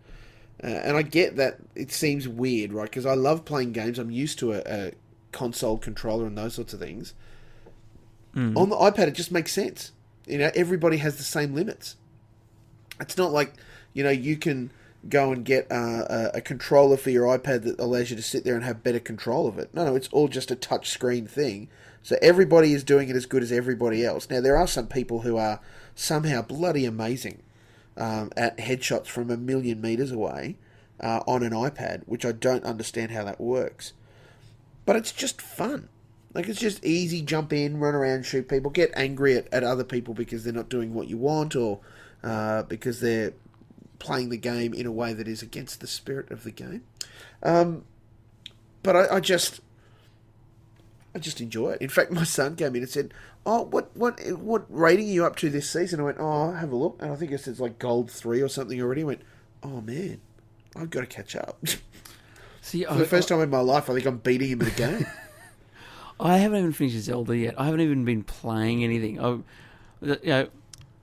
Uh, 0.62 0.68
and 0.68 0.96
I 0.96 1.02
get 1.02 1.36
that 1.36 1.58
it 1.74 1.92
seems 1.92 2.26
weird, 2.26 2.72
right? 2.72 2.88
Because 2.88 3.06
I 3.06 3.14
love 3.14 3.44
playing 3.44 3.72
games. 3.72 3.98
I'm 3.98 4.10
used 4.10 4.38
to 4.38 4.52
a, 4.52 4.62
a 4.66 4.92
console 5.32 5.76
controller 5.76 6.26
and 6.26 6.36
those 6.36 6.54
sorts 6.54 6.72
of 6.72 6.80
things. 6.80 7.14
Mm. 8.34 8.56
On 8.56 8.68
the 8.70 8.76
iPad, 8.76 9.08
it 9.08 9.14
just 9.14 9.32
makes 9.32 9.52
sense. 9.52 9.92
You 10.26 10.38
know, 10.38 10.50
everybody 10.54 10.96
has 10.98 11.16
the 11.16 11.22
same 11.22 11.54
limits. 11.54 11.96
It's 13.00 13.18
not 13.18 13.32
like 13.32 13.54
you 13.92 14.02
know 14.02 14.10
you 14.10 14.36
can 14.36 14.70
go 15.08 15.30
and 15.30 15.44
get 15.44 15.70
uh, 15.70 16.04
a, 16.08 16.30
a 16.34 16.40
controller 16.40 16.96
for 16.96 17.10
your 17.10 17.26
iPad 17.26 17.62
that 17.64 17.78
allows 17.78 18.10
you 18.10 18.16
to 18.16 18.22
sit 18.22 18.44
there 18.44 18.54
and 18.54 18.64
have 18.64 18.82
better 18.82 18.98
control 18.98 19.46
of 19.46 19.58
it. 19.58 19.74
No, 19.74 19.84
no, 19.84 19.94
it's 19.94 20.08
all 20.08 20.28
just 20.28 20.50
a 20.50 20.56
touch 20.56 20.90
screen 20.90 21.26
thing. 21.26 21.68
So 22.02 22.16
everybody 22.22 22.72
is 22.72 22.84
doing 22.84 23.08
it 23.08 23.16
as 23.16 23.26
good 23.26 23.42
as 23.42 23.52
everybody 23.52 24.04
else. 24.04 24.30
Now 24.30 24.40
there 24.40 24.56
are 24.56 24.66
some 24.66 24.86
people 24.86 25.20
who 25.20 25.36
are 25.36 25.60
somehow 25.94 26.42
bloody 26.42 26.84
amazing 26.84 27.42
um, 27.96 28.30
at 28.36 28.58
headshots 28.58 29.06
from 29.06 29.30
a 29.30 29.36
million 29.36 29.80
meters 29.80 30.12
away 30.12 30.56
uh, 31.00 31.20
on 31.26 31.42
an 31.42 31.52
iPad, 31.52 32.02
which 32.06 32.24
I 32.24 32.32
don't 32.32 32.64
understand 32.64 33.10
how 33.10 33.24
that 33.24 33.40
works. 33.40 33.92
But 34.84 34.96
it's 34.96 35.12
just 35.12 35.42
fun. 35.42 35.88
Like 36.34 36.48
it's 36.48 36.60
just 36.60 36.84
easy, 36.84 37.22
jump 37.22 37.52
in, 37.52 37.78
run 37.78 37.94
around, 37.94 38.26
shoot 38.26 38.48
people, 38.48 38.70
get 38.70 38.92
angry 38.94 39.36
at, 39.36 39.52
at 39.52 39.64
other 39.64 39.84
people 39.84 40.12
because 40.12 40.44
they're 40.44 40.52
not 40.52 40.68
doing 40.68 40.92
what 40.92 41.08
you 41.08 41.16
want 41.16 41.56
or 41.56 41.80
uh, 42.22 42.64
because 42.64 43.00
they're 43.00 43.32
playing 43.98 44.28
the 44.28 44.36
game 44.36 44.74
in 44.74 44.84
a 44.84 44.92
way 44.92 45.14
that 45.14 45.26
is 45.26 45.42
against 45.42 45.80
the 45.80 45.86
spirit 45.86 46.30
of 46.30 46.44
the 46.44 46.50
game. 46.50 46.82
Um, 47.42 47.84
but 48.82 48.96
I, 48.96 49.16
I 49.16 49.20
just, 49.20 49.60
I 51.16 51.18
just 51.18 51.40
enjoy 51.40 51.70
it. 51.72 51.80
In 51.82 51.88
fact, 51.88 52.10
my 52.12 52.24
son 52.24 52.56
came 52.56 52.76
in 52.76 52.82
and 52.82 52.90
said, 52.90 53.12
"Oh, 53.44 53.62
what 53.62 53.96
what 53.96 54.20
what 54.38 54.66
rating 54.68 55.08
are 55.08 55.12
you 55.12 55.24
up 55.24 55.36
to 55.36 55.48
this 55.50 55.68
season?" 55.70 55.98
I 56.00 56.04
went, 56.04 56.18
"Oh, 56.20 56.52
have 56.52 56.70
a 56.72 56.76
look," 56.76 56.98
and 57.00 57.10
I 57.10 57.16
think 57.16 57.32
it 57.32 57.40
says 57.40 57.58
like 57.58 57.78
gold 57.78 58.10
three 58.10 58.40
or 58.42 58.48
something 58.48 58.80
already. 58.80 59.00
I 59.02 59.04
went, 59.04 59.22
"Oh 59.62 59.80
man, 59.80 60.20
I've 60.76 60.90
got 60.90 61.00
to 61.00 61.06
catch 61.06 61.34
up." 61.34 61.58
See, 62.60 62.84
For 62.84 62.94
the 62.94 63.04
first 63.06 63.28
time 63.28 63.40
in 63.40 63.48
my 63.50 63.60
life, 63.60 63.88
I 63.88 63.94
think 63.94 64.06
I'm 64.06 64.18
beating 64.18 64.48
him 64.50 64.62
at 64.62 64.68
a 64.68 64.70
game. 64.72 65.06
I 66.20 66.38
haven't 66.38 66.58
even 66.58 66.72
finished 66.72 66.96
Zelda 66.98 67.36
yet. 67.36 67.54
I 67.60 67.66
haven't 67.66 67.80
even 67.80 68.04
been 68.04 68.24
playing 68.24 68.82
anything. 68.82 69.20
I, 69.20 69.28
you 70.02 70.18
know, 70.24 70.48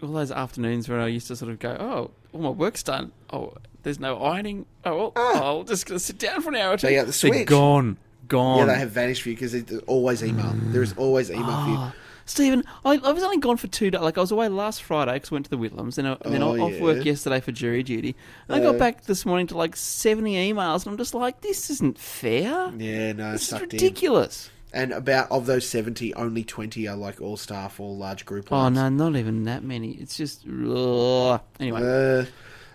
all 0.01 0.09
those 0.13 0.31
afternoons 0.31 0.89
when 0.89 0.99
I 0.99 1.07
used 1.07 1.27
to 1.27 1.35
sort 1.35 1.51
of 1.51 1.59
go, 1.59 1.69
oh, 1.79 2.11
all 2.33 2.41
my 2.41 2.49
work's 2.49 2.83
done. 2.83 3.11
Oh, 3.31 3.53
there's 3.83 3.99
no 3.99 4.21
ironing. 4.21 4.65
Oh, 4.83 4.95
well, 4.97 5.13
Ah. 5.15 5.41
I'll 5.43 5.63
just 5.63 5.87
sit 5.99 6.17
down 6.17 6.41
for 6.41 6.49
an 6.49 6.55
hour 6.55 6.73
or 6.73 6.77
two. 6.77 6.87
They 6.87 6.95
got 6.95 7.01
the 7.01 7.05
They're 7.07 7.13
Switch. 7.13 7.47
gone, 7.47 7.97
gone. 8.27 8.59
yeah, 8.59 8.65
they 8.65 8.75
have 8.79 8.91
vanished 8.91 9.21
for 9.23 9.29
you 9.29 9.35
because 9.35 9.51
there's 9.51 9.81
always 9.87 10.23
email. 10.23 10.53
There 10.55 10.81
is 10.83 10.93
always 10.93 11.29
email 11.29 11.43
for 11.63 11.69
you. 11.69 11.75
Ah. 11.77 11.93
Stephen, 12.25 12.63
I, 12.85 12.91
I 13.03 13.11
was 13.11 13.21
only 13.21 13.37
gone 13.39 13.57
for 13.57 13.67
two 13.67 13.91
days. 13.91 13.99
Like 13.99 14.17
I 14.17 14.21
was 14.21 14.31
away 14.31 14.47
last 14.47 14.81
Friday 14.81 15.13
because 15.13 15.29
I 15.31 15.35
went 15.35 15.45
to 15.45 15.49
the 15.49 15.57
Whitlams, 15.57 15.97
and, 15.97 16.07
I, 16.07 16.17
and 16.21 16.33
then 16.33 16.41
Oh, 16.41 16.57
off 16.57 16.71
yeah. 16.71 16.81
work 16.81 17.03
yesterday 17.03 17.41
for 17.41 17.51
jury 17.51 17.83
duty. 17.83 18.15
And 18.47 18.55
I 18.55 18.59
got 18.63 18.77
back 18.79 19.03
this 19.03 19.25
morning 19.25 19.47
to 19.47 19.57
like 19.57 19.75
seventy 19.75 20.35
emails, 20.35 20.85
and 20.85 20.93
I'm 20.93 20.97
just 20.97 21.13
like, 21.13 21.41
this 21.41 21.69
isn't 21.69 21.99
fair. 21.99 22.71
Yeah, 22.77 23.11
no, 23.11 23.33
This 23.33 23.41
is 23.41 23.47
sucked 23.49 23.63
in. 23.63 23.69
ridiculous. 23.71 24.49
And 24.71 24.93
about 24.93 25.29
of 25.31 25.45
those 25.47 25.67
seventy, 25.67 26.13
only 26.15 26.45
twenty 26.45 26.87
are 26.87 26.95
like 26.95 27.19
all 27.21 27.35
staff 27.35 27.77
or 27.81 27.93
large 27.93 28.25
group. 28.25 28.53
Oh 28.53 28.69
no, 28.69 28.87
not 28.87 29.17
even 29.17 29.43
that 29.43 29.63
many. 29.63 29.91
It's 29.91 30.15
just 30.15 30.45
ugh. 30.47 31.41
anyway. 31.59 31.81
Uh, 31.81 32.25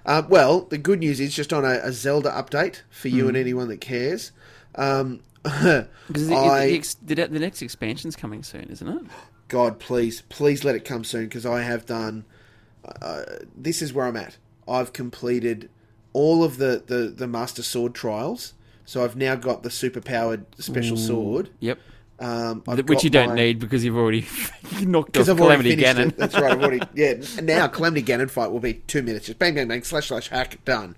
uh, 0.05 0.23
well, 0.29 0.61
the 0.61 0.79
good 0.79 0.99
news 1.01 1.21
is 1.21 1.35
just 1.35 1.53
on 1.55 1.65
a, 1.65 1.81
a 1.83 1.93
Zelda 1.93 2.31
update 2.31 2.83
for 2.91 3.09
you 3.09 3.29
and 3.29 3.37
anyone 3.37 3.69
that 3.69 3.81
cares. 3.81 4.31
Um, 4.75 5.21
Because 6.09 6.29
the, 6.29 6.35
I- 6.35 6.71
the, 7.03 7.15
the, 7.15 7.27
the 7.29 7.39
next 7.39 7.61
expansion's 7.63 8.17
coming 8.17 8.43
soon, 8.43 8.65
isn't 8.65 8.89
it? 8.89 9.03
God, 9.49 9.79
please, 9.79 10.23
please 10.29 10.65
let 10.65 10.75
it 10.75 10.85
come 10.85 11.05
soon 11.05 11.25
because 11.25 11.47
I 11.47 11.63
have 11.63 11.87
done. 11.87 12.25
Uh, 13.03 13.23
this 13.57 13.83
is 13.83 13.93
where 13.93 14.07
I'm 14.07 14.17
at. 14.17 14.37
I've 14.67 14.93
completed 14.93 15.71
all 16.13 16.45
of 16.45 16.57
the, 16.59 16.83
the, 16.87 17.13
the 17.15 17.27
Master 17.27 17.63
Sword 17.63 17.95
trials, 17.95 18.55
so 18.85 19.05
I've 19.05 19.17
now 19.17 19.35
got 19.37 19.63
the 19.63 19.71
super 19.71 20.01
powered 20.01 20.45
special 20.61 20.97
sword. 20.97 21.51
Yep. 21.61 21.79
Um, 22.21 22.63
Which 22.67 23.05
you 23.05 23.11
don't 23.11 23.29
my- 23.31 23.35
need 23.37 23.59
because 23.61 23.85
you've 23.85 23.97
already 23.97 24.27
knocked 24.81 25.17
off 25.17 25.29
I've 25.29 25.37
Calamity 25.37 25.77
Ganon. 25.77 26.09
it. 26.09 26.17
That's 26.17 26.35
right. 26.35 26.51
I've 26.53 26.61
already 26.61 26.81
yeah. 26.95 27.15
And 27.37 27.47
now 27.47 27.69
Calamity 27.69 28.03
Ganon 28.03 28.29
fight 28.29 28.51
will 28.51 28.59
be 28.61 28.75
two 28.75 29.03
minutes. 29.03 29.27
Just 29.27 29.39
bang 29.39 29.55
bang 29.55 29.69
bang 29.69 29.83
slash 29.85 30.09
slash 30.09 30.29
hack 30.29 30.59
done. 30.65 30.97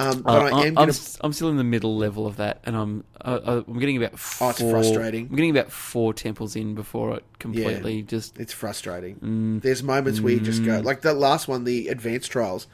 Um, 0.00 0.22
but 0.22 0.30
Uh, 0.52 0.56
I 0.56 0.66
am 0.66 0.78
I'm, 0.78 0.88
s- 0.88 1.18
I'm 1.20 1.32
still 1.32 1.48
in 1.50 1.56
the 1.56 1.64
middle 1.64 1.96
level 1.96 2.26
of 2.26 2.36
that, 2.36 2.60
and 2.64 2.74
I'm 2.76 3.04
uh, 3.20 3.40
uh, 3.44 3.62
I'm 3.68 3.78
getting 3.78 3.96
about 4.02 4.18
four, 4.18 4.48
Oh, 4.48 4.50
it's 4.50 4.60
frustrating. 4.60 5.26
I'm 5.28 5.36
getting 5.36 5.50
about 5.50 5.70
four 5.70 6.14
temples 6.14 6.56
in 6.56 6.74
before 6.74 7.14
it 7.16 7.24
completely 7.38 8.02
just. 8.02 8.38
It's 8.38 8.52
frustrating. 8.52 9.16
Mm. 9.16 9.62
There's 9.62 9.82
moments 9.82 10.20
where 10.20 10.32
you 10.32 10.40
just 10.40 10.64
go 10.64 10.80
like 10.80 11.02
the 11.02 11.12
last 11.14 11.48
one, 11.48 11.64
the 11.64 11.88
advanced 11.88 12.30
trials. 12.30 12.66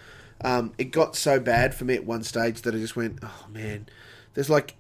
Um, 0.43 0.73
it 0.79 0.91
got 0.93 1.17
so 1.17 1.41
bad 1.41 1.75
for 1.75 1.85
me 1.85 1.95
at 1.95 2.05
one 2.05 2.23
stage 2.23 2.63
that 2.63 2.75
I 2.75 2.79
just 2.79 2.95
went, 2.95 3.19
oh 3.23 3.47
man. 3.51 3.87
There's 4.35 4.51
like, 4.51 4.77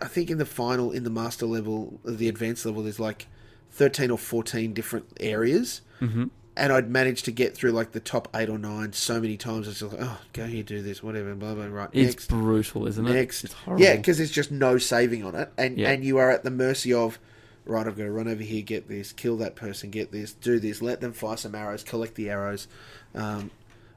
I 0.00 0.06
think 0.06 0.30
in 0.30 0.38
the 0.38 0.46
final, 0.46 0.92
in 0.92 1.02
the 1.02 1.10
master 1.10 1.46
level, 1.46 1.98
the 2.04 2.28
advanced 2.28 2.64
level, 2.64 2.84
there's 2.84 3.00
like 3.00 3.26
thirteen 3.72 4.10
or 4.10 4.16
fourteen 4.18 4.72
different 4.72 5.06
areas. 5.20 5.80
Mm-hmm. 6.00 6.26
And 6.56 6.72
I'd 6.72 6.88
managed 6.90 7.24
to 7.26 7.32
get 7.32 7.54
through 7.56 7.72
like 7.72 7.92
the 7.92 8.00
top 8.00 8.28
eight 8.34 8.48
or 8.48 8.58
nine 8.58 8.92
so 8.92 9.20
many 9.20 9.36
times. 9.36 9.66
It's 9.68 9.80
just 9.80 9.92
like, 9.92 10.02
oh, 10.02 10.18
go 10.32 10.46
here, 10.46 10.62
do 10.62 10.82
this, 10.82 11.02
whatever, 11.02 11.34
blah 11.34 11.54
blah. 11.54 11.66
Right, 11.66 11.88
It's 11.92 12.14
next, 12.14 12.28
brutal, 12.28 12.86
isn't 12.86 13.06
it? 13.06 13.12
next, 13.12 13.44
It's 13.44 13.54
horrible. 13.54 13.84
yeah, 13.84 13.96
because 13.96 14.18
there's 14.18 14.30
just 14.30 14.50
no 14.50 14.78
saving 14.78 15.24
on 15.24 15.34
it, 15.34 15.50
and 15.58 15.78
Yeah. 15.78 15.90
and 15.90 16.04
you 16.04 16.18
are 16.18 16.30
at 16.30 16.44
the 16.44 16.50
mercy 16.50 16.92
of, 16.92 17.18
right, 17.64 17.86
I've 17.86 17.96
got 17.96 18.04
to 18.04 18.12
run 18.12 18.28
over 18.28 18.42
here, 18.42 18.62
get 18.62 18.88
this, 18.88 19.12
kill 19.12 19.36
that 19.38 19.56
person, 19.56 19.90
get 19.90 20.12
this, 20.12 20.32
do 20.32 20.58
this, 20.60 20.80
let 20.82 21.00
them 21.00 21.12
fire 21.12 21.36
some 21.36 21.54
arrows, 21.54 21.82
collect 21.82 22.14
the 22.14 22.30
arrows, 22.30 22.68
um, 23.14 23.50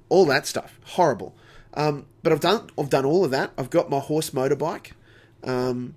all 0.09 0.25
that 0.25 0.45
stuff, 0.47 0.79
horrible. 0.85 1.35
Um, 1.73 2.05
but 2.23 2.31
I've 2.33 2.39
done, 2.39 2.69
I've 2.79 2.89
done 2.89 3.05
all 3.05 3.23
of 3.25 3.31
that. 3.31 3.51
I've 3.57 3.69
got 3.69 3.89
my 3.89 3.99
horse 3.99 4.31
motorbike. 4.31 4.93
Um, 5.43 5.93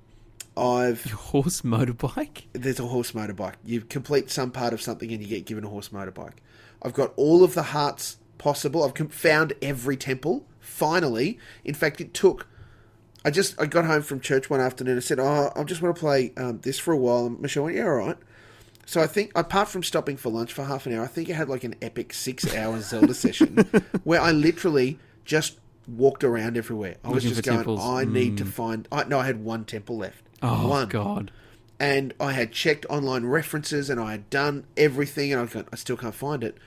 I've 0.57 1.07
Your 1.07 1.17
horse 1.17 1.63
motorbike. 1.63 2.43
there's 2.53 2.81
a 2.81 2.87
horse 2.87 3.13
motorbike. 3.13 3.55
You 3.65 3.81
complete 3.81 4.31
some 4.31 4.51
part 4.51 4.75
of 4.75 4.83
something 4.83 5.11
and 5.11 5.23
you 5.23 5.29
get 5.29 5.47
given 5.47 5.65
a 5.65 5.69
horse 5.69 5.89
motorbike. 5.91 6.35
I've 6.83 6.95
got 6.95 7.13
all 7.17 7.45
of 7.45 7.55
the 7.55 7.63
hearts 7.65 8.17
possible. 8.39 8.83
I've 8.85 9.13
found 9.13 9.53
every 9.61 9.97
temple. 9.97 10.47
Finally, 10.61 11.39
in 11.65 11.75
fact, 11.75 12.01
it 12.01 12.15
took. 12.15 12.47
I 13.25 13.31
just 13.31 13.61
I 13.61 13.67
got 13.67 13.85
home 13.85 14.03
from 14.03 14.21
church 14.21 14.49
one 14.49 14.61
afternoon. 14.61 14.95
and 14.95 15.05
said, 15.05 15.21
"Oh, 15.21 15.53
I 15.55 15.65
just 15.65 15.83
want 15.83 15.95
to 15.95 16.01
play 16.01 16.33
um, 16.37 16.61
this 16.61 16.79
for 16.79 16.93
a 16.93 16.97
while." 16.97 17.27
And 17.27 17.41
Michelle 17.41 17.65
went, 17.65 17.77
"Yeah, 17.77 17.85
all 17.85 17.95
right." 17.95 18.17
So 18.87 19.01
I 19.01 19.07
think, 19.07 19.31
apart 19.37 19.69
from 19.69 19.83
stopping 19.83 20.17
for 20.17 20.31
lunch 20.31 20.53
for 20.53 20.65
half 20.65 20.87
an 20.87 20.95
hour, 20.95 21.05
I 21.05 21.07
think 21.07 21.29
I 21.31 21.35
had 21.35 21.49
like 21.49 21.63
an 21.65 21.77
epic 21.81 22.13
six-hour 22.13 22.81
Zelda 22.81 23.15
session 23.15 23.57
where 24.05 24.21
I 24.21 24.33
literally 24.33 24.99
just 25.25 25.59
walked 25.87 26.25
around 26.25 26.57
everywhere. 26.57 26.97
I 27.05 27.09
was 27.11 27.25
Looking 27.25 27.37
just 27.37 27.45
going, 27.47 27.59
temples. 27.59 27.81
"I 27.85 28.05
need 28.05 28.39
to 28.39 28.45
find." 28.47 28.89
I, 28.91 29.05
no, 29.05 29.21
I 29.21 29.27
had 29.27 29.45
one 29.45 29.65
temple 29.65 29.99
left. 29.99 30.25
Oh 30.43 30.69
one 30.69 30.89
God. 30.89 31.31
And 31.81 32.13
I 32.21 32.33
had 32.33 32.53
checked 32.53 32.85
online 32.91 33.25
references 33.25 33.89
and 33.89 33.99
I 33.99 34.13
had 34.13 34.29
done 34.29 34.67
everything 34.77 35.33
and 35.33 35.49
I, 35.49 35.65
I 35.73 35.77
still 35.77 35.97
can't 35.97 36.15
find 36.15 36.45
it. 36.45 36.59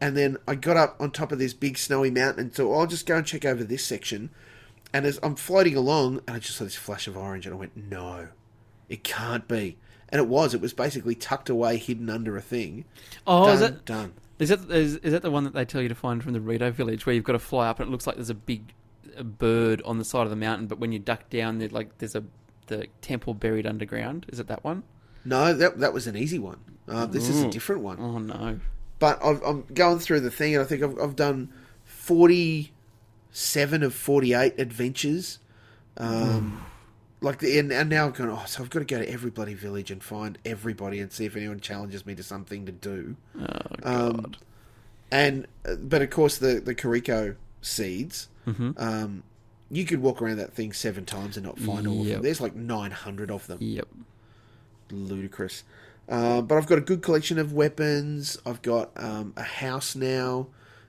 And 0.00 0.16
then 0.16 0.38
I 0.48 0.54
got 0.54 0.78
up 0.78 0.96
on 0.98 1.10
top 1.10 1.30
of 1.30 1.38
this 1.38 1.52
big 1.52 1.76
snowy 1.76 2.10
mountain 2.10 2.40
and 2.40 2.52
thought, 2.52 2.74
I'll 2.74 2.86
just 2.86 3.06
go 3.06 3.18
and 3.18 3.26
check 3.26 3.44
over 3.44 3.62
this 3.62 3.84
section. 3.84 4.30
And 4.94 5.04
as 5.04 5.20
I'm 5.22 5.36
floating 5.36 5.76
along, 5.76 6.22
and 6.26 6.36
I 6.36 6.38
just 6.38 6.56
saw 6.56 6.64
this 6.64 6.74
flash 6.74 7.06
of 7.06 7.16
orange, 7.16 7.46
and 7.46 7.54
I 7.54 7.58
went, 7.58 7.76
no, 7.76 8.28
it 8.88 9.04
can't 9.04 9.46
be. 9.46 9.76
And 10.08 10.20
it 10.20 10.26
was. 10.26 10.54
It 10.54 10.60
was 10.60 10.72
basically 10.72 11.14
tucked 11.14 11.48
away, 11.48 11.76
hidden 11.76 12.10
under 12.10 12.36
a 12.36 12.42
thing. 12.42 12.84
Oh, 13.26 13.44
done, 13.44 13.54
is 13.54 13.60
that 13.60 13.84
done. 13.84 14.12
is 14.38 14.48
that 14.48 14.70
is, 14.70 14.96
is 14.96 15.12
that 15.12 15.22
the 15.22 15.30
one 15.30 15.44
that 15.44 15.54
they 15.54 15.64
tell 15.64 15.80
you 15.80 15.88
to 15.88 15.94
find 15.94 16.22
from 16.22 16.32
the 16.32 16.40
Rito 16.40 16.70
village, 16.70 17.06
where 17.06 17.14
you've 17.14 17.24
got 17.24 17.32
to 17.32 17.38
fly 17.38 17.68
up 17.68 17.78
and 17.78 17.88
it 17.88 17.90
looks 17.90 18.06
like 18.06 18.16
there's 18.16 18.28
a 18.28 18.34
big 18.34 18.74
a 19.16 19.24
bird 19.24 19.80
on 19.84 19.98
the 19.98 20.04
side 20.04 20.24
of 20.24 20.30
the 20.30 20.36
mountain, 20.36 20.66
but 20.66 20.78
when 20.78 20.92
you 20.92 20.98
duck 20.98 21.30
down, 21.30 21.58
there 21.58 21.68
like 21.68 21.98
there's 21.98 22.14
a 22.14 22.24
the 22.76 22.86
temple 23.00 23.34
buried 23.34 23.66
underground. 23.66 24.26
Is 24.28 24.40
it 24.40 24.46
that 24.48 24.64
one? 24.64 24.82
No, 25.24 25.52
that 25.54 25.78
that 25.78 25.92
was 25.92 26.06
an 26.06 26.16
easy 26.16 26.38
one. 26.38 26.58
Uh, 26.88 27.06
this 27.06 27.28
is 27.28 27.42
a 27.42 27.50
different 27.50 27.82
one. 27.82 27.98
Oh 28.00 28.18
no. 28.18 28.60
But 28.98 29.24
I've, 29.24 29.42
I'm 29.42 29.64
going 29.74 29.98
through 29.98 30.20
the 30.20 30.30
thing, 30.30 30.54
and 30.54 30.62
I 30.62 30.66
think 30.66 30.82
I've, 30.82 30.98
I've 30.98 31.16
done 31.16 31.52
47 31.84 33.82
of 33.82 33.94
48 33.94 34.54
adventures. 34.58 35.38
Um, 35.96 36.64
like 37.20 37.38
the, 37.38 37.58
and, 37.58 37.72
and 37.72 37.88
now 37.90 38.06
I'm 38.06 38.12
going, 38.12 38.30
oh, 38.30 38.42
so 38.46 38.62
I've 38.62 38.70
got 38.70 38.80
to 38.80 38.84
go 38.84 38.98
to 38.98 39.08
every 39.08 39.30
bloody 39.30 39.54
village 39.54 39.90
and 39.90 40.02
find 40.02 40.38
everybody 40.44 40.98
and 41.00 41.12
see 41.12 41.24
if 41.24 41.36
anyone 41.36 41.60
challenges 41.60 42.04
me 42.06 42.14
to 42.14 42.22
something 42.22 42.66
to 42.66 42.72
do. 42.72 43.16
Oh 43.38 43.46
Um, 43.82 44.12
God. 44.22 44.36
And 45.10 45.46
uh, 45.66 45.74
but 45.76 46.00
of 46.02 46.10
course 46.10 46.38
the 46.38 46.60
the 46.60 46.74
Korok 46.74 47.36
seeds, 47.60 48.28
hmm 48.46 48.70
um, 48.76 49.22
you 49.72 49.84
could 49.86 50.00
walk 50.02 50.20
around 50.22 50.36
that 50.36 50.52
thing 50.52 50.72
seven 50.72 51.04
times 51.04 51.36
and 51.36 51.44
not 51.46 51.58
find 51.58 51.88
all 51.88 52.02
of 52.02 52.06
Yep. 52.06 52.16
them. 52.16 52.22
There's 52.22 52.40
like 52.40 52.54
900 52.54 53.30
of 53.30 53.46
them 53.48 53.58
Yep. 53.60 53.88
ludicrous. 54.90 55.64
Uh, 56.08 56.42
but 56.42 56.58
I've 56.58 56.66
got 56.66 56.78
a 56.78 56.82
good 56.82 57.00
collection 57.02 57.38
of 57.38 57.52
weapons. 57.52 58.36
I've 58.44 58.60
got 58.62 58.90
um, 58.96 59.32
a 59.36 59.42
house 59.42 59.96
now 59.96 60.48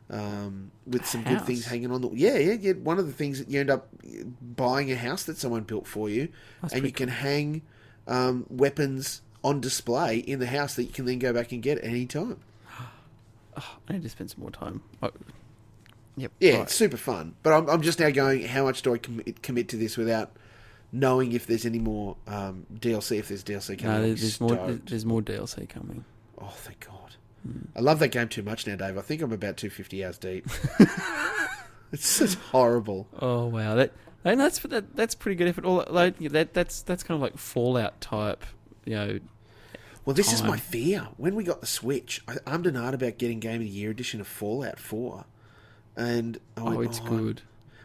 um, 0.09 0.71
with 0.85 1.05
some 1.05 1.23
good 1.23 1.41
things 1.45 1.65
hanging 1.65 1.91
on 1.91 2.01
the. 2.01 2.09
Yeah, 2.09 2.37
yeah, 2.37 2.53
yeah. 2.59 2.73
One 2.73 2.99
of 2.99 3.07
the 3.07 3.13
things 3.13 3.39
that 3.39 3.49
you 3.49 3.59
end 3.59 3.69
up 3.69 3.87
buying 4.41 4.91
a 4.91 4.95
house 4.97 5.23
that 5.23 5.37
someone 5.37 5.63
built 5.63 5.87
for 5.87 6.09
you, 6.09 6.27
That's 6.61 6.73
and 6.73 6.85
you 6.85 6.91
can 6.91 7.07
hang 7.09 7.61
um, 8.07 8.45
weapons 8.49 9.21
on 9.43 9.61
display 9.61 10.17
in 10.17 10.39
the 10.39 10.47
house 10.47 10.75
that 10.75 10.83
you 10.83 10.91
can 10.91 11.05
then 11.05 11.19
go 11.19 11.31
back 11.31 11.51
and 11.53 11.61
get 11.61 11.77
at 11.77 11.85
any 11.85 12.05
time. 12.05 12.37
Oh, 13.55 13.77
I 13.87 13.93
need 13.93 14.01
to 14.01 14.09
spend 14.09 14.31
some 14.31 14.41
more 14.41 14.49
time. 14.49 14.81
Oh. 15.03 15.11
Yep. 16.17 16.31
Yeah, 16.39 16.51
right. 16.53 16.61
it's 16.63 16.75
super 16.75 16.97
fun. 16.97 17.35
But 17.43 17.53
I'm, 17.53 17.69
I'm 17.69 17.81
just 17.81 17.99
now 17.99 18.09
going. 18.11 18.43
How 18.45 18.63
much 18.63 18.81
do 18.81 18.93
I 18.93 18.97
commit, 18.97 19.41
commit 19.41 19.69
to 19.69 19.77
this 19.77 19.97
without 19.97 20.31
knowing 20.91 21.31
if 21.31 21.47
there's 21.47 21.65
any 21.65 21.79
more 21.79 22.17
um, 22.27 22.65
DLC? 22.73 23.19
If 23.19 23.29
there's 23.29 23.43
DLC 23.43 23.79
coming, 23.79 24.01
No, 24.01 24.07
there's, 24.07 24.21
there's 24.21 24.41
more. 24.41 24.79
There's 24.85 25.05
more 25.05 25.21
DLC 25.21 25.67
coming. 25.67 26.05
Oh, 26.39 26.53
thank 26.55 26.85
God. 26.85 27.15
I 27.75 27.81
love 27.81 27.99
that 27.99 28.09
game 28.09 28.29
too 28.29 28.43
much 28.43 28.65
now, 28.67 28.75
Dave. 28.75 28.97
I 28.97 29.01
think 29.01 29.21
I'm 29.21 29.33
about 29.33 29.57
250 29.57 30.05
hours 30.05 30.17
deep. 30.17 30.47
it's 31.91 32.19
just 32.19 32.37
horrible. 32.37 33.07
Oh 33.19 33.47
wow, 33.47 33.75
that 33.75 33.91
and 34.23 34.39
that's 34.39 34.59
that, 34.59 34.95
that's 34.95 35.15
pretty 35.15 35.35
good 35.35 35.47
effort. 35.47 35.65
All 35.65 35.85
like, 35.89 36.17
that 36.19 36.53
that's 36.53 36.81
that's 36.81 37.03
kind 37.03 37.15
of 37.15 37.21
like 37.21 37.37
Fallout 37.37 37.99
type, 37.99 38.45
you 38.85 38.95
know. 38.95 39.19
Well, 40.05 40.13
this 40.13 40.33
is 40.33 40.43
my 40.43 40.57
fear. 40.57 41.07
When 41.15 41.33
we 41.33 41.45
got 41.45 41.61
the 41.61 41.67
Switch, 41.67 42.21
I 42.27 42.33
and 42.45 42.65
ahed 42.65 42.93
about 42.93 43.17
getting 43.17 43.39
Game 43.39 43.55
of 43.55 43.61
the 43.61 43.67
Year 43.67 43.89
edition 43.89 44.19
of 44.19 44.27
Fallout 44.27 44.77
4. 44.77 45.23
And 45.95 46.39
I 46.57 46.61
Oh, 46.61 46.75
went, 46.77 46.85
it's 46.89 46.99
good. 46.99 47.41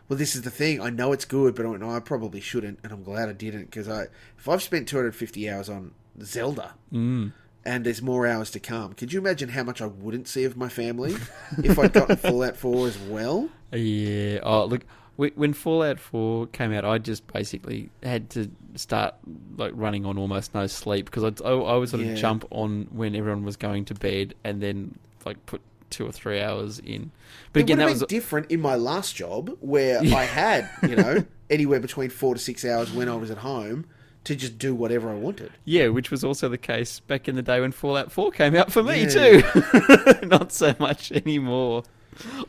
Well, 0.08 0.18
this 0.18 0.34
is 0.34 0.42
the 0.42 0.50
thing. 0.50 0.80
I 0.80 0.88
know 0.90 1.12
it's 1.12 1.26
good, 1.26 1.54
but 1.54 1.66
I 1.66 1.68
went, 1.68 1.82
no, 1.82 1.90
I 1.90 2.00
probably 2.00 2.40
shouldn't. 2.40 2.78
And 2.82 2.92
I'm 2.92 3.02
glad 3.02 3.28
I 3.28 3.32
didn't 3.32 3.66
because 3.66 3.88
I, 3.88 4.04
if 4.38 4.48
I've 4.48 4.62
spent 4.62 4.88
250 4.88 5.50
hours 5.50 5.68
on 5.68 5.92
Zelda 6.22 6.74
Mm. 6.92 7.32
and 7.64 7.84
there's 7.84 8.00
more 8.00 8.26
hours 8.26 8.50
to 8.52 8.60
come, 8.60 8.94
could 8.94 9.12
you 9.12 9.18
imagine 9.20 9.50
how 9.50 9.62
much 9.64 9.82
I 9.82 9.86
wouldn't 9.86 10.26
see 10.28 10.44
of 10.44 10.56
my 10.56 10.68
family 10.70 11.14
if 11.62 11.78
I'd 11.78 11.92
gotten 11.92 12.16
Fallout 12.16 12.56
4 12.56 12.86
as 12.88 12.98
well? 12.98 13.50
Yeah. 13.72 14.38
Oh, 14.42 14.64
look. 14.64 14.82
When 15.16 15.52
Fallout 15.52 15.98
Four 15.98 16.46
came 16.46 16.72
out, 16.72 16.84
I 16.84 16.98
just 16.98 17.26
basically 17.26 17.90
had 18.04 18.30
to 18.30 18.48
start 18.76 19.16
like 19.56 19.72
running 19.74 20.06
on 20.06 20.16
almost 20.16 20.54
no 20.54 20.68
sleep 20.68 21.06
because 21.06 21.24
I, 21.24 21.50
I 21.50 21.74
would 21.76 21.88
sort 21.88 22.04
Yeah. 22.04 22.12
of 22.12 22.18
jump 22.18 22.44
on 22.52 22.86
when 22.92 23.16
everyone 23.16 23.42
was 23.44 23.56
going 23.56 23.84
to 23.86 23.94
bed 23.94 24.34
and 24.44 24.62
then 24.62 24.96
like 25.26 25.44
put 25.44 25.60
two 25.90 26.06
or 26.06 26.12
three 26.12 26.40
hours 26.40 26.78
in. 26.78 27.10
But 27.52 27.60
it 27.60 27.62
again, 27.64 27.78
that 27.78 27.88
was 27.90 28.02
different 28.02 28.50
in 28.50 28.60
my 28.60 28.74
last 28.76 29.14
job 29.16 29.56
where 29.60 29.98
I 30.14 30.24
had, 30.24 30.68
you 30.82 30.96
know, 30.96 31.24
anywhere 31.50 31.80
between 31.80 32.10
four 32.10 32.34
to 32.34 32.40
six 32.40 32.64
hours 32.64 32.92
when 32.92 33.08
I 33.08 33.14
was 33.14 33.30
at 33.30 33.38
home 33.38 33.86
to 34.24 34.34
just 34.36 34.58
do 34.58 34.74
whatever 34.74 35.10
I 35.10 35.14
wanted. 35.14 35.52
yeah, 35.64 35.88
which 35.88 36.10
was 36.10 36.22
also 36.24 36.48
the 36.48 36.58
case 36.58 37.00
back 37.00 37.28
in 37.28 37.34
the 37.36 37.42
day 37.42 37.60
when 37.60 37.72
Fallout 37.72 38.12
Four 38.12 38.30
came 38.30 38.54
out 38.54 38.70
for 38.70 38.82
me 38.82 39.02
Yeah. 39.04 39.40
too. 39.40 39.42
Not 40.26 40.52
so 40.52 40.74
much 40.78 41.10
anymore. 41.12 41.84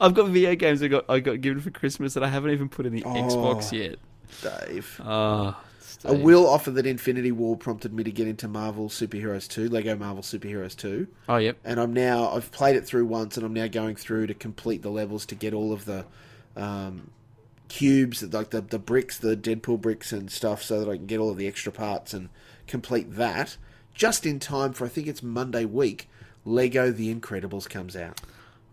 I've 0.01 0.13
got 0.13 0.27
video 0.29 0.55
games 0.55 0.81
I 0.83 0.87
got 0.87 1.05
I 1.07 1.19
got 1.19 1.41
given 1.41 1.61
for 1.61 1.69
Christmas 1.69 2.15
that 2.15 2.23
I 2.23 2.27
haven't 2.27 2.51
even 2.51 2.67
put 2.69 2.85
in 2.85 2.93
the 2.93 3.03
Oh. 3.05 3.13
Xbox 3.13 3.71
yet. 3.71 3.99
Dave. 4.41 4.99
Ah, 5.03 5.61
I 6.05 6.11
will 6.11 6.47
offer 6.47 6.71
that 6.71 6.85
Infinity 6.85 7.31
War 7.31 7.57
prompted 7.57 7.93
me 7.93 8.03
to 8.03 8.11
get 8.11 8.27
into 8.27 8.47
Marvel 8.47 8.88
Superheroes 8.88 9.47
2, 9.49 9.67
Lego 9.67 9.95
Marvel 9.97 10.23
Superheroes 10.23 10.76
2. 10.77 11.07
Oh, 11.27 11.38
yep. 11.38 11.57
And 11.65 11.80
I'm 11.80 11.91
now, 11.91 12.30
I've 12.30 12.51
played 12.51 12.77
it 12.77 12.85
through 12.85 13.05
once 13.05 13.35
and 13.35 13.45
I'm 13.45 13.53
now 13.53 13.67
going 13.67 13.95
through 13.95 14.27
to 14.27 14.34
complete 14.34 14.81
the 14.81 14.89
levels 14.89 15.26
to 15.27 15.35
get 15.35 15.53
all 15.53 15.73
of 15.73 15.85
the 15.85 16.05
um, 16.55 17.11
cubes, 17.67 18.23
like 18.23 18.51
the, 18.51 18.61
the 18.61 18.80
bricks, 18.80 19.17
the 19.17 19.35
Deadpool 19.35 19.81
bricks 19.81 20.13
and 20.13 20.31
stuff, 20.31 20.63
so 20.63 20.80
that 20.80 20.89
I 20.89 20.95
can 20.95 21.05
get 21.05 21.19
all 21.19 21.31
of 21.31 21.38
the 21.38 21.47
extra 21.47 21.71
parts 21.71 22.13
and 22.13 22.30
complete 22.65 23.15
that. 23.15 23.57
Just 23.93 24.26
in 24.26 24.39
time 24.39 24.71
for, 24.71 24.85
I 24.85 24.89
think 24.89 25.07
it's 25.07 25.21
Monday 25.21 25.65
week, 25.65 26.09
Lego 26.45 26.91
The 26.91 27.13
Incredibles 27.13 27.69
comes 27.69 27.97
out. 27.97 28.21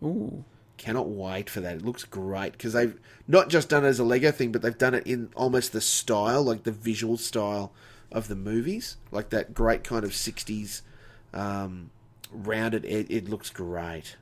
Ooh. 0.03 0.45
Cannot 0.79 1.09
wait 1.09 1.49
for 1.49 1.61
that. 1.61 1.77
It 1.77 1.85
looks 1.85 2.05
great 2.05 2.53
because 2.53 2.75
they've 2.75 2.99
not 3.27 3.49
just 3.49 3.69
done 3.71 3.85
it 3.85 3.89
as 3.89 3.99
a 3.99 4.05
Lego 4.05 4.31
thing, 4.31 4.53
but 4.53 4.61
they've 4.63 4.77
done 4.77 4.95
it 4.95 5.07
in 5.07 5.31
almost 5.35 5.73
the 5.73 5.81
style, 5.81 6.43
like 6.43 6.65
the 6.65 6.73
visual 6.73 7.17
style 7.17 7.73
of 8.13 8.29
the 8.29 8.37
movies, 8.37 8.97
like 9.11 9.31
that 9.31 9.55
great 9.55 9.83
kind 9.85 10.05
of 10.05 10.11
'60s 10.13 10.83
um, 11.33 11.91
rounded. 12.31 12.85
It, 12.85 13.11
it 13.11 13.29
looks 13.29 13.49
great, 13.51 14.17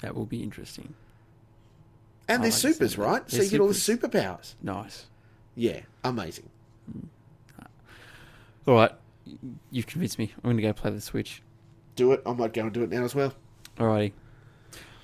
That 0.00 0.14
will 0.16 0.24
be 0.26 0.42
interesting. 0.42 0.94
and 2.28 2.38
I 2.40 2.42
they're 2.44 2.50
like 2.50 2.58
supers, 2.58 2.96
right? 2.96 3.30
So 3.30 3.36
They're 3.36 3.44
you 3.44 3.50
get 3.50 3.60
all 3.60 3.68
the 3.68 3.74
superpowers. 3.74 4.54
Nice. 4.62 5.06
Yeah, 5.54 5.80
amazing. 6.02 6.48
All 8.66 8.74
right, 8.74 8.92
you've 9.70 9.86
convinced 9.86 10.18
me. 10.18 10.32
I'm 10.36 10.42
going 10.42 10.56
to 10.56 10.62
go 10.62 10.72
play 10.72 10.90
the 10.90 11.00
Switch. 11.00 11.42
Do 11.96 12.12
it. 12.12 12.22
I 12.24 12.32
might 12.32 12.52
go 12.52 12.62
and 12.62 12.72
do 12.72 12.82
it 12.82 12.90
now 12.90 13.04
as 13.04 13.14
well. 13.14 13.34
Alrighty. 13.78 14.12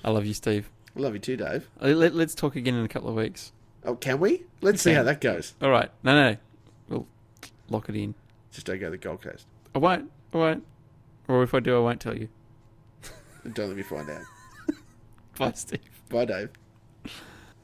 I 0.03 0.09
love 0.11 0.25
you, 0.25 0.33
Steve. 0.33 0.69
Love 0.97 1.13
you 1.13 1.19
too, 1.19 1.37
Dave. 1.37 1.69
Uh, 1.81 1.87
Let, 1.89 2.13
us 2.13 2.33
talk 2.33 2.55
again 2.55 2.75
in 2.75 2.83
a 2.83 2.87
couple 2.87 3.09
of 3.09 3.15
weeks. 3.15 3.51
Oh, 3.83 3.95
can 3.95 4.19
we? 4.19 4.43
Let's 4.61 4.81
see 4.81 4.93
how 4.93 5.03
that 5.03 5.21
goes. 5.21 5.53
All 5.61 5.69
right. 5.69 5.91
No, 6.03 6.15
no. 6.15 6.37
We'll 6.89 7.07
lock 7.69 7.87
it 7.89 7.95
in. 7.95 8.15
Just 8.51 8.65
don't 8.65 8.79
go 8.79 8.87
to 8.87 8.91
the 8.91 8.97
Gold 8.97 9.21
Coast. 9.21 9.45
I 9.75 9.79
won't. 9.79 10.11
I 10.33 10.37
won't. 10.37 10.65
Or 11.27 11.43
if 11.43 11.53
I 11.53 11.59
do, 11.59 11.77
I 11.77 11.79
won't 11.79 12.01
tell 12.01 12.17
you. 12.17 12.29
Don't 13.53 13.67
let 13.67 13.77
me 13.77 13.83
find 13.83 14.09
out. 14.09 14.21
Bye, 15.37 15.51
Steve. 15.53 15.79
Bye, 16.09 16.25
Dave. 16.25 16.49